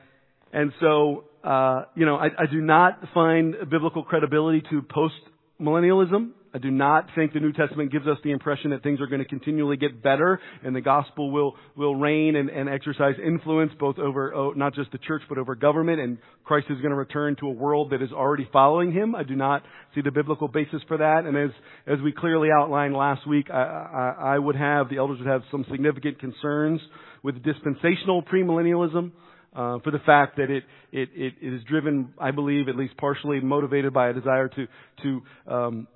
and 0.53 0.73
so, 0.81 1.25
uh, 1.45 1.85
you 1.95 2.07
know, 2.07 2.17
I, 2.17 2.27
I 2.27 2.47
do 2.51 2.61
not 2.61 3.01
find 3.13 3.55
biblical 3.71 4.03
credibility 4.03 4.63
to 4.71 4.81
post 4.83 5.15
millennialism. 5.61 6.31
I 6.55 6.59
do 6.59 6.71
not 6.71 7.09
think 7.17 7.33
the 7.33 7.41
New 7.41 7.53
Testament 7.53 7.91
gives 7.91 8.07
us 8.07 8.17
the 8.23 8.31
impression 8.31 8.71
that 8.71 8.85
things 8.85 9.01
are 9.01 9.09
going 9.09 9.21
to 9.21 9.27
continually 9.27 9.77
get 9.77 10.05
better 10.05 10.39
and 10.63 10.75
the 10.75 10.81
gospel 10.81 11.33
will, 11.33 11.57
will 11.77 11.97
reign 11.97 12.37
and, 12.37 12.49
and 12.49 12.69
exercise 12.69 13.17
influence 13.25 13.73
both 13.81 13.99
over, 13.99 14.33
oh, 14.33 14.53
not 14.53 14.73
just 14.73 14.93
the 14.93 14.99
church, 14.99 15.23
but 15.29 15.37
over 15.37 15.57
government 15.57 15.99
and 15.99 16.17
Christ 16.45 16.67
is 16.71 16.77
going 16.77 16.91
to 16.91 16.97
return 16.97 17.35
to 17.41 17.49
a 17.49 17.51
world 17.51 17.91
that 17.91 18.01
is 18.01 18.13
already 18.13 18.49
following 18.53 18.93
him. 18.93 19.17
I 19.17 19.25
do 19.25 19.35
not 19.35 19.65
see 19.97 20.01
the 20.01 20.13
biblical 20.13 20.47
basis 20.47 20.81
for 20.87 20.97
that. 20.99 21.25
And 21.27 21.37
as, 21.37 21.51
as 21.89 22.01
we 22.05 22.13
clearly 22.13 22.51
outlined 22.57 22.95
last 22.95 23.27
week, 23.27 23.51
I, 23.51 23.57
I, 23.57 24.35
I 24.35 24.39
would 24.39 24.55
have, 24.55 24.89
the 24.91 24.99
elders 24.99 25.19
would 25.19 25.27
have 25.27 25.43
some 25.51 25.67
significant 25.69 26.21
concerns 26.21 26.81
with 27.25 27.43
dispensational 27.43 28.23
premillennialism. 28.23 29.11
Uh, 29.57 29.79
for 29.85 29.93
the 29.93 30.01
fact 30.01 30.37
that 30.37 30.51
it, 30.51 30.65
it, 30.91 31.09
it 31.17 31.35
is 31.41 31.63
driven, 31.71 32.13
I 32.19 32.33
believe, 32.33 32.69
at 32.69 32.75
least 32.75 32.97
partially 32.97 33.39
motivated 33.39 33.93
by 33.95 34.09
a 34.09 34.13
desire 34.13 34.49
to, 34.49 34.67
to 35.05 35.23
um, 35.47 35.87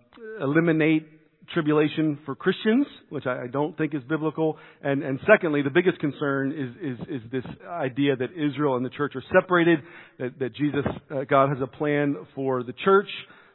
eliminate 0.41 1.09
tribulation 1.53 2.19
for 2.25 2.35
Christians, 2.35 2.87
which 3.09 3.27
I, 3.27 3.47
don't 3.47 3.77
think 3.77 3.95
is 3.95 4.03
biblical. 4.09 4.59
And, 4.83 5.03
and 5.03 5.19
secondly, 5.27 5.63
the 5.63 5.71
biggest 5.71 5.99
concern 5.99 6.53
is, 6.53 6.99
is, 7.01 7.23
is 7.23 7.31
this 7.31 7.45
idea 7.69 8.17
that 8.17 8.31
Israel 8.33 8.77
and 8.77 8.85
the 8.85 8.91
church 8.91 9.15
are 9.17 9.25
separated, 9.33 9.81
that, 10.19 10.39
that 10.39 10.55
Jesus, 10.55 10.85
uh, 11.11 11.25
God 11.25 11.49
has 11.51 11.59
a 11.63 11.67
plan 11.67 12.17
for 12.35 12.63
the 12.63 12.75
church. 12.85 13.09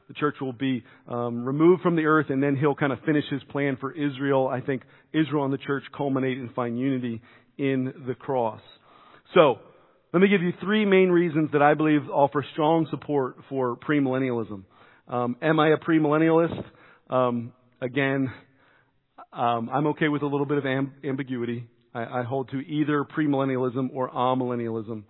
The 0.07 0.15
church 0.15 0.35
will 0.41 0.53
be 0.53 0.83
um, 1.07 1.45
removed 1.45 1.81
from 1.81 1.95
the 1.95 2.05
earth, 2.05 2.27
and 2.29 2.41
then 2.41 2.55
he'll 2.55 2.75
kind 2.75 2.91
of 2.91 2.99
finish 3.05 3.23
his 3.29 3.41
plan 3.45 3.77
for 3.79 3.91
Israel. 3.93 4.47
I 4.47 4.61
think 4.61 4.81
Israel 5.13 5.45
and 5.45 5.53
the 5.53 5.57
church 5.57 5.83
culminate 5.95 6.37
and 6.37 6.53
find 6.53 6.77
unity 6.77 7.21
in 7.57 7.93
the 8.07 8.15
cross. 8.15 8.61
So, 9.33 9.59
let 10.13 10.21
me 10.21 10.27
give 10.27 10.43
you 10.43 10.53
three 10.61 10.85
main 10.85 11.09
reasons 11.09 11.49
that 11.53 11.63
I 11.63 11.73
believe 11.73 12.01
offer 12.07 12.45
strong 12.53 12.85
support 12.91 13.37
for 13.49 13.75
premillennialism. 13.75 14.63
Um, 15.07 15.35
am 15.41 15.59
I 15.59 15.69
a 15.69 15.77
premillennialist? 15.77 16.63
Um, 17.09 17.53
again, 17.81 18.31
um, 19.33 19.69
I'm 19.71 19.87
okay 19.87 20.07
with 20.07 20.21
a 20.21 20.27
little 20.27 20.45
bit 20.45 20.57
of 20.57 20.63
amb- 20.63 20.93
ambiguity. 21.03 21.67
I, 21.93 22.21
I, 22.21 22.23
hold 22.23 22.49
to 22.51 22.57
either 22.59 23.03
premillennialism 23.03 23.89
or 23.93 24.09
amillennialism. 24.09 25.03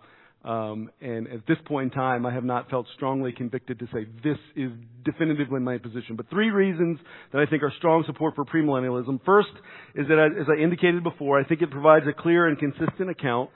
Um, 0.44 0.90
and 1.00 1.28
at 1.28 1.48
this 1.48 1.58
point 1.66 1.94
in 1.94 1.98
time, 1.98 2.26
I 2.26 2.34
have 2.34 2.44
not 2.44 2.70
felt 2.70 2.88
strongly 2.96 3.32
convicted 3.32 3.80
to 3.80 3.86
say 3.94 4.06
this 4.24 4.38
is 4.56 4.72
definitively 5.06 5.62
my 5.62 5.78
position. 5.78 6.18
But 6.18 6.30
three 6.30 6.50
reasons 6.50 7.00
that 7.32 7.40
I 7.40 7.46
think 7.46 7.64
are 7.64 7.72
strong 7.78 8.04
support 8.06 8.36
for 8.36 8.44
premillennialism. 8.44 9.22
First 9.26 9.52
is 9.96 10.08
that, 10.08 10.36
as 10.40 10.48
I 10.50 10.62
indicated 10.62 11.04
before, 11.04 11.40
I 11.40 11.46
think 11.46 11.62
it 11.62 11.72
provides 11.72 12.06
a 12.08 12.14
clear 12.14 12.48
and 12.48 12.58
consistent 12.58 13.10
account 13.10 13.52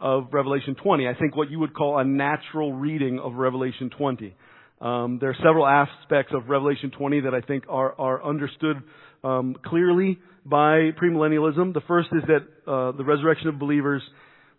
of 0.00 0.28
Revelation 0.32 0.76
20. 0.80 1.08
I 1.08 1.14
think 1.14 1.34
what 1.34 1.50
you 1.50 1.58
would 1.58 1.74
call 1.74 1.98
a 1.98 2.04
natural 2.04 2.72
reading 2.72 3.18
of 3.18 3.34
Revelation 3.34 3.90
20. 3.90 4.36
Um, 4.80 5.18
there 5.20 5.30
are 5.30 5.36
several 5.42 5.66
aspects 5.66 6.32
of 6.34 6.48
Revelation 6.48 6.90
20 6.96 7.22
that 7.22 7.34
I 7.34 7.40
think 7.40 7.64
are, 7.68 7.94
are 7.98 8.24
understood 8.24 8.76
um, 9.24 9.56
clearly 9.64 10.18
by 10.44 10.90
premillennialism. 11.02 11.74
The 11.74 11.82
first 11.88 12.08
is 12.12 12.22
that 12.28 12.70
uh, 12.70 12.92
the 12.92 13.04
resurrection 13.04 13.48
of 13.48 13.58
believers 13.58 14.02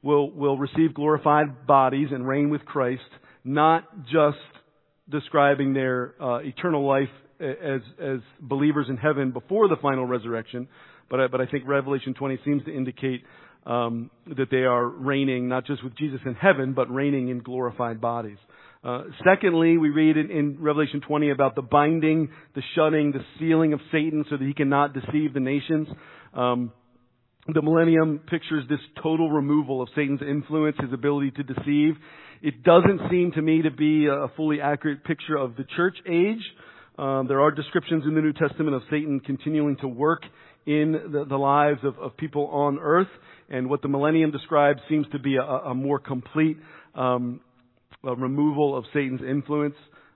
will 0.01 0.31
will 0.31 0.57
receive 0.57 0.93
glorified 0.93 1.65
bodies 1.67 2.09
and 2.11 2.27
reign 2.27 2.49
with 2.49 2.63
Christ, 2.65 3.01
not 3.43 3.83
just 4.05 4.37
describing 5.09 5.73
their 5.73 6.15
uh, 6.21 6.39
eternal 6.39 6.85
life 6.85 7.09
as 7.39 7.81
as 8.01 8.19
believers 8.39 8.87
in 8.89 8.97
heaven 8.97 9.31
before 9.31 9.67
the 9.67 9.77
final 9.81 10.05
resurrection, 10.05 10.67
but 11.09 11.19
I, 11.21 11.27
but 11.27 11.41
I 11.41 11.45
think 11.45 11.67
Revelation 11.67 12.13
20 12.13 12.39
seems 12.43 12.63
to 12.65 12.75
indicate 12.75 13.23
um, 13.65 14.09
that 14.37 14.49
they 14.51 14.63
are 14.63 14.85
reigning 14.87 15.47
not 15.47 15.65
just 15.65 15.83
with 15.83 15.95
Jesus 15.95 16.19
in 16.25 16.35
heaven, 16.35 16.73
but 16.73 16.93
reigning 16.93 17.29
in 17.29 17.39
glorified 17.39 18.01
bodies. 18.01 18.37
Uh, 18.81 19.03
secondly, 19.27 19.77
we 19.77 19.89
read 19.89 20.15
in, 20.15 20.31
in, 20.31 20.57
Revelation 20.59 21.01
20 21.05 21.31
about 21.31 21.55
the 21.55 21.61
binding, 21.61 22.29
the 22.55 22.61
shutting, 22.75 23.11
the 23.11 23.19
sealing 23.37 23.73
of 23.73 23.81
Satan 23.91 24.23
so 24.29 24.37
that 24.37 24.45
he 24.45 24.53
cannot 24.53 24.93
deceive 24.93 25.33
the 25.33 25.41
nations. 25.41 25.87
Um, 26.33 26.71
the 27.53 27.61
millennium 27.61 28.19
pictures 28.29 28.63
this 28.69 28.79
total 29.01 29.31
removal 29.31 29.81
of 29.81 29.89
Satan's 29.95 30.21
influence, 30.21 30.77
his 30.79 30.93
ability 30.93 31.31
to 31.31 31.43
deceive. 31.43 31.95
It 32.41 32.63
doesn't 32.63 33.01
seem 33.09 33.33
to 33.33 33.41
me 33.41 33.63
to 33.63 33.71
be 33.71 34.05
a 34.05 34.27
fully 34.37 34.61
accurate 34.61 35.03
picture 35.03 35.35
of 35.35 35.57
the 35.57 35.65
church 35.75 35.97
age. 36.07 36.43
Um, 36.97 37.27
there 37.27 37.41
are 37.41 37.51
descriptions 37.51 38.03
in 38.05 38.15
the 38.15 38.21
New 38.21 38.33
Testament 38.33 38.75
of 38.75 38.83
Satan 38.89 39.19
continuing 39.19 39.75
to 39.77 39.87
work 39.87 40.21
in 40.65 40.91
the, 40.91 41.25
the 41.25 41.37
lives 41.37 41.79
of, 41.83 41.97
of, 41.97 42.15
people 42.15 42.47
on 42.47 42.77
earth, 42.79 43.07
and 43.49 43.69
what 43.69 43.81
the 43.81 43.87
millennium 43.87 44.31
describes 44.31 44.79
seems 44.87 45.07
to 45.11 45.19
be 45.19 45.37
a, 45.37 45.41
a 45.41 45.73
more 45.73 45.97
complete 45.97 46.57
um, 46.95 47.39
a 48.03 48.15
removal 48.15 48.77
of 48.77 48.85
Satan's 48.93 49.21
influence. 49.27 49.75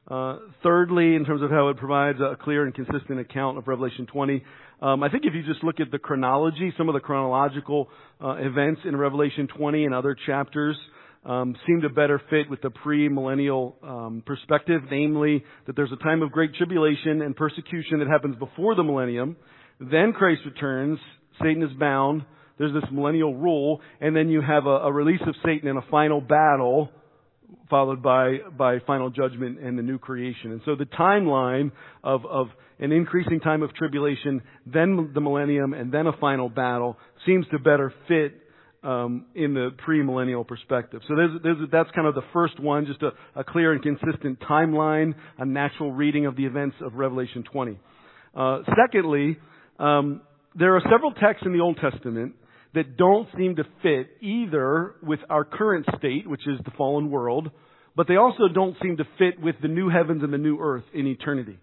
Uh, 0.09 0.37
thirdly, 0.61 1.15
in 1.15 1.25
terms 1.25 1.41
of 1.41 1.49
how 1.49 1.69
it 1.69 1.77
provides 1.77 2.19
a 2.19 2.35
clear 2.41 2.65
and 2.65 2.73
consistent 2.73 3.19
account 3.19 3.57
of 3.57 3.67
Revelation 3.67 4.05
20, 4.05 4.43
um, 4.81 5.01
I 5.01 5.09
think 5.09 5.23
if 5.25 5.33
you 5.33 5.43
just 5.43 5.63
look 5.63 5.79
at 5.79 5.91
the 5.91 5.99
chronology, 5.99 6.73
some 6.77 6.89
of 6.89 6.93
the 6.93 6.99
chronological 6.99 7.89
uh, 8.21 8.35
events 8.39 8.81
in 8.85 8.95
Revelation 8.95 9.47
20 9.47 9.85
and 9.85 9.93
other 9.93 10.15
chapters 10.25 10.77
um, 11.25 11.55
seem 11.65 11.81
to 11.81 11.89
better 11.89 12.21
fit 12.29 12.49
with 12.49 12.61
the 12.61 12.69
pre-millennial 12.69 13.77
um, 13.81 14.23
perspective, 14.25 14.81
namely 14.91 15.43
that 15.67 15.75
there's 15.77 15.91
a 15.91 16.03
time 16.03 16.21
of 16.21 16.31
great 16.31 16.53
tribulation 16.55 17.21
and 17.21 17.35
persecution 17.35 17.99
that 17.99 18.09
happens 18.09 18.35
before 18.35 18.75
the 18.75 18.83
millennium. 18.83 19.37
Then 19.79 20.11
Christ 20.11 20.41
returns, 20.45 20.99
Satan 21.41 21.63
is 21.63 21.71
bound, 21.79 22.25
there's 22.57 22.73
this 22.73 22.89
millennial 22.91 23.35
rule, 23.35 23.79
and 24.01 24.15
then 24.15 24.29
you 24.29 24.41
have 24.41 24.65
a, 24.65 24.69
a 24.69 24.91
release 24.91 25.21
of 25.25 25.35
Satan 25.45 25.69
in 25.69 25.77
a 25.77 25.85
final 25.89 26.19
battle 26.19 26.91
followed 27.69 28.01
by, 28.01 28.37
by 28.57 28.79
final 28.85 29.09
judgment 29.09 29.59
and 29.59 29.77
the 29.77 29.83
new 29.83 29.97
creation. 29.97 30.51
And 30.51 30.61
so 30.65 30.75
the 30.75 30.85
timeline 30.85 31.71
of, 32.03 32.25
of 32.25 32.47
an 32.79 32.91
increasing 32.91 33.39
time 33.39 33.63
of 33.63 33.73
tribulation, 33.73 34.41
then 34.65 35.11
the 35.13 35.21
millennium, 35.21 35.73
and 35.73 35.91
then 35.91 36.07
a 36.07 36.13
final 36.17 36.49
battle 36.49 36.97
seems 37.25 37.45
to 37.51 37.59
better 37.59 37.93
fit 38.07 38.33
um, 38.83 39.25
in 39.33 39.53
the 39.53 39.69
premillennial 39.87 40.45
perspective. 40.45 41.01
So 41.07 41.15
there's, 41.15 41.41
there's, 41.41 41.57
that's 41.71 41.89
kind 41.91 42.07
of 42.07 42.15
the 42.15 42.23
first 42.33 42.59
one, 42.59 42.85
just 42.85 43.01
a, 43.01 43.11
a, 43.39 43.43
clear 43.43 43.71
and 43.71 43.81
consistent 43.81 44.41
timeline, 44.41 45.13
a 45.37 45.45
natural 45.45 45.93
reading 45.93 46.25
of 46.25 46.35
the 46.35 46.45
events 46.45 46.75
of 46.81 46.95
Revelation 46.95 47.43
20. 47.49 47.79
Uh, 48.35 48.59
secondly, 48.77 49.37
um, 49.79 50.21
there 50.55 50.75
are 50.75 50.81
several 50.91 51.13
texts 51.13 51.45
in 51.45 51.53
the 51.53 51.61
Old 51.61 51.77
Testament 51.77 52.35
that 52.73 52.97
don't 52.97 53.27
seem 53.37 53.55
to 53.57 53.63
fit 53.81 54.09
either 54.21 54.95
with 55.03 55.19
our 55.29 55.43
current 55.43 55.85
state, 55.97 56.27
which 56.27 56.47
is 56.47 56.59
the 56.65 56.71
fallen 56.71 57.11
world, 57.11 57.51
but 57.95 58.07
they 58.07 58.15
also 58.15 58.47
don't 58.53 58.75
seem 58.81 58.97
to 58.97 59.03
fit 59.17 59.39
with 59.39 59.55
the 59.61 59.67
new 59.67 59.89
heavens 59.89 60.23
and 60.23 60.33
the 60.33 60.37
new 60.37 60.59
earth 60.59 60.83
in 60.93 61.05
eternity. 61.05 61.57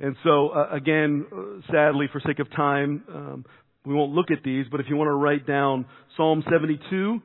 And 0.00 0.16
so, 0.24 0.48
uh, 0.48 0.70
again, 0.72 1.26
uh, 1.30 1.72
sadly, 1.72 2.06
for 2.10 2.20
sake 2.20 2.38
of 2.38 2.50
time, 2.50 3.04
um, 3.08 3.44
we 3.84 3.94
won't 3.94 4.12
look 4.12 4.30
at 4.30 4.42
these, 4.42 4.66
but 4.70 4.80
if 4.80 4.86
you 4.88 4.96
want 4.96 5.08
to 5.08 5.14
write 5.14 5.46
down 5.46 5.84
Psalm 6.16 6.42
72, 6.50 7.20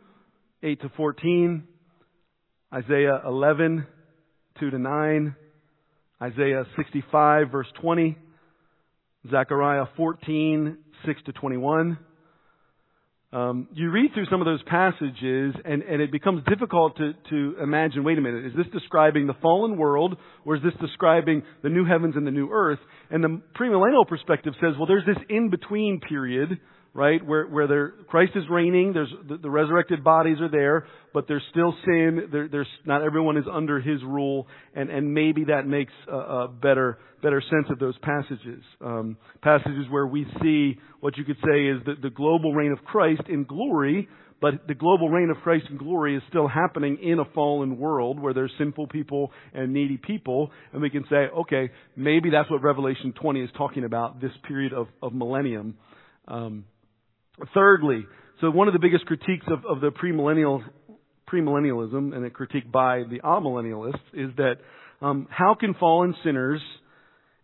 8 0.61 0.82
to 0.82 0.90
14, 0.98 1.64
Isaiah 2.74 3.22
11, 3.26 3.88
2 4.60 4.70
to 4.70 4.78
9, 4.78 5.36
Isaiah 6.22 6.66
65, 6.76 7.49
verse 7.49 7.68
20, 7.82 8.18
Zechariah 9.32 9.86
14, 9.95 10.78
6 11.06 11.22
to 11.26 11.32
21, 11.32 11.98
um, 13.32 13.68
you 13.74 13.92
read 13.92 14.12
through 14.16 14.26
some 14.32 14.42
of 14.42 14.46
those 14.46 14.64
passages, 14.64 15.54
and, 15.64 15.84
and 15.84 16.02
it 16.02 16.12
becomes 16.12 16.44
difficult 16.50 16.98
to, 16.98 17.14
to 17.30 17.56
imagine 17.62 18.04
wait 18.04 18.18
a 18.18 18.22
minute, 18.22 18.46
is 18.46 18.54
this 18.58 18.66
describing 18.74 19.28
the 19.28 19.36
fallen 19.42 19.78
world, 19.78 20.18
or 20.46 20.56
is 20.56 20.64
this 20.64 20.74
describing 20.82 21.44
the 21.62 21.70
new 21.70 21.86
heavens 21.86 22.16
and 22.16 22.26
the 22.26 22.32
new 22.32 22.50
earth? 22.52 22.80
And 23.12 23.24
the 23.24 23.40
premillennial 23.60 24.08
perspective 24.08 24.54
says, 24.60 24.74
well, 24.78 24.88
there's 24.88 25.06
this 25.06 25.24
in 25.30 25.52
between 25.52 26.00
period 26.00 26.60
right? 26.94 27.26
Where 27.26 27.45
where 27.45 27.68
there, 27.68 27.94
Christ 28.07 28.32
is 28.36 28.44
reigning, 28.49 28.94
there's 28.94 29.14
the, 29.28 29.38
the, 29.38 29.49
resurrected 29.49 30.03
bodies 30.03 30.38
are 30.41 30.49
there, 30.49 30.88
but 31.14 31.28
there's 31.28 31.44
still 31.52 31.74
sin. 31.86 32.30
There, 32.32 32.48
there's 32.48 32.68
not 32.86 33.03
everyone 33.03 33.38
is 33.38 33.45
under 33.52 33.80
His 33.80 34.02
rule, 34.03 34.48
and 34.76 34.90
and 34.90 35.14
maybe 35.14 35.45
that 35.45 35.68
makes 35.68 35.94
a, 36.07 36.16
a 36.16 36.48
better 36.48 36.99
better 37.22 37.41
sense 37.41 37.68
of 37.70 37.80
those 37.80 37.98
passages. 37.99 38.64
Um, 38.82 39.18
passages 39.41 39.86
where 39.90 40.07
we 40.07 40.26
see 40.41 40.78
what 40.99 41.18
you 41.18 41.24
could 41.24 41.38
say 41.38 41.68
is 41.68 41.82
the, 41.86 41.95
the 42.02 42.10
global 42.10 42.53
reign 42.53 42.72
of 42.72 42.84
Christ 42.86 43.24
in 43.30 43.44
glory. 43.44 44.07
But 44.41 44.68
the 44.70 44.74
global 44.74 45.10
reign 45.10 45.30
of 45.30 45.36
Christ 45.44 45.66
in 45.70 45.76
glory 45.76 46.16
is 46.16 46.24
still 46.30 46.48
happening 46.48 46.98
in 47.03 47.20
a 47.20 47.26
fallen 47.36 47.78
world 47.78 48.22
where 48.22 48.34
there's 48.34 48.53
sinful 48.57 48.88
people 48.88 49.34
and 49.53 49.74
needy 49.74 49.98
people. 49.98 50.52
And 50.72 50.82
we 50.82 50.90
can 50.90 51.03
say, 51.10 51.28
okay, 51.41 51.70
maybe 51.98 52.30
that's 52.30 52.49
what 52.49 52.64
Revelation 52.64 53.14
20 53.22 53.41
is 53.41 53.49
talking 53.57 53.84
about, 53.84 54.22
this 54.22 54.32
period 54.48 54.72
of, 54.72 54.88
of 55.03 55.14
millennium. 55.14 55.76
Um, 56.30 56.64
Thirdly, 57.53 58.06
so 58.41 58.49
one 58.49 58.68
of 58.68 58.74
the 58.74 58.80
biggest 58.80 59.06
critiques 59.06 59.45
of, 59.48 59.66
of 59.66 59.82
the 59.82 59.91
premillennial, 59.91 60.61
premillennialism 61.32 62.16
and 62.16 62.26
a 62.26 62.30
critique 62.30 62.72
by 62.72 63.03
the 63.10 63.20
amillennialists 63.24 63.99
is 64.14 64.30
that 64.38 64.56
um, 65.02 65.28
how 65.30 65.56
can 65.56 65.74
fallen 65.74 66.16
sinners 66.24 66.61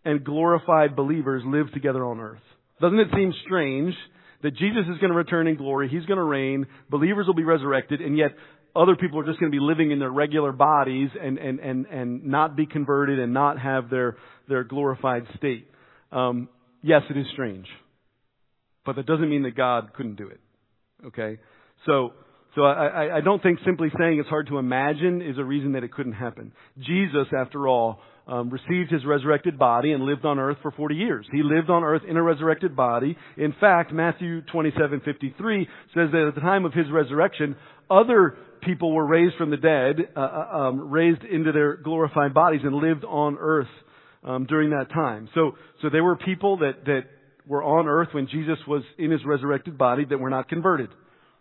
and 0.04 0.24
glorified 0.24 0.96
believers 0.96 1.42
live 1.46 1.72
together 1.72 2.04
on 2.04 2.20
earth? 2.20 2.40
Doesn't 2.80 2.98
it 2.98 3.08
seem 3.14 3.32
strange 3.44 3.94
that 4.42 4.54
Jesus 4.56 4.82
is 4.92 4.98
going 4.98 5.10
to 5.10 5.16
return 5.16 5.46
in 5.46 5.56
glory, 5.56 5.88
He's 5.88 6.04
going 6.04 6.18
to 6.18 6.24
reign, 6.24 6.66
believers 6.90 7.26
will 7.26 7.34
be 7.34 7.44
resurrected, 7.44 8.00
and 8.00 8.16
yet 8.16 8.32
other 8.74 8.94
people 8.94 9.18
are 9.18 9.24
just 9.24 9.40
going 9.40 9.50
to 9.50 9.56
be 9.56 9.62
living 9.62 9.90
in 9.90 9.98
their 9.98 10.10
regular 10.10 10.52
bodies 10.52 11.08
and, 11.20 11.38
and, 11.38 11.58
and, 11.60 11.86
and 11.86 12.24
not 12.26 12.56
be 12.56 12.66
converted 12.66 13.18
and 13.18 13.32
not 13.32 13.58
have 13.58 13.88
their, 13.88 14.16
their 14.48 14.64
glorified 14.64 15.24
state? 15.36 15.68
Um, 16.12 16.48
yes, 16.82 17.02
it 17.08 17.16
is 17.16 17.26
strange. 17.32 17.66
But 18.86 18.96
that 18.96 19.06
doesn't 19.06 19.28
mean 19.28 19.42
that 19.42 19.56
God 19.56 19.92
couldn't 19.94 20.16
do 20.16 20.28
it. 20.28 20.40
Okay? 21.06 21.38
So, 21.84 22.12
so 22.54 22.62
I, 22.62 23.18
I 23.18 23.20
don't 23.20 23.42
think 23.42 23.58
simply 23.66 23.88
saying 23.98 24.18
it's 24.18 24.28
hard 24.28 24.46
to 24.46 24.58
imagine 24.58 25.20
is 25.20 25.36
a 25.36 25.44
reason 25.44 25.72
that 25.72 25.84
it 25.84 25.92
couldn't 25.92 26.14
happen. 26.14 26.52
Jesus, 26.78 27.26
after 27.38 27.68
all, 27.68 28.00
um, 28.26 28.50
received 28.50 28.90
his 28.90 29.04
resurrected 29.04 29.58
body 29.58 29.92
and 29.92 30.04
lived 30.04 30.24
on 30.24 30.38
earth 30.38 30.56
for 30.62 30.70
40 30.72 30.94
years. 30.94 31.26
He 31.30 31.42
lived 31.42 31.70
on 31.70 31.84
earth 31.84 32.02
in 32.08 32.16
a 32.16 32.22
resurrected 32.22 32.74
body. 32.74 33.16
In 33.36 33.54
fact, 33.60 33.92
Matthew 33.92 34.42
27:53 34.52 35.68
says 35.94 36.10
that 36.12 36.26
at 36.28 36.34
the 36.34 36.40
time 36.40 36.64
of 36.64 36.72
his 36.72 36.90
resurrection, 36.90 37.56
other 37.88 38.36
people 38.62 38.92
were 38.92 39.06
raised 39.06 39.36
from 39.36 39.50
the 39.50 39.56
dead, 39.56 40.08
uh, 40.16 40.20
uh 40.20 40.58
um, 40.58 40.90
raised 40.90 41.22
into 41.22 41.52
their 41.52 41.76
glorified 41.76 42.34
bodies, 42.34 42.62
and 42.64 42.74
lived 42.74 43.04
on 43.04 43.36
earth 43.38 43.68
um, 44.24 44.44
during 44.46 44.70
that 44.70 44.90
time. 44.92 45.28
So, 45.34 45.52
so 45.82 45.88
there 45.88 46.02
were 46.02 46.16
people 46.16 46.56
that 46.58 46.84
that 46.86 47.02
were 47.46 47.62
on 47.62 47.86
earth 47.86 48.08
when 48.12 48.28
Jesus 48.28 48.58
was 48.66 48.82
in 48.98 49.10
his 49.10 49.24
resurrected 49.24 49.78
body 49.78 50.04
that 50.04 50.18
were 50.18 50.30
not 50.30 50.48
converted. 50.48 50.90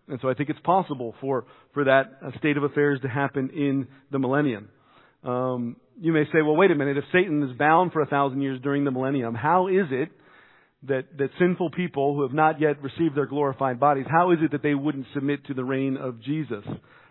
And 0.07 0.19
so 0.21 0.29
I 0.29 0.35
think 0.35 0.49
it's 0.49 0.59
possible 0.59 1.15
for, 1.19 1.45
for 1.73 1.85
that 1.85 2.19
uh, 2.23 2.37
state 2.37 2.57
of 2.57 2.63
affairs 2.63 2.99
to 3.01 3.07
happen 3.07 3.49
in 3.49 3.87
the 4.11 4.19
millennium. 4.19 4.69
Um, 5.23 5.77
you 5.99 6.13
may 6.13 6.25
say, 6.25 6.41
well, 6.43 6.55
wait 6.55 6.69
a 6.69 6.75
minute, 6.75 6.97
if 6.97 7.05
Satan 7.11 7.41
is 7.49 7.57
bound 7.57 7.91
for 7.91 8.01
a 8.01 8.05
thousand 8.05 8.41
years 8.41 8.59
during 8.61 8.83
the 8.83 8.91
millennium, 8.91 9.33
how 9.33 9.67
is 9.67 9.87
it 9.89 10.09
that, 10.87 11.17
that 11.17 11.29
sinful 11.39 11.71
people 11.71 12.13
who 12.13 12.21
have 12.21 12.33
not 12.33 12.61
yet 12.61 12.81
received 12.83 13.15
their 13.15 13.25
glorified 13.25 13.79
bodies, 13.79 14.05
how 14.07 14.31
is 14.31 14.37
it 14.43 14.51
that 14.51 14.61
they 14.61 14.75
wouldn't 14.75 15.07
submit 15.15 15.45
to 15.47 15.55
the 15.55 15.63
reign 15.63 15.97
of 15.97 16.21
Jesus? 16.21 16.63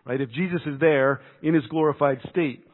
Right? 0.04 0.20
If 0.20 0.30
Jesus 0.30 0.60
is 0.66 0.78
there 0.78 1.22
in 1.42 1.54
his 1.54 1.64
glorified 1.66 2.18
state, 2.30 2.64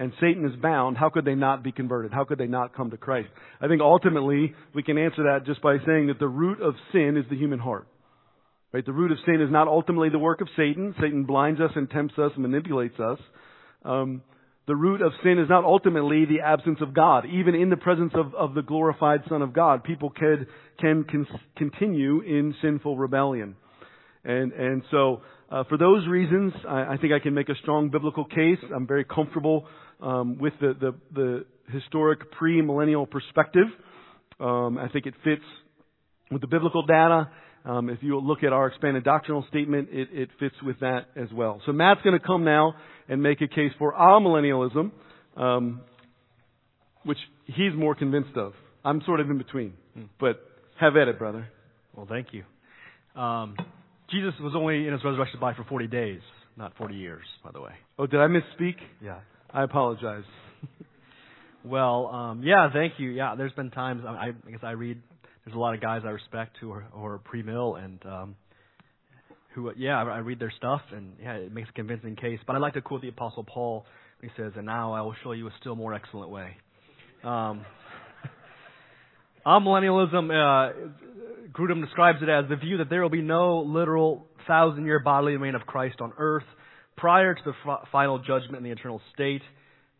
and 0.00 0.14
Satan 0.18 0.46
is 0.46 0.56
bound, 0.56 0.96
how 0.96 1.10
could 1.10 1.26
they 1.26 1.34
not 1.34 1.62
be 1.62 1.72
converted? 1.72 2.10
How 2.10 2.24
could 2.24 2.38
they 2.38 2.46
not 2.46 2.74
come 2.74 2.90
to 2.90 2.96
Christ? 2.96 3.28
I 3.60 3.68
think 3.68 3.82
ultimately 3.82 4.54
we 4.74 4.82
can 4.82 4.96
answer 4.96 5.24
that 5.24 5.44
just 5.44 5.60
by 5.60 5.76
saying 5.86 6.06
that 6.06 6.18
the 6.18 6.26
root 6.26 6.62
of 6.62 6.74
sin 6.90 7.18
is 7.18 7.26
the 7.28 7.36
human 7.36 7.58
heart. 7.58 7.86
Right? 8.72 8.84
The 8.86 8.94
root 8.94 9.12
of 9.12 9.18
sin 9.26 9.42
is 9.42 9.50
not 9.52 9.68
ultimately 9.68 10.08
the 10.08 10.18
work 10.18 10.40
of 10.40 10.48
Satan. 10.56 10.94
Satan 10.98 11.24
blinds 11.24 11.60
us 11.60 11.72
and 11.76 11.90
tempts 11.90 12.14
us 12.16 12.32
and 12.34 12.42
manipulates 12.42 12.98
us. 12.98 13.18
Um, 13.84 14.22
the 14.66 14.74
root 14.74 15.02
of 15.02 15.12
sin 15.22 15.38
is 15.38 15.50
not 15.50 15.64
ultimately 15.64 16.24
the 16.24 16.40
absence 16.46 16.78
of 16.80 16.94
God. 16.94 17.26
Even 17.26 17.54
in 17.54 17.68
the 17.68 17.76
presence 17.76 18.12
of, 18.14 18.34
of 18.34 18.54
the 18.54 18.62
glorified 18.62 19.20
Son 19.28 19.42
of 19.42 19.52
God, 19.52 19.84
people 19.84 20.08
can, 20.08 20.46
can, 20.78 21.04
continue 21.58 22.22
in 22.22 22.54
sinful 22.62 22.96
rebellion. 22.96 23.54
And, 24.24 24.52
and 24.52 24.82
so, 24.90 25.20
uh, 25.50 25.64
for 25.64 25.76
those 25.76 26.06
reasons, 26.06 26.52
I, 26.66 26.94
I 26.94 26.96
think 26.98 27.12
I 27.12 27.18
can 27.18 27.34
make 27.34 27.48
a 27.48 27.56
strong 27.56 27.90
biblical 27.90 28.24
case. 28.24 28.58
I'm 28.74 28.86
very 28.86 29.04
comfortable 29.04 29.66
um, 30.00 30.38
with 30.38 30.54
the, 30.60 30.74
the, 30.80 30.94
the 31.14 31.46
historic 31.72 32.30
pre-millennial 32.32 33.06
perspective. 33.06 33.66
Um, 34.38 34.78
I 34.78 34.88
think 34.88 35.06
it 35.06 35.14
fits 35.22 35.42
with 36.30 36.40
the 36.40 36.46
biblical 36.46 36.84
data. 36.86 37.30
Um, 37.64 37.90
if 37.90 37.98
you 38.02 38.18
look 38.18 38.42
at 38.42 38.52
our 38.52 38.68
expanded 38.68 39.04
doctrinal 39.04 39.44
statement, 39.48 39.88
it, 39.92 40.08
it 40.12 40.30
fits 40.38 40.54
with 40.62 40.80
that 40.80 41.08
as 41.14 41.28
well. 41.32 41.60
So 41.66 41.72
Matt's 41.72 42.00
going 42.02 42.18
to 42.18 42.24
come 42.24 42.44
now 42.44 42.74
and 43.08 43.22
make 43.22 43.42
a 43.42 43.48
case 43.48 43.72
for 43.78 43.92
amillennialism, 43.92 44.92
um, 45.36 45.82
which 47.04 47.18
he's 47.46 47.74
more 47.76 47.94
convinced 47.94 48.36
of. 48.36 48.54
I'm 48.82 49.02
sort 49.04 49.20
of 49.20 49.28
in 49.28 49.36
between, 49.36 49.74
hmm. 49.94 50.04
but 50.18 50.40
have 50.80 50.96
at 50.96 51.08
it, 51.08 51.18
brother. 51.18 51.48
Well, 51.94 52.06
thank 52.08 52.28
you. 52.32 52.44
Um, 53.20 53.56
Jesus 54.10 54.32
was 54.40 54.54
only 54.56 54.86
in 54.86 54.92
his 54.92 55.04
resurrection 55.04 55.38
body 55.38 55.56
for 55.56 55.64
40 55.64 55.86
days, 55.88 56.20
not 56.56 56.76
40 56.78 56.94
years, 56.94 57.24
by 57.44 57.50
the 57.52 57.60
way. 57.60 57.72
Oh, 57.98 58.06
did 58.06 58.20
I 58.20 58.26
misspeak? 58.26 58.76
Yeah. 59.02 59.18
I 59.52 59.64
apologize. 59.64 60.24
well, 61.64 62.06
um, 62.06 62.42
yeah, 62.44 62.68
thank 62.72 62.94
you. 62.98 63.10
Yeah, 63.10 63.34
there's 63.36 63.52
been 63.52 63.70
times 63.70 64.02
I, 64.06 64.28
I 64.46 64.50
guess 64.50 64.60
I 64.62 64.72
read. 64.72 65.00
There's 65.44 65.56
a 65.56 65.58
lot 65.58 65.74
of 65.74 65.80
guys 65.80 66.02
I 66.04 66.10
respect 66.10 66.56
who 66.60 66.70
are, 66.72 66.84
who 66.92 67.04
are 67.04 67.18
pre-mill 67.18 67.74
and 67.76 67.98
um, 68.06 68.36
who, 69.54 69.72
yeah, 69.76 69.98
I, 69.98 70.02
I 70.02 70.18
read 70.18 70.38
their 70.38 70.52
stuff 70.56 70.82
and 70.94 71.14
yeah, 71.20 71.34
it 71.34 71.52
makes 71.52 71.68
a 71.68 71.72
convincing 71.72 72.14
case. 72.14 72.38
But 72.46 72.54
I 72.54 72.58
like 72.58 72.74
to 72.74 72.80
quote 72.80 73.02
the 73.02 73.08
Apostle 73.08 73.44
Paul. 73.44 73.86
He 74.22 74.28
says, 74.36 74.52
"And 74.54 74.66
now 74.66 74.92
I 74.92 75.00
will 75.00 75.14
show 75.24 75.32
you 75.32 75.48
a 75.48 75.50
still 75.60 75.74
more 75.74 75.94
excellent 75.94 76.30
way." 76.30 76.56
Um, 77.24 77.64
amillennialism, 79.46 80.30
uh, 80.30 80.72
Grudem 81.52 81.82
describes 81.82 82.18
it 82.22 82.28
as 82.28 82.44
the 82.48 82.56
view 82.56 82.76
that 82.78 82.90
there 82.90 83.02
will 83.02 83.10
be 83.10 83.22
no 83.22 83.60
literal 83.60 84.26
thousand-year 84.46 85.00
bodily 85.00 85.36
reign 85.36 85.54
of 85.54 85.62
Christ 85.62 86.00
on 86.00 86.12
earth 86.18 86.44
prior 87.00 87.34
to 87.34 87.40
the 87.44 87.76
final 87.90 88.18
judgment 88.18 88.56
in 88.56 88.64
the 88.64 88.70
eternal 88.70 89.00
state. 89.14 89.42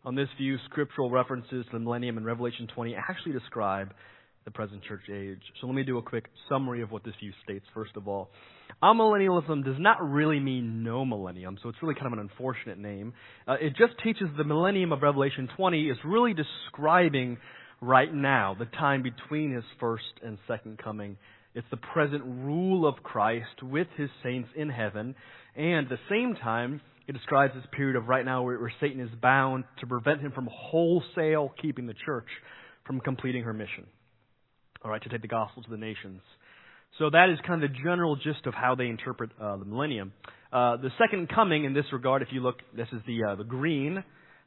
On 0.05 0.15
this 0.15 0.29
view, 0.37 0.57
scriptural 0.69 1.09
references 1.09 1.65
to 1.65 1.71
the 1.73 1.79
millennium 1.79 2.17
in 2.17 2.23
Revelation 2.23 2.67
20 2.73 2.95
actually 2.95 3.33
describe 3.33 3.93
the 4.45 4.51
present 4.51 4.83
church 4.83 5.01
age. 5.11 5.41
So 5.59 5.67
let 5.67 5.75
me 5.75 5.83
do 5.83 5.97
a 5.99 6.01
quick 6.01 6.25
summary 6.49 6.81
of 6.81 6.91
what 6.91 7.03
this 7.03 7.13
view 7.19 7.31
states, 7.43 7.65
first 7.73 7.91
of 7.95 8.07
all. 8.07 8.29
Amillennialism 8.81 9.63
does 9.63 9.75
not 9.77 10.01
really 10.01 10.39
mean 10.39 10.83
no 10.83 11.05
millennium, 11.05 11.57
so 11.61 11.69
it's 11.69 11.77
really 11.83 11.93
kind 11.93 12.07
of 12.07 12.13
an 12.13 12.19
unfortunate 12.19 12.79
name. 12.79 13.13
Uh, 13.47 13.53
it 13.61 13.75
just 13.77 13.93
teaches 14.03 14.27
the 14.37 14.43
millennium 14.43 14.91
of 14.91 15.03
Revelation 15.03 15.47
20 15.55 15.89
is 15.89 15.97
really 16.03 16.33
describing 16.33 17.37
right 17.81 18.11
now, 18.13 18.55
the 18.57 18.65
time 18.65 19.03
between 19.03 19.53
his 19.53 19.63
first 19.79 20.03
and 20.23 20.37
second 20.47 20.79
coming. 20.83 21.17
It's 21.53 21.67
the 21.69 21.77
present 21.77 22.23
rule 22.25 22.87
of 22.87 23.03
Christ 23.03 23.61
with 23.61 23.87
his 23.97 24.09
saints 24.23 24.49
in 24.55 24.69
heaven, 24.69 25.15
and 25.55 25.85
at 25.85 25.89
the 25.89 25.99
same 26.09 26.35
time, 26.41 26.81
it 27.07 27.13
describes 27.13 27.53
this 27.53 27.63
period 27.71 27.95
of 27.95 28.07
right 28.07 28.23
now 28.25 28.43
where, 28.43 28.59
where 28.59 28.73
Satan 28.79 29.01
is 29.01 29.09
bound 29.21 29.63
to 29.79 29.87
prevent 29.87 30.21
him 30.21 30.31
from 30.31 30.47
wholesale 30.51 31.53
keeping 31.61 31.87
the 31.87 31.95
church 32.05 32.27
from 32.85 32.99
completing 32.99 33.43
her 33.43 33.53
mission. 33.53 33.85
All 34.83 34.91
right, 34.91 35.01
to 35.03 35.09
take 35.09 35.21
the 35.21 35.27
gospel 35.27 35.63
to 35.63 35.69
the 35.69 35.77
nations. 35.77 36.21
So 36.99 37.09
that 37.09 37.29
is 37.29 37.39
kind 37.47 37.63
of 37.63 37.71
the 37.71 37.77
general 37.77 38.15
gist 38.15 38.45
of 38.45 38.53
how 38.53 38.75
they 38.75 38.87
interpret 38.87 39.31
uh, 39.39 39.57
the 39.57 39.65
millennium. 39.65 40.13
Uh, 40.51 40.77
the 40.77 40.89
second 40.99 41.29
coming, 41.29 41.63
in 41.63 41.73
this 41.73 41.85
regard, 41.93 42.21
if 42.21 42.29
you 42.31 42.41
look, 42.41 42.57
this 42.75 42.87
is 42.91 43.01
the 43.07 43.23
uh, 43.23 43.35
the 43.35 43.43
green 43.43 44.03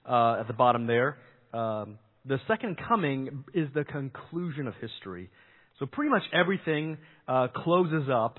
uh, 0.08 0.36
at 0.40 0.46
the 0.46 0.52
bottom 0.52 0.86
there. 0.86 1.16
Um, 1.54 1.98
the 2.26 2.38
second 2.46 2.78
coming 2.88 3.44
is 3.54 3.68
the 3.74 3.84
conclusion 3.84 4.66
of 4.66 4.74
history. 4.80 5.30
So 5.78 5.86
pretty 5.86 6.10
much 6.10 6.22
everything 6.32 6.98
uh, 7.26 7.48
closes 7.54 8.08
up 8.12 8.38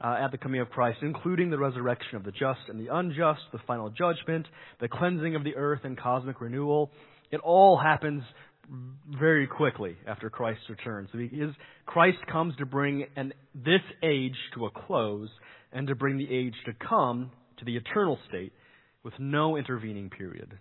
uh, 0.00 0.18
at 0.20 0.30
the 0.30 0.38
coming 0.38 0.60
of 0.60 0.70
Christ, 0.70 0.98
including 1.02 1.50
the 1.50 1.58
resurrection 1.58 2.16
of 2.16 2.24
the 2.24 2.32
just 2.32 2.60
and 2.68 2.80
the 2.80 2.94
unjust, 2.94 3.40
the 3.52 3.60
final 3.66 3.90
judgment, 3.90 4.46
the 4.80 4.88
cleansing 4.88 5.34
of 5.34 5.44
the 5.44 5.56
earth 5.56 5.80
and 5.84 5.98
cosmic 5.98 6.40
renewal. 6.40 6.90
It 7.30 7.40
all 7.40 7.78
happens 7.78 8.22
very 9.18 9.46
quickly 9.46 9.96
after 10.06 10.30
Christ 10.30 10.60
returns. 10.68 11.08
So 11.12 11.18
is, 11.18 11.54
Christ 11.86 12.18
comes 12.30 12.54
to 12.56 12.66
bring 12.66 13.06
an, 13.16 13.32
this 13.54 13.80
age 14.02 14.36
to 14.54 14.66
a 14.66 14.70
close 14.70 15.28
and 15.72 15.86
to 15.88 15.94
bring 15.94 16.18
the 16.18 16.30
age 16.30 16.54
to 16.66 16.72
come 16.72 17.30
to 17.58 17.64
the 17.64 17.76
eternal 17.76 18.18
state 18.28 18.52
with 19.02 19.14
no 19.18 19.56
intervening 19.56 20.10
period. 20.10 20.58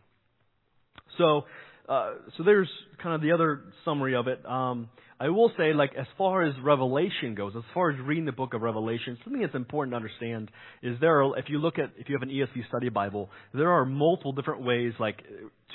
So, 1.18 1.44
uh, 1.88 2.14
so 2.38 2.44
there's 2.44 2.70
kind 3.02 3.16
of 3.16 3.22
the 3.22 3.32
other 3.32 3.62
summary 3.86 4.16
of 4.16 4.28
it. 4.28 4.44
Um, 4.46 4.90
I 5.22 5.30
will 5.30 5.52
say, 5.58 5.74
like, 5.74 5.92
as 6.00 6.06
far 6.18 6.44
as 6.44 6.54
Revelation 6.64 7.36
goes, 7.36 7.52
as 7.58 7.64
far 7.74 7.92
as 7.92 8.00
reading 8.00 8.24
the 8.24 8.32
book 8.32 8.54
of 8.54 8.62
Revelation, 8.62 9.18
something 9.24 9.42
that's 9.42 9.54
important 9.54 9.92
to 9.92 9.98
understand 9.98 10.50
is 10.82 10.98
there 11.02 11.22
are, 11.22 11.38
if 11.38 11.46
you 11.50 11.60
look 11.60 11.78
at, 11.78 11.92
if 11.98 12.08
you 12.08 12.18
have 12.18 12.28
an 12.28 12.34
ESV 12.34 12.68
study 12.70 12.88
Bible, 12.88 13.30
there 13.54 13.70
are 13.70 13.86
multiple 13.86 14.32
different 14.32 14.64
ways, 14.64 14.94
like, 14.98 15.22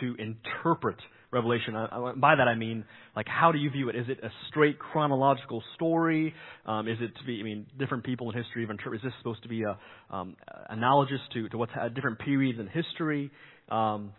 to 0.00 0.14
interpret 0.18 0.96
Revelation. 1.30 1.76
I, 1.76 2.12
by 2.16 2.36
that 2.36 2.48
I 2.48 2.54
mean, 2.54 2.84
like, 3.14 3.26
how 3.28 3.52
do 3.52 3.58
you 3.58 3.68
view 3.68 3.90
it? 3.90 3.96
Is 3.96 4.06
it 4.08 4.24
a 4.24 4.30
straight 4.48 4.78
chronological 4.78 5.62
story? 5.74 6.32
Um, 6.64 6.88
is 6.88 6.96
it 7.02 7.10
to 7.18 7.24
be, 7.26 7.38
I 7.40 7.42
mean, 7.42 7.66
different 7.78 8.04
people 8.04 8.30
in 8.30 8.36
history 8.36 8.62
have 8.62 8.70
interpreted, 8.70 9.04
is 9.04 9.10
this 9.10 9.18
supposed 9.18 9.42
to 9.42 9.48
be 9.50 9.62
a, 9.64 9.76
um, 10.10 10.36
analogous 10.70 11.20
to, 11.34 11.50
to 11.50 11.58
what's 11.58 11.72
had 11.74 11.94
different 11.94 12.18
periods 12.20 12.58
in 12.58 12.68
history? 12.68 13.30
Um, 13.68 14.12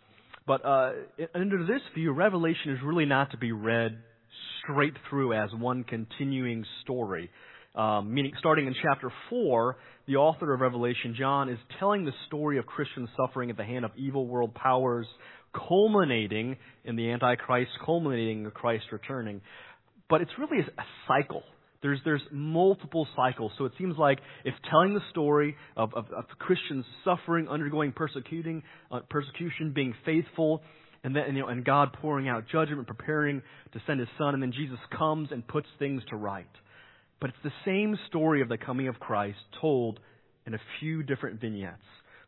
but, 0.46 0.64
uh, 0.64 0.92
under 1.34 1.66
this 1.66 1.82
view, 1.96 2.12
Revelation 2.12 2.74
is 2.74 2.80
really 2.84 3.06
not 3.06 3.32
to 3.32 3.38
be 3.38 3.52
read 3.52 3.98
straight 4.64 4.94
through 5.10 5.34
as 5.34 5.50
one 5.54 5.84
continuing 5.84 6.66
story. 6.84 7.30
Um, 7.76 8.14
meaning, 8.14 8.32
starting 8.40 8.68
in 8.68 8.76
chapter 8.82 9.12
4, 9.30 9.76
the 10.08 10.16
author 10.16 10.54
of 10.54 10.62
Revelation, 10.62 11.16
John, 11.18 11.50
is 11.50 11.60
telling 11.78 12.06
the 12.06 12.14
story 12.28 12.58
of 12.58 12.66
Christian 12.66 13.08
suffering 13.18 13.50
at 13.50 13.58
the 13.58 13.66
hand 13.66 13.84
of 13.84 13.92
evil 13.98 14.28
world 14.28 14.54
powers, 14.56 15.08
culminating 15.68 16.56
in 16.86 16.96
the 16.96 17.12
Antichrist, 17.12 17.72
culminating 17.86 18.46
in 18.46 18.52
Christ 18.52 18.86
returning. 18.92 19.42
But 20.10 20.22
it's 20.22 20.32
really 20.40 20.62
a 20.62 20.84
cycle. 21.08 21.44
There's, 21.82 22.00
there's 22.06 22.22
multiple 22.32 23.08
cycles. 23.16 23.52
So 23.58 23.66
it 23.66 23.74
seems 23.78 23.96
like 23.98 24.20
if 24.44 24.54
telling 24.72 24.94
the 24.94 25.02
story 25.12 25.56
of, 25.76 25.94
of, 25.94 26.06
of 26.16 26.26
Christians 26.40 26.86
suffering, 27.04 27.48
undergoing 27.48 27.92
persecuting, 27.92 28.64
uh, 28.92 29.02
persecution, 29.10 29.74
being 29.74 29.94
faithful, 30.06 30.62
and 31.06 31.16
then, 31.16 31.36
you 31.36 31.44
know, 31.44 31.50
and 31.50 31.64
God 31.64 31.94
pouring 31.94 32.28
out 32.28 32.46
judgment, 32.52 32.88
preparing 32.88 33.44
to 33.74 33.82
send 33.86 34.00
His 34.00 34.10
Son, 34.18 34.34
and 34.34 34.42
then 34.42 34.52
Jesus 34.52 34.80
comes 34.98 35.30
and 35.32 35.48
puts 35.48 35.68
things 35.78 36.02
to 36.10 36.16
right. 36.16 36.50
But 37.22 37.30
it's 37.30 37.38
the 37.44 37.52
same 37.64 37.96
story 38.08 38.42
of 38.42 38.50
the 38.50 38.58
coming 38.58 38.88
of 38.88 39.00
Christ 39.00 39.38
told 39.62 40.00
in 40.48 40.56
a 40.56 40.60
few 40.80 41.04
different 41.04 41.40
vignettes. 41.40 41.78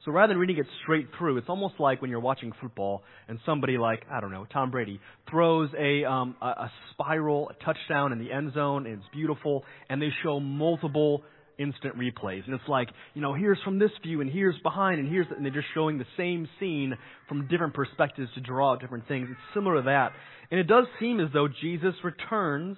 So 0.05 0.11
rather 0.11 0.33
than 0.33 0.37
reading 0.37 0.59
it 0.59 0.67
straight 0.83 1.07
through, 1.17 1.37
it's 1.37 1.49
almost 1.49 1.73
like 1.79 2.03
when 2.03 2.11
you're 2.11 2.19
watching 2.19 2.51
football 2.61 3.01
and 3.27 3.39
somebody 3.47 3.79
like, 3.79 4.03
I 4.11 4.21
don't 4.21 4.31
know, 4.31 4.45
Tom 4.53 4.69
Brady 4.69 5.01
throws 5.27 5.71
a, 5.75 6.05
um, 6.05 6.35
a, 6.39 6.45
a 6.45 6.71
spiral, 6.91 7.49
a 7.49 7.63
touchdown 7.65 8.11
in 8.11 8.19
the 8.19 8.31
end 8.31 8.53
zone, 8.53 8.85
and 8.85 8.99
it's 8.99 9.09
beautiful, 9.11 9.65
and 9.89 9.99
they 9.99 10.09
show 10.23 10.39
multiple 10.39 11.23
instant 11.57 11.97
replays. 11.97 12.45
And 12.45 12.53
it's 12.53 12.67
like, 12.67 12.89
you 13.13 13.21
know, 13.21 13.33
here's 13.33 13.59
from 13.63 13.79
this 13.79 13.91
view 14.03 14.21
and 14.21 14.29
here's 14.29 14.57
behind 14.59 14.99
and 14.99 15.09
here's, 15.09 15.27
and 15.35 15.43
they're 15.45 15.51
just 15.51 15.67
showing 15.73 15.97
the 15.97 16.05
same 16.15 16.47
scene 16.59 16.97
from 17.27 17.47
different 17.47 17.73
perspectives 17.73 18.29
to 18.35 18.41
draw 18.41 18.73
out 18.73 18.81
different 18.81 19.07
things. 19.07 19.27
It's 19.29 19.39
similar 19.53 19.77
to 19.77 19.81
that. 19.83 20.11
And 20.51 20.59
it 20.59 20.67
does 20.67 20.85
seem 20.99 21.19
as 21.19 21.29
though 21.33 21.47
Jesus 21.47 21.93
returns 22.03 22.77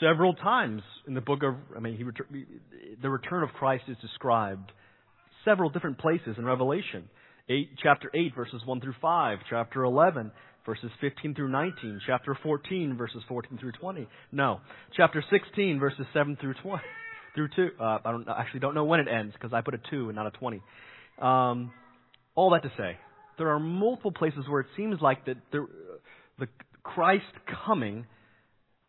several 0.00 0.34
times 0.34 0.82
in 1.06 1.14
the 1.14 1.20
book 1.20 1.42
of, 1.42 1.54
I 1.76 1.80
mean, 1.80 1.96
he 1.96 2.04
the 3.00 3.10
return 3.10 3.42
of 3.42 3.50
Christ 3.50 3.84
is 3.88 3.96
described 4.00 4.72
several 5.44 5.70
different 5.70 5.98
places 5.98 6.36
in 6.38 6.44
Revelation. 6.44 7.08
8, 7.48 7.70
chapter 7.82 8.10
8, 8.14 8.34
verses 8.34 8.62
1 8.64 8.80
through 8.80 8.94
5, 9.02 9.38
chapter 9.50 9.84
11, 9.84 10.32
verses 10.64 10.90
15 11.00 11.34
through 11.34 11.50
19, 11.50 12.00
chapter 12.06 12.36
14, 12.42 12.96
verses 12.96 13.22
14 13.28 13.58
through 13.58 13.72
20. 13.72 14.08
No, 14.32 14.60
chapter 14.96 15.22
16, 15.30 15.78
verses 15.78 16.06
7 16.14 16.38
through 16.40 16.54
20 16.62 16.82
through 17.34 17.48
two. 17.54 17.70
Uh, 17.80 17.98
I 18.04 18.10
don't 18.12 18.28
I 18.28 18.40
actually 18.40 18.60
don't 18.60 18.74
know 18.74 18.84
when 18.84 19.00
it 19.00 19.08
ends 19.08 19.34
because 19.34 19.52
I 19.52 19.60
put 19.60 19.74
a 19.74 19.80
two 19.90 20.08
and 20.08 20.16
not 20.16 20.26
a 20.26 20.30
twenty. 20.30 20.62
Um, 21.20 21.72
all 22.34 22.50
that 22.50 22.62
to 22.62 22.72
say, 22.76 22.96
there 23.38 23.48
are 23.50 23.60
multiple 23.60 24.12
places 24.12 24.44
where 24.48 24.60
it 24.60 24.66
seems 24.76 25.00
like 25.00 25.26
that 25.26 25.36
the, 25.52 25.66
the 26.38 26.46
Christ 26.82 27.24
coming 27.64 28.06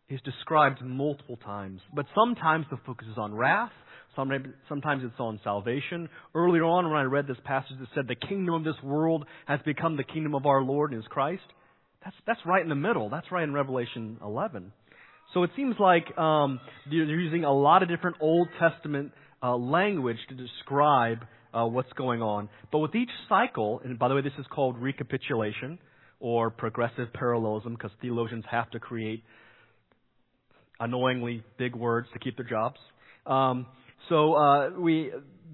is 0.08 0.20
described 0.24 0.82
multiple 0.82 1.36
times, 1.36 1.80
but 1.94 2.06
sometimes 2.14 2.66
the 2.70 2.78
focus 2.86 3.08
is 3.10 3.18
on 3.18 3.34
wrath. 3.34 3.72
Sometimes 4.14 5.02
it's 5.04 5.20
on 5.20 5.38
salvation. 5.44 6.08
Earlier 6.34 6.64
on, 6.64 6.88
when 6.88 6.96
I 6.96 7.02
read 7.02 7.26
this 7.26 7.36
passage 7.44 7.76
that 7.78 7.88
said 7.94 8.08
the 8.08 8.14
kingdom 8.14 8.54
of 8.54 8.64
this 8.64 8.82
world 8.82 9.26
has 9.44 9.60
become 9.66 9.98
the 9.98 10.04
kingdom 10.04 10.34
of 10.34 10.46
our 10.46 10.62
Lord 10.62 10.92
and 10.92 11.02
His 11.02 11.08
Christ, 11.08 11.42
that's 12.02 12.16
that's 12.26 12.40
right 12.46 12.62
in 12.62 12.70
the 12.70 12.74
middle. 12.74 13.10
That's 13.10 13.30
right 13.30 13.44
in 13.44 13.52
Revelation 13.52 14.16
11. 14.24 14.72
So 15.34 15.42
it 15.42 15.50
seems 15.56 15.76
like 15.78 16.16
um, 16.16 16.60
they're 16.88 17.04
using 17.04 17.44
a 17.44 17.52
lot 17.52 17.82
of 17.82 17.88
different 17.88 18.16
Old 18.20 18.48
Testament 18.58 19.12
uh, 19.42 19.56
language 19.56 20.18
to 20.28 20.34
describe 20.34 21.18
uh, 21.52 21.66
what's 21.66 21.92
going 21.92 22.22
on. 22.22 22.48
But 22.72 22.78
with 22.78 22.94
each 22.94 23.10
cycle, 23.28 23.80
and 23.84 23.98
by 23.98 24.08
the 24.08 24.14
way, 24.14 24.22
this 24.22 24.32
is 24.38 24.46
called 24.50 24.78
recapitulation 24.78 25.78
or 26.20 26.50
progressive 26.50 27.12
parallelism 27.12 27.74
because 27.74 27.90
theologians 28.00 28.44
have 28.50 28.70
to 28.70 28.80
create 28.80 29.22
annoyingly 30.80 31.42
big 31.58 31.74
words 31.74 32.08
to 32.12 32.18
keep 32.18 32.36
their 32.36 32.46
jobs. 32.46 32.78
Um, 33.26 33.66
so 34.08 34.34
uh, 34.34 34.70
we 34.78 35.10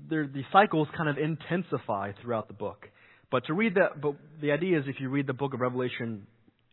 the 0.09 0.43
cycles 0.53 0.89
kind 0.97 1.09
of 1.09 1.17
intensify 1.17 2.13
throughout 2.21 2.49
the 2.49 2.55
book. 2.55 2.89
But 3.31 3.47
to 3.47 3.55
read 3.55 3.77
that, 3.77 4.01
but 4.01 4.15
the 4.43 4.53
idea 4.53 4.79
is 4.79 4.85
if 4.87 4.97
you 5.01 5.09
read 5.09 5.27
the 5.27 5.33
book 5.33 5.55
of 5.55 5.61
Revelation 5.61 6.27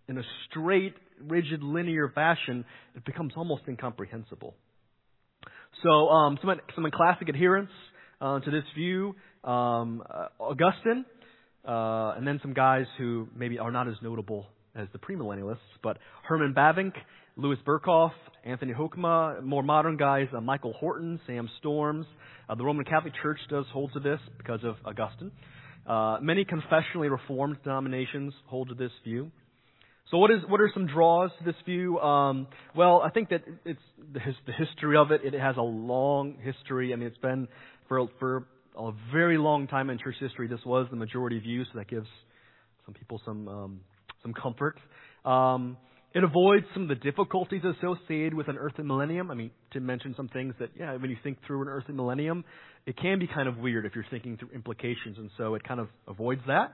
in 0.09 0.17
a 0.17 0.23
straight, 0.49 0.93
rigid, 1.27 1.63
linear 1.63 2.09
fashion, 2.09 2.65
it 2.95 3.05
becomes 3.05 3.33
almost 3.35 3.63
incomprehensible. 3.67 4.55
So, 5.83 6.09
um, 6.09 6.37
some, 6.41 6.59
some 6.75 6.85
classic 6.91 7.29
adherents 7.29 7.71
uh, 8.21 8.39
to 8.39 8.51
this 8.51 8.63
view 8.75 9.15
um, 9.43 10.03
uh, 10.09 10.27
Augustine, 10.39 11.05
uh, 11.65 12.13
and 12.17 12.27
then 12.27 12.39
some 12.41 12.53
guys 12.53 12.85
who 12.97 13.27
maybe 13.35 13.59
are 13.59 13.71
not 13.71 13.87
as 13.87 13.95
notable 14.01 14.47
as 14.75 14.87
the 14.93 14.99
premillennialists, 14.99 15.57
but 15.81 15.97
Herman 16.23 16.53
Bavinck, 16.53 16.93
Louis 17.35 17.57
Berkhof, 17.65 18.11
Anthony 18.43 18.73
Hoekema, 18.73 19.41
more 19.43 19.63
modern 19.63 19.97
guys, 19.97 20.27
uh, 20.35 20.41
Michael 20.41 20.73
Horton, 20.73 21.19
Sam 21.25 21.49
Storms. 21.59 22.05
Uh, 22.49 22.55
the 22.55 22.63
Roman 22.63 22.85
Catholic 22.85 23.13
Church 23.21 23.39
does 23.49 23.65
hold 23.71 23.93
to 23.93 23.99
this 23.99 24.19
because 24.37 24.59
of 24.63 24.75
Augustine. 24.85 25.31
Uh, 25.87 26.17
many 26.21 26.45
confessionally 26.45 27.09
reformed 27.09 27.57
denominations 27.63 28.33
hold 28.47 28.69
to 28.69 28.75
this 28.75 28.91
view. 29.03 29.31
So 30.11 30.17
what 30.17 30.31
is 30.31 30.39
what 30.47 30.59
are 30.59 30.71
some 30.73 30.87
draws 30.87 31.29
to 31.37 31.45
this 31.45 31.55
view? 31.65 31.99
Um, 31.99 32.47
well, 32.75 33.01
I 33.03 33.11
think 33.11 33.29
that 33.29 33.43
it's 33.63 33.79
the, 34.13 34.19
the 34.47 34.53
history 34.53 34.97
of 34.97 35.11
it. 35.11 35.21
It 35.23 35.39
has 35.39 35.55
a 35.57 35.61
long 35.61 36.35
history. 36.41 36.93
I 36.93 36.95
mean, 36.95 37.07
it's 37.07 37.17
been 37.17 37.47
for 37.87 38.07
for 38.19 38.47
a 38.75 38.91
very 39.13 39.37
long 39.37 39.67
time 39.67 39.89
in 39.89 39.99
church 39.99 40.15
history. 40.19 40.47
This 40.47 40.61
was 40.65 40.87
the 40.89 40.95
majority 40.95 41.39
view, 41.39 41.63
so 41.65 41.71
that 41.75 41.87
gives 41.87 42.07
some 42.85 42.95
people 42.95 43.21
some 43.23 43.47
um, 43.47 43.79
some 44.23 44.33
comfort. 44.33 44.77
Um, 45.25 45.77
it 46.13 46.23
avoids 46.23 46.65
some 46.73 46.83
of 46.83 46.89
the 46.89 46.95
difficulties 46.95 47.61
associated 47.63 48.33
with 48.33 48.47
an 48.47 48.57
earthly 48.57 48.83
millennium. 48.83 49.29
I 49.29 49.35
mean, 49.35 49.51
to 49.73 49.79
mention 49.79 50.15
some 50.17 50.27
things 50.27 50.55
that, 50.59 50.69
yeah, 50.75 50.95
when 50.95 51.11
you 51.11 51.17
think 51.21 51.37
through 51.45 51.61
an 51.61 51.67
earthly 51.67 51.93
millennium, 51.93 52.45
it 52.87 52.97
can 52.97 53.19
be 53.19 53.27
kind 53.27 53.47
of 53.47 53.57
weird 53.57 53.85
if 53.85 53.93
you're 53.93 54.07
thinking 54.09 54.37
through 54.37 54.49
implications, 54.55 55.19
and 55.19 55.29
so 55.37 55.53
it 55.53 55.63
kind 55.63 55.79
of 55.79 55.87
avoids 56.07 56.41
that. 56.47 56.73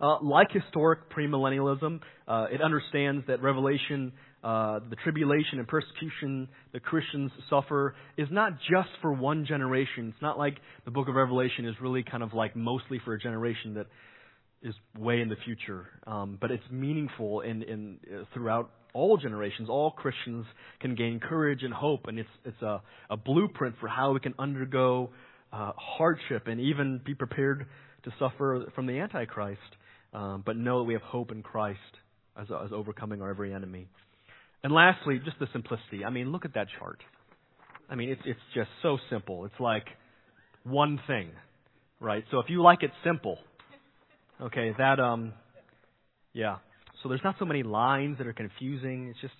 Uh, 0.00 0.18
like 0.22 0.50
historic 0.52 1.10
premillennialism, 1.10 2.00
uh, 2.28 2.46
it 2.50 2.60
understands 2.60 3.24
that 3.26 3.42
Revelation, 3.42 4.12
uh, 4.44 4.80
the 4.90 4.96
tribulation 4.96 5.58
and 5.58 5.66
persecution 5.66 6.48
that 6.72 6.82
Christians 6.82 7.30
suffer, 7.48 7.94
is 8.16 8.28
not 8.30 8.52
just 8.70 8.90
for 9.00 9.12
one 9.12 9.46
generation. 9.46 10.12
It's 10.12 10.22
not 10.22 10.38
like 10.38 10.58
the 10.84 10.90
book 10.90 11.08
of 11.08 11.14
Revelation 11.14 11.66
is 11.66 11.74
really 11.80 12.02
kind 12.02 12.22
of 12.22 12.34
like 12.34 12.54
mostly 12.54 13.00
for 13.04 13.14
a 13.14 13.18
generation 13.18 13.74
that 13.74 13.86
is 14.62 14.74
way 14.98 15.20
in 15.20 15.28
the 15.28 15.36
future, 15.44 15.86
um, 16.06 16.38
but 16.40 16.50
it's 16.50 16.64
meaningful 16.70 17.40
in, 17.40 17.62
in 17.62 17.98
uh, 18.12 18.24
throughout 18.34 18.70
all 18.94 19.16
generations. 19.16 19.68
All 19.68 19.90
Christians 19.90 20.46
can 20.80 20.94
gain 20.94 21.20
courage 21.20 21.62
and 21.62 21.72
hope, 21.72 22.06
and 22.06 22.18
it's 22.18 22.28
it's 22.44 22.62
a, 22.62 22.82
a 23.10 23.16
blueprint 23.16 23.76
for 23.80 23.88
how 23.88 24.12
we 24.12 24.20
can 24.20 24.34
undergo 24.38 25.10
uh, 25.52 25.72
hardship 25.76 26.46
and 26.46 26.60
even 26.60 27.00
be 27.04 27.14
prepared 27.14 27.66
to 28.06 28.12
suffer 28.18 28.72
from 28.74 28.86
the 28.86 28.98
Antichrist 28.98 29.60
um, 30.14 30.42
but 30.44 30.56
know 30.56 30.78
that 30.78 30.84
we 30.84 30.94
have 30.94 31.02
hope 31.02 31.30
in 31.30 31.42
Christ 31.42 31.78
as, 32.40 32.46
as 32.64 32.70
overcoming 32.72 33.20
our 33.20 33.28
every 33.28 33.52
enemy. 33.52 33.88
And 34.64 34.72
lastly, 34.72 35.20
just 35.22 35.38
the 35.38 35.46
simplicity. 35.52 36.04
I 36.04 36.10
mean, 36.10 36.32
look 36.32 36.44
at 36.44 36.54
that 36.54 36.68
chart. 36.78 37.02
I 37.90 37.94
mean, 37.94 38.08
it's 38.08 38.22
it's 38.24 38.40
just 38.54 38.70
so 38.82 38.98
simple. 39.10 39.44
It's 39.44 39.60
like 39.60 39.84
one 40.64 40.98
thing, 41.06 41.30
right? 42.00 42.24
So 42.30 42.40
if 42.40 42.46
you 42.48 42.62
like 42.62 42.82
it 42.82 42.90
simple, 43.04 43.38
okay, 44.40 44.72
that 44.78 44.98
um, 44.98 45.34
yeah. 46.32 46.56
So 47.02 47.08
there's 47.08 47.20
not 47.22 47.36
so 47.38 47.44
many 47.44 47.62
lines 47.62 48.18
that 48.18 48.26
are 48.26 48.32
confusing. 48.32 49.08
It's 49.08 49.20
just, 49.20 49.34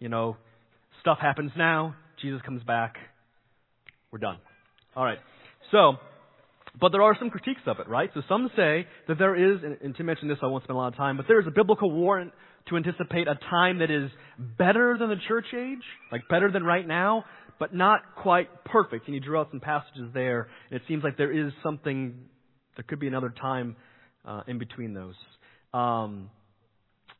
you 0.00 0.08
know, 0.08 0.36
stuff 1.00 1.18
happens 1.20 1.52
now. 1.56 1.94
Jesus 2.20 2.40
comes 2.42 2.62
back. 2.64 2.96
We're 4.10 4.18
done. 4.18 4.38
All 4.96 5.04
right. 5.04 5.18
So, 5.70 5.94
but 6.80 6.90
there 6.90 7.02
are 7.02 7.16
some 7.18 7.30
critiques 7.30 7.62
of 7.66 7.78
it, 7.78 7.88
right? 7.88 8.10
So 8.14 8.22
some 8.28 8.50
say 8.56 8.86
that 9.08 9.18
there 9.18 9.36
is, 9.36 9.60
and 9.62 9.94
Tim 9.96 10.06
mentioned 10.06 10.30
this, 10.30 10.38
so 10.40 10.48
I 10.48 10.50
won't 10.50 10.64
spend 10.64 10.76
a 10.76 10.78
lot 10.78 10.88
of 10.88 10.96
time, 10.96 11.16
but 11.16 11.26
there 11.28 11.40
is 11.40 11.46
a 11.46 11.52
biblical 11.52 11.90
warrant 11.90 12.32
to 12.68 12.76
anticipate 12.76 13.28
a 13.28 13.38
time 13.50 13.78
that 13.78 13.90
is 13.90 14.10
better 14.38 14.96
than 14.98 15.08
the 15.08 15.16
church 15.28 15.46
age, 15.56 15.82
like 16.10 16.22
better 16.28 16.50
than 16.50 16.64
right 16.64 16.86
now, 16.86 17.24
but 17.60 17.74
not 17.74 18.00
quite 18.16 18.48
perfect. 18.64 19.06
And 19.06 19.14
he 19.14 19.20
drew 19.20 19.38
out 19.38 19.48
some 19.50 19.60
passages 19.60 20.10
there, 20.12 20.48
and 20.70 20.80
it 20.80 20.82
seems 20.88 21.04
like 21.04 21.16
there 21.16 21.32
is 21.32 21.52
something, 21.62 22.14
there 22.76 22.84
could 22.88 22.98
be 22.98 23.06
another 23.06 23.32
time 23.40 23.76
uh, 24.24 24.42
in 24.48 24.58
between 24.58 24.94
those. 24.94 25.14
Um, 25.72 26.30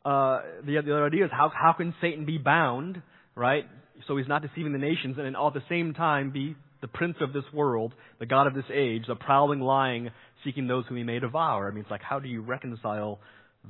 uh, 0.03 0.39
the, 0.65 0.81
the 0.85 0.93
other 0.93 1.05
idea 1.05 1.25
is 1.25 1.31
how, 1.31 1.49
how 1.49 1.73
can 1.73 1.93
Satan 2.01 2.25
be 2.25 2.37
bound, 2.37 3.01
right? 3.35 3.65
So 4.07 4.17
he's 4.17 4.27
not 4.27 4.41
deceiving 4.41 4.73
the 4.73 4.79
nations, 4.79 5.15
and 5.17 5.27
at 5.27 5.53
the 5.53 5.63
same 5.69 5.93
time 5.93 6.31
be 6.31 6.55
the 6.85 6.89
prince 6.89 7.15
of 7.19 7.33
this 7.33 7.43
world, 7.51 7.95
the 8.19 8.27
God 8.27 8.45
of 8.45 8.53
this 8.53 8.65
age, 8.71 9.05
the 9.07 9.15
prowling, 9.15 9.59
lying, 9.59 10.11
seeking 10.43 10.67
those 10.67 10.85
whom 10.87 10.97
he 10.97 11.03
may 11.03 11.17
devour. 11.17 11.67
I 11.67 11.71
mean, 11.71 11.81
it's 11.81 11.89
like, 11.89 12.03
how 12.03 12.19
do 12.19 12.29
you 12.29 12.41
reconcile 12.41 13.19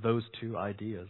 those 0.03 0.23
two 0.41 0.57
ideas? 0.57 1.07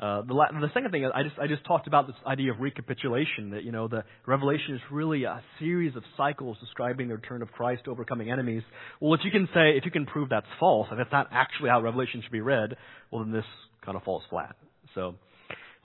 Uh, 0.00 0.22
the, 0.22 0.32
the 0.32 0.70
second 0.72 0.90
thing 0.90 1.04
I 1.04 1.22
just 1.24 1.38
I 1.38 1.48
just 1.48 1.66
talked 1.66 1.86
about 1.86 2.06
this 2.06 2.16
idea 2.24 2.52
of 2.52 2.60
recapitulation 2.60 3.50
that 3.50 3.64
you 3.64 3.72
know 3.72 3.88
the 3.88 4.04
Revelation 4.26 4.76
is 4.76 4.80
really 4.92 5.24
a 5.24 5.42
series 5.58 5.96
of 5.96 6.04
cycles 6.16 6.56
describing 6.60 7.08
the 7.08 7.16
return 7.16 7.42
of 7.42 7.50
Christ 7.50 7.82
overcoming 7.88 8.30
enemies. 8.30 8.62
Well, 9.00 9.12
if 9.14 9.20
you 9.24 9.32
can 9.32 9.48
say 9.52 9.76
if 9.76 9.84
you 9.84 9.90
can 9.90 10.06
prove 10.06 10.28
that's 10.28 10.46
false 10.60 10.86
and 10.92 11.00
that's 11.00 11.10
not 11.10 11.26
actually 11.32 11.70
how 11.70 11.82
Revelation 11.82 12.22
should 12.22 12.30
be 12.30 12.40
read, 12.40 12.76
well 13.10 13.24
then 13.24 13.32
this 13.32 13.44
kind 13.84 13.96
of 13.96 14.04
falls 14.04 14.22
flat. 14.30 14.54
So 14.94 15.16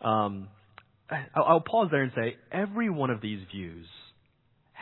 um, 0.03 0.47
I'll, 1.09 1.43
I'll 1.43 1.61
pause 1.61 1.87
there 1.89 2.03
and 2.03 2.11
say 2.15 2.35
every 2.51 2.91
one 2.91 3.09
of 3.09 3.19
these 3.19 3.39
views 3.51 3.87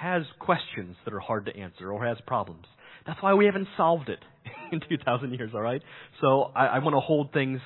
has 0.02 0.24
questions 0.40 0.96
that 1.06 1.14
are 1.14 1.20
hard 1.20 1.46
to 1.46 1.56
answer 1.56 1.92
or 1.92 2.04
has 2.06 2.18
problems. 2.26 2.66
That's 3.06 3.22
why 3.22 3.36
we 3.36 3.46
haven't 3.46 3.68
solved 3.78 4.10
it 4.10 4.20
in 4.72 4.82
2,000 4.90 5.34
years, 5.34 5.52
all 5.54 5.62
right? 5.62 5.82
So 6.22 6.52
I, 6.56 6.66
I 6.68 6.80
want 6.80 6.96
to 6.96 7.00
hold 7.00 7.32
things, 7.34 7.62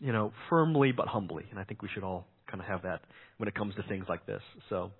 you 0.00 0.12
know, 0.12 0.32
firmly 0.50 0.92
but 0.92 1.06
humbly. 1.06 1.44
And 1.50 1.58
I 1.58 1.64
think 1.64 1.82
we 1.82 1.88
should 1.94 2.02
all 2.02 2.26
kind 2.50 2.60
of 2.60 2.66
have 2.66 2.82
that 2.82 3.02
when 3.38 3.48
it 3.48 3.54
comes 3.54 3.74
to 3.76 3.82
things 3.84 4.06
like 4.08 4.26
this. 4.26 4.42
So, 4.68 4.90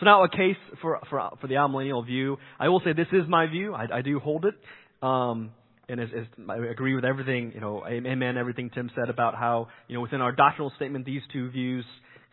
so 0.00 0.06
now 0.06 0.24
a 0.24 0.30
case 0.30 0.56
for, 0.80 0.98
for, 1.10 1.30
for 1.40 1.46
the 1.46 1.54
amillennial 1.54 2.04
view. 2.06 2.38
I 2.58 2.70
will 2.70 2.80
say 2.80 2.94
this 2.94 3.08
is 3.12 3.28
my 3.28 3.46
view. 3.46 3.74
I, 3.74 3.98
I 3.98 4.02
do 4.02 4.18
hold 4.18 4.46
it. 4.46 4.54
Um, 5.04 5.50
and 5.88 6.00
as, 6.00 6.08
as 6.16 6.26
I 6.48 6.56
agree 6.56 6.94
with 6.94 7.04
everything, 7.04 7.52
you 7.54 7.60
know, 7.60 7.84
amen, 7.86 8.38
everything 8.38 8.70
Tim 8.70 8.90
said 8.94 9.10
about 9.10 9.34
how, 9.34 9.68
you 9.88 9.94
know, 9.94 10.00
within 10.00 10.22
our 10.22 10.32
doctrinal 10.32 10.72
statement, 10.76 11.04
these 11.04 11.22
two 11.32 11.50
views 11.50 11.84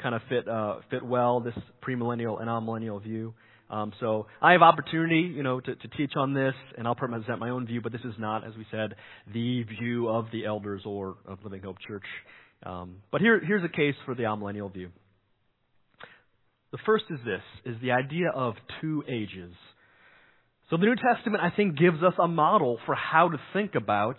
kind 0.02 0.16
of 0.16 0.22
fit, 0.30 0.48
uh, 0.48 0.78
fit 0.90 1.06
well, 1.06 1.40
this 1.42 1.54
premillennial 1.86 2.40
and 2.40 2.50
amillennial 2.50 3.02
view. 3.02 3.34
Um, 3.70 3.94
so 4.00 4.26
I 4.42 4.54
have 4.54 4.62
opportunity, 4.62 5.32
you 5.36 5.44
know, 5.44 5.60
to, 5.60 5.76
to 5.76 5.88
teach 5.90 6.14
on 6.16 6.34
this, 6.34 6.56
and 6.78 6.88
I'll 6.88 6.96
present 6.96 7.40
my 7.40 7.50
own 7.50 7.68
view, 7.68 7.82
but 7.82 7.92
this 7.92 8.02
is 8.04 8.16
not, 8.18 8.46
as 8.46 8.54
we 8.58 8.66
said, 8.72 8.96
the 9.32 9.64
view 9.64 10.10
of 10.10 10.26
the 10.32 10.46
elders 10.46 10.82
or 10.86 11.18
of 11.28 11.40
Living 11.44 11.62
Hope 11.62 11.78
Church. 11.88 12.06
Um, 12.64 12.98
but 13.12 13.22
here, 13.22 13.40
here's 13.40 13.64
a 13.64 13.70
case 13.70 13.96
for 14.06 14.16
the 14.16 14.24
amillennial 14.24 14.74
view. 14.74 14.90
The 16.72 16.80
first 16.86 17.06
is 17.10 17.20
this, 17.24 17.42
is 17.74 17.80
the 17.82 17.92
idea 17.92 18.30
of 18.34 18.56
two 18.82 19.04
ages. 19.08 19.54
So 20.70 20.78
the 20.78 20.86
New 20.86 20.96
Testament, 20.96 21.44
I 21.44 21.50
think, 21.56 21.78
gives 21.78 22.04
us 22.04 22.14
a 22.20 22.28
model 22.28 22.80
for 22.86 22.96
how 22.96 23.30
to 23.30 23.38
think 23.54 23.76
about 23.76 24.18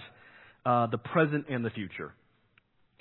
uh, 0.65 0.87
the 0.89 0.99
present 0.99 1.47
and 1.49 1.65
the 1.65 1.71
future. 1.71 2.13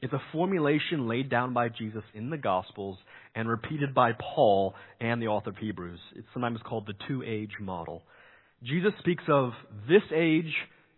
It's 0.02 0.14
a 0.14 0.22
formulation 0.32 1.08
laid 1.08 1.30
down 1.30 1.54
by 1.54 1.70
Jesus 1.70 2.04
in 2.14 2.30
the 2.30 2.38
Gospels 2.38 2.98
and 3.36 3.50
repeated 3.50 3.94
by 3.94 4.12
Paul 4.14 4.74
and 5.00 5.22
the 5.22 5.28
author 5.28 5.50
of 5.50 5.58
Hebrews. 5.58 6.00
It's 6.16 6.28
sometimes 6.34 6.60
called 6.66 6.88
the 6.88 6.94
two 7.08 7.24
age 7.24 7.52
model. 7.60 8.04
Jesus 8.64 8.92
speaks 9.00 9.24
of 9.28 9.52
this 9.88 10.04
age 10.16 10.54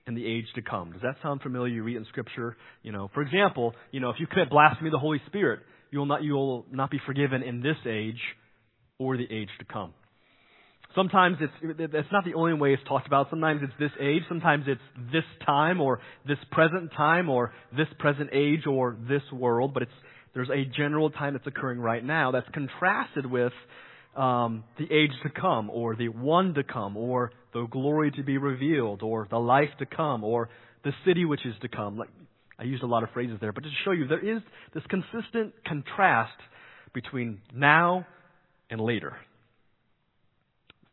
and 0.08 0.16
the 0.18 0.26
age 0.26 0.46
to 0.56 0.62
come. 0.62 0.94
Does 0.94 1.02
that 1.02 1.16
sound 1.22 1.42
familiar? 1.42 1.74
You 1.74 1.84
read 1.84 1.98
in 1.98 2.06
Scripture, 2.06 2.58
you 2.84 2.92
know, 2.92 3.10
for 3.14 3.22
example, 3.22 3.74
you 3.92 4.00
know, 4.00 4.10
if 4.10 4.18
you 4.20 4.28
commit 4.28 4.50
blasphemy 4.50 4.90
of 4.90 4.94
the 4.94 5.00
Holy 5.00 5.22
Spirit, 5.28 5.62
you 5.92 6.00
will 6.00 6.06
not, 6.06 6.24
you 6.24 6.34
will 6.34 6.66
not 6.72 6.90
be 6.90 7.00
forgiven 7.06 7.44
in 7.44 7.62
this 7.62 7.78
age 7.88 8.20
or 8.98 9.18
the 9.18 9.28
age 9.32 9.50
to 9.60 9.66
come. 9.66 9.94
Sometimes 10.96 11.38
it's, 11.40 11.78
that's 11.92 12.12
not 12.12 12.26
the 12.26 12.34
only 12.34 12.54
way 12.54 12.74
it's 12.74 12.84
talked 12.88 13.08
about. 13.08 13.28
Sometimes 13.30 13.62
it's 13.64 13.74
this 13.80 13.92
age. 14.00 14.24
Sometimes 14.28 14.66
it's 14.68 14.82
this 15.12 15.24
time 15.46 15.80
or 15.80 16.00
this 16.28 16.38
present 16.52 16.92
time 16.96 17.30
or 17.30 17.54
this 17.76 17.88
present 18.00 18.30
age 18.34 18.66
or 18.68 18.98
this 19.08 19.22
world. 19.32 19.74
But 19.74 19.84
it's, 19.84 19.92
there's 20.34 20.50
a 20.50 20.66
general 20.66 21.10
time 21.10 21.34
that's 21.34 21.48
occurring 21.48 21.80
right 21.80 22.04
now 22.04 22.32
that's 22.32 22.48
contrasted 22.54 23.26
with 23.26 23.54
um, 24.16 24.64
the 24.78 24.86
age 24.92 25.12
to 25.24 25.30
come 25.30 25.70
or 25.70 25.96
the 25.96 26.10
one 26.10 26.54
to 26.56 26.64
come 26.64 26.98
or 26.98 27.32
the 27.54 27.66
glory 27.72 28.12
to 28.12 28.24
be 28.24 28.38
revealed 28.38 29.02
or 29.02 29.28
the 29.30 29.40
life 29.40 29.70
to 29.80 29.86
come 29.86 30.24
or 30.24 30.50
the 30.84 30.92
city 31.06 31.26
which 31.26 31.46
is 31.46 31.56
to 31.62 31.70
come. 31.70 31.98
Like, 31.98 32.10
I 32.60 32.64
used 32.64 32.84
a 32.84 32.88
lot 32.88 33.04
of 33.04 33.10
phrases 33.12 33.38
there, 33.40 33.52
but 33.52 33.64
to 33.64 33.70
show 33.86 33.92
you 33.92 34.08
there 34.08 34.20
is 34.20 34.42
this 34.74 34.84
consistent 34.90 35.54
contrast 35.66 36.38
between 36.94 37.40
now 37.54 38.06
and 38.70 38.82
later. 38.82 39.16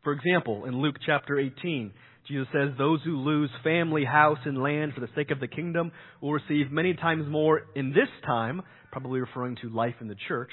For 0.03 0.13
example, 0.13 0.65
in 0.65 0.81
Luke 0.81 0.95
chapter 1.05 1.39
18, 1.39 1.91
Jesus 2.27 2.47
says, 2.53 2.69
Those 2.77 3.01
who 3.03 3.17
lose 3.17 3.49
family, 3.63 4.05
house, 4.05 4.37
and 4.45 4.61
land 4.61 4.93
for 4.93 5.01
the 5.01 5.09
sake 5.15 5.31
of 5.31 5.39
the 5.39 5.47
kingdom 5.47 5.91
will 6.21 6.31
receive 6.31 6.71
many 6.71 6.93
times 6.93 7.25
more 7.27 7.61
in 7.75 7.89
this 7.89 8.09
time, 8.25 8.61
probably 8.91 9.19
referring 9.19 9.57
to 9.61 9.69
life 9.69 9.95
in 9.99 10.07
the 10.07 10.15
church, 10.27 10.51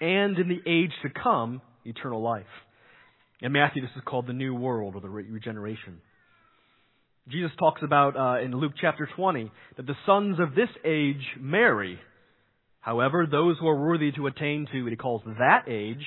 and 0.00 0.38
in 0.38 0.48
the 0.48 0.60
age 0.70 0.90
to 1.02 1.08
come, 1.22 1.62
eternal 1.84 2.20
life. 2.20 2.44
In 3.40 3.52
Matthew, 3.52 3.82
this 3.82 3.90
is 3.96 4.02
called 4.04 4.26
the 4.26 4.32
new 4.32 4.54
world 4.54 4.94
or 4.94 5.00
the 5.00 5.08
regeneration. 5.08 6.00
Jesus 7.28 7.52
talks 7.58 7.82
about 7.84 8.16
uh, 8.16 8.44
in 8.44 8.52
Luke 8.52 8.72
chapter 8.80 9.08
20 9.16 9.50
that 9.76 9.86
the 9.86 9.94
sons 10.06 10.38
of 10.40 10.54
this 10.54 10.68
age 10.84 11.24
marry. 11.40 11.98
However, 12.80 13.26
those 13.30 13.56
who 13.60 13.68
are 13.68 13.80
worthy 13.80 14.10
to 14.12 14.26
attain 14.26 14.66
to 14.72 14.82
what 14.82 14.90
he 14.90 14.96
calls 14.96 15.22
that 15.24 15.64
age 15.68 16.04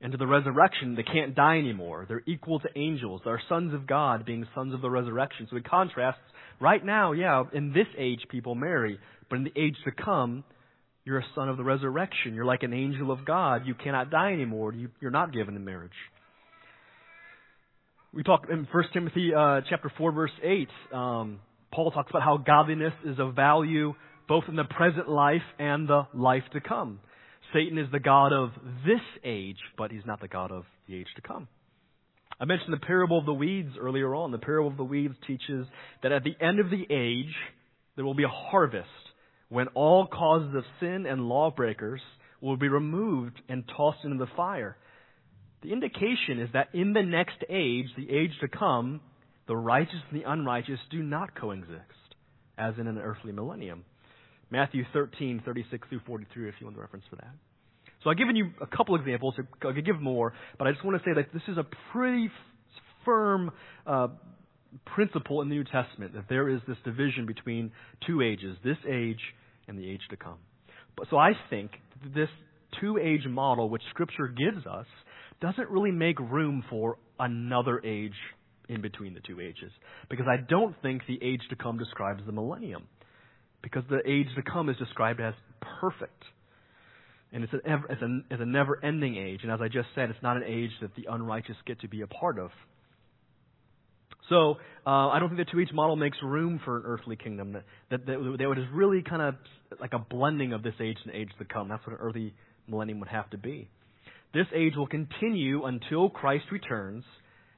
and 0.00 0.12
to 0.12 0.18
the 0.18 0.26
resurrection, 0.26 0.94
they 0.94 1.02
can't 1.02 1.34
die 1.34 1.58
anymore. 1.58 2.06
They're 2.08 2.22
equal 2.26 2.60
to 2.60 2.68
angels. 2.76 3.20
They're 3.24 3.42
sons 3.48 3.74
of 3.74 3.86
God, 3.86 4.24
being 4.24 4.46
sons 4.54 4.72
of 4.72 4.80
the 4.80 4.90
resurrection. 4.90 5.46
So 5.50 5.56
it 5.56 5.68
contrasts, 5.68 6.20
right 6.60 6.84
now, 6.84 7.12
yeah, 7.12 7.42
in 7.52 7.72
this 7.72 7.86
age 7.98 8.20
people 8.30 8.54
marry, 8.54 8.98
but 9.28 9.36
in 9.36 9.44
the 9.44 9.52
age 9.56 9.76
to 9.84 9.90
come, 9.90 10.44
you're 11.04 11.18
a 11.18 11.26
son 11.34 11.48
of 11.48 11.56
the 11.56 11.64
resurrection. 11.64 12.34
You're 12.34 12.44
like 12.44 12.62
an 12.62 12.72
angel 12.72 13.10
of 13.10 13.24
God. 13.24 13.66
You 13.66 13.74
cannot 13.74 14.10
die 14.10 14.32
anymore. 14.32 14.72
You, 14.72 14.90
are 15.02 15.10
not 15.10 15.32
given 15.32 15.54
in 15.56 15.64
marriage. 15.64 15.90
We 18.12 18.22
talk 18.22 18.46
in 18.50 18.66
1 18.70 18.84
Timothy 18.92 19.32
uh, 19.34 19.60
chapter 19.68 19.92
4, 19.96 20.12
verse 20.12 20.30
8. 20.42 20.68
Um, 20.92 21.40
Paul 21.72 21.90
talks 21.90 22.10
about 22.10 22.22
how 22.22 22.38
godliness 22.38 22.92
is 23.04 23.18
of 23.18 23.34
value 23.34 23.94
both 24.28 24.44
in 24.48 24.54
the 24.54 24.64
present 24.64 25.08
life 25.08 25.42
and 25.58 25.88
the 25.88 26.06
life 26.14 26.44
to 26.52 26.60
come. 26.60 27.00
Satan 27.52 27.78
is 27.78 27.90
the 27.90 28.00
God 28.00 28.32
of 28.32 28.50
this 28.86 29.00
age, 29.24 29.58
but 29.76 29.90
he's 29.90 30.06
not 30.06 30.20
the 30.20 30.28
God 30.28 30.52
of 30.52 30.64
the 30.88 30.96
age 30.96 31.08
to 31.16 31.22
come. 31.22 31.48
I 32.40 32.44
mentioned 32.44 32.72
the 32.72 32.86
parable 32.86 33.18
of 33.18 33.26
the 33.26 33.34
weeds 33.34 33.72
earlier 33.78 34.14
on. 34.14 34.30
The 34.32 34.38
parable 34.38 34.70
of 34.70 34.76
the 34.76 34.84
weeds 34.84 35.14
teaches 35.26 35.66
that 36.02 36.12
at 36.12 36.24
the 36.24 36.34
end 36.40 36.58
of 36.58 36.70
the 36.70 36.86
age, 36.90 37.34
there 37.96 38.04
will 38.04 38.14
be 38.14 38.24
a 38.24 38.28
harvest 38.28 38.88
when 39.50 39.66
all 39.68 40.06
causes 40.06 40.54
of 40.54 40.64
sin 40.80 41.06
and 41.06 41.28
lawbreakers 41.28 42.00
will 42.40 42.56
be 42.56 42.68
removed 42.68 43.40
and 43.48 43.64
tossed 43.76 44.04
into 44.04 44.16
the 44.16 44.30
fire. 44.36 44.76
The 45.62 45.72
indication 45.72 46.40
is 46.40 46.48
that 46.54 46.68
in 46.72 46.94
the 46.94 47.02
next 47.02 47.44
age, 47.50 47.86
the 47.96 48.10
age 48.10 48.30
to 48.40 48.48
come, 48.48 49.00
the 49.46 49.56
righteous 49.56 50.00
and 50.10 50.22
the 50.22 50.30
unrighteous 50.30 50.78
do 50.90 51.02
not 51.02 51.34
coexist, 51.34 52.14
as 52.56 52.74
in 52.78 52.86
an 52.86 52.96
earthly 52.98 53.32
millennium. 53.32 53.84
Matthew 54.50 54.84
13, 54.92 55.42
36 55.44 55.88
through 55.88 56.00
43, 56.06 56.48
if 56.48 56.54
you 56.60 56.66
want 56.66 56.76
the 56.76 56.82
reference 56.82 57.04
for 57.08 57.16
that. 57.16 57.34
So 58.02 58.10
I've 58.10 58.16
given 58.16 58.36
you 58.36 58.50
a 58.60 58.66
couple 58.66 58.96
examples. 58.96 59.34
I 59.38 59.72
could 59.72 59.84
give 59.84 60.00
more, 60.00 60.32
but 60.58 60.66
I 60.66 60.72
just 60.72 60.84
want 60.84 61.02
to 61.02 61.08
say 61.08 61.14
that 61.14 61.32
this 61.32 61.42
is 61.48 61.58
a 61.58 61.66
pretty 61.92 62.26
f- 62.26 62.82
firm 63.04 63.50
uh, 63.86 64.08
principle 64.86 65.42
in 65.42 65.48
the 65.48 65.54
New 65.54 65.64
Testament 65.64 66.14
that 66.14 66.24
there 66.28 66.48
is 66.48 66.60
this 66.66 66.78
division 66.84 67.26
between 67.26 67.72
two 68.06 68.22
ages, 68.22 68.56
this 68.64 68.78
age 68.88 69.20
and 69.68 69.78
the 69.78 69.88
age 69.88 70.00
to 70.10 70.16
come. 70.16 70.38
But, 70.96 71.08
so 71.10 71.16
I 71.16 71.32
think 71.50 71.72
this 72.14 72.28
two 72.80 72.98
age 72.98 73.26
model, 73.28 73.68
which 73.68 73.82
Scripture 73.90 74.28
gives 74.28 74.66
us, 74.66 74.86
doesn't 75.40 75.68
really 75.70 75.90
make 75.90 76.18
room 76.18 76.64
for 76.70 76.98
another 77.18 77.80
age 77.84 78.14
in 78.68 78.80
between 78.80 79.14
the 79.14 79.20
two 79.20 79.40
ages. 79.40 79.72
Because 80.08 80.26
I 80.28 80.36
don't 80.48 80.74
think 80.80 81.02
the 81.06 81.18
age 81.22 81.40
to 81.50 81.56
come 81.56 81.78
describes 81.78 82.22
the 82.24 82.32
millennium 82.32 82.84
because 83.62 83.84
the 83.90 84.00
age 84.06 84.26
to 84.36 84.42
come 84.42 84.68
is 84.68 84.76
described 84.76 85.20
as 85.20 85.34
perfect. 85.80 86.22
And 87.32 87.44
it's, 87.44 87.52
an 87.52 87.60
ever, 87.64 87.86
it's, 87.88 88.02
a, 88.02 88.20
it's 88.30 88.42
a 88.42 88.46
never 88.46 88.84
ending 88.84 89.16
age. 89.16 89.40
And 89.42 89.52
as 89.52 89.60
I 89.60 89.68
just 89.68 89.88
said, 89.94 90.10
it's 90.10 90.22
not 90.22 90.36
an 90.36 90.44
age 90.44 90.70
that 90.82 90.94
the 90.96 91.06
unrighteous 91.10 91.56
get 91.66 91.80
to 91.80 91.88
be 91.88 92.00
a 92.02 92.06
part 92.06 92.38
of. 92.38 92.50
So 94.28 94.56
uh, 94.86 95.08
I 95.08 95.18
don't 95.18 95.28
think 95.28 95.46
the 95.46 95.52
two 95.52 95.60
age 95.60 95.72
model 95.72 95.96
makes 95.96 96.18
room 96.22 96.60
for 96.64 96.78
an 96.78 96.82
earthly 96.86 97.16
kingdom. 97.16 97.52
That, 97.52 97.64
that, 97.90 98.06
that, 98.06 98.36
that 98.38 98.60
is 98.60 98.66
really 98.72 99.02
kind 99.02 99.22
of 99.22 99.34
like 99.80 99.92
a 99.92 99.98
blending 99.98 100.52
of 100.52 100.62
this 100.62 100.74
age 100.80 100.98
and 101.04 101.14
age 101.14 101.30
to 101.38 101.44
come. 101.44 101.68
That's 101.68 101.84
what 101.86 101.94
an 101.94 102.00
earthly 102.00 102.34
millennium 102.68 103.00
would 103.00 103.08
have 103.08 103.28
to 103.30 103.38
be. 103.38 103.68
This 104.32 104.46
age 104.54 104.74
will 104.76 104.86
continue 104.86 105.64
until 105.64 106.08
Christ 106.08 106.44
returns 106.52 107.04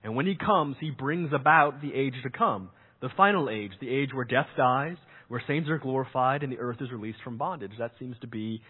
And 0.03 0.17
when 0.17 0.27
he 0.27 0.35
comes, 0.35 0.77
he 0.81 0.91
brings 0.91 1.33
about 1.33 1.81
the 1.81 1.95
age 1.95 2.15
to 2.25 2.31
come, 2.31 2.71
the 3.03 3.11
final 3.17 3.51
age, 3.51 3.73
the 3.81 3.89
age 3.91 4.11
where 4.15 4.25
death 4.25 4.47
dies, 4.57 4.97
where 5.29 5.43
saints 5.47 5.69
are 5.69 5.79
glorified, 5.79 6.43
and 6.43 6.53
the 6.53 6.59
earth 6.59 6.79
is 6.81 6.91
released 6.91 7.19
from 7.23 7.37
bondage. 7.37 7.73
That 7.79 7.91
seems 7.99 8.17
to 8.21 8.27
be 8.27 8.63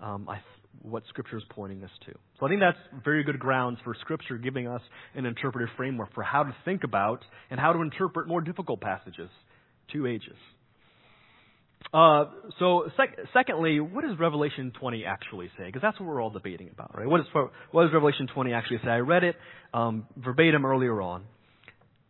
um, 0.00 0.28
I, 0.28 0.38
what 0.82 1.04
Scripture 1.08 1.38
is 1.38 1.44
pointing 1.50 1.82
us 1.84 1.90
to. 2.06 2.12
So 2.38 2.46
I 2.46 2.48
think 2.48 2.60
that's 2.60 2.78
very 3.04 3.24
good 3.24 3.38
grounds 3.38 3.78
for 3.84 3.94
Scripture 4.00 4.36
giving 4.36 4.66
us 4.66 4.82
an 5.14 5.24
interpretive 5.24 5.68
framework 5.76 6.12
for 6.14 6.22
how 6.22 6.42
to 6.42 6.54
think 6.64 6.84
about 6.84 7.24
and 7.50 7.58
how 7.58 7.72
to 7.72 7.80
interpret 7.80 8.28
more 8.28 8.40
difficult 8.40 8.80
passages. 8.80 9.30
Two 9.92 10.06
ages. 10.06 10.36
Uh, 11.94 12.24
so, 12.58 12.90
sec- 12.96 13.16
secondly, 13.32 13.78
what 13.78 14.04
does 14.04 14.18
Revelation 14.18 14.72
20 14.78 15.04
actually 15.04 15.48
say? 15.56 15.66
Because 15.66 15.82
that's 15.82 15.98
what 16.00 16.08
we're 16.08 16.20
all 16.20 16.30
debating 16.30 16.68
about, 16.68 16.96
right? 16.96 17.06
What, 17.06 17.20
is, 17.20 17.26
what 17.70 17.84
does 17.84 17.92
Revelation 17.92 18.26
20 18.34 18.52
actually 18.52 18.78
say? 18.82 18.90
I 18.90 18.98
read 18.98 19.22
it 19.22 19.36
um, 19.72 20.06
verbatim 20.16 20.66
earlier 20.66 21.00
on. 21.00 21.24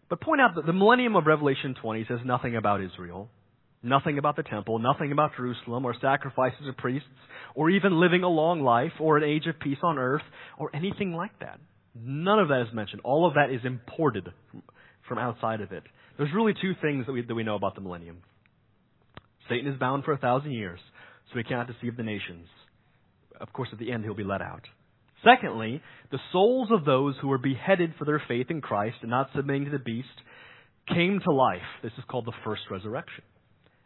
But 0.08 0.20
point 0.20 0.40
out 0.40 0.54
that 0.54 0.66
the 0.66 0.72
millennium 0.72 1.16
of 1.16 1.26
Revelation 1.26 1.74
20 1.80 2.06
says 2.08 2.18
nothing 2.24 2.56
about 2.56 2.82
Israel, 2.82 3.28
nothing 3.82 4.18
about 4.18 4.36
the 4.36 4.42
temple, 4.42 4.78
nothing 4.78 5.12
about 5.12 5.32
Jerusalem, 5.36 5.84
or 5.84 5.94
sacrifices 6.00 6.68
of 6.68 6.76
priests, 6.76 7.08
or 7.54 7.70
even 7.70 8.00
living 8.00 8.22
a 8.22 8.28
long 8.28 8.62
life, 8.62 8.92
or 9.00 9.16
an 9.16 9.24
age 9.24 9.46
of 9.46 9.58
peace 9.58 9.78
on 9.82 9.98
earth, 9.98 10.22
or 10.58 10.70
anything 10.74 11.12
like 11.12 11.36
that. 11.40 11.58
None 11.94 12.38
of 12.38 12.48
that 12.48 12.66
is 12.68 12.74
mentioned. 12.74 13.00
All 13.04 13.26
of 13.26 13.34
that 13.34 13.50
is 13.50 13.60
imported 13.64 14.28
from 15.08 15.18
outside 15.18 15.60
of 15.60 15.72
it. 15.72 15.82
There's 16.18 16.32
really 16.34 16.54
two 16.60 16.72
things 16.80 17.06
that 17.06 17.12
we, 17.12 17.22
that 17.22 17.34
we 17.34 17.42
know 17.42 17.56
about 17.56 17.74
the 17.74 17.80
millennium. 17.80 18.18
Satan 19.48 19.70
is 19.70 19.78
bound 19.78 20.04
for 20.04 20.12
a 20.12 20.18
thousand 20.18 20.52
years, 20.52 20.80
so 21.32 21.38
he 21.38 21.44
cannot 21.44 21.68
deceive 21.68 21.96
the 21.96 22.02
nations. 22.02 22.46
Of 23.40 23.52
course, 23.52 23.68
at 23.72 23.78
the 23.78 23.92
end, 23.92 24.04
he'll 24.04 24.14
be 24.14 24.24
let 24.24 24.42
out. 24.42 24.62
Secondly, 25.26 25.82
the 26.12 26.20
souls 26.32 26.68
of 26.70 26.84
those 26.84 27.14
who 27.20 27.28
were 27.28 27.38
beheaded 27.38 27.94
for 27.98 28.04
their 28.04 28.22
faith 28.28 28.46
in 28.50 28.60
Christ 28.60 28.96
and 29.02 29.10
not 29.10 29.30
submitting 29.34 29.64
to 29.64 29.70
the 29.70 29.78
beast 29.78 30.08
came 30.88 31.20
to 31.24 31.32
life. 31.32 31.66
This 31.82 31.92
is 31.98 32.04
called 32.08 32.26
the 32.26 32.32
first 32.44 32.62
resurrection. 32.70 33.24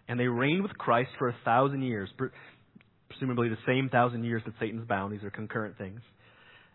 And 0.06 0.20
they 0.20 0.26
reigned 0.26 0.62
with 0.62 0.76
Christ 0.76 1.10
for 1.18 1.28
a 1.28 1.36
thousand 1.44 1.82
years, 1.82 2.10
presumably 3.08 3.48
the 3.48 3.56
same 3.66 3.88
thousand 3.88 4.24
years 4.24 4.42
that 4.44 4.54
Satan's 4.60 4.86
bound. 4.86 5.12
These 5.12 5.24
are 5.24 5.30
concurrent 5.30 5.78
things. 5.78 6.00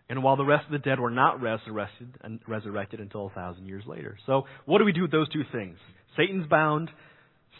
And 0.08 0.22
while 0.22 0.36
the 0.36 0.44
rest 0.44 0.66
of 0.66 0.72
the 0.72 0.78
dead 0.78 0.98
were 0.98 1.10
not 1.10 1.40
resurrected, 1.40 2.08
resurrected 2.46 3.00
until 3.00 3.26
a 3.26 3.30
thousand 3.30 3.66
years 3.66 3.84
later. 3.86 4.16
So, 4.26 4.44
what 4.64 4.78
do 4.78 4.84
we 4.84 4.92
do 4.92 5.02
with 5.02 5.10
those 5.10 5.28
two 5.28 5.42
things? 5.52 5.76
Satan's 6.16 6.46
bound, 6.48 6.90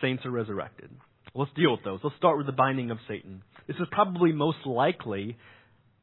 saints 0.00 0.24
are 0.24 0.30
resurrected. 0.30 0.90
Let's 1.34 1.50
deal 1.56 1.72
with 1.72 1.84
those. 1.84 2.00
Let's 2.02 2.16
start 2.16 2.38
with 2.38 2.46
the 2.46 2.52
binding 2.52 2.90
of 2.90 2.98
Satan. 3.08 3.42
This 3.66 3.76
is 3.76 3.86
probably 3.90 4.32
most 4.32 4.58
likely 4.64 5.36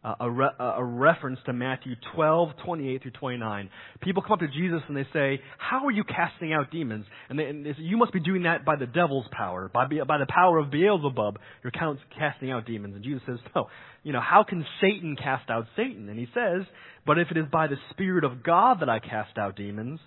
a, 0.03 0.30
re- 0.30 0.55
a, 0.59 0.84
reference 0.84 1.39
to 1.45 1.53
Matthew 1.53 1.95
12, 2.13 2.49
28 2.65 3.01
through 3.01 3.11
29. 3.11 3.69
People 4.01 4.21
come 4.21 4.34
up 4.34 4.39
to 4.39 4.49
Jesus 4.49 4.81
and 4.89 4.97
they 4.97 5.07
say, 5.13 5.39
How 5.57 5.85
are 5.85 5.91
you 5.91 6.03
casting 6.03 6.51
out 6.51 6.71
demons? 6.71 7.05
And, 7.30 7.39
they, 7.39 7.45
and 7.45 7.65
they 7.65 7.71
say, 7.71 7.81
You 7.84 7.95
must 7.95 8.11
be 8.11 8.19
doing 8.19 8.43
that 8.43 8.65
by 8.65 8.75
the 8.75 8.85
devil's 8.85 9.25
power, 9.31 9.71
by, 9.73 9.85
by 9.85 10.17
the 10.17 10.25
power 10.27 10.57
of 10.57 10.71
Beelzebub. 10.71 11.39
You're 11.63 11.71
casting 12.17 12.51
out 12.51 12.65
demons. 12.65 12.95
And 12.95 13.03
Jesus 13.03 13.21
says, 13.25 13.39
No. 13.55 13.67
You 14.03 14.11
know, 14.11 14.19
how 14.19 14.43
can 14.43 14.65
Satan 14.81 15.15
cast 15.15 15.49
out 15.49 15.67
Satan? 15.77 16.09
And 16.09 16.19
he 16.19 16.27
says, 16.34 16.63
But 17.05 17.17
if 17.17 17.31
it 17.31 17.38
is 17.38 17.45
by 17.49 17.67
the 17.67 17.77
Spirit 17.91 18.25
of 18.25 18.43
God 18.43 18.81
that 18.81 18.89
I 18.89 18.99
cast 18.99 19.38
out 19.38 19.55
demons, 19.55 20.01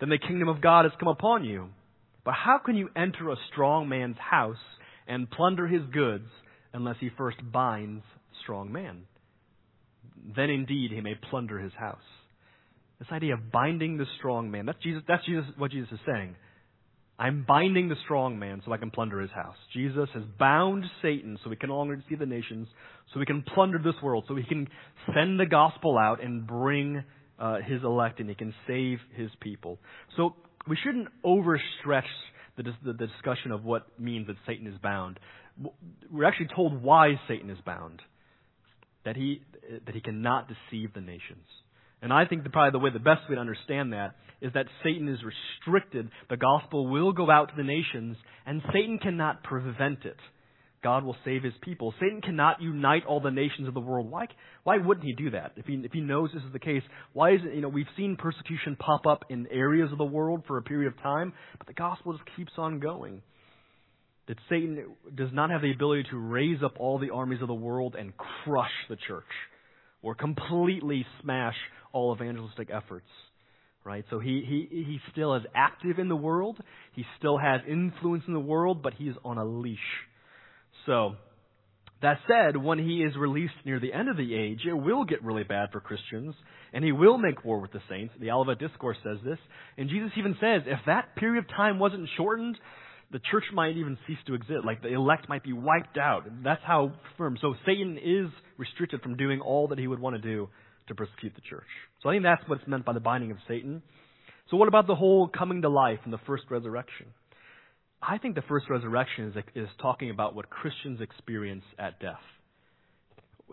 then 0.00 0.08
the 0.08 0.18
kingdom 0.18 0.48
of 0.48 0.60
God 0.60 0.86
has 0.86 0.92
come 0.98 1.08
upon 1.08 1.44
you. 1.44 1.68
But 2.24 2.34
how 2.34 2.58
can 2.58 2.74
you 2.74 2.88
enter 2.96 3.30
a 3.30 3.36
strong 3.52 3.88
man's 3.88 4.18
house 4.18 4.56
and 5.06 5.30
plunder 5.30 5.68
his 5.68 5.82
goods 5.92 6.26
unless 6.72 6.96
he 6.98 7.10
first 7.16 7.38
binds 7.52 8.02
strong 8.42 8.72
man? 8.72 9.02
Then 10.36 10.50
indeed 10.50 10.90
he 10.92 11.00
may 11.00 11.14
plunder 11.14 11.58
his 11.58 11.72
house. 11.72 11.98
This 12.98 13.08
idea 13.12 13.34
of 13.34 13.50
binding 13.50 13.96
the 13.96 14.06
strong 14.18 14.50
man, 14.50 14.66
that's 14.66 14.82
Jesus 14.82 15.02
that's 15.08 15.24
Jesus 15.24 15.44
what 15.56 15.70
Jesus 15.70 15.90
is 15.92 16.00
saying. 16.06 16.36
I'm 17.18 17.44
binding 17.46 17.90
the 17.90 17.96
strong 18.04 18.38
man 18.38 18.62
so 18.64 18.72
I 18.72 18.78
can 18.78 18.90
plunder 18.90 19.20
his 19.20 19.30
house. 19.30 19.56
Jesus 19.74 20.08
has 20.14 20.22
bound 20.38 20.84
Satan 21.02 21.38
so 21.44 21.50
we 21.50 21.56
can 21.56 21.68
no 21.68 21.76
longer 21.76 21.96
deceive 21.96 22.18
the 22.18 22.26
nations, 22.26 22.66
so 23.12 23.20
we 23.20 23.26
can 23.26 23.42
plunder 23.42 23.78
this 23.78 23.94
world, 24.02 24.24
so 24.26 24.36
he 24.36 24.44
can 24.44 24.68
send 25.14 25.38
the 25.38 25.44
gospel 25.44 25.98
out 25.98 26.22
and 26.24 26.46
bring 26.46 27.04
uh, 27.38 27.58
his 27.66 27.82
elect 27.82 28.20
and 28.20 28.28
he 28.28 28.34
can 28.34 28.54
save 28.66 28.98
his 29.14 29.30
people. 29.40 29.78
So 30.16 30.34
we 30.66 30.76
shouldn't 30.82 31.08
overstretch 31.24 32.04
the, 32.56 32.62
the, 32.62 32.92
the 32.92 33.06
discussion 33.06 33.52
of 33.52 33.64
what 33.64 33.86
means 33.98 34.26
that 34.28 34.36
Satan 34.46 34.66
is 34.66 34.78
bound. 34.82 35.18
We're 36.10 36.24
actually 36.24 36.48
told 36.54 36.82
why 36.82 37.20
Satan 37.28 37.50
is 37.50 37.58
bound. 37.66 38.00
That 39.04 39.16
he, 39.16 39.42
that 39.86 39.94
he 39.94 40.00
cannot 40.00 40.48
deceive 40.48 40.92
the 40.94 41.00
nations. 41.00 41.46
And 42.02 42.12
I 42.12 42.24
think 42.24 42.44
the, 42.44 42.50
probably 42.50 42.72
the 42.72 42.82
way, 42.82 42.90
the 42.92 42.98
best 42.98 43.28
way 43.28 43.34
to 43.34 43.40
understand 43.40 43.92
that 43.92 44.14
is 44.40 44.52
that 44.54 44.66
Satan 44.82 45.08
is 45.08 45.18
restricted. 45.22 46.10
The 46.30 46.36
gospel 46.36 46.86
will 46.88 47.12
go 47.12 47.30
out 47.30 47.50
to 47.50 47.54
the 47.56 47.62
nations, 47.62 48.16
and 48.46 48.62
Satan 48.72 48.98
cannot 48.98 49.42
prevent 49.42 50.04
it. 50.04 50.16
God 50.82 51.04
will 51.04 51.16
save 51.26 51.42
his 51.42 51.52
people. 51.60 51.92
Satan 52.00 52.22
cannot 52.22 52.62
unite 52.62 53.04
all 53.06 53.20
the 53.20 53.30
nations 53.30 53.68
of 53.68 53.74
the 53.74 53.80
world. 53.80 54.10
Why, 54.10 54.28
why 54.64 54.78
wouldn't 54.78 55.04
he 55.04 55.12
do 55.12 55.30
that? 55.32 55.52
If 55.56 55.66
he, 55.66 55.74
if 55.74 55.92
he 55.92 56.00
knows 56.00 56.30
this 56.32 56.42
is 56.42 56.52
the 56.54 56.58
case, 56.58 56.82
why 57.12 57.32
is 57.32 57.40
it, 57.44 57.54
you 57.54 57.60
know, 57.60 57.68
we've 57.68 57.86
seen 57.98 58.16
persecution 58.16 58.76
pop 58.76 59.06
up 59.06 59.24
in 59.28 59.46
areas 59.48 59.92
of 59.92 59.98
the 59.98 60.04
world 60.04 60.42
for 60.46 60.56
a 60.56 60.62
period 60.62 60.90
of 60.90 61.02
time, 61.02 61.34
but 61.58 61.66
the 61.66 61.74
gospel 61.74 62.14
just 62.14 62.24
keeps 62.34 62.52
on 62.56 62.80
going. 62.80 63.20
That 64.30 64.38
Satan 64.48 64.86
does 65.14 65.28
not 65.32 65.50
have 65.50 65.60
the 65.60 65.72
ability 65.72 66.04
to 66.10 66.16
raise 66.16 66.62
up 66.62 66.74
all 66.78 66.98
the 66.98 67.10
armies 67.10 67.42
of 67.42 67.48
the 67.48 67.54
world 67.54 67.96
and 67.98 68.12
crush 68.16 68.70
the 68.88 68.96
church 68.96 69.24
or 70.02 70.14
completely 70.14 71.04
smash 71.20 71.56
all 71.92 72.14
evangelistic 72.14 72.70
efforts. 72.72 73.08
Right? 73.84 74.04
So 74.08 74.20
he, 74.20 74.44
he, 74.46 74.84
he 74.84 75.00
still 75.12 75.34
is 75.34 75.42
active 75.54 75.98
in 75.98 76.08
the 76.08 76.16
world. 76.16 76.58
He 76.94 77.04
still 77.18 77.38
has 77.38 77.60
influence 77.68 78.24
in 78.26 78.32
the 78.32 78.40
world, 78.40 78.82
but 78.82 78.94
he 78.94 79.04
is 79.04 79.16
on 79.24 79.36
a 79.36 79.44
leash 79.44 79.78
so, 80.86 81.16
that 82.02 82.18
said, 82.26 82.56
when 82.56 82.78
he 82.78 83.02
is 83.02 83.14
released 83.16 83.54
near 83.64 83.78
the 83.78 83.92
end 83.92 84.08
of 84.08 84.16
the 84.16 84.34
age, 84.34 84.60
it 84.66 84.72
will 84.72 85.04
get 85.04 85.22
really 85.22 85.44
bad 85.44 85.70
for 85.70 85.80
Christians, 85.80 86.34
and 86.72 86.82
he 86.82 86.92
will 86.92 87.18
make 87.18 87.44
war 87.44 87.60
with 87.60 87.72
the 87.72 87.82
saints. 87.88 88.14
The 88.18 88.30
Olivet 88.30 88.58
Discourse 88.58 88.96
says 89.04 89.18
this. 89.24 89.38
And 89.76 89.90
Jesus 89.90 90.10
even 90.16 90.36
says, 90.40 90.62
if 90.66 90.80
that 90.86 91.16
period 91.16 91.44
of 91.44 91.50
time 91.50 91.78
wasn't 91.78 92.08
shortened, 92.16 92.56
the 93.12 93.20
church 93.30 93.44
might 93.52 93.76
even 93.76 93.98
cease 94.06 94.18
to 94.26 94.34
exist. 94.34 94.64
Like 94.64 94.82
the 94.82 94.92
elect 94.92 95.28
might 95.28 95.42
be 95.42 95.52
wiped 95.52 95.98
out. 95.98 96.24
That's 96.44 96.62
how 96.64 96.92
firm. 97.18 97.38
So 97.40 97.54
Satan 97.66 97.98
is 97.98 98.30
restricted 98.56 99.02
from 99.02 99.16
doing 99.16 99.40
all 99.40 99.68
that 99.68 99.78
he 99.78 99.86
would 99.86 99.98
want 99.98 100.16
to 100.16 100.22
do 100.22 100.48
to 100.88 100.94
persecute 100.94 101.34
the 101.34 101.40
church. 101.48 101.66
So 102.02 102.08
I 102.08 102.14
think 102.14 102.24
that's 102.24 102.42
what's 102.46 102.66
meant 102.66 102.84
by 102.84 102.92
the 102.92 103.00
binding 103.00 103.30
of 103.30 103.38
Satan. 103.48 103.82
So 104.50 104.56
what 104.56 104.68
about 104.68 104.86
the 104.86 104.94
whole 104.94 105.28
coming 105.28 105.62
to 105.62 105.68
life 105.68 106.00
and 106.04 106.12
the 106.12 106.20
first 106.26 106.44
resurrection? 106.50 107.06
I 108.02 108.18
think 108.18 108.34
the 108.34 108.42
first 108.42 108.66
resurrection 108.70 109.26
is, 109.28 109.44
is 109.54 109.68
talking 109.80 110.10
about 110.10 110.34
what 110.34 110.48
Christians 110.48 111.00
experience 111.00 111.64
at 111.78 112.00
death, 112.00 112.22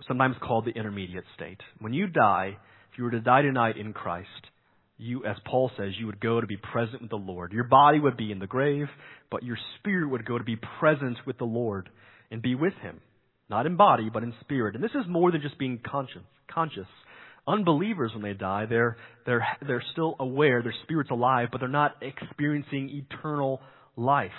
sometimes 0.08 0.36
called 0.42 0.66
the 0.66 0.72
intermediate 0.72 1.26
state. 1.36 1.60
When 1.80 1.94
you 1.94 2.08
die, 2.08 2.58
if 2.92 2.98
you 2.98 3.04
were 3.04 3.12
to 3.12 3.20
die 3.20 3.42
tonight 3.42 3.78
in 3.78 3.94
Christ, 3.94 4.28
you, 4.98 5.26
as 5.26 5.36
Paul 5.46 5.70
says, 5.78 5.92
you 5.98 6.08
would 6.08 6.20
go 6.20 6.42
to 6.42 6.48
be 6.48 6.58
present 6.58 7.02
with 7.02 7.12
the 7.12 7.18
Lord. 7.18 7.54
Your 7.54 7.66
body 7.66 8.00
would 8.00 8.18
be 8.18 8.32
in 8.32 8.40
the 8.40 8.48
grave, 8.48 8.88
but 9.30 9.44
your 9.44 9.58
spirit 9.78 10.10
would 10.10 10.26
go 10.26 10.38
to 10.38 10.44
be 10.44 10.58
present 10.80 11.18
with 11.26 11.38
the 11.38 11.46
Lord 11.46 11.90
and 12.32 12.42
be 12.42 12.56
with 12.56 12.74
Him. 12.82 13.00
Not 13.50 13.66
in 13.66 13.78
body, 13.78 14.10
but 14.12 14.24
in 14.24 14.34
spirit. 14.42 14.76
And 14.76 14.84
this 14.84 14.92
is 14.92 15.08
more 15.08 15.32
than 15.32 15.42
just 15.42 15.60
being 15.60 15.80
conscious. 15.86 16.24
conscious. 16.52 16.88
Unbelievers, 17.48 18.12
when 18.14 18.24
they 18.24 18.34
die, 18.34 18.66
they're, 18.66 18.98
they're, 19.26 19.46
they're 19.66 19.84
still 19.94 20.16
aware, 20.20 20.62
their 20.62 20.76
spirit's 20.84 21.12
alive, 21.12 21.50
but 21.52 21.60
they're 21.60 21.70
not 21.70 21.96
experiencing 22.02 22.90
eternal 22.90 23.62
life. 23.96 24.32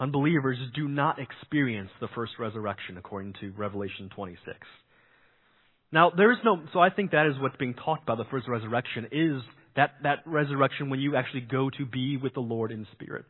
Unbelievers 0.00 0.58
do 0.74 0.88
not 0.88 1.18
experience 1.18 1.90
the 2.00 2.08
first 2.14 2.32
resurrection 2.38 2.96
according 2.96 3.34
to 3.40 3.52
Revelation 3.56 4.10
26. 4.14 4.56
Now, 5.90 6.10
there 6.10 6.30
is 6.30 6.38
no, 6.44 6.62
so 6.72 6.80
I 6.80 6.90
think 6.90 7.12
that 7.12 7.26
is 7.26 7.34
what's 7.40 7.56
being 7.56 7.74
talked 7.74 8.02
about, 8.02 8.18
the 8.18 8.30
first 8.30 8.48
resurrection, 8.48 9.08
is 9.10 9.42
that, 9.76 9.92
that 10.02 10.18
resurrection 10.26 10.90
when 10.90 11.00
you 11.00 11.16
actually 11.16 11.42
go 11.42 11.70
to 11.70 11.86
be 11.86 12.16
with 12.16 12.34
the 12.34 12.40
Lord 12.40 12.72
in 12.72 12.86
spirit. 12.92 13.24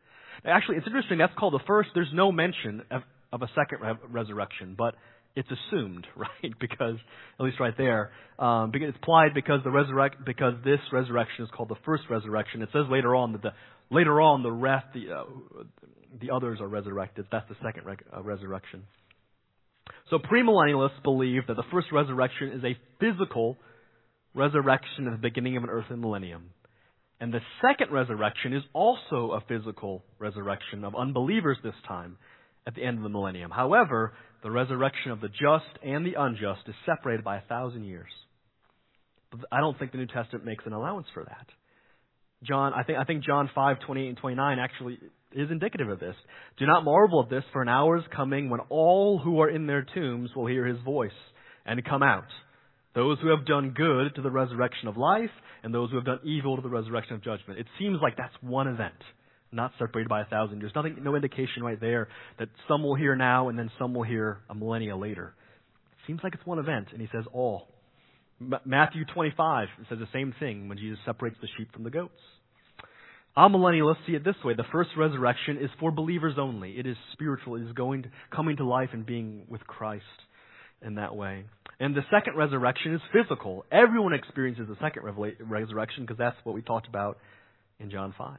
Actually, 0.44 0.78
it's 0.78 0.86
interesting, 0.86 1.18
that's 1.18 1.34
called 1.38 1.54
the 1.54 1.64
first. 1.66 1.90
There's 1.94 2.10
no 2.12 2.32
mention 2.32 2.82
of, 2.90 3.02
of 3.32 3.42
a 3.42 3.48
second 3.54 3.80
re- 3.80 4.08
resurrection, 4.08 4.74
but 4.76 4.94
it's 5.36 5.48
assumed, 5.50 6.06
right? 6.16 6.52
Because, 6.60 6.96
at 7.38 7.44
least 7.44 7.60
right 7.60 7.76
there, 7.76 8.10
um, 8.38 8.70
because 8.70 8.88
it's 8.88 8.98
applied 9.00 9.34
because 9.34 9.60
the 9.64 9.70
resurrect, 9.70 10.24
because 10.24 10.54
this 10.64 10.80
resurrection 10.92 11.44
is 11.44 11.50
called 11.56 11.68
the 11.68 11.78
first 11.84 12.04
resurrection. 12.10 12.62
It 12.62 12.70
says 12.72 12.84
later 12.88 13.14
on 13.14 13.32
that 13.32 13.42
the, 13.42 13.52
Later 13.90 14.20
on, 14.20 14.42
the 14.42 14.52
rest, 14.52 14.86
the, 14.92 15.12
uh, 15.12 15.24
the 16.20 16.30
others 16.30 16.60
are 16.60 16.68
resurrected. 16.68 17.26
That's 17.32 17.48
the 17.48 17.56
second 17.64 17.86
re- 17.86 17.96
uh, 18.14 18.22
resurrection. 18.22 18.84
So 20.10 20.18
premillennialists 20.18 21.02
believe 21.02 21.46
that 21.48 21.54
the 21.54 21.64
first 21.70 21.88
resurrection 21.92 22.52
is 22.52 22.64
a 22.64 22.76
physical 23.00 23.58
resurrection 24.34 25.06
at 25.06 25.12
the 25.12 25.18
beginning 25.18 25.56
of 25.56 25.64
an 25.64 25.70
earthly 25.70 25.96
millennium. 25.96 26.50
And 27.20 27.32
the 27.32 27.40
second 27.60 27.92
resurrection 27.92 28.52
is 28.54 28.62
also 28.72 29.32
a 29.32 29.42
physical 29.48 30.04
resurrection 30.18 30.84
of 30.84 30.94
unbelievers 30.94 31.58
this 31.62 31.74
time 31.86 32.16
at 32.66 32.74
the 32.74 32.84
end 32.84 32.98
of 32.98 33.02
the 33.02 33.08
millennium. 33.08 33.50
However, 33.50 34.12
the 34.42 34.50
resurrection 34.50 35.10
of 35.10 35.20
the 35.20 35.28
just 35.28 35.82
and 35.82 36.06
the 36.06 36.14
unjust 36.18 36.60
is 36.68 36.74
separated 36.86 37.24
by 37.24 37.38
a 37.38 37.42
thousand 37.42 37.84
years. 37.84 38.10
But 39.30 39.40
I 39.50 39.60
don't 39.60 39.78
think 39.78 39.92
the 39.92 39.98
New 39.98 40.06
Testament 40.06 40.44
makes 40.44 40.64
an 40.64 40.72
allowance 40.72 41.06
for 41.12 41.24
that. 41.24 41.46
John, 42.44 42.72
I 42.72 42.84
think, 42.84 42.98
I 42.98 43.04
think 43.04 43.24
John 43.24 43.50
5, 43.52 43.80
28 43.84 44.08
and 44.08 44.16
29 44.16 44.58
actually 44.58 44.98
is 45.32 45.50
indicative 45.50 45.88
of 45.88 46.00
this. 46.00 46.14
Do 46.58 46.66
not 46.66 46.84
marvel 46.84 47.22
at 47.22 47.30
this, 47.30 47.44
for 47.52 47.62
an 47.62 47.68
hour 47.68 47.98
is 47.98 48.04
coming 48.14 48.50
when 48.50 48.60
all 48.70 49.18
who 49.18 49.40
are 49.40 49.50
in 49.50 49.66
their 49.66 49.86
tombs 49.94 50.30
will 50.34 50.46
hear 50.46 50.66
his 50.66 50.80
voice 50.84 51.10
and 51.66 51.84
come 51.84 52.02
out. 52.02 52.28
Those 52.94 53.18
who 53.20 53.28
have 53.28 53.46
done 53.46 53.74
good 53.76 54.14
to 54.16 54.22
the 54.22 54.30
resurrection 54.30 54.88
of 54.88 54.96
life, 54.96 55.30
and 55.62 55.74
those 55.74 55.90
who 55.90 55.96
have 55.96 56.06
done 56.06 56.20
evil 56.24 56.56
to 56.56 56.62
the 56.62 56.68
resurrection 56.68 57.14
of 57.14 57.22
judgment. 57.22 57.60
It 57.60 57.66
seems 57.78 57.98
like 58.02 58.16
that's 58.16 58.34
one 58.40 58.68
event, 58.68 58.94
not 59.52 59.72
separated 59.78 60.08
by 60.08 60.22
a 60.22 60.24
thousand 60.24 60.60
years. 60.60 60.72
Nothing, 60.74 60.98
no 61.02 61.14
indication 61.14 61.62
right 61.62 61.80
there 61.80 62.08
that 62.38 62.48
some 62.66 62.82
will 62.82 62.94
hear 62.94 63.16
now 63.16 63.48
and 63.48 63.58
then 63.58 63.70
some 63.78 63.94
will 63.94 64.04
hear 64.04 64.38
a 64.48 64.54
millennia 64.54 64.96
later. 64.96 65.34
It 65.92 66.06
seems 66.06 66.20
like 66.22 66.34
it's 66.34 66.46
one 66.46 66.58
event, 66.58 66.88
and 66.92 67.00
he 67.00 67.08
says 67.12 67.24
all. 67.32 67.68
Matthew 68.64 69.04
25 69.12 69.68
says 69.88 69.98
the 69.98 70.08
same 70.12 70.32
thing 70.38 70.68
when 70.68 70.78
Jesus 70.78 70.98
separates 71.04 71.36
the 71.40 71.48
sheep 71.56 71.72
from 71.72 71.82
the 71.82 71.90
goats. 71.90 72.20
Amillennialists 73.38 74.04
see 74.04 74.14
it 74.14 74.24
this 74.24 74.34
way. 74.44 74.54
The 74.54 74.64
first 74.72 74.90
resurrection 74.96 75.58
is 75.58 75.70
for 75.78 75.92
believers 75.92 76.34
only. 76.38 76.72
It 76.72 76.86
is 76.86 76.96
spiritual. 77.12 77.54
It 77.54 77.62
is 77.62 77.72
going 77.72 78.02
to, 78.02 78.08
coming 78.34 78.56
to 78.56 78.64
life 78.64 78.88
and 78.92 79.06
being 79.06 79.44
with 79.48 79.60
Christ 79.60 80.02
in 80.82 80.96
that 80.96 81.14
way. 81.14 81.44
And 81.78 81.94
the 81.94 82.02
second 82.10 82.36
resurrection 82.36 82.94
is 82.94 83.00
physical. 83.12 83.64
Everyone 83.70 84.12
experiences 84.12 84.66
the 84.68 84.76
second 84.80 85.04
resurrection 85.04 86.02
because 86.02 86.18
that's 86.18 86.36
what 86.42 86.56
we 86.56 86.62
talked 86.62 86.88
about 86.88 87.18
in 87.78 87.92
John 87.92 88.12
5. 88.18 88.38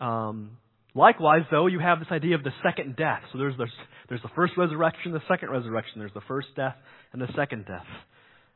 Um, 0.00 0.58
likewise, 0.92 1.42
though, 1.52 1.68
you 1.68 1.78
have 1.78 2.00
this 2.00 2.08
idea 2.10 2.34
of 2.34 2.42
the 2.42 2.50
second 2.64 2.96
death. 2.96 3.22
So 3.32 3.38
there's, 3.38 3.54
there's, 3.56 3.72
there's 4.08 4.22
the 4.22 4.30
first 4.34 4.54
resurrection, 4.56 5.12
the 5.12 5.22
second 5.28 5.50
resurrection. 5.50 6.00
There's 6.00 6.12
the 6.12 6.26
first 6.26 6.48
death 6.56 6.74
and 7.12 7.22
the 7.22 7.28
second 7.36 7.66
death. 7.66 7.86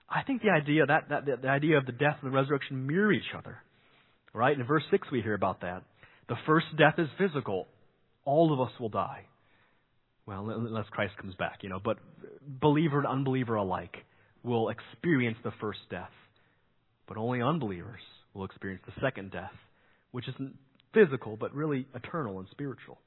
I 0.09 0.25
think 0.25 0.43
the 0.43 0.51
idea 0.51 0.87
that, 0.87 1.09
that 1.11 1.25
the, 1.25 1.37
the 1.43 1.49
idea 1.49 1.79
of 1.79 1.87
the 1.87 1.93
death 1.93 2.17
and 2.21 2.33
the 2.33 2.37
resurrection 2.37 2.89
mirror 2.89 3.13
each 3.13 3.33
other. 3.39 3.59
Right? 4.33 4.59
In 4.59 4.65
verse 4.65 4.85
6 4.91 5.09
we 5.11 5.23
hear 5.23 5.35
about 5.35 5.63
that. 5.63 5.83
The 6.29 6.37
first 6.47 6.67
death 6.79 6.95
is 6.99 7.09
physical. 7.19 7.67
All 8.25 8.53
of 8.53 8.61
us 8.61 8.73
will 8.79 8.89
die. 8.89 9.27
Well, 10.27 10.51
unless 10.51 10.87
Christ 10.91 11.17
comes 11.21 11.35
back, 11.35 11.59
you 11.63 11.69
know, 11.69 11.81
but 11.83 11.99
believer 12.47 12.99
and 12.99 13.07
unbeliever 13.07 13.57
alike 13.57 13.97
will 14.45 14.69
experience 14.69 15.39
the 15.43 15.51
first 15.61 15.81
death. 15.91 16.11
But 17.09 17.17
only 17.17 17.43
unbelievers 17.43 18.01
will 18.33 18.45
experience 18.45 18.83
the 18.87 19.01
second 19.01 19.33
death, 19.33 19.51
which 20.13 20.29
isn't 20.29 20.55
physical, 20.95 21.37
but 21.37 21.53
really 21.55 21.87
eternal 21.95 22.39
and 22.39 22.47
spiritual. 22.53 22.99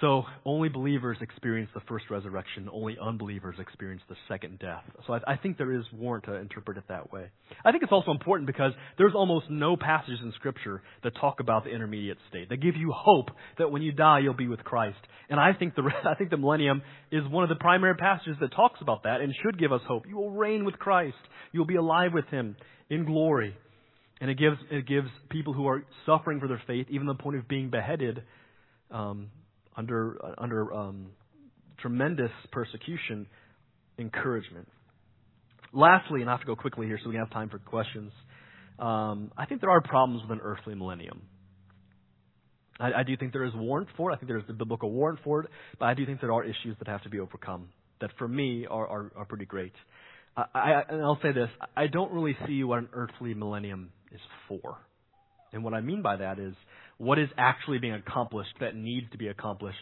So 0.00 0.22
only 0.44 0.68
believers 0.68 1.16
experience 1.20 1.70
the 1.74 1.80
first 1.88 2.04
resurrection. 2.08 2.68
Only 2.72 2.96
unbelievers 3.02 3.56
experience 3.58 4.02
the 4.08 4.14
second 4.28 4.60
death. 4.60 4.84
So 5.06 5.14
I, 5.14 5.32
I, 5.32 5.36
think 5.36 5.58
there 5.58 5.72
is 5.72 5.84
warrant 5.92 6.26
to 6.26 6.34
interpret 6.34 6.78
it 6.78 6.84
that 6.88 7.12
way. 7.12 7.30
I 7.64 7.72
think 7.72 7.82
it's 7.82 7.90
also 7.90 8.12
important 8.12 8.46
because 8.46 8.72
there's 8.96 9.14
almost 9.14 9.46
no 9.50 9.76
passages 9.76 10.20
in 10.22 10.32
Scripture 10.36 10.82
that 11.02 11.16
talk 11.20 11.40
about 11.40 11.64
the 11.64 11.70
intermediate 11.70 12.18
state. 12.28 12.48
They 12.48 12.56
give 12.56 12.76
you 12.76 12.92
hope 12.94 13.30
that 13.58 13.72
when 13.72 13.82
you 13.82 13.90
die 13.90 14.20
you'll 14.20 14.34
be 14.34 14.46
with 14.46 14.62
Christ. 14.62 14.98
And 15.28 15.40
I 15.40 15.52
think 15.52 15.74
the 15.74 15.82
I 16.04 16.14
think 16.14 16.30
the 16.30 16.36
millennium 16.36 16.82
is 17.10 17.22
one 17.28 17.42
of 17.42 17.48
the 17.48 17.56
primary 17.56 17.96
passages 17.96 18.36
that 18.40 18.52
talks 18.54 18.80
about 18.80 19.02
that 19.02 19.20
and 19.20 19.34
should 19.42 19.58
give 19.58 19.72
us 19.72 19.80
hope. 19.88 20.04
You 20.06 20.16
will 20.16 20.30
reign 20.30 20.64
with 20.64 20.78
Christ. 20.78 21.16
You 21.50 21.58
will 21.58 21.66
be 21.66 21.76
alive 21.76 22.12
with 22.14 22.26
Him 22.26 22.56
in 22.88 23.04
glory. 23.04 23.56
And 24.20 24.30
it 24.30 24.38
gives 24.38 24.58
it 24.70 24.86
gives 24.86 25.08
people 25.28 25.54
who 25.54 25.66
are 25.66 25.82
suffering 26.06 26.38
for 26.38 26.46
their 26.46 26.62
faith, 26.68 26.86
even 26.88 27.08
the 27.08 27.14
point 27.14 27.36
of 27.36 27.48
being 27.48 27.70
beheaded. 27.70 28.22
Um, 28.92 29.30
under, 29.78 30.18
under 30.36 30.74
um, 30.74 31.06
tremendous 31.80 32.32
persecution, 32.52 33.26
encouragement. 33.98 34.68
Lastly, 35.72 36.20
and 36.20 36.28
I 36.28 36.32
have 36.32 36.40
to 36.40 36.46
go 36.46 36.56
quickly 36.56 36.86
here 36.86 36.98
so 37.02 37.08
we 37.08 37.16
have 37.16 37.30
time 37.30 37.48
for 37.48 37.58
questions, 37.58 38.12
um, 38.78 39.32
I 39.36 39.46
think 39.46 39.60
there 39.60 39.70
are 39.70 39.80
problems 39.80 40.22
with 40.22 40.32
an 40.32 40.40
earthly 40.42 40.74
millennium. 40.74 41.22
I, 42.80 42.92
I 43.00 43.02
do 43.04 43.16
think 43.16 43.32
there 43.32 43.44
is 43.44 43.52
warrant 43.54 43.88
for 43.96 44.10
it. 44.10 44.14
I 44.14 44.16
think 44.16 44.28
there 44.28 44.38
is 44.38 44.46
the 44.46 44.52
biblical 44.52 44.90
warrant 44.90 45.20
for 45.22 45.40
it, 45.42 45.50
but 45.78 45.86
I 45.86 45.94
do 45.94 46.04
think 46.06 46.20
there 46.20 46.32
are 46.32 46.44
issues 46.44 46.76
that 46.78 46.88
have 46.88 47.02
to 47.02 47.08
be 47.08 47.20
overcome 47.20 47.68
that, 48.00 48.10
for 48.18 48.28
me, 48.28 48.66
are, 48.68 48.86
are, 48.86 49.12
are 49.16 49.24
pretty 49.24 49.44
great. 49.44 49.72
I, 50.36 50.44
I, 50.54 50.82
and 50.88 51.02
I'll 51.02 51.18
say 51.22 51.32
this 51.32 51.48
I 51.76 51.88
don't 51.88 52.12
really 52.12 52.36
see 52.46 52.62
what 52.64 52.78
an 52.78 52.88
earthly 52.92 53.34
millennium 53.34 53.90
is 54.12 54.20
for. 54.48 54.78
And 55.52 55.64
what 55.64 55.74
I 55.74 55.80
mean 55.80 56.02
by 56.02 56.16
that 56.16 56.38
is 56.38 56.54
what 56.98 57.18
is 57.18 57.28
actually 57.38 57.78
being 57.78 57.94
accomplished 57.94 58.54
that 58.60 58.74
needs 58.74 59.06
to 59.12 59.18
be 59.18 59.28
accomplished 59.28 59.78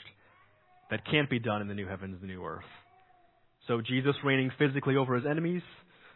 that 0.91 1.01
can't 1.11 1.29
be 1.29 1.39
done 1.39 1.61
in 1.61 1.69
the 1.69 1.75
new 1.75 1.87
heavens 1.87 2.17
the 2.21 2.27
new 2.27 2.45
earth. 2.45 2.65
So 3.67 3.81
Jesus 3.81 4.15
reigning 4.25 4.53
physically 4.59 4.97
over 4.97 5.17
his 5.17 5.27
enemies, 5.29 5.63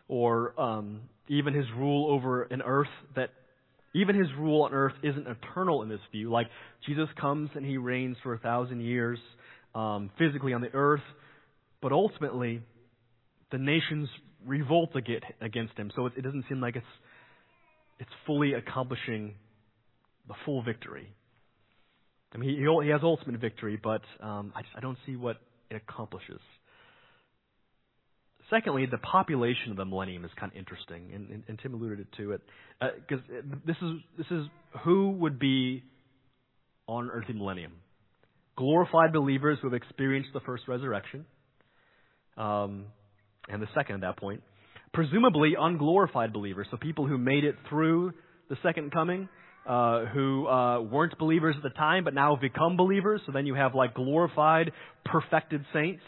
or 0.09 0.59
um, 0.61 1.01
even 1.29 1.55
his 1.55 1.67
rule 1.77 2.13
over 2.13 2.43
an 2.45 2.63
earth 2.63 2.89
that 3.17 3.31
even 3.95 4.15
his 4.17 4.29
rule 4.39 4.63
on 4.63 4.73
earth 4.73 4.93
isn't 5.03 5.27
eternal 5.27 5.83
in 5.83 5.89
this 5.89 6.01
view. 6.13 6.31
Like 6.31 6.47
Jesus 6.87 7.09
comes 7.21 7.51
and 7.55 7.65
he 7.65 7.77
reigns 7.77 8.17
for 8.23 8.35
a 8.35 8.39
thousand 8.39 8.81
years 8.83 9.19
um, 9.75 10.11
physically 10.19 10.53
on 10.53 10.61
the 10.61 10.73
earth, 10.73 11.03
but 11.83 11.93
ultimately 11.93 12.61
the 13.51 13.59
nations 13.59 14.09
revolt 14.47 14.91
against 15.41 15.77
him. 15.77 15.91
So 15.97 16.07
it, 16.07 16.13
it 16.17 16.23
doesn't 16.23 16.45
seem 16.49 16.61
like 16.61 16.77
it's 16.77 16.87
it's 17.99 18.11
fully 18.27 18.55
accomplishing 18.55 19.35
the 20.31 20.37
full 20.45 20.63
victory. 20.63 21.13
I 22.33 22.39
mean, 22.39 22.51
he, 22.51 22.57
he 22.85 22.91
has 22.91 23.01
ultimate 23.03 23.41
victory, 23.41 23.77
but 23.83 24.03
um, 24.23 24.53
I, 24.55 24.63
just, 24.63 24.73
I 24.77 24.81
don't 24.81 24.97
see 25.05 25.17
what 25.17 25.39
it 25.71 25.83
accomplishes. 25.89 26.41
Secondly, 28.49 28.87
the 28.87 28.99
population 28.99 29.73
of 29.73 29.77
the 29.77 29.85
millennium 29.85 30.25
is 30.25 30.31
kind 30.39 30.53
of 30.53 30.57
interesting, 30.57 31.11
and, 31.13 31.31
and, 31.31 31.43
and 31.49 31.59
Tim 31.61 31.75
alluded 31.75 32.07
to 32.19 32.33
it, 32.33 32.41
because 32.81 33.25
uh, 33.29 33.43
this 33.67 33.77
is 33.83 33.93
this 34.17 34.27
is 34.31 34.47
who 34.85 35.11
would 35.23 35.41
be 35.41 35.83
on 36.87 37.11
earthly 37.11 37.35
millennium: 37.35 37.73
glorified 38.57 39.13
believers 39.13 39.59
who 39.61 39.69
have 39.69 39.75
experienced 39.75 40.31
the 40.33 40.41
first 40.41 40.69
resurrection, 40.69 41.27
um, 42.37 42.87
and 43.49 43.61
the 43.61 43.69
second 43.75 43.97
at 43.97 44.01
that 44.03 44.17
point, 44.17 44.43
presumably 44.95 45.55
unglorified 45.59 46.33
believers, 46.33 46.69
so 46.71 46.77
people 46.77 47.07
who 47.07 47.19
made 47.19 47.45
it 47.45 47.57
through 47.69 48.13
the 48.49 48.57
second 48.63 48.93
coming, 48.93 49.29
uh, 49.67 50.07
who 50.07 50.47
uh, 50.47 50.81
weren't 50.81 51.17
believers 51.19 51.55
at 51.57 51.63
the 51.63 51.71
time 51.71 52.05
but 52.05 52.15
now 52.15 52.35
have 52.35 52.41
become 52.41 52.77
believers. 52.77 53.21
So 53.27 53.33
then 53.33 53.47
you 53.47 53.55
have 53.55 53.75
like 53.75 53.95
glorified, 53.95 54.73
perfected 55.05 55.65
saints, 55.73 56.03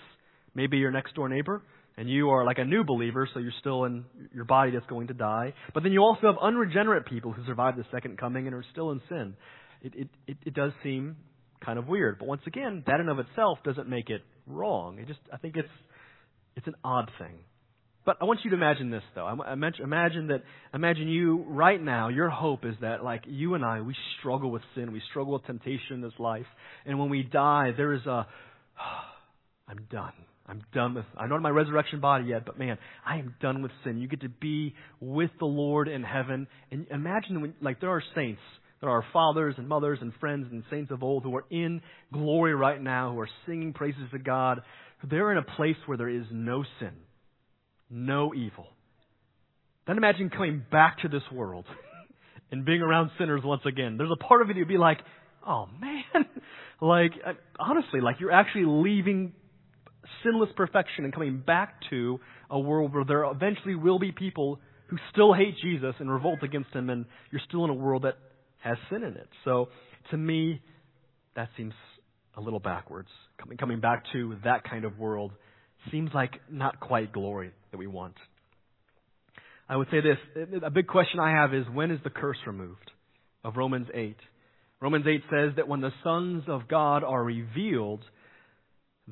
maybe 0.54 0.78
your 0.78 0.90
next 0.90 1.14
door 1.14 1.28
neighbor, 1.28 1.62
and 1.96 2.08
you 2.08 2.30
are 2.30 2.44
like 2.44 2.58
a 2.58 2.64
new 2.64 2.84
believer, 2.84 3.28
so 3.32 3.40
you're 3.40 3.52
still 3.60 3.84
in 3.84 4.04
your 4.34 4.44
body 4.44 4.70
that's 4.70 4.86
going 4.86 5.08
to 5.08 5.14
die. 5.14 5.52
But 5.74 5.82
then 5.82 5.92
you 5.92 6.00
also 6.00 6.26
have 6.26 6.36
unregenerate 6.40 7.06
people 7.06 7.32
who 7.32 7.44
survived 7.44 7.76
the 7.78 7.84
second 7.92 8.18
coming 8.18 8.46
and 8.46 8.54
are 8.54 8.64
still 8.72 8.90
in 8.92 9.00
sin. 9.08 9.36
It, 9.82 9.94
it, 9.94 10.08
it, 10.26 10.36
it 10.46 10.54
does 10.54 10.72
seem 10.82 11.16
kind 11.64 11.78
of 11.78 11.88
weird. 11.88 12.18
But 12.18 12.28
once 12.28 12.42
again, 12.46 12.82
that 12.86 13.00
in 13.00 13.08
of 13.08 13.18
itself 13.18 13.58
doesn't 13.64 13.88
make 13.88 14.10
it 14.10 14.22
wrong. 14.46 14.98
It 14.98 15.06
just, 15.06 15.20
I 15.32 15.36
think 15.36 15.56
it's, 15.56 15.68
it's 16.56 16.66
an 16.66 16.74
odd 16.84 17.10
thing. 17.18 17.38
But 18.04 18.16
I 18.20 18.24
want 18.24 18.40
you 18.42 18.50
to 18.50 18.56
imagine 18.56 18.90
this, 18.90 19.02
though. 19.14 19.28
Imagine 19.28 20.26
that, 20.28 20.42
imagine 20.74 21.08
you 21.08 21.44
right 21.46 21.80
now, 21.80 22.08
your 22.08 22.30
hope 22.30 22.64
is 22.64 22.74
that, 22.80 23.04
like, 23.04 23.22
you 23.26 23.54
and 23.54 23.64
I, 23.64 23.80
we 23.80 23.94
struggle 24.18 24.50
with 24.50 24.62
sin. 24.74 24.92
We 24.92 25.00
struggle 25.10 25.34
with 25.34 25.46
temptation 25.46 25.94
in 25.94 26.00
this 26.00 26.12
life. 26.18 26.46
And 26.84 26.98
when 26.98 27.10
we 27.10 27.22
die, 27.22 27.70
there 27.76 27.92
is 27.92 28.04
a, 28.06 28.26
oh, 28.80 29.00
I'm 29.68 29.86
done. 29.90 30.12
I'm 30.44 30.62
done 30.74 30.94
with, 30.94 31.04
I'm 31.16 31.28
not 31.28 31.36
in 31.36 31.42
my 31.42 31.50
resurrection 31.50 32.00
body 32.00 32.24
yet, 32.24 32.44
but 32.44 32.58
man, 32.58 32.76
I 33.06 33.18
am 33.18 33.36
done 33.40 33.62
with 33.62 33.70
sin. 33.84 33.98
You 33.98 34.08
get 34.08 34.22
to 34.22 34.28
be 34.28 34.74
with 35.00 35.30
the 35.38 35.46
Lord 35.46 35.86
in 35.86 36.02
heaven. 36.02 36.48
And 36.72 36.88
imagine, 36.90 37.40
when, 37.40 37.54
like, 37.60 37.80
there 37.80 37.90
are 37.90 38.02
saints. 38.16 38.40
There 38.80 38.90
are 38.90 39.04
fathers 39.12 39.54
and 39.58 39.68
mothers 39.68 40.00
and 40.00 40.12
friends 40.18 40.48
and 40.50 40.64
saints 40.68 40.90
of 40.90 41.04
old 41.04 41.22
who 41.22 41.36
are 41.36 41.44
in 41.50 41.80
glory 42.12 42.52
right 42.52 42.82
now, 42.82 43.12
who 43.12 43.20
are 43.20 43.28
singing 43.46 43.72
praises 43.72 44.10
to 44.10 44.18
God. 44.18 44.62
They're 45.08 45.30
in 45.30 45.38
a 45.38 45.42
place 45.42 45.76
where 45.86 45.96
there 45.96 46.08
is 46.08 46.24
no 46.32 46.64
sin 46.80 46.90
no 47.92 48.34
evil. 48.34 48.66
Then 49.86 49.96
imagine 49.96 50.30
coming 50.30 50.62
back 50.70 50.98
to 51.00 51.08
this 51.08 51.22
world 51.32 51.66
and 52.50 52.64
being 52.64 52.80
around 52.80 53.10
sinners 53.18 53.42
once 53.44 53.62
again. 53.66 53.96
There's 53.98 54.10
a 54.10 54.24
part 54.24 54.42
of 54.42 54.50
it 54.50 54.56
you'd 54.56 54.68
be 54.68 54.78
like, 54.78 54.98
oh 55.46 55.66
man, 55.80 56.26
like 56.80 57.12
uh, 57.24 57.32
honestly, 57.58 58.00
like 58.00 58.16
you're 58.20 58.32
actually 58.32 58.64
leaving 58.66 59.32
sinless 60.24 60.50
perfection 60.56 61.04
and 61.04 61.12
coming 61.12 61.42
back 61.44 61.74
to 61.90 62.18
a 62.50 62.58
world 62.58 62.94
where 62.94 63.04
there 63.04 63.24
eventually 63.24 63.74
will 63.74 63.98
be 63.98 64.12
people 64.12 64.60
who 64.88 64.96
still 65.10 65.32
hate 65.32 65.54
Jesus 65.62 65.94
and 66.00 66.10
revolt 66.10 66.42
against 66.42 66.70
him, 66.70 66.90
and 66.90 67.06
you're 67.30 67.40
still 67.48 67.64
in 67.64 67.70
a 67.70 67.74
world 67.74 68.02
that 68.02 68.16
has 68.58 68.76
sin 68.90 69.02
in 69.02 69.14
it. 69.14 69.28
So 69.44 69.68
to 70.10 70.16
me, 70.16 70.60
that 71.34 71.48
seems 71.56 71.72
a 72.36 72.40
little 72.40 72.60
backwards. 72.60 73.08
Coming 73.38 73.58
coming 73.58 73.80
back 73.80 74.04
to 74.12 74.36
that 74.44 74.64
kind 74.64 74.84
of 74.84 74.98
world 74.98 75.32
seems 75.90 76.10
like 76.14 76.32
not 76.50 76.78
quite 76.78 77.12
glory 77.12 77.52
that 77.72 77.78
we 77.78 77.86
want. 77.86 78.14
I 79.68 79.76
would 79.76 79.88
say 79.90 80.00
this 80.00 80.18
a 80.62 80.70
big 80.70 80.86
question 80.86 81.18
I 81.18 81.30
have 81.30 81.54
is 81.54 81.64
when 81.72 81.90
is 81.90 81.98
the 82.04 82.10
curse 82.10 82.38
removed 82.46 82.90
of 83.42 83.56
Romans 83.56 83.88
8? 83.92 84.16
Romans 84.80 85.06
8 85.08 85.22
says 85.30 85.52
that 85.56 85.68
when 85.68 85.80
the 85.80 85.92
sons 86.02 86.44
of 86.48 86.68
God 86.68 87.04
are 87.04 87.22
revealed, 87.22 88.02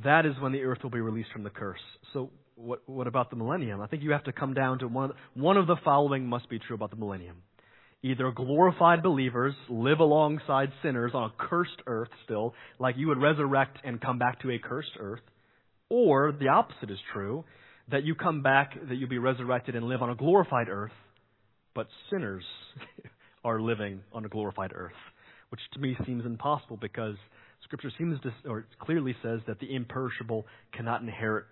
that 0.05 0.27
is 0.27 0.33
when 0.41 0.53
the 0.53 0.63
earth 0.63 0.79
will 0.83 0.91
be 0.91 1.01
released 1.01 1.31
from 1.33 1.45
the 1.45 1.51
curse. 1.51 1.81
So, 2.13 2.31
what, 2.57 2.87
what 2.87 3.07
about 3.07 3.31
the 3.31 3.37
millennium? 3.37 3.81
I 3.81 3.87
think 3.87 4.03
you 4.03 4.11
have 4.11 4.25
to 4.25 4.33
come 4.33 4.53
down 4.53 4.81
to 4.81 4.89
one 4.89 5.13
one 5.35 5.57
of 5.57 5.67
the 5.67 5.77
following 5.85 6.27
must 6.27 6.51
be 6.51 6.59
true 6.59 6.77
about 6.77 6.91
the 6.91 6.97
millennium. 6.97 7.37
Either 8.03 8.31
glorified 8.31 9.03
believers 9.03 9.55
live 9.69 10.01
alongside 10.01 10.73
sinners 10.83 11.13
on 11.15 11.31
a 11.31 11.33
cursed 11.39 11.83
earth 11.87 12.09
still, 12.25 12.55
like 12.79 12.97
you 12.97 13.09
would 13.09 13.21
resurrect 13.21 13.79
and 13.85 14.01
come 14.01 14.19
back 14.19 14.41
to 14.41 14.51
a 14.51 14.59
cursed 14.59 14.93
earth, 14.99 15.21
or 15.89 16.33
the 16.33 16.49
opposite 16.49 16.91
is 16.91 16.99
true, 17.13 17.45
that 17.91 18.05
you 18.05 18.15
come 18.15 18.43
back, 18.43 18.75
that 18.89 18.95
you'll 18.97 19.09
be 19.09 19.19
resurrected 19.19 19.75
and 19.75 19.87
live 19.87 20.03
on 20.03 20.11
a 20.11 20.15
glorified 20.15 20.69
earth, 20.69 20.93
but 21.75 21.87
sinners 22.11 22.45
are 23.45 23.61
living 23.61 24.01
on 24.13 24.25
a 24.25 24.29
glorified 24.29 24.73
earth, 24.75 24.93
which 25.51 25.61
to 25.75 25.81
me 25.81 25.97
seems 26.07 26.25
impossible 26.25 26.79
because 26.81 27.17
Scripture 27.65 27.91
seems 27.99 28.21
to, 28.23 28.33
or 28.49 28.67
clearly 28.81 29.15
says 29.23 29.41
that 29.47 29.61
the 29.61 29.75
imperishable 29.75 30.47
cannot 30.73 31.03
inherit, 31.03 31.45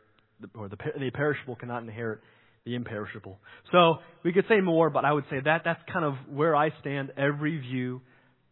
or 0.54 0.68
the, 0.68 0.76
the 0.98 1.10
perishable 1.10 1.56
cannot 1.56 1.82
inherit 1.82 2.20
the 2.64 2.74
imperishable. 2.74 3.38
So 3.72 3.96
we 4.24 4.32
could 4.32 4.44
say 4.48 4.60
more, 4.60 4.90
but 4.90 5.04
I 5.04 5.12
would 5.12 5.24
say 5.30 5.40
that 5.44 5.62
that's 5.64 5.80
kind 5.92 6.04
of 6.04 6.14
where 6.30 6.56
I 6.56 6.70
stand. 6.80 7.12
Every 7.16 7.58
view 7.58 8.00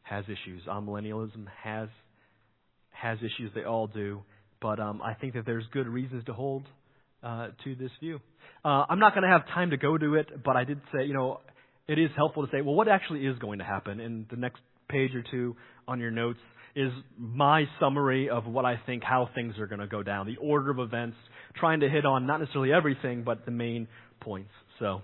has 0.02 0.24
issues. 0.24 0.62
Amillennialism 0.68 1.46
has 1.62 1.88
has 2.90 3.18
issues. 3.18 3.50
They 3.54 3.64
all 3.64 3.88
do. 3.88 4.22
But 4.60 4.80
um, 4.80 5.02
I 5.02 5.14
think 5.14 5.34
that 5.34 5.44
there's 5.44 5.64
good 5.72 5.86
reasons 5.86 6.24
to 6.26 6.32
hold 6.32 6.62
uh, 7.27 7.48
to 7.65 7.74
this 7.74 7.90
view. 8.01 8.20
Uh, 8.65 8.85
I'm 8.89 9.01
not 9.01 9.15
going 9.15 9.24
to 9.24 9.28
have 9.28 9.47
time 9.48 9.70
to 9.70 9.77
go 9.77 9.98
to 9.98 10.15
it, 10.15 10.44
but 10.44 10.57
I 10.57 10.65
did 10.65 10.81
say, 10.94 11.05
you 11.05 11.15
know, 11.15 11.40
it 11.89 11.98
is 11.98 12.11
helpful 12.16 12.47
to 12.47 12.53
say, 12.53 12.62
well, 12.62 12.74
what 12.74 12.89
actually 12.89 13.27
is 13.27 13.39
going 13.39 13.59
to 13.59 13.65
happen? 13.65 14.01
In 14.01 14.27
the 14.31 14.36
next 14.36 14.61
page 14.89 15.15
or 15.15 15.24
two 15.28 15.57
on 15.89 15.98
your 15.98 16.11
notes 16.11 16.39
is 16.77 16.90
my 17.19 17.65
summary 17.81 18.28
of 18.28 18.47
what 18.47 18.65
I 18.65 18.81
think 18.86 19.03
how 19.03 19.28
things 19.35 19.59
are 19.59 19.66
going 19.66 19.81
to 19.81 19.86
go 19.86 20.03
down, 20.03 20.27
the 20.27 20.36
order 20.36 20.70
of 20.70 20.78
events, 20.78 21.16
trying 21.57 21.81
to 21.81 21.89
hit 21.89 22.05
on 22.05 22.27
not 22.27 22.39
necessarily 22.39 22.73
everything, 22.73 23.24
but 23.24 23.44
the 23.44 23.51
main 23.51 23.89
points. 24.20 24.51
So, 24.78 25.03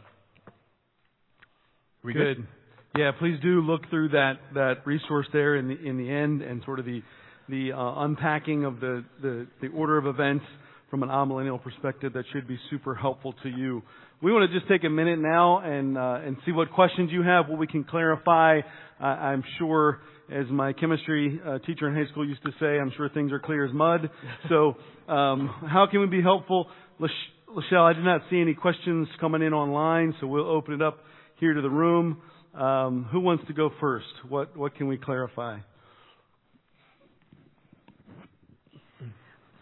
we 2.04 2.12
good? 2.12 2.36
good? 2.36 2.46
Yeah, 2.94 3.12
please 3.18 3.38
do 3.42 3.62
look 3.62 3.88
through 3.88 4.10
that 4.10 4.34
that 4.54 4.86
resource 4.86 5.26
there 5.32 5.56
in 5.56 5.68
the 5.68 5.82
in 5.82 5.96
the 5.96 6.10
end 6.10 6.42
and 6.42 6.62
sort 6.64 6.78
of 6.78 6.84
the 6.84 7.00
the 7.48 7.72
uh, 7.72 8.04
unpacking 8.04 8.64
of 8.64 8.80
the, 8.80 9.02
the 9.22 9.46
the 9.62 9.68
order 9.68 9.96
of 9.96 10.06
events 10.06 10.44
from 10.92 11.02
an 11.02 11.08
amillennial 11.08 11.60
perspective 11.60 12.12
that 12.12 12.22
should 12.34 12.46
be 12.46 12.58
super 12.68 12.94
helpful 12.94 13.34
to 13.42 13.48
you. 13.48 13.80
We 14.20 14.30
want 14.30 14.52
to 14.52 14.58
just 14.58 14.70
take 14.70 14.84
a 14.84 14.90
minute 14.90 15.18
now 15.18 15.60
and 15.60 15.96
uh, 15.96 16.20
and 16.22 16.36
see 16.44 16.52
what 16.52 16.70
questions 16.70 17.08
you 17.10 17.22
have, 17.22 17.48
what 17.48 17.58
we 17.58 17.66
can 17.66 17.82
clarify. 17.82 18.60
Uh, 19.00 19.04
I'm 19.04 19.42
sure, 19.58 20.02
as 20.30 20.44
my 20.50 20.74
chemistry 20.74 21.40
uh, 21.46 21.60
teacher 21.60 21.88
in 21.88 21.94
high 21.94 22.10
school 22.10 22.28
used 22.28 22.42
to 22.42 22.50
say, 22.60 22.78
I'm 22.78 22.92
sure 22.94 23.08
things 23.08 23.32
are 23.32 23.40
clear 23.40 23.64
as 23.64 23.72
mud. 23.72 24.10
So, 24.50 24.76
um, 25.10 25.48
how 25.66 25.86
can 25.90 26.00
we 26.00 26.08
be 26.08 26.20
helpful? 26.20 26.66
Lachelle, 27.00 27.88
I 27.88 27.94
did 27.94 28.04
not 28.04 28.20
see 28.28 28.38
any 28.42 28.52
questions 28.52 29.08
coming 29.18 29.40
in 29.40 29.54
online, 29.54 30.14
so 30.20 30.26
we'll 30.26 30.46
open 30.46 30.74
it 30.74 30.82
up 30.82 30.98
here 31.40 31.54
to 31.54 31.62
the 31.62 31.70
room. 31.70 32.20
Um, 32.54 33.08
who 33.10 33.20
wants 33.20 33.44
to 33.46 33.54
go 33.54 33.70
first? 33.80 34.12
What 34.28 34.58
what 34.58 34.74
can 34.74 34.88
we 34.88 34.98
clarify? 34.98 35.60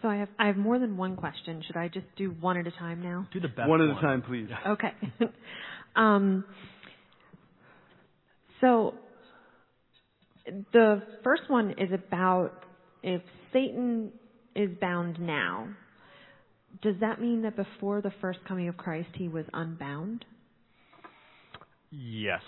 So 0.03 0.09
I 0.09 0.17
have 0.17 0.29
I 0.39 0.47
have 0.47 0.57
more 0.57 0.79
than 0.79 0.97
one 0.97 1.17
question. 1.17 1.63
Should 1.67 1.77
I 1.77 1.89
just 1.89 2.07
do 2.17 2.31
one 2.41 2.57
at 2.57 2.67
a 2.67 2.71
time 2.71 3.03
now? 3.03 3.27
Do 3.33 3.41
the 3.41 3.49
best 3.49 3.69
one 3.69 3.83
at 3.83 3.97
a 3.97 4.01
time, 4.01 4.23
please. 4.23 4.49
Okay. 4.67 4.93
um, 5.97 6.45
so 8.61 8.95
the 10.73 11.03
first 11.23 11.43
one 11.49 11.73
is 11.73 11.91
about 11.93 12.65
if 13.03 13.23
Satan 13.53 14.13
is 14.55 14.71
bound 14.81 15.21
now, 15.21 15.69
does 16.83 16.97
that 17.01 17.21
mean 17.21 17.43
that 17.43 17.57
before 17.57 18.01
the 18.01 18.13
first 18.21 18.39
coming 18.47 18.69
of 18.69 18.77
Christ 18.77 19.11
he 19.15 19.29
was 19.29 19.45
unbound? 19.53 20.25
Yes. 21.91 22.43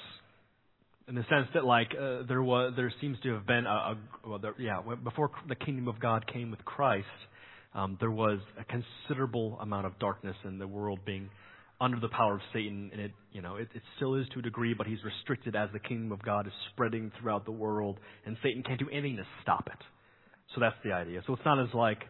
In 1.09 1.17
the 1.17 1.25
sense 1.29 1.49
that, 1.55 1.65
like, 1.65 1.93
uh, 2.01 2.23
there 2.29 2.43
was, 2.43 2.75
there 2.77 2.93
seems 3.01 3.19
to 3.25 3.35
have 3.35 3.47
been 3.47 3.67
a, 3.67 3.71
a 3.71 3.99
well, 4.25 4.39
there, 4.39 4.55
yeah, 4.59 4.81
before 5.03 5.31
the 5.49 5.57
kingdom 5.57 5.89
of 5.89 5.99
God 5.99 6.27
came 6.33 6.51
with 6.51 6.65
Christ, 6.65 7.07
um, 7.75 7.97
there 8.01 8.11
was 8.11 8.39
a 8.59 8.65
considerable 8.65 9.59
amount 9.61 9.87
of 9.87 9.99
darkness 9.99 10.37
in 10.45 10.59
the 10.59 10.67
world 10.67 11.01
being 11.05 11.31
under 11.81 11.99
the 11.99 12.09
power 12.09 12.35
of 12.35 12.41
Satan, 12.53 12.91
and 12.93 13.01
it, 13.01 13.13
you 13.33 13.43
know, 13.43 13.57
it, 13.57 13.69
it 13.75 13.83
still 13.97 14.15
is 14.15 14.27
to 14.35 14.39
a 14.39 14.43
degree, 14.43 14.73
but 14.73 14.87
he's 14.87 15.03
restricted 15.05 15.57
as 15.57 15.69
the 15.73 15.81
kingdom 15.81 16.13
of 16.13 16.23
God 16.23 16.47
is 16.47 16.53
spreading 16.73 17.11
throughout 17.21 17.45
the 17.45 17.53
world, 17.53 17.99
and 18.25 18.37
Satan 18.43 18.63
can't 18.63 18.79
do 18.79 18.89
anything 18.91 19.17
to 19.17 19.27
stop 19.43 19.67
it. 19.67 19.79
So 20.55 20.61
that's 20.61 20.77
the 20.85 20.93
idea. 20.93 21.23
So 21.27 21.33
it's 21.33 21.45
not 21.45 21.61
as 21.61 21.75
like, 21.75 22.03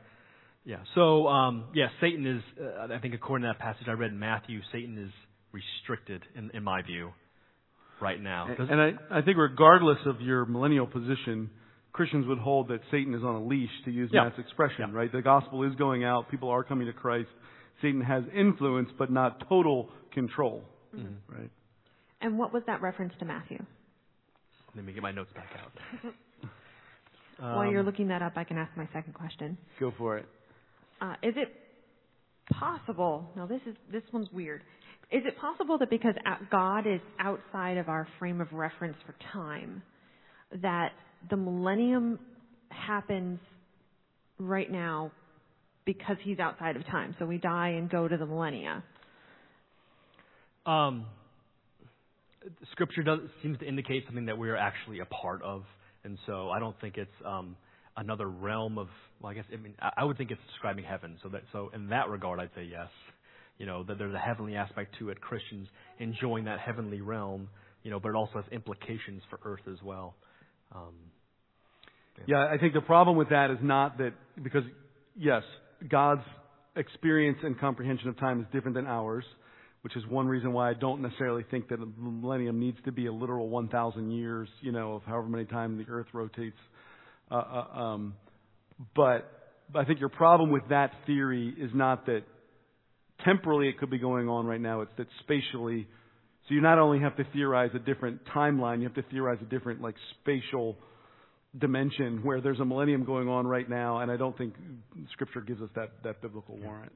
yeah. 0.64 0.78
So 0.94 1.26
um, 1.28 1.64
yeah, 1.74 1.88
Satan 2.00 2.26
is. 2.26 2.42
Uh, 2.60 2.92
I 2.92 2.98
think 2.98 3.14
according 3.14 3.46
to 3.46 3.54
that 3.54 3.60
passage 3.60 3.86
I 3.88 3.92
read 3.92 4.10
in 4.10 4.18
Matthew, 4.18 4.60
Satan 4.72 4.98
is 4.98 5.10
restricted 5.52 6.22
in, 6.36 6.50
in 6.54 6.62
my 6.62 6.82
view, 6.82 7.12
right 8.02 8.20
now. 8.20 8.48
And, 8.58 8.68
and 8.70 8.80
I, 8.80 9.18
I 9.18 9.22
think 9.22 9.38
regardless 9.38 9.98
of 10.06 10.20
your 10.20 10.44
millennial 10.44 10.86
position, 10.86 11.50
Christians 11.92 12.26
would 12.26 12.38
hold 12.38 12.68
that 12.68 12.80
Satan 12.90 13.14
is 13.14 13.22
on 13.22 13.34
a 13.34 13.44
leash, 13.44 13.70
to 13.84 13.90
use 13.90 14.10
yeah. 14.12 14.24
Matt's 14.24 14.38
expression, 14.38 14.90
yeah. 14.90 14.96
right? 14.96 15.12
The 15.12 15.22
gospel 15.22 15.62
is 15.64 15.74
going 15.76 16.04
out, 16.04 16.30
people 16.30 16.48
are 16.48 16.64
coming 16.64 16.86
to 16.86 16.92
Christ. 16.92 17.28
Satan 17.82 18.00
has 18.00 18.24
influence, 18.34 18.88
but 18.98 19.10
not 19.10 19.46
total 19.48 19.90
control, 20.12 20.62
mm-hmm. 20.94 21.14
right? 21.28 21.50
And 22.20 22.38
what 22.38 22.52
was 22.52 22.62
that 22.66 22.80
reference 22.80 23.12
to 23.18 23.24
Matthew? 23.24 23.58
Let 24.74 24.84
me 24.84 24.92
get 24.92 25.02
my 25.02 25.12
notes 25.12 25.30
back 25.34 25.50
out. 25.60 26.12
um, 27.42 27.56
While 27.56 27.70
you're 27.70 27.82
looking 27.82 28.08
that 28.08 28.22
up, 28.22 28.34
I 28.36 28.44
can 28.44 28.56
ask 28.56 28.74
my 28.76 28.88
second 28.92 29.12
question. 29.12 29.58
Go 29.78 29.92
for 29.98 30.16
it. 30.16 30.26
Uh, 31.00 31.14
is 31.22 31.34
it 31.36 31.52
possible? 32.52 33.28
No, 33.36 33.46
this 33.46 33.60
is 33.66 33.74
this 33.90 34.02
one's 34.12 34.30
weird. 34.32 34.62
Is 35.10 35.22
it 35.26 35.36
possible 35.36 35.76
that 35.78 35.90
because 35.90 36.14
God 36.50 36.86
is 36.86 37.00
outside 37.18 37.76
of 37.76 37.88
our 37.88 38.08
frame 38.18 38.40
of 38.40 38.50
reference 38.52 38.96
for 39.04 39.14
time, 39.32 39.82
that 40.62 40.92
the 41.30 41.36
millennium 41.36 42.18
happens 42.70 43.38
right 44.38 44.70
now 44.70 45.12
because 45.84 46.16
he's 46.22 46.38
outside 46.38 46.76
of 46.76 46.84
time. 46.86 47.14
So 47.18 47.26
we 47.26 47.38
die 47.38 47.70
and 47.70 47.90
go 47.90 48.08
to 48.08 48.16
the 48.16 48.26
millennia. 48.26 48.82
Um, 50.64 51.06
scripture 52.72 53.02
does, 53.02 53.20
seems 53.42 53.58
to 53.58 53.66
indicate 53.66 54.04
something 54.06 54.26
that 54.26 54.38
we 54.38 54.48
are 54.48 54.56
actually 54.56 55.00
a 55.00 55.06
part 55.06 55.42
of, 55.42 55.64
and 56.04 56.18
so 56.26 56.50
I 56.50 56.58
don't 56.58 56.78
think 56.80 56.96
it's 56.96 57.10
um, 57.26 57.56
another 57.96 58.28
realm 58.28 58.78
of. 58.78 58.88
Well, 59.20 59.30
I 59.30 59.34
guess 59.34 59.44
I 59.52 59.56
mean 59.56 59.74
I 59.96 60.04
would 60.04 60.16
think 60.18 60.30
it's 60.30 60.40
describing 60.48 60.84
heaven. 60.84 61.16
So 61.22 61.28
that 61.30 61.42
so 61.52 61.70
in 61.74 61.88
that 61.88 62.08
regard, 62.08 62.40
I'd 62.40 62.50
say 62.54 62.64
yes. 62.70 62.88
You 63.58 63.66
know 63.66 63.82
that 63.84 63.98
there's 63.98 64.14
a 64.14 64.18
heavenly 64.18 64.56
aspect 64.56 64.96
to 65.00 65.10
it. 65.10 65.20
Christians 65.20 65.68
enjoying 65.98 66.44
that 66.44 66.60
heavenly 66.60 67.00
realm. 67.00 67.48
You 67.82 67.90
know, 67.90 67.98
but 67.98 68.10
it 68.10 68.14
also 68.14 68.34
has 68.34 68.44
implications 68.52 69.22
for 69.28 69.40
earth 69.44 69.66
as 69.68 69.82
well. 69.82 70.14
Um, 70.72 70.94
yeah. 72.26 72.48
I 72.52 72.58
think 72.58 72.74
the 72.74 72.80
problem 72.80 73.16
with 73.16 73.30
that 73.30 73.50
is 73.50 73.58
not 73.62 73.98
that 73.98 74.12
because 74.42 74.64
yes, 75.16 75.42
God's 75.88 76.22
experience 76.76 77.38
and 77.42 77.58
comprehension 77.58 78.08
of 78.08 78.18
time 78.18 78.40
is 78.40 78.46
different 78.52 78.76
than 78.76 78.86
ours, 78.86 79.24
which 79.82 79.96
is 79.96 80.06
one 80.06 80.26
reason 80.26 80.52
why 80.52 80.70
I 80.70 80.74
don't 80.74 81.02
necessarily 81.02 81.44
think 81.50 81.68
that 81.68 81.80
the 81.80 81.90
millennium 81.98 82.58
needs 82.58 82.78
to 82.84 82.92
be 82.92 83.06
a 83.06 83.12
literal 83.12 83.48
1,000 83.48 84.10
years, 84.10 84.48
you 84.60 84.72
know, 84.72 84.94
of 84.94 85.02
however 85.04 85.26
many 85.26 85.44
times 85.44 85.84
the 85.84 85.92
earth 85.92 86.06
rotates. 86.12 86.56
Uh, 87.30 87.34
uh, 87.34 87.78
um, 87.78 88.14
but 88.94 89.30
I 89.74 89.84
think 89.84 90.00
your 90.00 90.08
problem 90.08 90.50
with 90.50 90.68
that 90.70 90.92
theory 91.06 91.54
is 91.58 91.70
not 91.74 92.06
that 92.06 92.22
temporally 93.24 93.68
it 93.68 93.78
could 93.78 93.90
be 93.90 93.98
going 93.98 94.28
on 94.28 94.46
right 94.46 94.60
now, 94.60 94.80
it's 94.80 94.92
that 94.98 95.06
spatially. 95.20 95.86
So 96.48 96.54
you 96.54 96.60
not 96.60 96.78
only 96.78 97.00
have 97.00 97.16
to 97.16 97.24
theorize 97.32 97.70
a 97.74 97.78
different 97.78 98.20
timeline, 98.34 98.78
you 98.78 98.84
have 98.84 98.94
to 98.94 99.04
theorize 99.10 99.38
a 99.40 99.44
different, 99.44 99.80
like, 99.80 99.94
spatial 100.20 100.76
dimension 101.58 102.20
where 102.22 102.40
there's 102.40 102.60
a 102.60 102.64
millennium 102.64 103.04
going 103.04 103.28
on 103.28 103.46
right 103.46 103.68
now, 103.68 103.98
and 103.98 104.10
I 104.10 104.16
don't 104.16 104.36
think 104.36 104.54
Scripture 105.12 105.40
gives 105.40 105.60
us 105.60 105.68
that, 105.74 105.90
that 106.04 106.22
biblical 106.22 106.56
warrant. 106.56 106.92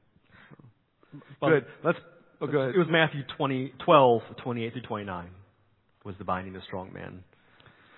So. 1.39 1.47
Good. 1.47 1.65
Let's. 1.83 1.97
Oh, 2.41 2.47
go 2.47 2.59
ahead. 2.59 2.75
It 2.75 2.77
was 2.77 2.87
Matthew 2.89 3.21
20, 3.37 3.73
12, 3.83 4.21
28 4.43 4.73
through 4.73 4.81
29 4.83 5.29
was 6.03 6.15
the 6.17 6.23
binding 6.23 6.53
the 6.53 6.61
strong 6.65 6.91
man. 6.93 7.23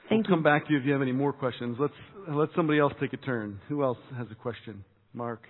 Thank 0.09 0.27
we'll 0.27 0.37
you. 0.37 0.37
come 0.37 0.43
back 0.43 0.65
to 0.65 0.73
you 0.73 0.79
if 0.79 0.85
you 0.85 0.91
have 0.93 1.01
any 1.01 1.11
more 1.11 1.31
questions. 1.31 1.77
Let's 1.79 1.93
let 2.27 2.49
somebody 2.55 2.79
else 2.79 2.93
take 2.99 3.13
a 3.13 3.17
turn. 3.17 3.59
Who 3.69 3.83
else 3.83 3.99
has 4.17 4.27
a 4.31 4.35
question? 4.35 4.83
Mark. 5.13 5.43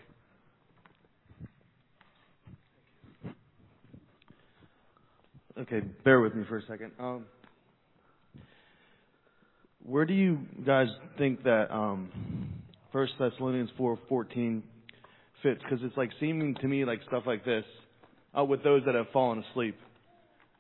Okay, 5.58 5.82
bear 6.04 6.20
with 6.22 6.36
me 6.36 6.44
for 6.48 6.58
a 6.58 6.62
second. 6.64 6.92
Um, 7.00 7.26
where 9.86 10.06
do 10.06 10.14
you 10.14 10.40
guys 10.66 10.88
think 11.18 11.44
that 11.44 11.68
um, 11.72 12.10
First 12.92 13.14
Thessalonians 13.20 13.70
four 13.78 13.98
fourteen 14.08 14.64
fits? 15.44 15.62
Because 15.64 15.80
it's 15.84 15.98
like 15.98 16.10
seeming 16.20 16.56
to 16.62 16.68
me 16.68 16.86
like 16.86 17.00
stuff 17.08 17.24
like 17.26 17.46
this, 17.46 17.66
uh, 18.38 18.44
with 18.44 18.64
those 18.64 18.84
that 18.86 18.96
have 18.96 19.08
fallen 19.14 19.44
asleep. 19.52 19.78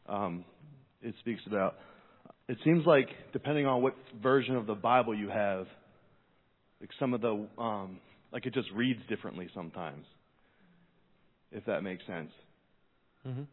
Um, 0.07 0.45
it 1.01 1.15
speaks 1.19 1.41
about. 1.47 1.75
It 2.47 2.57
seems 2.63 2.85
like 2.85 3.07
depending 3.33 3.65
on 3.67 3.81
what 3.81 3.95
version 4.21 4.55
of 4.55 4.65
the 4.65 4.73
Bible 4.75 5.15
you 5.15 5.29
have, 5.29 5.67
like 6.81 6.89
some 6.99 7.13
of 7.13 7.21
the 7.21 7.47
um, 7.57 7.99
like 8.33 8.45
it 8.45 8.53
just 8.53 8.69
reads 8.75 9.01
differently 9.09 9.49
sometimes. 9.53 10.05
if 11.51 11.65
that 11.65 11.81
makes 11.83 12.05
sense. 12.05 12.31
Mm-hmm. 13.27 13.43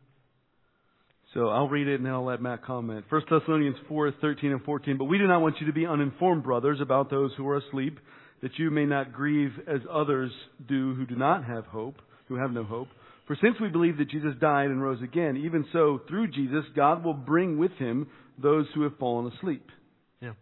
So 1.37 1.49
I'll 1.49 1.69
read 1.69 1.87
it 1.87 1.97
and 1.97 2.07
then 2.07 2.15
I'll 2.15 2.25
let 2.25 2.41
Matt 2.41 2.65
comment. 2.65 3.05
1 3.11 3.23
Thessalonians 3.31 3.77
4, 3.91 4.11
13 4.23 4.53
and 4.53 4.63
14. 4.63 4.97
But 4.97 5.05
we 5.05 5.19
do 5.19 5.27
not 5.27 5.43
want 5.43 5.57
you 5.61 5.67
to 5.67 5.73
be 5.75 5.85
uninformed, 5.85 6.43
brothers, 6.43 6.79
about 6.81 7.11
those 7.11 7.31
who 7.37 7.47
are 7.47 7.59
asleep, 7.59 7.99
that 8.41 8.53
you 8.57 8.71
may 8.71 8.87
not 8.87 9.13
grieve 9.13 9.51
as 9.69 9.81
others 9.93 10.31
do 10.67 10.95
who 10.95 11.05
do 11.05 11.15
not 11.15 11.45
have 11.45 11.67
hope, 11.67 11.97
who 12.29 12.37
have 12.37 12.53
no 12.53 12.65
hope. 12.65 12.89
For 13.27 13.37
since 13.43 13.57
we 13.61 13.69
believe 13.69 13.99
that 13.99 14.09
Jesus 14.09 14.33
died 14.41 14.71
and 14.71 14.83
rose 14.83 15.03
again, 15.03 15.37
even 15.45 15.67
so, 15.75 16.01
through 16.09 16.29
Jesus, 16.29 16.65
God 16.75 17.05
will 17.05 17.13
bring 17.13 17.59
with 17.59 17.73
him 17.73 18.09
those 18.43 18.65
who 18.75 18.85
have 18.85 18.97
fallen 18.99 19.31
asleep. 19.37 19.69
Yeah. 20.23 20.33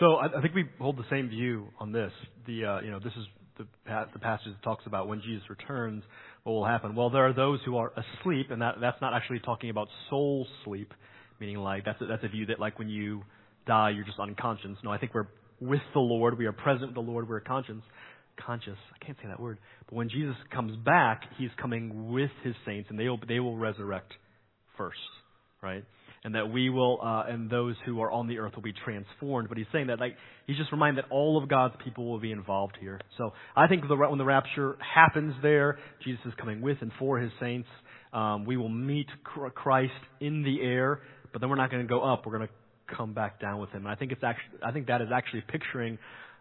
So 0.00 0.14
I, 0.14 0.38
I 0.38 0.40
think 0.40 0.54
we 0.54 0.64
hold 0.80 0.96
the 0.96 1.04
same 1.10 1.28
view 1.28 1.66
on 1.78 1.92
this. 1.92 2.12
The 2.46 2.64
uh, 2.64 2.80
you 2.80 2.90
know 2.90 3.00
this 3.00 3.12
is 3.18 3.26
the 3.58 3.66
the 4.14 4.18
passage 4.18 4.46
that 4.46 4.62
talks 4.62 4.86
about 4.86 5.08
when 5.08 5.20
Jesus 5.20 5.42
returns, 5.50 6.04
what 6.44 6.52
will 6.52 6.66
happen. 6.66 6.94
Well, 6.94 7.10
there 7.10 7.26
are 7.26 7.32
those 7.32 7.60
who 7.64 7.76
are 7.76 7.92
asleep, 7.92 8.50
and 8.50 8.62
that 8.62 8.76
that's 8.80 9.00
not 9.00 9.14
actually 9.14 9.40
talking 9.40 9.70
about 9.70 9.88
soul 10.10 10.46
sleep, 10.64 10.92
meaning 11.40 11.58
like 11.58 11.84
that's 11.84 12.00
a, 12.00 12.06
that's 12.06 12.24
a 12.24 12.28
view 12.28 12.46
that 12.46 12.58
like 12.58 12.78
when 12.78 12.88
you 12.88 13.22
die 13.66 13.90
you're 13.90 14.04
just 14.04 14.18
unconscious. 14.18 14.70
No, 14.82 14.90
I 14.90 14.98
think 14.98 15.14
we're 15.14 15.28
with 15.60 15.80
the 15.94 16.00
Lord, 16.00 16.36
we 16.38 16.46
are 16.46 16.52
present 16.52 16.88
with 16.88 16.94
the 16.94 17.12
Lord, 17.12 17.28
we're 17.28 17.40
conscious. 17.40 17.76
Conscious. 18.44 18.78
I 18.94 19.04
can't 19.04 19.16
say 19.22 19.28
that 19.28 19.38
word. 19.38 19.58
But 19.86 19.94
when 19.94 20.08
Jesus 20.08 20.34
comes 20.52 20.74
back, 20.84 21.22
he's 21.38 21.50
coming 21.60 22.10
with 22.12 22.30
his 22.42 22.54
saints, 22.66 22.88
and 22.90 22.98
they 22.98 23.08
will 23.08 23.20
they 23.28 23.40
will 23.40 23.56
resurrect 23.56 24.12
first, 24.76 24.98
right? 25.62 25.84
And 26.24 26.34
that 26.34 26.52
we 26.52 26.70
will, 26.70 27.00
uh, 27.02 27.24
and 27.28 27.50
those 27.50 27.74
who 27.84 28.00
are 28.00 28.10
on 28.10 28.28
the 28.28 28.38
earth 28.38 28.54
will 28.54 28.62
be 28.62 28.72
transformed. 28.72 29.48
But 29.48 29.58
he's 29.58 29.66
saying 29.72 29.88
that, 29.88 29.98
like, 29.98 30.16
he's 30.46 30.56
just 30.56 30.70
reminding 30.70 31.02
that 31.02 31.10
all 31.10 31.42
of 31.42 31.48
God's 31.48 31.74
people 31.84 32.08
will 32.08 32.20
be 32.20 32.30
involved 32.30 32.76
here. 32.80 33.00
So 33.18 33.32
I 33.56 33.66
think 33.66 33.88
the, 33.88 33.96
when 33.96 34.18
the 34.18 34.24
rapture 34.24 34.76
happens 34.78 35.34
there, 35.42 35.78
Jesus 36.04 36.20
is 36.26 36.32
coming 36.38 36.60
with 36.60 36.78
and 36.80 36.92
for 36.98 37.18
his 37.18 37.32
saints. 37.40 37.68
Um, 38.12 38.44
we 38.44 38.56
will 38.56 38.68
meet 38.68 39.08
Christ 39.24 39.92
in 40.20 40.42
the 40.42 40.60
air, 40.62 41.00
but 41.32 41.40
then 41.40 41.50
we're 41.50 41.56
not 41.56 41.70
going 41.70 41.82
to 41.82 41.88
go 41.88 42.02
up. 42.02 42.24
We're 42.24 42.36
going 42.36 42.48
to 42.48 42.94
come 42.94 43.14
back 43.14 43.40
down 43.40 43.60
with 43.60 43.70
him. 43.70 43.86
And 43.86 43.88
I 43.88 43.96
think 43.96 44.12
it's 44.12 44.22
actually, 44.22 44.58
I 44.62 44.70
think 44.70 44.86
that 44.88 45.00
is 45.00 45.08
actually 45.12 45.42
picturing, 45.48 45.98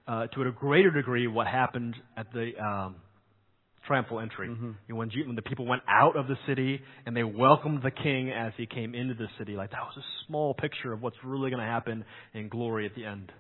uh, 0.08 0.28
to 0.28 0.42
a 0.44 0.52
greater 0.52 0.92
degree 0.92 1.28
what 1.28 1.48
happened 1.48 1.96
at 2.18 2.32
the, 2.34 2.52
um, 2.62 2.96
triumphal 3.88 4.20
entry. 4.20 4.50
Mm-hmm. 4.50 4.96
when, 4.96 5.10
when 5.26 5.36
the 5.36 5.42
people 5.42 5.66
went 5.66 5.82
out 5.88 6.16
of 6.16 6.28
the 6.28 6.38
city 6.48 6.82
and 7.06 7.16
they 7.16 7.24
welcomed 7.24 7.82
the 7.84 7.92
king 7.92 8.30
as 8.32 8.54
he 8.58 8.66
came 8.66 8.96
into 8.96 9.14
the 9.14 9.28
city, 9.38 9.56
like 9.56 9.72
that 9.72 9.82
was 9.82 9.98
a 9.98 10.08
small 10.28 10.54
picture 10.54 10.94
of 10.94 11.02
what's 11.02 11.18
really 11.24 11.50
going 11.50 11.62
to 11.62 11.70
happen 11.70 12.06
in 12.34 12.50
glory 12.50 12.86
at 12.86 12.96
the 12.96 13.06
end. 13.06 13.32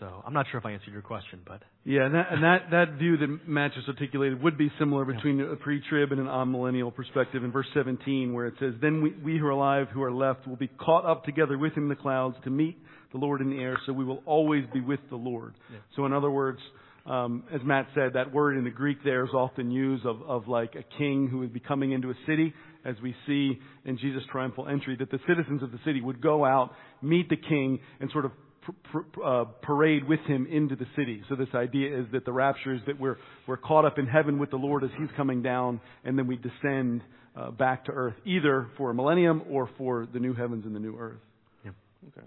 So 0.00 0.22
I'm 0.24 0.32
not 0.32 0.46
sure 0.50 0.58
if 0.58 0.66
I 0.66 0.72
answered 0.72 0.92
your 0.92 1.02
question, 1.02 1.40
but 1.44 1.62
yeah, 1.84 2.04
and 2.04 2.14
that 2.14 2.26
and 2.30 2.44
that, 2.44 2.70
that 2.70 2.98
view 2.98 3.16
that 3.16 3.48
Matt 3.48 3.72
just 3.74 3.88
articulated 3.88 4.40
would 4.42 4.56
be 4.56 4.70
similar 4.78 5.04
between 5.04 5.40
a 5.40 5.56
pre-trib 5.56 6.12
and 6.12 6.20
an 6.20 6.26
amillennial 6.26 6.94
perspective 6.94 7.42
in 7.42 7.50
verse 7.50 7.66
17, 7.74 8.32
where 8.32 8.46
it 8.46 8.54
says, 8.60 8.74
"Then 8.80 9.02
we, 9.02 9.10
we 9.10 9.38
who 9.38 9.46
are 9.46 9.50
alive, 9.50 9.88
who 9.92 10.02
are 10.02 10.12
left, 10.12 10.46
will 10.46 10.56
be 10.56 10.68
caught 10.68 11.04
up 11.04 11.24
together 11.24 11.58
with 11.58 11.72
him 11.72 11.84
in 11.84 11.88
the 11.88 11.96
clouds 11.96 12.36
to 12.44 12.50
meet 12.50 12.78
the 13.12 13.18
Lord 13.18 13.40
in 13.40 13.50
the 13.50 13.58
air. 13.58 13.76
So 13.86 13.92
we 13.92 14.04
will 14.04 14.22
always 14.24 14.64
be 14.72 14.80
with 14.80 15.00
the 15.10 15.16
Lord." 15.16 15.54
Yeah. 15.72 15.78
So 15.96 16.06
in 16.06 16.12
other 16.12 16.30
words, 16.30 16.60
um, 17.08 17.44
as 17.52 17.60
Matt 17.64 17.86
said, 17.94 18.12
that 18.14 18.32
word 18.32 18.58
in 18.58 18.64
the 18.64 18.70
Greek 18.70 18.98
there 19.02 19.24
is 19.24 19.30
often 19.32 19.70
used 19.70 20.04
of, 20.04 20.20
of 20.22 20.46
like 20.46 20.74
a 20.74 20.84
king 20.98 21.28
who 21.28 21.38
would 21.38 21.54
be 21.54 21.60
coming 21.60 21.92
into 21.92 22.10
a 22.10 22.14
city, 22.26 22.52
as 22.84 22.96
we 23.02 23.14
see 23.26 23.58
in 23.84 23.96
Jesus' 23.98 24.22
triumphal 24.30 24.68
entry, 24.68 24.94
that 24.96 25.10
the 25.10 25.18
citizens 25.26 25.62
of 25.62 25.72
the 25.72 25.78
city 25.84 26.00
would 26.02 26.20
go 26.20 26.44
out, 26.44 26.72
meet 27.00 27.28
the 27.30 27.36
king, 27.36 27.80
and 28.00 28.10
sort 28.10 28.26
of 28.26 28.32
pr- 28.60 29.00
pr- 29.10 29.24
uh, 29.24 29.44
parade 29.62 30.06
with 30.06 30.20
him 30.26 30.46
into 30.50 30.76
the 30.76 30.86
city. 30.96 31.22
So 31.30 31.34
this 31.34 31.48
idea 31.54 31.98
is 31.98 32.06
that 32.12 32.24
the 32.26 32.32
rapture 32.32 32.74
is 32.74 32.80
that 32.86 33.00
we're, 33.00 33.16
we're 33.46 33.56
caught 33.56 33.86
up 33.86 33.98
in 33.98 34.06
heaven 34.06 34.38
with 34.38 34.50
the 34.50 34.56
Lord 34.56 34.84
as 34.84 34.90
he's 34.98 35.08
coming 35.16 35.42
down, 35.42 35.80
and 36.04 36.18
then 36.18 36.26
we 36.26 36.36
descend 36.36 37.02
uh, 37.34 37.50
back 37.52 37.86
to 37.86 37.92
earth, 37.92 38.14
either 38.26 38.68
for 38.76 38.90
a 38.90 38.94
millennium 38.94 39.42
or 39.48 39.70
for 39.78 40.06
the 40.12 40.18
new 40.18 40.34
heavens 40.34 40.66
and 40.66 40.74
the 40.74 40.80
new 40.80 40.98
earth. 40.98 41.20
Yeah. 41.64 41.70
Okay. 42.08 42.26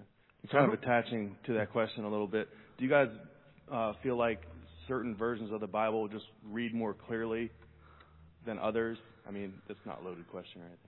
Kind 0.50 0.72
of 0.72 0.78
attaching 0.78 1.36
to 1.46 1.54
that 1.54 1.70
question 1.70 2.04
a 2.04 2.10
little 2.10 2.26
bit. 2.26 2.48
Do 2.78 2.84
you 2.84 2.90
guys 2.90 3.08
uh, 3.70 3.92
feel 4.02 4.18
like 4.18 4.40
certain 4.88 5.16
versions 5.16 5.52
of 5.52 5.60
the 5.60 5.66
Bible 5.66 6.08
just 6.08 6.24
read 6.50 6.74
more 6.74 6.94
clearly 6.94 7.50
than 8.46 8.58
others? 8.58 8.98
I 9.26 9.30
mean, 9.30 9.54
that's 9.68 9.80
not 9.86 10.02
a 10.02 10.04
loaded 10.04 10.28
question, 10.28 10.62
right? 10.62 10.78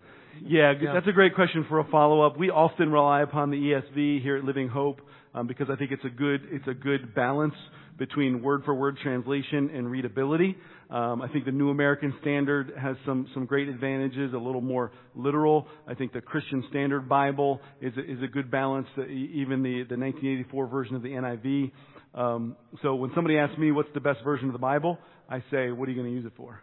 Yeah, 0.44 0.72
yeah. 0.80 0.92
that's 0.92 1.06
a 1.06 1.12
great 1.12 1.34
question 1.34 1.64
for 1.68 1.78
a 1.78 1.84
follow 1.84 2.22
up. 2.22 2.36
We 2.36 2.50
often 2.50 2.90
rely 2.90 3.22
upon 3.22 3.50
the 3.50 3.56
ESV 3.56 4.22
here 4.22 4.36
at 4.36 4.44
Living 4.44 4.68
Hope 4.68 5.00
um, 5.34 5.46
because 5.46 5.68
I 5.70 5.76
think 5.76 5.92
it's 5.92 6.04
a 6.04 6.10
good 6.10 6.42
it's 6.50 6.66
a 6.66 6.74
good 6.74 7.14
balance 7.14 7.54
between 7.96 8.42
word 8.42 8.62
for 8.64 8.74
word 8.74 8.98
translation 9.02 9.70
and 9.72 9.88
readability. 9.88 10.56
Um, 10.90 11.22
I 11.22 11.28
think 11.28 11.44
the 11.44 11.52
New 11.52 11.70
American 11.70 12.12
Standard 12.20 12.72
has 12.80 12.96
some 13.06 13.28
some 13.34 13.46
great 13.46 13.68
advantages, 13.68 14.32
a 14.34 14.38
little 14.38 14.60
more 14.60 14.90
literal. 15.14 15.68
I 15.86 15.94
think 15.94 16.12
the 16.12 16.20
Christian 16.20 16.64
Standard 16.70 17.08
Bible 17.08 17.60
is 17.80 17.92
a, 17.96 18.00
is 18.00 18.22
a 18.22 18.26
good 18.26 18.50
balance. 18.50 18.88
Even 18.98 19.62
the 19.62 19.84
the 19.88 19.96
1984 19.96 20.66
version 20.66 20.96
of 20.96 21.02
the 21.02 21.10
NIV 21.10 21.70
um, 22.14 22.56
so 22.82 22.94
when 22.94 23.10
somebody 23.14 23.38
asks 23.38 23.58
me 23.58 23.72
what's 23.72 23.88
the 23.94 24.00
best 24.00 24.20
version 24.24 24.46
of 24.46 24.52
the 24.52 24.58
Bible, 24.58 24.98
I 25.28 25.40
say, 25.50 25.70
what 25.70 25.88
are 25.88 25.92
you 25.92 26.00
going 26.00 26.10
to 26.10 26.16
use 26.16 26.26
it 26.26 26.32
for? 26.36 26.60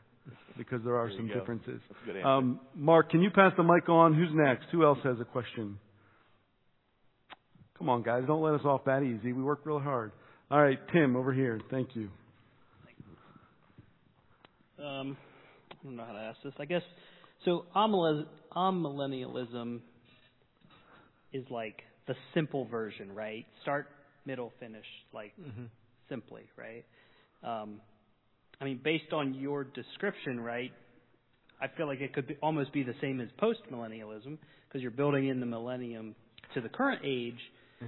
Because 0.58 0.82
there 0.84 0.96
are 0.96 1.10
there 1.10 1.18
some 1.18 1.28
go. 1.28 1.34
differences. 1.34 1.82
That's 1.90 2.00
a 2.04 2.06
good 2.06 2.16
answer. 2.18 2.28
Um, 2.28 2.60
Mark, 2.76 3.10
can 3.10 3.22
you 3.22 3.32
pass 3.32 3.52
the 3.58 3.64
mic 3.64 3.90
on? 3.90 4.14
Who's 4.14 4.30
next? 4.34 4.66
Who 4.72 4.86
else 4.86 5.00
has 5.04 5.20
a 5.20 5.26
question? 5.26 5.80
Come 7.78 7.90
on, 7.90 8.04
guys. 8.04 8.24
Don't 8.28 8.44
let 8.44 8.54
us 8.54 8.62
off 8.64 8.86
that 8.86 9.02
easy. 9.02 9.34
We 9.34 9.44
work 9.44 9.62
real 9.64 9.80
hard. 9.80 10.12
All 10.52 10.62
right, 10.62 10.78
Tim, 10.94 11.16
over 11.16 11.34
here. 11.34 11.60
Thank 11.72 11.96
you. 11.96 12.10
Um, 14.84 15.18
I 15.72 15.76
don't 15.84 15.96
know 15.96 16.06
how 16.06 16.14
to 16.14 16.20
ask 16.20 16.38
this. 16.44 16.54
I 16.60 16.66
guess 16.66 16.84
so. 17.46 17.66
Amillennialism 17.76 19.80
is 21.34 21.46
like 21.50 21.82
the 22.08 22.16
simple 22.34 22.66
version, 22.66 23.14
right? 23.14 23.46
Start 23.62 23.88
middle 24.26 24.52
finish, 24.60 24.86
like 25.14 25.34
mm-hmm. 25.40 25.66
simply, 26.10 26.44
right? 26.58 26.86
Um, 27.44 27.82
I 28.60 28.66
mean, 28.66 28.80
based 28.84 29.12
on 29.14 29.34
your 29.34 29.64
description, 29.64 30.40
right? 30.40 30.72
I 31.60 31.68
feel 31.76 31.88
like 31.88 32.02
it 32.02 32.14
could 32.14 32.28
be, 32.28 32.38
almost 32.42 32.74
be 32.74 32.84
the 32.84 32.96
same 33.02 33.22
as 33.22 33.28
post 33.38 33.60
millennialism 33.72 34.38
because 34.68 34.82
you're 34.82 34.92
building 34.92 35.28
in 35.28 35.40
the 35.40 35.46
millennium 35.46 36.16
to 36.54 36.62
the 36.62 36.70
current 36.70 37.02
age. 37.06 37.40
Mm. 37.84 37.88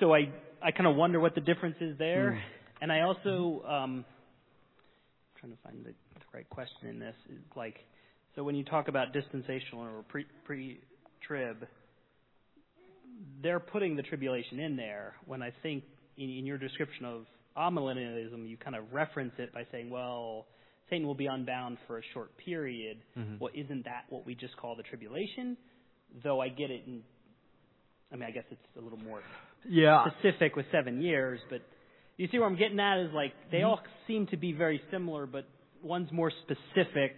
So 0.00 0.14
I 0.14 0.28
I 0.62 0.70
kind 0.70 0.86
of 0.86 0.96
wonder 0.96 1.20
what 1.20 1.34
the 1.34 1.40
difference 1.40 1.76
is 1.80 1.96
there, 1.98 2.32
mm. 2.32 2.82
and 2.82 2.92
I 2.92 3.02
also 3.02 3.62
um, 3.66 3.72
I'm 3.72 4.04
trying 5.40 5.52
to 5.52 5.58
find 5.62 5.84
the, 5.84 5.90
the 5.90 6.26
right 6.32 6.48
question 6.50 6.88
in 6.88 6.98
this 6.98 7.14
is 7.30 7.40
like 7.54 7.76
so 8.34 8.44
when 8.44 8.54
you 8.54 8.64
talk 8.64 8.88
about 8.88 9.12
dispensational 9.12 9.82
or 9.82 10.04
pre 10.08 10.26
pre 10.44 10.80
trib 11.26 11.66
they're 13.42 13.60
putting 13.60 13.96
the 13.96 14.02
tribulation 14.02 14.60
in 14.60 14.76
there 14.76 15.14
when 15.26 15.42
I 15.42 15.52
think 15.62 15.84
in, 16.16 16.30
in 16.30 16.46
your 16.46 16.58
description 16.58 17.04
of 17.04 17.26
amillennialism, 17.56 18.48
you 18.48 18.56
kind 18.56 18.76
of 18.76 18.92
reference 18.92 19.32
it 19.38 19.52
by 19.52 19.66
saying, 19.72 19.90
well, 19.90 20.46
Satan 20.90 21.06
will 21.06 21.14
be 21.14 21.26
unbound 21.26 21.78
for 21.86 21.98
a 21.98 22.02
short 22.14 22.30
period. 22.38 22.98
Mm-hmm. 23.18 23.36
Well, 23.40 23.50
isn't 23.54 23.84
that 23.84 24.04
what 24.08 24.26
we 24.26 24.34
just 24.34 24.56
call 24.56 24.76
the 24.76 24.82
tribulation? 24.82 25.56
Though 26.22 26.40
I 26.40 26.48
get 26.48 26.70
it 26.70 26.82
in, 26.86 27.02
I 28.12 28.16
mean, 28.16 28.24
I 28.28 28.30
guess 28.30 28.44
it's 28.50 28.60
a 28.78 28.80
little 28.80 28.98
more 28.98 29.22
yeah. 29.68 30.04
specific 30.18 30.54
with 30.54 30.66
seven 30.70 31.02
years, 31.02 31.40
but 31.50 31.60
you 32.16 32.28
see 32.30 32.38
where 32.38 32.46
I'm 32.46 32.56
getting 32.56 32.78
at 32.78 33.00
is 33.00 33.12
like 33.12 33.32
they 33.50 33.58
mm-hmm. 33.58 33.66
all 33.66 33.80
seem 34.06 34.26
to 34.28 34.36
be 34.36 34.52
very 34.52 34.80
similar, 34.90 35.26
but 35.26 35.46
one's 35.82 36.10
more 36.12 36.30
specific. 36.44 37.16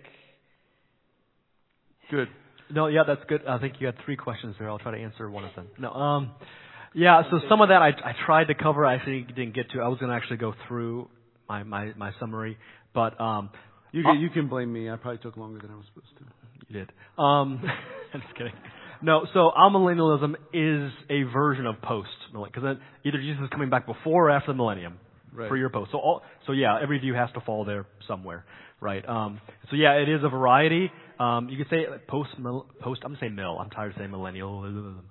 Good. 2.11 2.29
No, 2.71 2.87
yeah, 2.87 3.05
that's 3.07 3.23
good. 3.29 3.47
I 3.47 3.59
think 3.59 3.75
you 3.81 3.87
had 3.87 3.97
three 4.05 4.17
questions 4.17 4.57
there. 4.59 4.69
I'll 4.69 4.79
try 4.79 4.97
to 4.97 5.03
answer 5.03 5.31
one 5.31 5.45
of 5.45 5.55
them. 5.55 5.69
No, 5.79 5.91
um, 5.91 6.31
yeah. 6.95 7.23
So 7.31 7.41
some 7.49 7.61
of 7.61 7.69
that 7.69 7.83
I, 7.83 7.89
I 7.89 8.15
tried 8.27 8.49
to 8.49 8.55
cover. 8.55 8.85
I 8.85 8.97
actually 8.97 9.23
didn't 9.23 9.55
get 9.55 9.71
to. 9.71 9.81
I 9.81 9.89
was 9.89 9.99
going 9.99 10.11
to 10.11 10.17
actually 10.17 10.39
go 10.39 10.55
through 10.67 11.09
my 11.49 11.63
my, 11.63 11.93
my 11.97 12.13
summary, 12.21 12.59
but 12.95 13.19
um, 13.21 13.51
you 13.93 14.03
can, 14.03 14.17
uh, 14.17 14.21
you 14.21 14.31
can 14.31 14.49
blame 14.49 14.73
me. 14.73 14.91
I 14.91 14.97
probably 14.97 15.19
took 15.19 15.37
longer 15.37 15.61
than 15.61 15.71
I 15.71 15.77
was 15.77 15.85
supposed 15.95 16.17
to. 16.19 16.25
You 16.69 16.81
did. 16.81 16.93
Um, 17.17 17.63
I'm 18.15 18.21
just 18.21 18.35
kidding. 18.35 18.53
No, 19.01 19.27
so 19.33 19.53
amillennialism 19.57 20.35
is 20.53 20.93
a 21.09 21.23
version 21.33 21.67
of 21.67 21.81
post 21.81 22.09
because 22.33 22.77
either 23.05 23.19
Jesus 23.19 23.45
is 23.45 23.49
coming 23.51 23.71
back 23.71 23.87
before 23.87 24.27
or 24.27 24.31
after 24.31 24.53
the 24.53 24.57
millennium 24.57 24.99
right. 25.33 25.49
for 25.49 25.57
your 25.57 25.71
post. 25.71 25.93
So 25.93 25.99
all, 25.99 26.23
so 26.47 26.53
yeah, 26.53 26.79
every 26.83 26.99
view 26.99 27.15
has 27.15 27.31
to 27.35 27.41
fall 27.41 27.65
there 27.65 27.87
somewhere, 28.09 28.45
right? 28.81 29.09
Um, 29.09 29.41
so 29.71 29.77
yeah, 29.77 29.95
it 29.95 30.09
is 30.09 30.23
a 30.25 30.29
variety. 30.29 30.91
Um, 31.19 31.49
you 31.49 31.57
could 31.57 31.69
say 31.69 31.85
post 32.07 32.31
post. 32.81 33.01
I'm 33.05 33.13
gonna 33.13 33.19
say 33.21 33.29
mill. 33.29 33.59
I'm 33.59 33.71
tired 33.71 33.93
of 33.93 33.99
saying 33.99 34.11
millennial. 34.11 34.95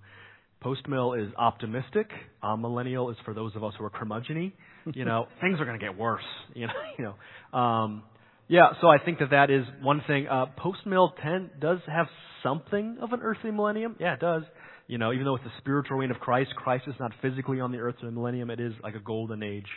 Post 0.60 0.88
mill 0.88 1.14
is 1.14 1.28
optimistic. 1.38 2.10
Uh, 2.42 2.56
millennial 2.56 3.12
is 3.12 3.18
for 3.24 3.34
those 3.36 3.56
of 3.56 3.64
us 3.64 3.74
who 3.78 3.86
are 3.86 3.92
curmudgeony. 3.92 4.54
You 4.92 5.06
know, 5.06 5.28
things 5.42 5.60
are 5.60 5.66
gonna 5.66 5.78
get 5.78 5.98
worse. 5.98 6.24
You 6.56 6.68
know, 6.68 6.74
you 6.98 7.06
know. 7.06 7.58
Um, 7.60 8.04
yeah, 8.48 8.70
so 8.82 8.88
I 8.88 8.98
think 8.98 9.20
that 9.20 9.30
that 9.32 9.52
is 9.52 9.66
one 9.82 10.02
thing. 10.08 10.28
Uh, 10.28 10.48
post 10.58 10.80
mill 10.86 11.14
ten 11.22 11.52
does 11.60 11.80
have 11.86 12.08
something 12.42 12.98
of 13.02 13.14
an 13.14 13.20
earthly 13.22 13.52
millennium. 13.52 13.96
Yeah, 14.00 14.14
it 14.14 14.20
does. 14.20 14.44
You 14.88 14.98
know, 14.98 15.12
even 15.12 15.26
though 15.26 15.36
it's 15.36 15.44
the 15.44 15.52
spiritual 15.60 15.98
reign 15.98 16.12
of 16.12 16.18
Christ, 16.18 16.56
Christ 16.56 16.86
is 16.88 16.96
not 17.00 17.12
physically 17.22 17.60
on 17.60 17.72
the 17.72 17.80
earth 17.80 17.96
in 18.02 18.08
the 18.08 18.12
millennium. 18.12 18.50
It 18.50 18.60
is 18.60 18.74
like 18.82 18.96
a 18.96 19.00
golden 19.00 19.44
age, 19.44 19.68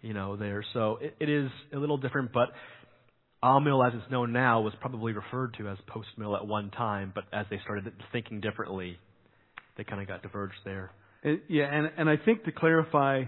you 0.00 0.14
know, 0.14 0.36
there. 0.36 0.64
So 0.72 0.98
it, 1.00 1.14
it 1.20 1.28
is 1.28 1.50
a 1.72 1.76
little 1.76 1.98
different, 1.98 2.32
but 2.32 2.48
Amill, 3.44 3.86
as 3.86 3.92
it's 3.94 4.10
known 4.10 4.32
now, 4.32 4.62
was 4.62 4.72
probably 4.80 5.12
referred 5.12 5.54
to 5.58 5.68
as 5.68 5.76
post 5.86 6.08
mill 6.16 6.34
at 6.34 6.46
one 6.46 6.70
time, 6.70 7.12
but 7.14 7.24
as 7.32 7.44
they 7.50 7.58
started 7.62 7.92
thinking 8.10 8.40
differently, 8.40 8.98
they 9.76 9.84
kind 9.84 10.00
of 10.00 10.08
got 10.08 10.22
diverged 10.22 10.54
there. 10.64 10.90
And, 11.22 11.40
yeah, 11.48 11.64
and, 11.64 11.90
and 11.98 12.08
I 12.08 12.16
think 12.16 12.44
to 12.44 12.52
clarify, 12.52 13.24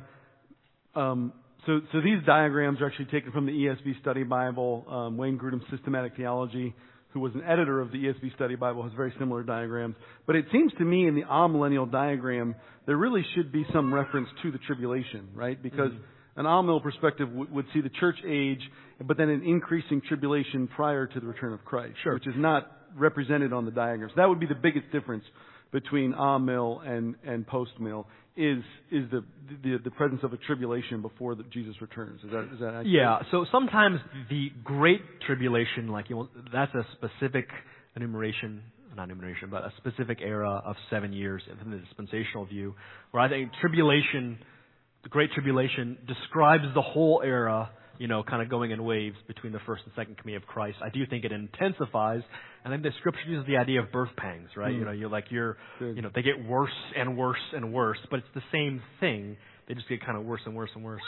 um, 0.95 1.33
so, 1.67 1.81
so 1.93 2.01
these 2.01 2.25
diagrams 2.25 2.81
are 2.81 2.87
actually 2.87 3.07
taken 3.07 3.31
from 3.31 3.45
the 3.45 3.53
ESV 3.53 4.01
Study 4.01 4.23
Bible. 4.23 4.87
Um, 4.89 5.17
Wayne 5.19 5.39
Grudem's 5.39 5.65
Systematic 5.71 6.17
Theology, 6.17 6.75
who 7.11 7.21
was 7.21 7.33
an 7.35 7.43
editor 7.43 7.81
of 7.81 7.93
the 7.93 7.99
ESV 7.99 8.35
Study 8.37 8.55
Bible, 8.55 8.85
has 8.85 8.93
very 8.95 9.13
similar 9.19 9.43
diagrams. 9.43 9.97
But 10.27 10.37
it 10.37 10.47
seems 10.51 10.73
to 10.79 10.85
me 10.85 11.07
in 11.07 11.15
the 11.15 11.25
amillennial 11.25 11.91
diagram, 11.91 12.55
there 12.87 12.97
really 12.97 13.25
should 13.35 13.53
be 13.53 13.67
some 13.73 13.93
reference 13.93 14.29
to 14.43 14.51
the 14.51 14.59
tribulation, 14.67 15.29
right? 15.35 15.61
Because 15.63 15.91
mm-hmm. 15.91 16.05
An 16.37 16.45
amillennial 16.45 16.83
perspective 16.83 17.29
w- 17.29 17.49
would 17.53 17.67
see 17.73 17.81
the 17.81 17.91
church 18.01 18.17
age, 18.27 18.61
but 19.05 19.17
then 19.17 19.29
an 19.29 19.43
increasing 19.43 20.01
tribulation 20.07 20.69
prior 20.69 21.07
to 21.07 21.21
the 21.21 21.27
return 21.27 21.53
of 21.53 21.65
Christ, 21.65 21.95
sure. 22.03 22.15
which 22.15 22.27
is 22.27 22.35
not 22.37 22.71
represented 22.97 23.53
on 23.53 23.65
the 23.65 23.71
diagrams. 23.71 24.13
That 24.17 24.29
would 24.29 24.41
be 24.41 24.47
the 24.47 24.55
biggest 24.55 24.91
difference 24.93 25.25
between 25.73 26.15
amill 26.15 26.81
and, 26.85 27.17
and 27.27 27.47
post 27.47 27.73
mill 27.81 28.07
is 28.37 28.63
is 28.91 29.11
the, 29.11 29.25
the 29.63 29.79
the 29.85 29.91
presence 29.91 30.21
of 30.23 30.33
a 30.33 30.37
tribulation 30.37 31.01
before 31.01 31.35
the, 31.35 31.43
Jesus 31.45 31.75
returns. 31.81 32.21
Is 32.23 32.31
that 32.31 32.45
is 32.53 32.61
that 32.61 32.69
accurate? 32.69 32.87
Yeah. 32.87 33.19
So 33.31 33.47
sometimes 33.51 33.99
the 34.29 34.51
great 34.63 35.01
tribulation, 35.27 35.89
like 35.89 36.11
you 36.11 36.17
know, 36.17 36.29
that's 36.53 36.73
a 36.75 36.87
specific 36.93 37.49
enumeration, 37.97 38.63
not 38.95 39.05
enumeration, 39.05 39.49
but 39.51 39.65
a 39.65 39.73
specific 39.79 40.19
era 40.21 40.63
of 40.65 40.77
seven 40.91 41.13
years 41.13 41.43
in 41.63 41.71
the 41.71 41.79
dispensational 41.79 42.45
view, 42.45 42.75
where 43.11 43.23
I 43.23 43.29
think 43.29 43.51
tribulation, 43.61 44.39
the 45.07 45.11
great 45.11 45.31
tribulation, 45.31 45.97
describes 46.09 46.65
the 46.75 46.83
whole 46.83 47.23
era 47.25 47.71
you 47.99 48.09
know, 48.09 48.23
kind 48.23 48.43
of 48.43 48.51
going 48.51 48.73
in 48.73 48.85
waves 48.85 49.17
between 49.27 49.53
the 49.53 49.59
first 49.65 49.83
and 49.85 49.93
second 49.97 50.19
coming 50.19 50.37
of 50.37 50.43
Christ. 50.43 50.77
I 50.85 50.91
do 50.91 51.07
think 51.07 51.25
it 51.25 51.33
intensifies. 51.33 52.21
And 52.63 52.71
then 52.71 52.83
the 52.83 52.91
scripture 52.99 53.23
uses 53.27 53.47
the 53.47 53.57
idea 53.57 53.81
of 53.81 53.91
birth 53.91 54.11
pangs, 54.19 54.51
right? 54.55 54.75
Mm. 54.75 54.79
You 54.79 54.85
know, 54.85 54.91
you're 54.91 55.09
like, 55.09 55.27
you're, 55.31 55.57
Good. 55.79 55.97
you 55.97 56.03
know, 56.03 56.11
they 56.15 56.21
get 56.21 56.45
worse 56.47 56.69
and 56.95 57.17
worse 57.17 57.41
and 57.55 57.73
worse, 57.73 57.97
but 58.11 58.19
it's 58.19 58.29
the 58.35 58.43
same 58.53 58.83
thing. 59.01 59.39
They 59.67 59.75
just 59.75 59.89
get 59.89 60.05
kind 60.05 60.19
of 60.19 60.25
worse 60.25 60.43
and 60.45 60.55
worse 60.55 60.69
and 60.75 60.85
worse. 60.85 61.01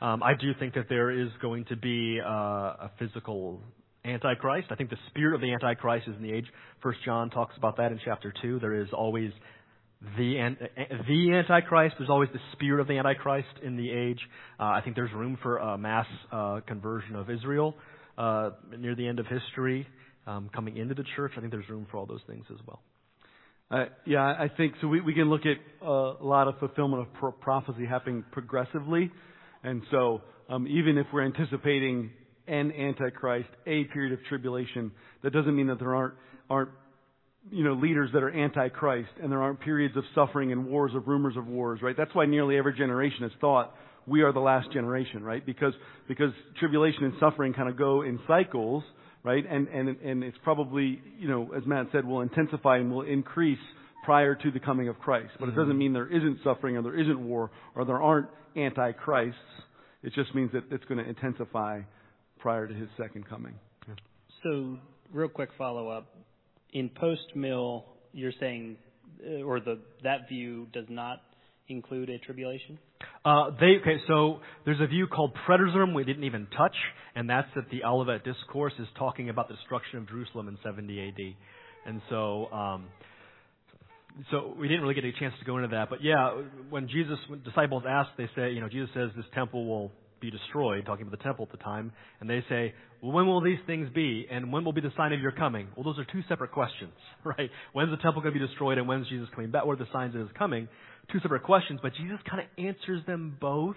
Um, 0.00 0.22
I 0.22 0.32
do 0.32 0.52
think 0.58 0.74
that 0.74 0.86
there 0.88 1.10
is 1.10 1.28
going 1.42 1.66
to 1.66 1.76
be 1.76 2.20
uh, 2.24 2.28
a 2.30 2.90
physical 2.98 3.60
Antichrist. 4.04 4.68
I 4.70 4.76
think 4.76 4.88
the 4.88 4.96
spirit 5.10 5.34
of 5.34 5.42
the 5.42 5.52
Antichrist 5.52 6.08
is 6.08 6.16
in 6.16 6.22
the 6.22 6.32
age. 6.32 6.46
First 6.82 7.00
John 7.04 7.28
talks 7.28 7.54
about 7.58 7.76
that 7.76 7.92
in 7.92 8.00
chapter 8.02 8.32
two. 8.40 8.58
There 8.58 8.80
is 8.80 8.88
always 8.94 9.30
the 10.16 10.56
the 11.08 11.32
Antichrist. 11.32 11.96
There's 11.98 12.10
always 12.10 12.30
the 12.32 12.40
spirit 12.52 12.80
of 12.80 12.88
the 12.88 12.98
Antichrist 12.98 13.48
in 13.62 13.76
the 13.76 13.90
age. 13.90 14.20
Uh, 14.58 14.64
I 14.64 14.80
think 14.82 14.96
there's 14.96 15.12
room 15.12 15.38
for 15.42 15.58
a 15.58 15.76
mass 15.76 16.06
uh, 16.32 16.60
conversion 16.66 17.16
of 17.16 17.28
Israel 17.28 17.74
uh, 18.16 18.50
near 18.78 18.94
the 18.94 19.06
end 19.06 19.18
of 19.18 19.26
history, 19.26 19.86
um, 20.26 20.50
coming 20.54 20.76
into 20.76 20.94
the 20.94 21.04
church. 21.16 21.32
I 21.36 21.40
think 21.40 21.52
there's 21.52 21.68
room 21.68 21.86
for 21.90 21.98
all 21.98 22.06
those 22.06 22.22
things 22.26 22.44
as 22.50 22.58
well. 22.66 22.80
Uh, 23.70 23.84
yeah, 24.04 24.22
I 24.22 24.50
think 24.56 24.74
so. 24.80 24.88
We, 24.88 25.00
we 25.00 25.14
can 25.14 25.30
look 25.30 25.42
at 25.46 25.58
uh, 25.86 26.16
a 26.20 26.26
lot 26.26 26.48
of 26.48 26.58
fulfillment 26.58 27.02
of 27.02 27.14
pro- 27.14 27.32
prophecy 27.32 27.86
happening 27.86 28.24
progressively, 28.32 29.12
and 29.62 29.82
so 29.90 30.22
um, 30.48 30.66
even 30.66 30.98
if 30.98 31.06
we're 31.12 31.24
anticipating 31.24 32.10
an 32.48 32.72
antichrist, 32.72 33.48
a 33.66 33.84
period 33.84 34.12
of 34.12 34.18
tribulation, 34.28 34.90
that 35.22 35.32
doesn't 35.32 35.54
mean 35.54 35.68
that 35.68 35.78
there 35.78 35.94
aren't 35.94 36.14
aren't 36.48 36.70
you 37.50 37.64
know, 37.64 37.72
leaders 37.72 38.10
that 38.12 38.22
are 38.22 38.30
anti-Christ, 38.30 39.10
and 39.22 39.32
there 39.32 39.42
aren't 39.42 39.60
periods 39.60 39.96
of 39.96 40.04
suffering 40.14 40.52
and 40.52 40.66
wars 40.66 40.92
of 40.94 41.08
rumors 41.08 41.36
of 41.36 41.46
wars, 41.46 41.80
right? 41.82 41.96
That's 41.96 42.14
why 42.14 42.26
nearly 42.26 42.56
every 42.56 42.76
generation 42.76 43.22
has 43.22 43.32
thought 43.40 43.74
we 44.06 44.22
are 44.22 44.32
the 44.32 44.40
last 44.40 44.72
generation, 44.72 45.22
right? 45.22 45.44
Because 45.44 45.72
because 46.08 46.32
tribulation 46.58 47.04
and 47.04 47.14
suffering 47.20 47.52
kind 47.52 47.68
of 47.68 47.76
go 47.76 48.02
in 48.02 48.18
cycles, 48.26 48.82
right? 49.22 49.44
And 49.48 49.68
and 49.68 49.88
and 50.00 50.24
it's 50.24 50.36
probably 50.42 51.00
you 51.18 51.28
know, 51.28 51.50
as 51.56 51.64
Matt 51.66 51.86
said, 51.92 52.04
will 52.04 52.20
intensify 52.20 52.78
and 52.78 52.90
will 52.90 53.02
increase 53.02 53.58
prior 54.04 54.34
to 54.34 54.50
the 54.50 54.60
coming 54.60 54.88
of 54.88 54.98
Christ. 54.98 55.30
But 55.38 55.48
mm-hmm. 55.48 55.58
it 55.58 55.62
doesn't 55.62 55.78
mean 55.78 55.92
there 55.92 56.06
isn't 56.06 56.38
suffering 56.42 56.76
or 56.76 56.82
there 56.82 56.98
isn't 56.98 57.20
war 57.20 57.50
or 57.74 57.84
there 57.84 58.02
aren't 58.02 58.28
anti-Christs. 58.56 59.38
It 60.02 60.14
just 60.14 60.34
means 60.34 60.50
that 60.52 60.64
it's 60.70 60.84
going 60.86 61.02
to 61.02 61.08
intensify 61.08 61.82
prior 62.38 62.66
to 62.66 62.74
his 62.74 62.88
second 62.96 63.28
coming. 63.28 63.54
So, 64.42 64.78
real 65.12 65.28
quick 65.28 65.50
follow 65.58 65.88
up 65.88 66.06
in 66.72 66.88
post 66.88 67.34
mill, 67.34 67.84
you're 68.12 68.32
saying, 68.40 68.76
uh, 69.26 69.42
or 69.42 69.60
the 69.60 69.78
that 70.02 70.28
view 70.28 70.66
does 70.72 70.86
not 70.88 71.22
include 71.68 72.10
a 72.10 72.18
tribulation? 72.18 72.78
Uh, 73.24 73.50
they 73.60 73.78
okay. 73.80 73.98
So 74.06 74.40
there's 74.64 74.80
a 74.80 74.86
view 74.86 75.06
called 75.06 75.32
preterism 75.48 75.94
we 75.94 76.04
didn't 76.04 76.24
even 76.24 76.46
touch, 76.56 76.76
and 77.14 77.28
that's 77.28 77.48
that 77.54 77.70
the 77.70 77.84
Olivet 77.84 78.24
Discourse 78.24 78.72
is 78.78 78.86
talking 78.98 79.28
about 79.28 79.48
the 79.48 79.54
destruction 79.54 79.98
of 79.98 80.08
Jerusalem 80.08 80.48
in 80.48 80.58
70 80.64 80.98
A.D. 80.98 81.36
And 81.86 82.02
so, 82.10 82.46
um, 82.52 82.86
so 84.30 84.54
we 84.58 84.68
didn't 84.68 84.82
really 84.82 84.94
get 84.94 85.04
a 85.04 85.12
chance 85.12 85.34
to 85.38 85.44
go 85.44 85.56
into 85.56 85.68
that. 85.68 85.88
But 85.88 86.02
yeah, 86.02 86.42
when 86.68 86.88
Jesus, 86.88 87.18
when 87.28 87.42
disciples 87.42 87.84
ask, 87.88 88.10
they 88.18 88.28
say, 88.36 88.52
you 88.52 88.60
know, 88.60 88.68
Jesus 88.68 88.90
says 88.94 89.10
this 89.16 89.24
temple 89.34 89.66
will 89.66 89.92
be 90.20 90.30
destroyed, 90.30 90.84
talking 90.86 91.06
about 91.06 91.16
the 91.16 91.24
temple 91.24 91.48
at 91.50 91.58
the 91.58 91.62
time, 91.62 91.92
and 92.20 92.28
they 92.28 92.44
say, 92.48 92.74
well, 93.02 93.12
when 93.12 93.26
will 93.26 93.40
these 93.40 93.58
things 93.66 93.88
be, 93.94 94.26
and 94.30 94.52
when 94.52 94.64
will 94.64 94.72
be 94.72 94.80
the 94.80 94.92
sign 94.96 95.12
of 95.12 95.20
your 95.20 95.32
coming? 95.32 95.68
Well, 95.76 95.84
those 95.84 95.98
are 95.98 96.04
two 96.12 96.22
separate 96.28 96.52
questions, 96.52 96.92
right? 97.24 97.50
When's 97.72 97.90
the 97.90 97.96
temple 98.02 98.22
going 98.22 98.34
to 98.34 98.40
be 98.40 98.46
destroyed, 98.46 98.78
and 98.78 98.86
when's 98.86 99.08
Jesus 99.08 99.28
coming 99.34 99.50
back? 99.50 99.64
What 99.64 99.80
are 99.80 99.84
the 99.84 99.90
signs 99.92 100.14
of 100.14 100.20
his 100.20 100.30
coming? 100.38 100.68
Two 101.12 101.20
separate 101.20 101.42
questions, 101.42 101.80
but 101.82 101.92
Jesus 101.94 102.18
kind 102.28 102.42
of 102.42 102.64
answers 102.64 103.04
them 103.06 103.36
both 103.40 103.76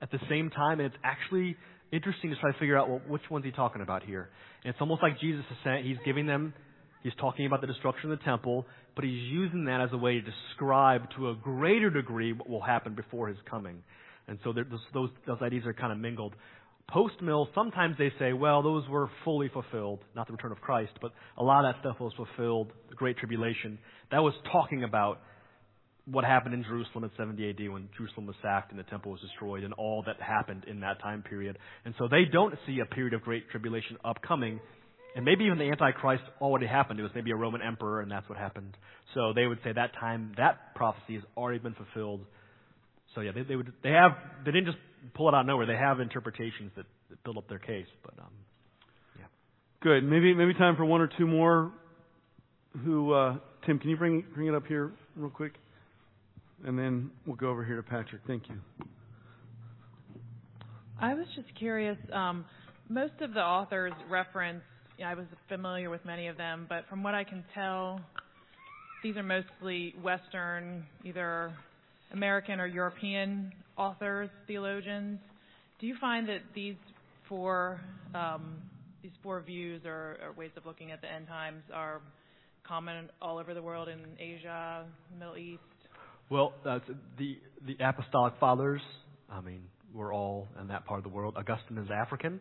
at 0.00 0.10
the 0.10 0.20
same 0.28 0.50
time, 0.50 0.80
and 0.80 0.86
it's 0.86 1.02
actually 1.04 1.56
interesting 1.92 2.30
to 2.30 2.36
try 2.36 2.52
to 2.52 2.58
figure 2.58 2.78
out, 2.78 2.88
well, 2.88 3.02
which 3.08 3.22
one's 3.30 3.44
he 3.44 3.50
talking 3.50 3.82
about 3.82 4.02
here? 4.02 4.30
And 4.64 4.72
it's 4.72 4.80
almost 4.80 5.02
like 5.02 5.20
Jesus 5.20 5.44
is 5.50 5.56
saying, 5.64 5.84
he's 5.84 5.98
giving 6.04 6.26
them, 6.26 6.54
he's 7.02 7.12
talking 7.20 7.46
about 7.46 7.60
the 7.60 7.66
destruction 7.66 8.12
of 8.12 8.18
the 8.18 8.24
temple, 8.24 8.66
but 8.94 9.04
he's 9.04 9.22
using 9.30 9.64
that 9.66 9.80
as 9.80 9.90
a 9.92 9.96
way 9.96 10.14
to 10.14 10.22
describe 10.22 11.02
to 11.16 11.30
a 11.30 11.34
greater 11.34 11.90
degree 11.90 12.32
what 12.32 12.48
will 12.48 12.62
happen 12.62 12.94
before 12.94 13.28
his 13.28 13.38
coming. 13.48 13.82
And 14.30 14.38
so 14.44 14.52
those, 14.52 15.10
those, 15.26 15.42
ideas 15.42 15.66
are 15.66 15.74
kind 15.74 15.92
of 15.92 15.98
mingled. 15.98 16.34
Post 16.88 17.20
mill, 17.20 17.48
sometimes 17.52 17.96
they 17.98 18.12
say, 18.18 18.32
well, 18.32 18.62
those 18.62 18.88
were 18.88 19.10
fully 19.24 19.48
fulfilled, 19.48 19.98
not 20.14 20.28
the 20.28 20.32
return 20.32 20.52
of 20.52 20.60
Christ, 20.60 20.92
but 21.02 21.12
a 21.36 21.42
lot 21.42 21.64
of 21.64 21.74
that 21.74 21.80
stuff 21.80 22.00
was 22.00 22.12
fulfilled, 22.16 22.72
the 22.88 22.94
Great 22.94 23.18
Tribulation. 23.18 23.78
That 24.12 24.20
was 24.20 24.32
talking 24.52 24.84
about 24.84 25.20
what 26.06 26.24
happened 26.24 26.54
in 26.54 26.62
Jerusalem 26.62 27.04
in 27.04 27.10
70 27.16 27.50
AD 27.50 27.72
when 27.72 27.88
Jerusalem 27.96 28.26
was 28.26 28.36
sacked 28.40 28.70
and 28.70 28.78
the 28.78 28.84
temple 28.84 29.12
was 29.12 29.20
destroyed 29.20 29.64
and 29.64 29.72
all 29.74 30.02
that 30.06 30.20
happened 30.20 30.64
in 30.68 30.80
that 30.80 31.00
time 31.02 31.22
period. 31.22 31.58
And 31.84 31.94
so 31.98 32.06
they 32.08 32.24
don't 32.32 32.54
see 32.66 32.78
a 32.80 32.86
period 32.86 33.14
of 33.14 33.22
great 33.22 33.50
tribulation 33.50 33.96
upcoming. 34.04 34.60
And 35.16 35.24
maybe 35.24 35.44
even 35.44 35.58
the 35.58 35.70
Antichrist 35.70 36.22
already 36.40 36.66
happened. 36.66 37.00
It 37.00 37.02
was 37.02 37.12
maybe 37.16 37.32
a 37.32 37.36
Roman 37.36 37.62
emperor 37.62 38.00
and 38.00 38.10
that's 38.10 38.28
what 38.28 38.38
happened. 38.38 38.76
So 39.14 39.32
they 39.34 39.46
would 39.46 39.58
say 39.64 39.72
that 39.72 39.92
time, 39.98 40.34
that 40.36 40.74
prophecy 40.76 41.14
has 41.14 41.22
already 41.36 41.58
been 41.58 41.74
fulfilled 41.74 42.24
so 43.14 43.20
yeah, 43.20 43.32
they, 43.32 43.42
they 43.42 43.56
would 43.56 43.72
they 43.82 43.90
have 43.90 44.12
they 44.44 44.52
didn't 44.52 44.66
just 44.66 44.78
pull 45.14 45.28
it 45.28 45.34
out 45.34 45.40
of 45.40 45.46
nowhere. 45.46 45.66
They 45.66 45.76
have 45.76 46.00
interpretations 46.00 46.70
that, 46.76 46.86
that 47.08 47.22
build 47.24 47.38
up 47.38 47.48
their 47.48 47.58
case. 47.58 47.86
But 48.04 48.14
um, 48.18 48.32
yeah. 49.18 49.26
Good. 49.82 50.04
Maybe 50.04 50.34
maybe 50.34 50.54
time 50.54 50.76
for 50.76 50.84
one 50.84 51.00
or 51.00 51.10
two 51.18 51.26
more. 51.26 51.72
Who 52.84 53.12
uh, 53.12 53.38
Tim? 53.66 53.78
Can 53.78 53.90
you 53.90 53.96
bring 53.96 54.24
bring 54.34 54.48
it 54.48 54.54
up 54.54 54.66
here 54.66 54.92
real 55.16 55.30
quick? 55.30 55.54
And 56.64 56.78
then 56.78 57.10
we'll 57.26 57.36
go 57.36 57.48
over 57.48 57.64
here 57.64 57.76
to 57.76 57.82
Patrick. 57.82 58.22
Thank 58.26 58.44
you. 58.48 58.56
I 61.00 61.14
was 61.14 61.26
just 61.34 61.48
curious. 61.58 61.96
Um, 62.12 62.44
most 62.88 63.14
of 63.20 63.32
the 63.32 63.40
authors 63.40 63.92
reference. 64.08 64.62
You 64.98 65.04
know, 65.06 65.10
I 65.12 65.14
was 65.14 65.26
familiar 65.48 65.88
with 65.88 66.04
many 66.04 66.26
of 66.26 66.36
them, 66.36 66.66
but 66.68 66.84
from 66.90 67.02
what 67.02 67.14
I 67.14 67.24
can 67.24 67.42
tell, 67.54 68.02
these 69.02 69.16
are 69.16 69.22
mostly 69.22 69.94
Western, 70.02 70.84
either 71.04 71.54
American 72.12 72.60
or 72.60 72.66
European 72.66 73.52
authors, 73.76 74.28
theologians. 74.46 75.18
Do 75.80 75.86
you 75.86 75.96
find 76.00 76.28
that 76.28 76.40
these 76.54 76.76
four 77.28 77.80
um, 78.14 78.56
these 79.02 79.12
four 79.22 79.40
views 79.40 79.82
or, 79.86 80.18
or, 80.22 80.32
ways 80.32 80.50
of 80.56 80.66
looking 80.66 80.92
at 80.92 81.00
the 81.00 81.10
end 81.10 81.26
times 81.26 81.62
are 81.72 82.02
common 82.66 83.08
all 83.22 83.38
over 83.38 83.54
the 83.54 83.62
world 83.62 83.88
in 83.88 83.98
Asia, 84.18 84.84
Middle 85.18 85.38
East? 85.38 85.60
Well, 86.28 86.52
uh, 86.66 86.80
the 87.18 87.38
the 87.66 87.76
apostolic 87.82 88.34
fathers. 88.38 88.82
I 89.30 89.40
mean, 89.40 89.62
we're 89.94 90.14
all 90.14 90.48
in 90.60 90.68
that 90.68 90.84
part 90.86 90.98
of 90.98 91.04
the 91.04 91.10
world. 91.10 91.34
Augustine 91.36 91.78
is 91.78 91.88
African, 91.90 92.40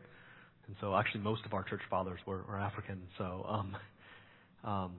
and 0.68 0.76
so 0.82 0.96
actually 0.96 1.22
most 1.22 1.46
of 1.46 1.54
our 1.54 1.64
church 1.64 1.82
fathers 1.90 2.20
were, 2.26 2.44
were 2.48 2.60
African. 2.60 3.02
So, 3.18 3.46
um, 3.48 3.78
um, 4.64 4.92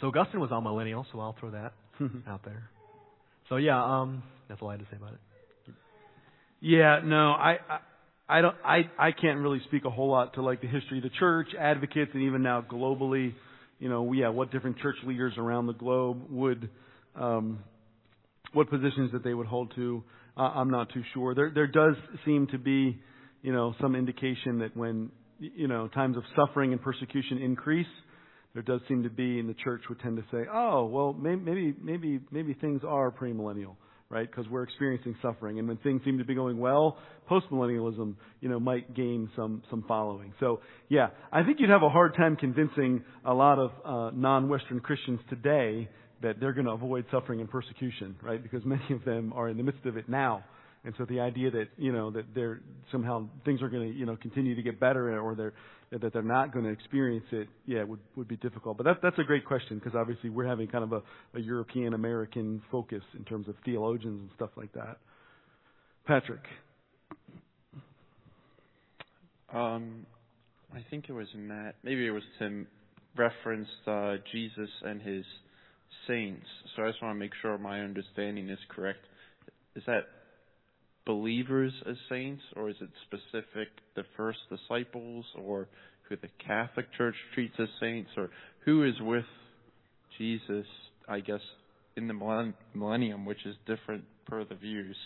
so 0.00 0.08
Augustine 0.08 0.40
was 0.40 0.50
amillennial. 0.50 1.04
So 1.12 1.20
I'll 1.20 1.36
throw 1.38 1.50
that 1.50 1.72
out 2.28 2.44
there. 2.44 2.70
So 3.50 3.56
yeah, 3.56 3.82
um, 3.84 4.22
that's 4.48 4.62
all 4.62 4.68
I 4.68 4.72
had 4.72 4.80
to 4.80 4.86
say 4.90 4.96
about 4.96 5.12
it. 5.12 5.20
Yeah, 6.62 7.00
no, 7.04 7.32
I, 7.32 7.58
I, 7.68 7.78
I 8.28 8.40
don't, 8.40 8.56
I, 8.64 8.90
I 8.98 9.12
can't 9.12 9.40
really 9.40 9.60
speak 9.66 9.84
a 9.84 9.90
whole 9.90 10.10
lot 10.10 10.34
to 10.34 10.42
like 10.42 10.62
the 10.62 10.68
history 10.68 10.98
of 10.98 11.02
the 11.04 11.10
church, 11.18 11.48
advocates, 11.58 12.12
and 12.14 12.22
even 12.22 12.42
now 12.42 12.64
globally. 12.70 13.34
You 13.78 13.88
know, 13.88 14.12
yeah, 14.12 14.28
what 14.28 14.52
different 14.52 14.78
church 14.78 14.96
leaders 15.04 15.34
around 15.36 15.66
the 15.66 15.74
globe 15.74 16.22
would, 16.30 16.70
um, 17.16 17.58
what 18.52 18.70
positions 18.70 19.12
that 19.12 19.24
they 19.24 19.34
would 19.34 19.46
hold 19.46 19.74
to. 19.74 20.02
Uh, 20.36 20.42
I'm 20.42 20.70
not 20.70 20.92
too 20.92 21.02
sure. 21.12 21.34
There, 21.34 21.50
there 21.52 21.66
does 21.66 21.96
seem 22.24 22.46
to 22.48 22.58
be, 22.58 23.00
you 23.42 23.52
know, 23.52 23.74
some 23.80 23.96
indication 23.96 24.60
that 24.60 24.76
when 24.76 25.10
you 25.40 25.66
know, 25.66 25.88
times 25.88 26.16
of 26.16 26.22
suffering 26.36 26.72
and 26.72 26.80
persecution 26.80 27.38
increase, 27.38 27.86
there 28.54 28.62
does 28.62 28.80
seem 28.88 29.04
to 29.04 29.10
be 29.10 29.38
in 29.38 29.46
the 29.46 29.54
church 29.54 29.82
would 29.88 30.00
tend 30.00 30.16
to 30.16 30.24
say, 30.32 30.44
oh, 30.52 30.86
well, 30.86 31.12
maybe, 31.12 31.74
maybe, 31.80 32.20
maybe 32.30 32.54
things 32.54 32.82
are 32.86 33.10
premillennial, 33.10 33.76
right? 34.08 34.28
Because 34.28 34.50
we're 34.50 34.64
experiencing 34.64 35.14
suffering. 35.22 35.58
And 35.60 35.68
when 35.68 35.76
things 35.78 36.02
seem 36.04 36.18
to 36.18 36.24
be 36.24 36.34
going 36.34 36.58
well, 36.58 36.98
postmillennialism, 37.30 38.14
you 38.40 38.48
know, 38.48 38.58
might 38.58 38.92
gain 38.94 39.30
some, 39.36 39.62
some 39.70 39.84
following. 39.86 40.34
So, 40.40 40.60
yeah, 40.88 41.10
I 41.32 41.44
think 41.44 41.60
you'd 41.60 41.70
have 41.70 41.84
a 41.84 41.88
hard 41.88 42.16
time 42.16 42.36
convincing 42.36 43.04
a 43.24 43.32
lot 43.32 43.58
of 43.58 43.70
uh, 43.84 44.16
non-Western 44.16 44.80
Christians 44.80 45.20
today 45.28 45.88
that 46.22 46.40
they're 46.40 46.52
going 46.52 46.66
to 46.66 46.72
avoid 46.72 47.06
suffering 47.10 47.40
and 47.40 47.48
persecution, 47.48 48.16
right? 48.20 48.42
Because 48.42 48.64
many 48.64 48.82
of 48.90 49.04
them 49.04 49.32
are 49.32 49.48
in 49.48 49.56
the 49.56 49.62
midst 49.62 49.86
of 49.86 49.96
it 49.96 50.08
now. 50.08 50.44
And 50.84 50.94
so 50.96 51.04
the 51.04 51.20
idea 51.20 51.50
that, 51.50 51.68
you 51.76 51.92
know, 51.92 52.10
that 52.10 52.24
they're 52.34 52.60
somehow 52.90 53.28
things 53.44 53.60
are 53.60 53.68
going 53.68 53.92
to, 53.92 53.98
you 53.98 54.06
know, 54.06 54.16
continue 54.16 54.54
to 54.54 54.62
get 54.62 54.80
better 54.80 55.18
or 55.20 55.34
they're, 55.34 55.52
that 55.98 56.12
they're 56.12 56.22
not 56.22 56.52
going 56.52 56.64
to 56.64 56.70
experience 56.70 57.26
it, 57.32 57.48
yeah, 57.66 57.82
would, 57.82 57.98
would 58.16 58.28
be 58.28 58.36
difficult. 58.36 58.78
But 58.78 58.84
that, 58.84 58.96
that's 59.02 59.18
a 59.18 59.24
great 59.24 59.44
question 59.44 59.78
because 59.78 59.94
obviously 59.94 60.30
we're 60.30 60.46
having 60.46 60.68
kind 60.68 60.84
of 60.84 60.92
a, 60.92 61.02
a 61.36 61.40
European 61.40 61.92
American 61.92 62.62
focus 62.70 63.02
in 63.18 63.24
terms 63.24 63.48
of 63.48 63.56
theologians 63.64 64.20
and 64.20 64.30
stuff 64.36 64.50
like 64.56 64.72
that. 64.72 64.98
Patrick. 66.06 66.42
Um, 69.52 70.06
I 70.74 70.84
think 70.88 71.06
it 71.08 71.12
was 71.12 71.26
Matt, 71.36 71.74
maybe 71.82 72.06
it 72.06 72.10
was 72.10 72.22
Tim, 72.38 72.66
referenced 73.16 73.70
uh, 73.86 74.14
Jesus 74.32 74.70
and 74.82 75.02
his 75.02 75.24
saints. 76.06 76.46
So 76.74 76.84
I 76.84 76.90
just 76.90 77.02
want 77.02 77.16
to 77.16 77.18
make 77.18 77.32
sure 77.42 77.58
my 77.58 77.80
understanding 77.80 78.48
is 78.48 78.58
correct. 78.68 79.00
Is 79.74 79.82
that 79.86 80.04
believers 81.12 81.72
as 81.90 81.96
saints, 82.08 82.42
or 82.54 82.70
is 82.70 82.76
it 82.80 82.90
specific 83.08 83.68
the 83.96 84.04
first 84.16 84.38
disciples, 84.48 85.24
or 85.34 85.66
who 86.08 86.14
the 86.16 86.28
Catholic 86.46 86.86
Church 86.96 87.16
treats 87.34 87.54
as 87.58 87.68
saints, 87.80 88.10
or 88.16 88.30
who 88.64 88.84
is 88.84 88.94
with 89.00 89.24
Jesus, 90.18 90.66
I 91.08 91.18
guess, 91.18 91.40
in 91.96 92.06
the 92.06 92.52
millennium, 92.74 93.24
which 93.24 93.44
is 93.44 93.56
different 93.66 94.04
per 94.26 94.44
the 94.44 94.54
views. 94.54 94.96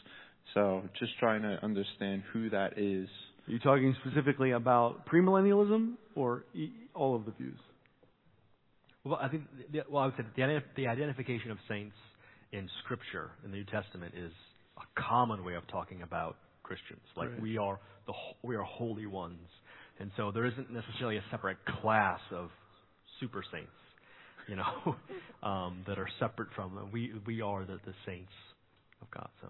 So 0.52 0.82
just 0.98 1.12
trying 1.18 1.40
to 1.40 1.58
understand 1.62 2.22
who 2.34 2.50
that 2.50 2.72
is. 2.76 3.08
Are 3.48 3.52
you 3.52 3.58
talking 3.58 3.96
specifically 4.04 4.50
about 4.50 5.06
premillennialism 5.06 5.94
or 6.14 6.44
all 6.94 7.16
of 7.16 7.24
the 7.24 7.32
views? 7.32 7.58
Well, 9.04 9.18
I 9.20 9.28
think, 9.28 9.44
the, 9.72 9.80
well, 9.90 10.02
I 10.02 10.06
would 10.06 10.16
say 10.16 10.24
the, 10.36 10.62
the 10.76 10.86
identification 10.86 11.50
of 11.50 11.58
saints 11.66 11.96
in 12.52 12.68
Scripture 12.84 13.30
in 13.44 13.50
the 13.52 13.56
New 13.56 13.64
Testament 13.64 14.12
is 14.14 14.32
a 14.78 15.00
common 15.00 15.44
way 15.44 15.54
of 15.54 15.66
talking 15.68 16.02
about 16.02 16.36
Christians. 16.62 17.02
Like 17.16 17.30
right. 17.30 17.42
we 17.42 17.58
are 17.58 17.78
the 18.06 18.12
we 18.42 18.56
are 18.56 18.62
holy 18.62 19.06
ones, 19.06 19.48
and 19.98 20.10
so 20.16 20.30
there 20.32 20.46
isn't 20.46 20.72
necessarily 20.72 21.16
a 21.16 21.24
separate 21.30 21.58
class 21.82 22.20
of 22.32 22.50
super 23.20 23.44
saints, 23.52 23.70
you 24.48 24.56
know, 24.56 24.96
um, 25.48 25.84
that 25.86 25.98
are 25.98 26.08
separate 26.18 26.48
from 26.56 26.74
them. 26.74 26.90
We 26.92 27.12
we 27.26 27.40
are 27.40 27.64
the, 27.64 27.78
the 27.84 27.94
saints 28.06 28.32
of 29.00 29.10
God. 29.10 29.28
So. 29.40 29.48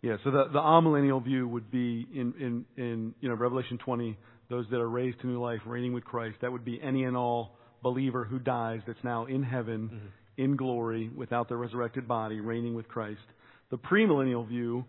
Yeah, 0.00 0.16
so 0.22 0.30
the 0.30 0.44
the 0.52 0.60
amillennial 0.60 1.24
view 1.24 1.48
would 1.48 1.72
be 1.72 2.06
in, 2.14 2.32
in, 2.38 2.64
in 2.76 3.14
you 3.20 3.28
know 3.28 3.34
Revelation 3.34 3.78
20, 3.78 4.16
those 4.48 4.64
that 4.70 4.78
are 4.78 4.88
raised 4.88 5.20
to 5.22 5.26
new 5.26 5.40
life, 5.40 5.60
reigning 5.66 5.92
with 5.92 6.04
Christ. 6.04 6.36
That 6.40 6.52
would 6.52 6.64
be 6.64 6.80
any 6.80 7.02
and 7.02 7.16
all 7.16 7.56
believer 7.82 8.24
who 8.24 8.38
dies 8.38 8.80
that's 8.86 9.02
now 9.02 9.26
in 9.26 9.42
heaven, 9.42 9.90
mm-hmm. 9.92 10.06
in 10.42 10.56
glory, 10.56 11.10
without 11.16 11.48
their 11.48 11.58
resurrected 11.58 12.06
body, 12.06 12.40
reigning 12.40 12.74
with 12.74 12.86
Christ. 12.86 13.20
The 13.70 13.78
premillennial 13.78 14.46
view 14.48 14.84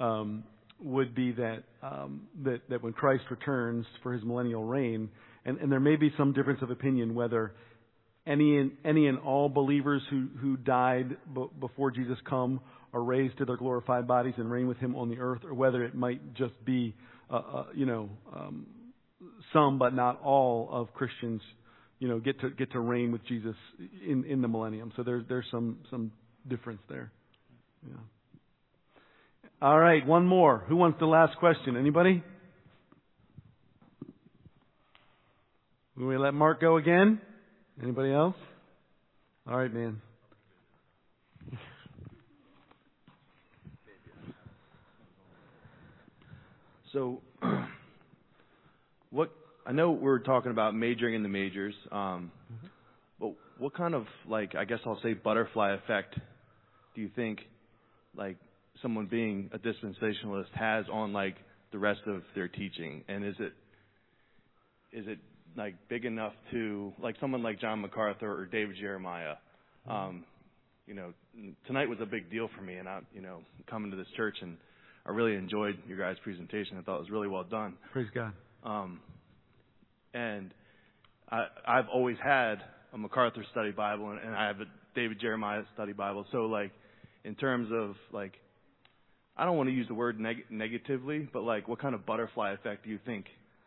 um, 0.00 0.44
would 0.80 1.14
be 1.14 1.32
that, 1.32 1.64
um, 1.82 2.22
that 2.44 2.60
that 2.68 2.82
when 2.82 2.92
Christ 2.92 3.24
returns 3.30 3.86
for 4.02 4.12
his 4.12 4.22
millennial 4.22 4.64
reign, 4.64 5.10
and, 5.44 5.58
and 5.58 5.72
there 5.72 5.80
may 5.80 5.96
be 5.96 6.12
some 6.16 6.32
difference 6.32 6.62
of 6.62 6.70
opinion 6.70 7.14
whether 7.14 7.52
any 8.26 8.58
and, 8.58 8.72
any 8.84 9.06
and 9.06 9.18
all 9.18 9.48
believers 9.48 10.02
who 10.10 10.28
who 10.40 10.56
died 10.56 11.16
b- 11.34 11.46
before 11.58 11.90
Jesus 11.90 12.18
come 12.28 12.60
are 12.92 13.02
raised 13.02 13.38
to 13.38 13.44
their 13.44 13.56
glorified 13.56 14.06
bodies 14.06 14.34
and 14.36 14.50
reign 14.50 14.66
with 14.68 14.78
him 14.78 14.94
on 14.94 15.08
the 15.08 15.18
earth, 15.18 15.42
or 15.44 15.54
whether 15.54 15.84
it 15.84 15.94
might 15.94 16.34
just 16.34 16.54
be, 16.64 16.94
uh, 17.30 17.36
uh, 17.36 17.64
you 17.74 17.86
know, 17.86 18.08
um, 18.34 18.66
some 19.52 19.78
but 19.78 19.94
not 19.94 20.20
all 20.22 20.68
of 20.70 20.92
Christians, 20.94 21.40
you 21.98 22.08
know, 22.08 22.18
get 22.18 22.40
to 22.40 22.50
get 22.50 22.72
to 22.72 22.80
reign 22.80 23.12
with 23.12 23.24
Jesus 23.26 23.56
in 24.06 24.24
in 24.24 24.42
the 24.42 24.48
millennium. 24.48 24.92
So 24.96 25.02
there's 25.02 25.24
there's 25.28 25.46
some 25.50 25.78
some 25.90 26.12
difference 26.46 26.80
there. 26.88 27.10
Yeah. 27.86 27.96
All 29.60 29.76
right, 29.76 30.06
one 30.06 30.24
more. 30.24 30.62
Who 30.68 30.76
wants 30.76 31.00
the 31.00 31.06
last 31.06 31.36
question? 31.38 31.76
Anybody? 31.76 32.22
Will 35.96 36.06
we 36.06 36.16
let 36.16 36.32
Mark 36.32 36.60
go 36.60 36.76
again? 36.76 37.20
Anybody 37.82 38.12
else? 38.12 38.36
All 39.48 39.58
right, 39.58 39.74
man. 39.74 40.00
So, 46.92 47.20
what 49.10 49.32
I 49.66 49.72
know 49.72 49.90
we're 49.90 50.20
talking 50.20 50.52
about 50.52 50.76
majoring 50.76 51.14
in 51.14 51.24
the 51.24 51.28
majors, 51.28 51.74
um, 51.90 52.30
mm-hmm. 52.52 52.66
but 53.18 53.32
what 53.58 53.74
kind 53.74 53.94
of 53.94 54.06
like 54.28 54.54
I 54.54 54.64
guess 54.64 54.78
I'll 54.86 55.00
say 55.02 55.14
butterfly 55.14 55.72
effect 55.72 56.14
do 56.94 57.00
you 57.00 57.10
think 57.16 57.40
like 58.16 58.36
someone 58.82 59.06
being 59.06 59.50
a 59.52 59.58
dispensationalist 59.58 60.52
has 60.54 60.86
on 60.92 61.12
like 61.12 61.36
the 61.72 61.78
rest 61.78 62.00
of 62.06 62.22
their 62.34 62.48
teaching? 62.48 63.04
And 63.08 63.24
is 63.24 63.34
it 63.38 63.52
is 64.92 65.06
it 65.06 65.18
like 65.56 65.74
big 65.88 66.04
enough 66.04 66.32
to 66.52 66.92
like 67.00 67.16
someone 67.20 67.42
like 67.42 67.60
John 67.60 67.80
MacArthur 67.80 68.32
or 68.32 68.46
David 68.46 68.76
Jeremiah? 68.80 69.34
Um, 69.88 70.24
you 70.86 70.94
know, 70.94 71.12
tonight 71.66 71.88
was 71.88 71.98
a 72.00 72.06
big 72.06 72.30
deal 72.30 72.48
for 72.56 72.62
me, 72.62 72.76
and 72.76 72.88
I, 72.88 73.00
you 73.12 73.20
know, 73.20 73.40
coming 73.68 73.90
to 73.90 73.96
this 73.96 74.06
church, 74.16 74.36
and 74.40 74.56
I 75.04 75.10
really 75.10 75.34
enjoyed 75.34 75.78
your 75.86 75.98
guys' 75.98 76.16
presentation. 76.22 76.78
I 76.78 76.82
thought 76.82 76.96
it 76.96 77.00
was 77.00 77.10
really 77.10 77.28
well 77.28 77.44
done. 77.44 77.74
Praise 77.92 78.08
God. 78.14 78.32
Um, 78.64 79.00
and 80.14 80.52
I, 81.30 81.46
I've 81.66 81.88
always 81.92 82.16
had 82.22 82.56
a 82.94 82.98
MacArthur 82.98 83.44
study 83.50 83.70
Bible, 83.70 84.10
and, 84.10 84.20
and 84.20 84.34
I 84.34 84.46
have 84.46 84.60
a 84.60 84.64
David 84.94 85.20
Jeremiah 85.20 85.62
study 85.74 85.92
Bible. 85.92 86.24
So, 86.32 86.46
like, 86.46 86.72
in 87.24 87.34
terms 87.34 87.68
of 87.72 87.94
like 88.12 88.32
I 89.38 89.44
don't 89.44 89.56
want 89.56 89.68
to 89.68 89.74
use 89.74 89.86
the 89.86 89.94
word 89.94 90.18
neg- 90.18 90.46
negatively, 90.50 91.28
but 91.32 91.42
like, 91.44 91.68
what 91.68 91.78
kind 91.80 91.94
of 91.94 92.04
butterfly 92.04 92.52
effect 92.52 92.84
do 92.84 92.90
you 92.90 92.98
think? 93.06 93.26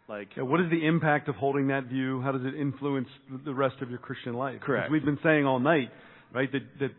Like, 0.09 0.27
yeah, 0.35 0.43
what 0.43 0.59
is 0.59 0.69
the 0.69 0.85
impact 0.85 1.29
of 1.29 1.35
holding 1.35 1.67
that 1.67 1.85
view? 1.85 2.21
How 2.21 2.33
does 2.33 2.41
it 2.43 2.55
influence 2.59 3.07
the 3.45 3.53
rest 3.53 3.75
of 3.81 3.89
your 3.89 3.99
Christian 3.99 4.33
life? 4.33 4.59
Correct. 4.61 4.87
As 4.87 4.91
we've 4.91 5.05
been 5.05 5.19
saying 5.23 5.45
all 5.45 5.59
night, 5.59 5.89
right? 6.33 6.51
That, 6.51 6.63
that 6.81 6.91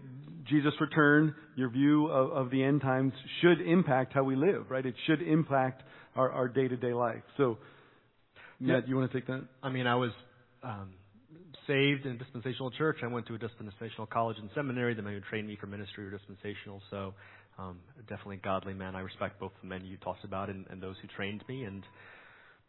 Jesus' 0.49 0.73
return, 0.81 1.35
your 1.55 1.69
view 1.69 2.07
of, 2.07 2.31
of 2.31 2.51
the 2.51 2.65
end 2.65 2.81
times, 2.81 3.13
should 3.43 3.61
impact 3.61 4.15
how 4.15 4.23
we 4.23 4.35
live, 4.35 4.71
right? 4.71 4.85
It 4.85 4.95
should 5.07 5.21
impact 5.21 5.83
our, 6.17 6.31
our 6.31 6.49
day-to-day 6.49 6.95
life. 6.95 7.23
So, 7.37 7.59
Matt, 8.59 8.85
do 8.85 8.91
you 8.91 8.97
want 8.97 9.13
to 9.13 9.19
take 9.19 9.27
that? 9.27 9.45
I 9.63 9.69
mean, 9.69 9.87
I 9.87 9.97
was 9.97 10.13
um, 10.63 10.95
saved 11.67 12.07
in 12.07 12.13
a 12.13 12.17
dispensational 12.17 12.71
church. 12.71 12.99
I 13.03 13.09
went 13.09 13.27
to 13.27 13.35
a 13.35 13.39
dispensational 13.39 14.07
college 14.07 14.39
and 14.39 14.49
seminary. 14.55 14.95
The 14.95 15.03
man 15.03 15.15
who 15.15 15.21
trained 15.21 15.49
me 15.49 15.59
for 15.61 15.67
ministry 15.67 16.05
were 16.05 16.11
dispensational. 16.11 16.81
So 16.91 17.15
um, 17.59 17.79
definitely 18.09 18.41
godly 18.43 18.75
men. 18.75 18.97
I 18.97 19.01
respect 19.01 19.41
both 19.41 19.53
the 19.61 19.69
men 19.69 19.85
you 19.85 19.97
talked 19.99 20.25
about 20.25 20.49
and, 20.49 20.67
and 20.71 20.83
those 20.83 20.97
who 21.03 21.09
trained 21.09 21.45
me. 21.49 21.65
And 21.65 21.83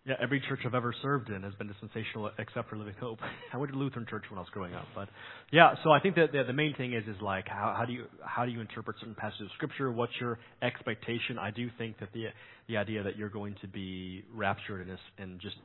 yeah, 0.06 0.16
every 0.22 0.42
church 0.42 0.60
I've 0.66 0.74
ever 0.74 0.94
served 1.02 1.30
in 1.30 1.44
has 1.44 1.54
been 1.56 1.68
dispensational 1.68 2.30
except 2.38 2.70
for 2.70 2.76
Living 2.76 2.96
Hope. 3.00 3.20
I 3.54 3.58
went 3.58 3.72
to 3.72 3.78
Lutheran 3.78 4.06
church 4.10 4.24
when 4.30 4.38
I 4.38 4.42
was 4.42 4.50
growing 4.52 4.74
up, 4.74 4.86
but 4.94 5.08
yeah. 5.52 5.76
So 5.84 5.92
I 5.92 6.00
think 6.02 6.16
that 6.16 6.34
the, 6.34 6.44
the 6.46 6.54
main 6.54 6.76
thing 6.76 6.94
is 6.94 7.04
is 7.08 7.22
like 7.22 7.48
how, 7.48 7.74
how 7.78 7.86
do 7.86 7.94
you 7.94 8.06
how 8.26 8.46
do 8.46 8.52
you 8.52 8.60
interpret 8.60 8.98
certain 9.00 9.16
passages 9.16 9.44
of 9.46 9.52
scripture? 9.56 9.92
What's 9.92 10.12
your 10.20 10.40
expectation? 10.62 11.38
I 11.40 11.52
do 11.52 11.70
think 11.78 12.00
that 12.00 12.10
the 12.14 12.26
the 12.68 12.78
idea 12.78 13.04
that 13.04 13.18
you're 13.18 13.30
going 13.30 13.56
to 13.62 13.68
be 13.68 14.26
raptured 14.34 14.88
and, 14.90 14.98
and 15.18 15.40
just 15.40 15.56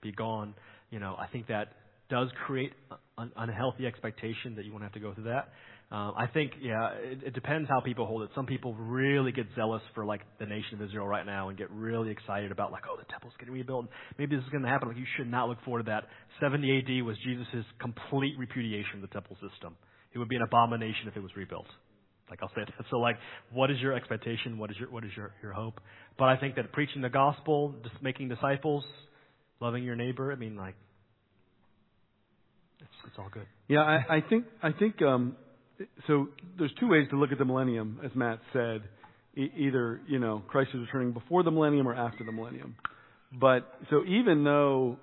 be 0.00 0.12
gone, 0.12 0.54
you 0.90 1.00
know, 1.00 1.16
I 1.18 1.26
think 1.26 1.48
that 1.48 1.72
does 2.08 2.28
create 2.46 2.72
an 3.18 3.32
unhealthy 3.36 3.86
expectation 3.86 4.54
that 4.56 4.64
you 4.64 4.72
won't 4.72 4.84
have 4.84 4.92
to 4.92 5.00
go 5.00 5.12
through 5.12 5.24
that. 5.24 5.48
Um, 5.90 6.12
I 6.18 6.26
think, 6.26 6.52
yeah, 6.60 6.90
it, 7.00 7.18
it 7.28 7.34
depends 7.34 7.66
how 7.68 7.80
people 7.80 8.04
hold 8.06 8.22
it. 8.22 8.30
Some 8.34 8.44
people 8.44 8.74
really 8.74 9.32
get 9.32 9.46
zealous 9.56 9.80
for 9.94 10.04
like 10.04 10.20
the 10.38 10.44
nation 10.44 10.74
of 10.74 10.82
Israel 10.82 11.06
right 11.06 11.24
now 11.24 11.48
and 11.48 11.56
get 11.56 11.70
really 11.70 12.10
excited 12.10 12.52
about 12.52 12.72
like, 12.72 12.82
oh, 12.90 12.96
the 12.98 13.10
temple's 13.10 13.32
getting 13.38 13.54
rebuilt. 13.54 13.86
Maybe 14.18 14.36
this 14.36 14.44
is 14.44 14.50
going 14.50 14.64
to 14.64 14.68
happen. 14.68 14.88
Like, 14.88 14.98
you 14.98 15.06
should 15.16 15.30
not 15.30 15.48
look 15.48 15.58
forward 15.64 15.86
to 15.86 15.90
that. 15.90 16.04
70 16.40 16.78
AD 16.78 17.04
was 17.06 17.16
Jesus' 17.24 17.64
complete 17.80 18.34
repudiation 18.38 18.96
of 18.96 19.00
the 19.00 19.08
temple 19.08 19.38
system. 19.40 19.76
It 20.12 20.18
would 20.18 20.28
be 20.28 20.36
an 20.36 20.42
abomination 20.42 21.08
if 21.08 21.16
it 21.16 21.22
was 21.22 21.34
rebuilt. 21.36 21.66
Like 22.28 22.40
I'll 22.42 22.50
say 22.50 22.62
that. 22.66 22.84
So 22.90 22.98
like, 22.98 23.16
what 23.52 23.70
is 23.70 23.78
your 23.80 23.94
expectation? 23.94 24.58
What 24.58 24.70
is 24.70 24.76
your 24.78 24.90
what 24.90 25.04
is 25.04 25.10
your 25.16 25.32
your 25.42 25.52
hope? 25.52 25.80
But 26.18 26.28
I 26.28 26.36
think 26.36 26.56
that 26.56 26.72
preaching 26.72 27.00
the 27.00 27.08
gospel, 27.08 27.74
just 27.82 27.94
making 28.02 28.28
disciples, 28.28 28.84
loving 29.60 29.82
your 29.82 29.96
neighbor. 29.96 30.30
I 30.30 30.36
mean, 30.36 30.56
like, 30.56 30.74
it's 32.80 32.90
it's 33.06 33.16
all 33.18 33.30
good. 33.32 33.46
Yeah, 33.68 33.80
I, 33.80 34.16
I 34.16 34.20
think 34.28 34.44
I 34.62 34.72
think 34.72 35.00
um, 35.00 35.36
so 36.06 36.28
there's 36.58 36.72
two 36.80 36.88
ways 36.88 37.06
to 37.10 37.16
look 37.16 37.32
at 37.32 37.38
the 37.38 37.44
millennium, 37.44 38.00
as 38.04 38.10
Matt 38.14 38.40
said. 38.52 38.82
E- 39.36 39.50
either, 39.56 40.00
you 40.08 40.18
know, 40.18 40.42
Christ 40.48 40.70
is 40.74 40.80
returning 40.80 41.12
before 41.12 41.42
the 41.42 41.50
millennium 41.50 41.86
or 41.86 41.94
after 41.94 42.24
the 42.24 42.32
millennium. 42.32 42.76
But 43.32 43.72
so 43.90 44.02
even 44.04 44.44
though 44.44 44.96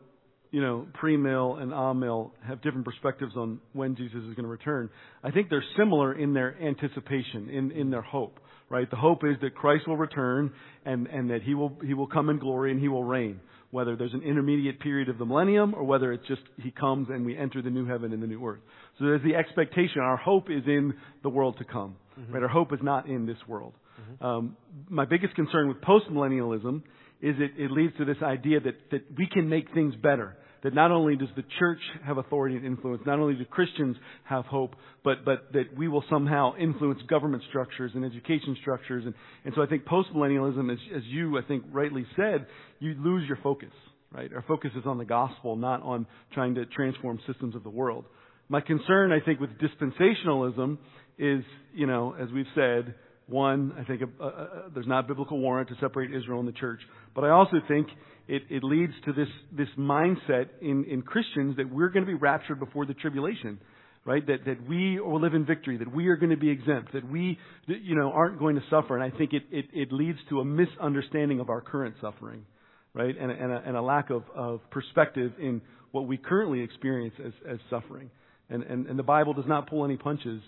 you 0.51 0.61
know 0.61 0.87
pre-mill 0.93 1.55
and 1.55 1.71
amill 1.73 2.33
have 2.47 2.61
different 2.61 2.85
perspectives 2.85 3.33
on 3.35 3.59
when 3.73 3.95
Jesus 3.95 4.17
is 4.17 4.35
going 4.35 4.43
to 4.43 4.47
return, 4.47 4.89
I 5.23 5.31
think 5.31 5.49
they're 5.49 5.63
similar 5.77 6.13
in 6.13 6.33
their 6.33 6.55
anticipation, 6.61 7.49
in 7.49 7.71
in 7.71 7.89
their 7.89 8.01
hope. 8.01 8.39
Right? 8.67 8.89
The 8.89 8.97
hope 8.97 9.23
is 9.23 9.35
that 9.41 9.53
Christ 9.53 9.87
will 9.87 9.97
return 9.97 10.51
and 10.85 11.07
and 11.07 11.29
that 11.29 11.43
he 11.43 11.53
will 11.53 11.77
he 11.85 11.93
will 11.93 12.07
come 12.07 12.29
in 12.29 12.39
glory 12.39 12.71
and 12.71 12.79
he 12.79 12.87
will 12.87 13.03
reign. 13.03 13.39
Whether 13.71 13.95
there's 13.95 14.13
an 14.13 14.21
intermediate 14.21 14.79
period 14.79 15.09
of 15.09 15.17
the 15.17 15.25
millennium 15.25 15.73
or 15.73 15.83
whether 15.83 16.13
it's 16.13 16.25
just 16.27 16.41
he 16.61 16.71
comes 16.71 17.09
and 17.09 17.25
we 17.25 17.37
enter 17.37 17.61
the 17.61 17.69
new 17.69 17.85
heaven 17.85 18.13
and 18.13 18.21
the 18.21 18.27
new 18.27 18.45
earth. 18.45 18.61
So 18.97 19.05
there's 19.05 19.23
the 19.23 19.35
expectation. 19.35 20.01
Our 20.01 20.17
hope 20.17 20.49
is 20.49 20.63
in 20.65 20.93
the 21.23 21.29
world 21.29 21.57
to 21.57 21.65
come. 21.65 21.95
Mm-hmm. 22.19 22.33
Right? 22.33 22.43
Our 22.43 22.49
hope 22.49 22.71
is 22.73 22.79
not 22.81 23.07
in 23.07 23.25
this 23.25 23.37
world. 23.47 23.73
Mm-hmm. 23.99 24.25
Um, 24.25 24.57
my 24.89 25.05
biggest 25.05 25.35
concern 25.35 25.67
with 25.67 25.77
postmillennialism 25.81 26.83
is 27.21 27.35
it, 27.39 27.51
it 27.57 27.71
leads 27.71 27.95
to 27.97 28.05
this 28.05 28.17
idea 28.21 28.59
that, 28.59 28.91
that 28.91 29.01
we 29.17 29.27
can 29.27 29.49
make 29.49 29.73
things 29.73 29.95
better. 29.95 30.37
That 30.65 30.73
not 30.73 30.89
only 30.89 31.15
does 31.15 31.29
the 31.35 31.43
church 31.59 31.77
have 32.07 32.17
authority 32.17 32.55
and 32.55 32.65
influence, 32.65 33.03
not 33.05 33.19
only 33.19 33.35
do 33.35 33.45
Christians 33.45 33.97
have 34.23 34.45
hope, 34.45 34.75
but, 35.03 35.23
but 35.23 35.53
that 35.53 35.77
we 35.77 35.87
will 35.87 36.03
somehow 36.09 36.55
influence 36.57 36.99
government 37.07 37.43
structures 37.49 37.91
and 37.93 38.03
education 38.03 38.57
structures. 38.61 39.05
And, 39.05 39.13
and 39.43 39.53
so 39.55 39.61
I 39.61 39.67
think 39.67 39.85
postmillennialism, 39.85 40.73
as, 40.73 40.79
as 40.95 41.03
you, 41.05 41.37
I 41.37 41.43
think, 41.43 41.65
rightly 41.71 42.03
said, 42.15 42.47
you 42.79 42.95
lose 42.97 43.27
your 43.27 43.37
focus, 43.43 43.69
right? 44.11 44.33
Our 44.33 44.43
focus 44.47 44.71
is 44.75 44.87
on 44.87 44.97
the 44.97 45.05
gospel, 45.05 45.55
not 45.55 45.83
on 45.83 46.07
trying 46.33 46.55
to 46.55 46.65
transform 46.65 47.19
systems 47.27 47.55
of 47.55 47.61
the 47.61 47.69
world. 47.69 48.05
My 48.49 48.59
concern, 48.59 49.11
I 49.11 49.23
think, 49.23 49.39
with 49.39 49.51
dispensationalism 49.59 50.79
is, 51.19 51.43
you 51.75 51.85
know, 51.85 52.15
as 52.19 52.29
we've 52.33 52.47
said, 52.55 52.95
one, 53.27 53.73
I 53.79 53.83
think 53.83 54.01
uh, 54.03 54.23
uh, 54.23 54.47
there's 54.73 54.87
not 54.87 55.07
biblical 55.07 55.39
warrant 55.39 55.69
to 55.69 55.75
separate 55.79 56.13
Israel 56.13 56.39
and 56.39 56.47
the 56.47 56.53
church. 56.53 56.79
But 57.13 57.23
I 57.23 57.29
also 57.29 57.57
think 57.67 57.87
it, 58.27 58.43
it 58.49 58.63
leads 58.63 58.93
to 59.05 59.13
this, 59.13 59.29
this 59.51 59.69
mindset 59.77 60.47
in, 60.61 60.85
in 60.85 61.01
Christians 61.01 61.57
that 61.57 61.71
we're 61.71 61.89
going 61.89 62.05
to 62.05 62.11
be 62.11 62.17
raptured 62.17 62.59
before 62.59 62.85
the 62.85 62.93
tribulation. 62.93 63.59
Right? 64.07 64.23
That, 64.27 64.45
that 64.45 64.69
we 64.69 64.99
will 64.99 65.19
live 65.19 65.33
in 65.33 65.47
victory, 65.47 65.77
that 65.77 65.91
we 65.91 66.09
are 66.09 66.15
going 66.15 66.29
to 66.29 66.37
be 66.37 66.51
exempt, 66.51 66.93
that 66.93 67.09
we, 67.09 67.39
you 67.65 67.95
know, 67.95 68.11
aren't 68.11 68.37
going 68.37 68.53
to 68.55 68.61
suffer. 68.69 68.95
And 68.95 69.03
I 69.03 69.17
think 69.17 69.33
it, 69.33 69.41
it, 69.49 69.65
it 69.73 69.91
leads 69.91 70.19
to 70.29 70.41
a 70.41 70.45
misunderstanding 70.45 71.39
of 71.39 71.49
our 71.49 71.59
current 71.59 71.95
suffering, 71.99 72.45
right? 72.93 73.15
And, 73.19 73.31
and, 73.31 73.51
a, 73.51 73.63
and 73.65 73.75
a 73.75 73.81
lack 73.81 74.11
of, 74.11 74.21
of 74.35 74.59
perspective 74.69 75.31
in 75.39 75.59
what 75.91 76.05
we 76.05 76.17
currently 76.17 76.61
experience 76.61 77.15
as, 77.25 77.33
as 77.49 77.57
suffering. 77.71 78.11
And, 78.47 78.61
and, 78.61 78.85
and 78.85 78.99
the 78.99 79.01
Bible 79.01 79.33
does 79.33 79.47
not 79.47 79.67
pull 79.67 79.83
any 79.83 79.97
punches 79.97 80.39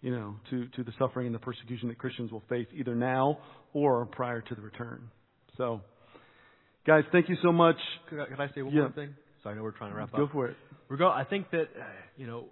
you 0.00 0.10
know, 0.10 0.36
to, 0.50 0.66
to 0.68 0.84
the 0.84 0.92
suffering 0.98 1.26
and 1.26 1.34
the 1.34 1.40
persecution 1.40 1.88
that 1.88 1.98
Christians 1.98 2.30
will 2.30 2.42
face 2.48 2.66
either 2.74 2.94
now 2.94 3.38
or 3.72 4.06
prior 4.06 4.40
to 4.40 4.54
the 4.54 4.60
return. 4.60 5.08
So, 5.56 5.80
guys, 6.86 7.04
thank 7.12 7.28
you 7.28 7.36
so 7.42 7.52
much. 7.52 7.76
Could 8.10 8.20
I, 8.20 8.26
could 8.26 8.40
I 8.40 8.48
say 8.54 8.62
one 8.62 8.74
yeah. 8.74 8.82
more 8.82 8.92
thing? 8.92 9.14
So 9.42 9.50
I 9.50 9.54
know 9.54 9.62
we're 9.62 9.70
trying 9.72 9.92
to 9.92 9.96
wrap 9.96 10.12
Go 10.12 10.24
up. 10.24 10.28
Go 10.28 10.32
for 10.32 10.46
it. 10.48 10.56
We're 10.88 10.96
go. 10.96 11.08
I 11.08 11.24
think 11.24 11.50
that 11.50 11.68
uh, 11.78 11.84
you 12.16 12.26
know 12.26 12.46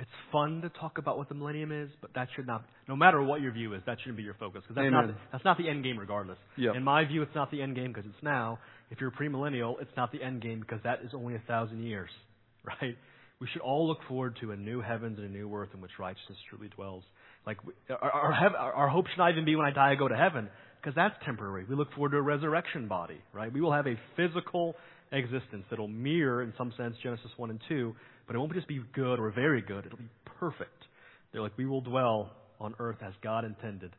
it's 0.00 0.10
fun 0.32 0.62
to 0.62 0.70
talk 0.70 0.96
about 0.96 1.18
what 1.18 1.28
the 1.28 1.34
millennium 1.34 1.72
is, 1.72 1.90
but 2.00 2.10
that 2.14 2.28
should 2.34 2.46
not. 2.46 2.64
No 2.88 2.96
matter 2.96 3.22
what 3.22 3.40
your 3.40 3.52
view 3.52 3.74
is, 3.74 3.82
that 3.86 3.98
shouldn't 4.00 4.16
be 4.16 4.22
your 4.22 4.34
focus 4.34 4.62
because 4.62 4.76
that's 4.76 4.86
Amen. 4.86 5.08
not 5.08 5.16
that's 5.30 5.44
not 5.44 5.58
the 5.58 5.68
end 5.68 5.84
game, 5.84 5.98
regardless. 5.98 6.38
Yep. 6.56 6.76
In 6.76 6.82
my 6.82 7.04
view, 7.04 7.22
it's 7.22 7.34
not 7.34 7.50
the 7.50 7.60
end 7.60 7.76
game 7.76 7.92
because 7.92 8.04
it's 8.06 8.22
now. 8.22 8.58
If 8.90 9.00
you're 9.00 9.10
premillennial, 9.10 9.80
it's 9.80 9.90
not 9.96 10.10
the 10.10 10.22
end 10.22 10.42
game 10.42 10.60
because 10.60 10.80
that 10.84 11.00
is 11.04 11.10
only 11.14 11.34
a 11.34 11.42
thousand 11.46 11.82
years, 11.82 12.10
right? 12.64 12.96
We 13.40 13.46
should 13.52 13.62
all 13.62 13.88
look 13.88 13.98
forward 14.06 14.36
to 14.42 14.52
a 14.52 14.56
new 14.56 14.80
heavens 14.82 15.18
and 15.18 15.26
a 15.26 15.30
new 15.30 15.52
earth 15.54 15.70
in 15.72 15.80
which 15.80 15.92
righteousness 15.98 16.38
truly 16.50 16.68
dwells. 16.68 17.04
Like 17.46 17.56
our 17.88 18.12
our, 18.12 18.72
our 18.72 18.88
hope 18.88 19.06
should 19.08 19.18
not 19.18 19.30
even 19.30 19.46
be 19.46 19.56
when 19.56 19.66
I 19.66 19.70
die 19.70 19.92
I 19.92 19.94
go 19.94 20.08
to 20.08 20.16
heaven 20.16 20.48
because 20.80 20.94
that's 20.94 21.14
temporary. 21.24 21.64
We 21.68 21.74
look 21.74 21.92
forward 21.92 22.10
to 22.10 22.18
a 22.18 22.22
resurrection 22.22 22.86
body, 22.86 23.20
right? 23.32 23.52
We 23.52 23.60
will 23.60 23.72
have 23.72 23.86
a 23.86 23.98
physical 24.16 24.74
existence 25.12 25.64
that'll 25.70 25.88
mirror, 25.88 26.42
in 26.42 26.52
some 26.56 26.72
sense, 26.76 26.96
Genesis 27.02 27.30
one 27.36 27.50
and 27.50 27.60
two, 27.68 27.94
but 28.26 28.36
it 28.36 28.38
won't 28.38 28.52
just 28.52 28.68
be 28.68 28.80
good 28.92 29.18
or 29.18 29.30
very 29.30 29.62
good. 29.62 29.86
It'll 29.86 29.98
be 29.98 30.10
perfect. 30.38 30.84
They're 31.32 31.42
like 31.42 31.56
we 31.56 31.66
will 31.66 31.80
dwell 31.80 32.32
on 32.60 32.74
earth 32.78 32.98
as 33.02 33.14
God 33.22 33.44
intended. 33.44 33.90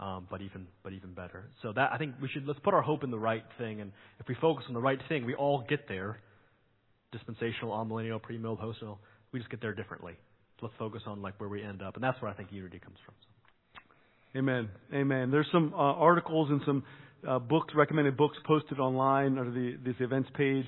Um, 0.00 0.28
but 0.30 0.42
even 0.42 0.68
but 0.84 0.92
even 0.92 1.12
better. 1.12 1.48
So 1.60 1.72
that 1.72 1.90
I 1.92 1.98
think 1.98 2.14
we 2.22 2.28
should 2.28 2.46
let's 2.46 2.60
put 2.60 2.72
our 2.72 2.82
hope 2.82 3.02
in 3.02 3.10
the 3.10 3.18
right 3.18 3.42
thing, 3.58 3.80
and 3.80 3.90
if 4.20 4.28
we 4.28 4.36
focus 4.40 4.64
on 4.68 4.74
the 4.74 4.80
right 4.80 5.00
thing, 5.08 5.24
we 5.24 5.34
all 5.34 5.64
get 5.68 5.88
there. 5.88 6.20
Dispensational, 7.12 7.72
amillennial, 7.72 8.20
premill, 8.20 8.58
postmill. 8.58 8.98
We 9.32 9.38
just 9.38 9.50
get 9.50 9.60
there 9.60 9.74
differently 9.74 10.16
let's 10.62 10.74
focus 10.78 11.02
on 11.06 11.22
like 11.22 11.38
where 11.38 11.48
we 11.48 11.62
end 11.62 11.82
up, 11.82 11.94
and 11.94 12.04
that's 12.04 12.20
where 12.20 12.30
I 12.30 12.34
think 12.34 12.52
unity 12.52 12.78
comes 12.78 12.96
from. 13.04 13.14
So. 13.22 14.38
Amen. 14.38 14.68
Amen. 14.92 15.30
There's 15.30 15.46
some 15.52 15.72
uh, 15.74 15.76
articles 15.76 16.50
and 16.50 16.60
some 16.66 16.84
uh, 17.26 17.38
books, 17.38 17.74
recommended 17.74 18.16
books 18.16 18.36
posted 18.46 18.78
online 18.78 19.38
under 19.38 19.50
the 19.50 19.76
this 19.84 19.96
events 20.00 20.28
page. 20.36 20.66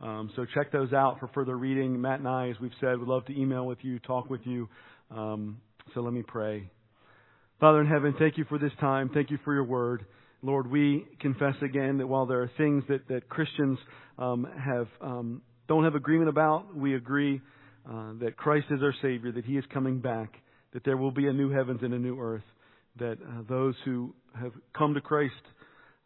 Um, 0.00 0.30
so 0.34 0.44
check 0.54 0.72
those 0.72 0.92
out 0.92 1.20
for 1.20 1.28
further 1.28 1.56
reading. 1.56 2.00
Matt 2.00 2.18
and 2.18 2.28
I, 2.28 2.48
as 2.48 2.56
we've 2.60 2.72
said, 2.80 2.98
would 2.98 3.08
love 3.08 3.24
to 3.26 3.40
email 3.40 3.66
with 3.66 3.78
you, 3.82 3.98
talk 4.00 4.28
with 4.28 4.40
you. 4.44 4.68
Um, 5.10 5.58
so 5.94 6.00
let 6.00 6.12
me 6.12 6.22
pray. 6.26 6.68
Father 7.60 7.80
in 7.80 7.86
heaven, 7.86 8.14
thank 8.18 8.36
you 8.36 8.44
for 8.48 8.58
this 8.58 8.72
time. 8.80 9.10
Thank 9.14 9.30
you 9.30 9.38
for 9.44 9.54
your 9.54 9.64
word. 9.64 10.04
Lord, 10.42 10.68
we 10.68 11.06
confess 11.20 11.54
again 11.62 11.98
that 11.98 12.08
while 12.08 12.26
there 12.26 12.42
are 12.42 12.50
things 12.58 12.82
that, 12.88 13.06
that 13.08 13.28
Christians 13.28 13.78
um, 14.18 14.48
have 14.58 14.88
um, 15.00 15.42
don't 15.68 15.84
have 15.84 15.94
agreement 15.94 16.28
about, 16.28 16.74
we 16.76 16.94
agree 16.94 17.40
uh, 17.88 18.12
that 18.20 18.36
Christ 18.36 18.66
is 18.70 18.82
our 18.82 18.94
Savior, 19.02 19.32
that 19.32 19.44
He 19.44 19.56
is 19.56 19.64
coming 19.72 20.00
back, 20.00 20.34
that 20.72 20.84
there 20.84 20.96
will 20.96 21.10
be 21.10 21.26
a 21.26 21.32
new 21.32 21.50
heavens 21.50 21.80
and 21.82 21.92
a 21.94 21.98
new 21.98 22.20
earth, 22.20 22.44
that 22.98 23.18
uh, 23.22 23.42
those 23.48 23.74
who 23.84 24.14
have 24.40 24.52
come 24.76 24.94
to 24.94 25.00
Christ 25.00 25.34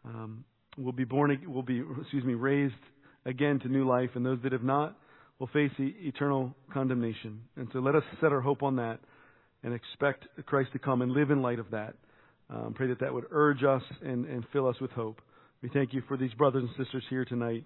um, 0.05 0.43
will 0.77 0.91
be 0.91 1.03
born, 1.03 1.37
will 1.47 1.63
be, 1.63 1.83
excuse 2.01 2.23
me, 2.23 2.33
raised 2.33 2.73
again 3.25 3.59
to 3.59 3.67
new 3.67 3.87
life, 3.87 4.11
and 4.15 4.25
those 4.25 4.39
that 4.43 4.51
have 4.51 4.63
not 4.63 4.97
will 5.39 5.47
face 5.47 5.71
e- 5.79 5.95
eternal 6.01 6.53
condemnation. 6.73 7.41
And 7.55 7.67
so 7.73 7.79
let 7.79 7.95
us 7.95 8.03
set 8.21 8.31
our 8.31 8.41
hope 8.41 8.63
on 8.63 8.77
that 8.77 8.99
and 9.63 9.73
expect 9.73 10.25
Christ 10.45 10.71
to 10.73 10.79
come 10.79 11.01
and 11.01 11.11
live 11.11 11.31
in 11.31 11.41
light 11.41 11.59
of 11.59 11.71
that. 11.71 11.95
Um, 12.49 12.73
pray 12.73 12.87
that 12.87 12.99
that 13.01 13.13
would 13.13 13.25
urge 13.31 13.63
us 13.63 13.81
and, 14.01 14.25
and 14.25 14.45
fill 14.53 14.67
us 14.67 14.79
with 14.79 14.91
hope. 14.91 15.19
We 15.61 15.69
thank 15.69 15.93
you 15.93 16.01
for 16.07 16.15
these 16.15 16.33
brothers 16.33 16.63
and 16.63 16.85
sisters 16.85 17.03
here 17.09 17.25
tonight. 17.25 17.65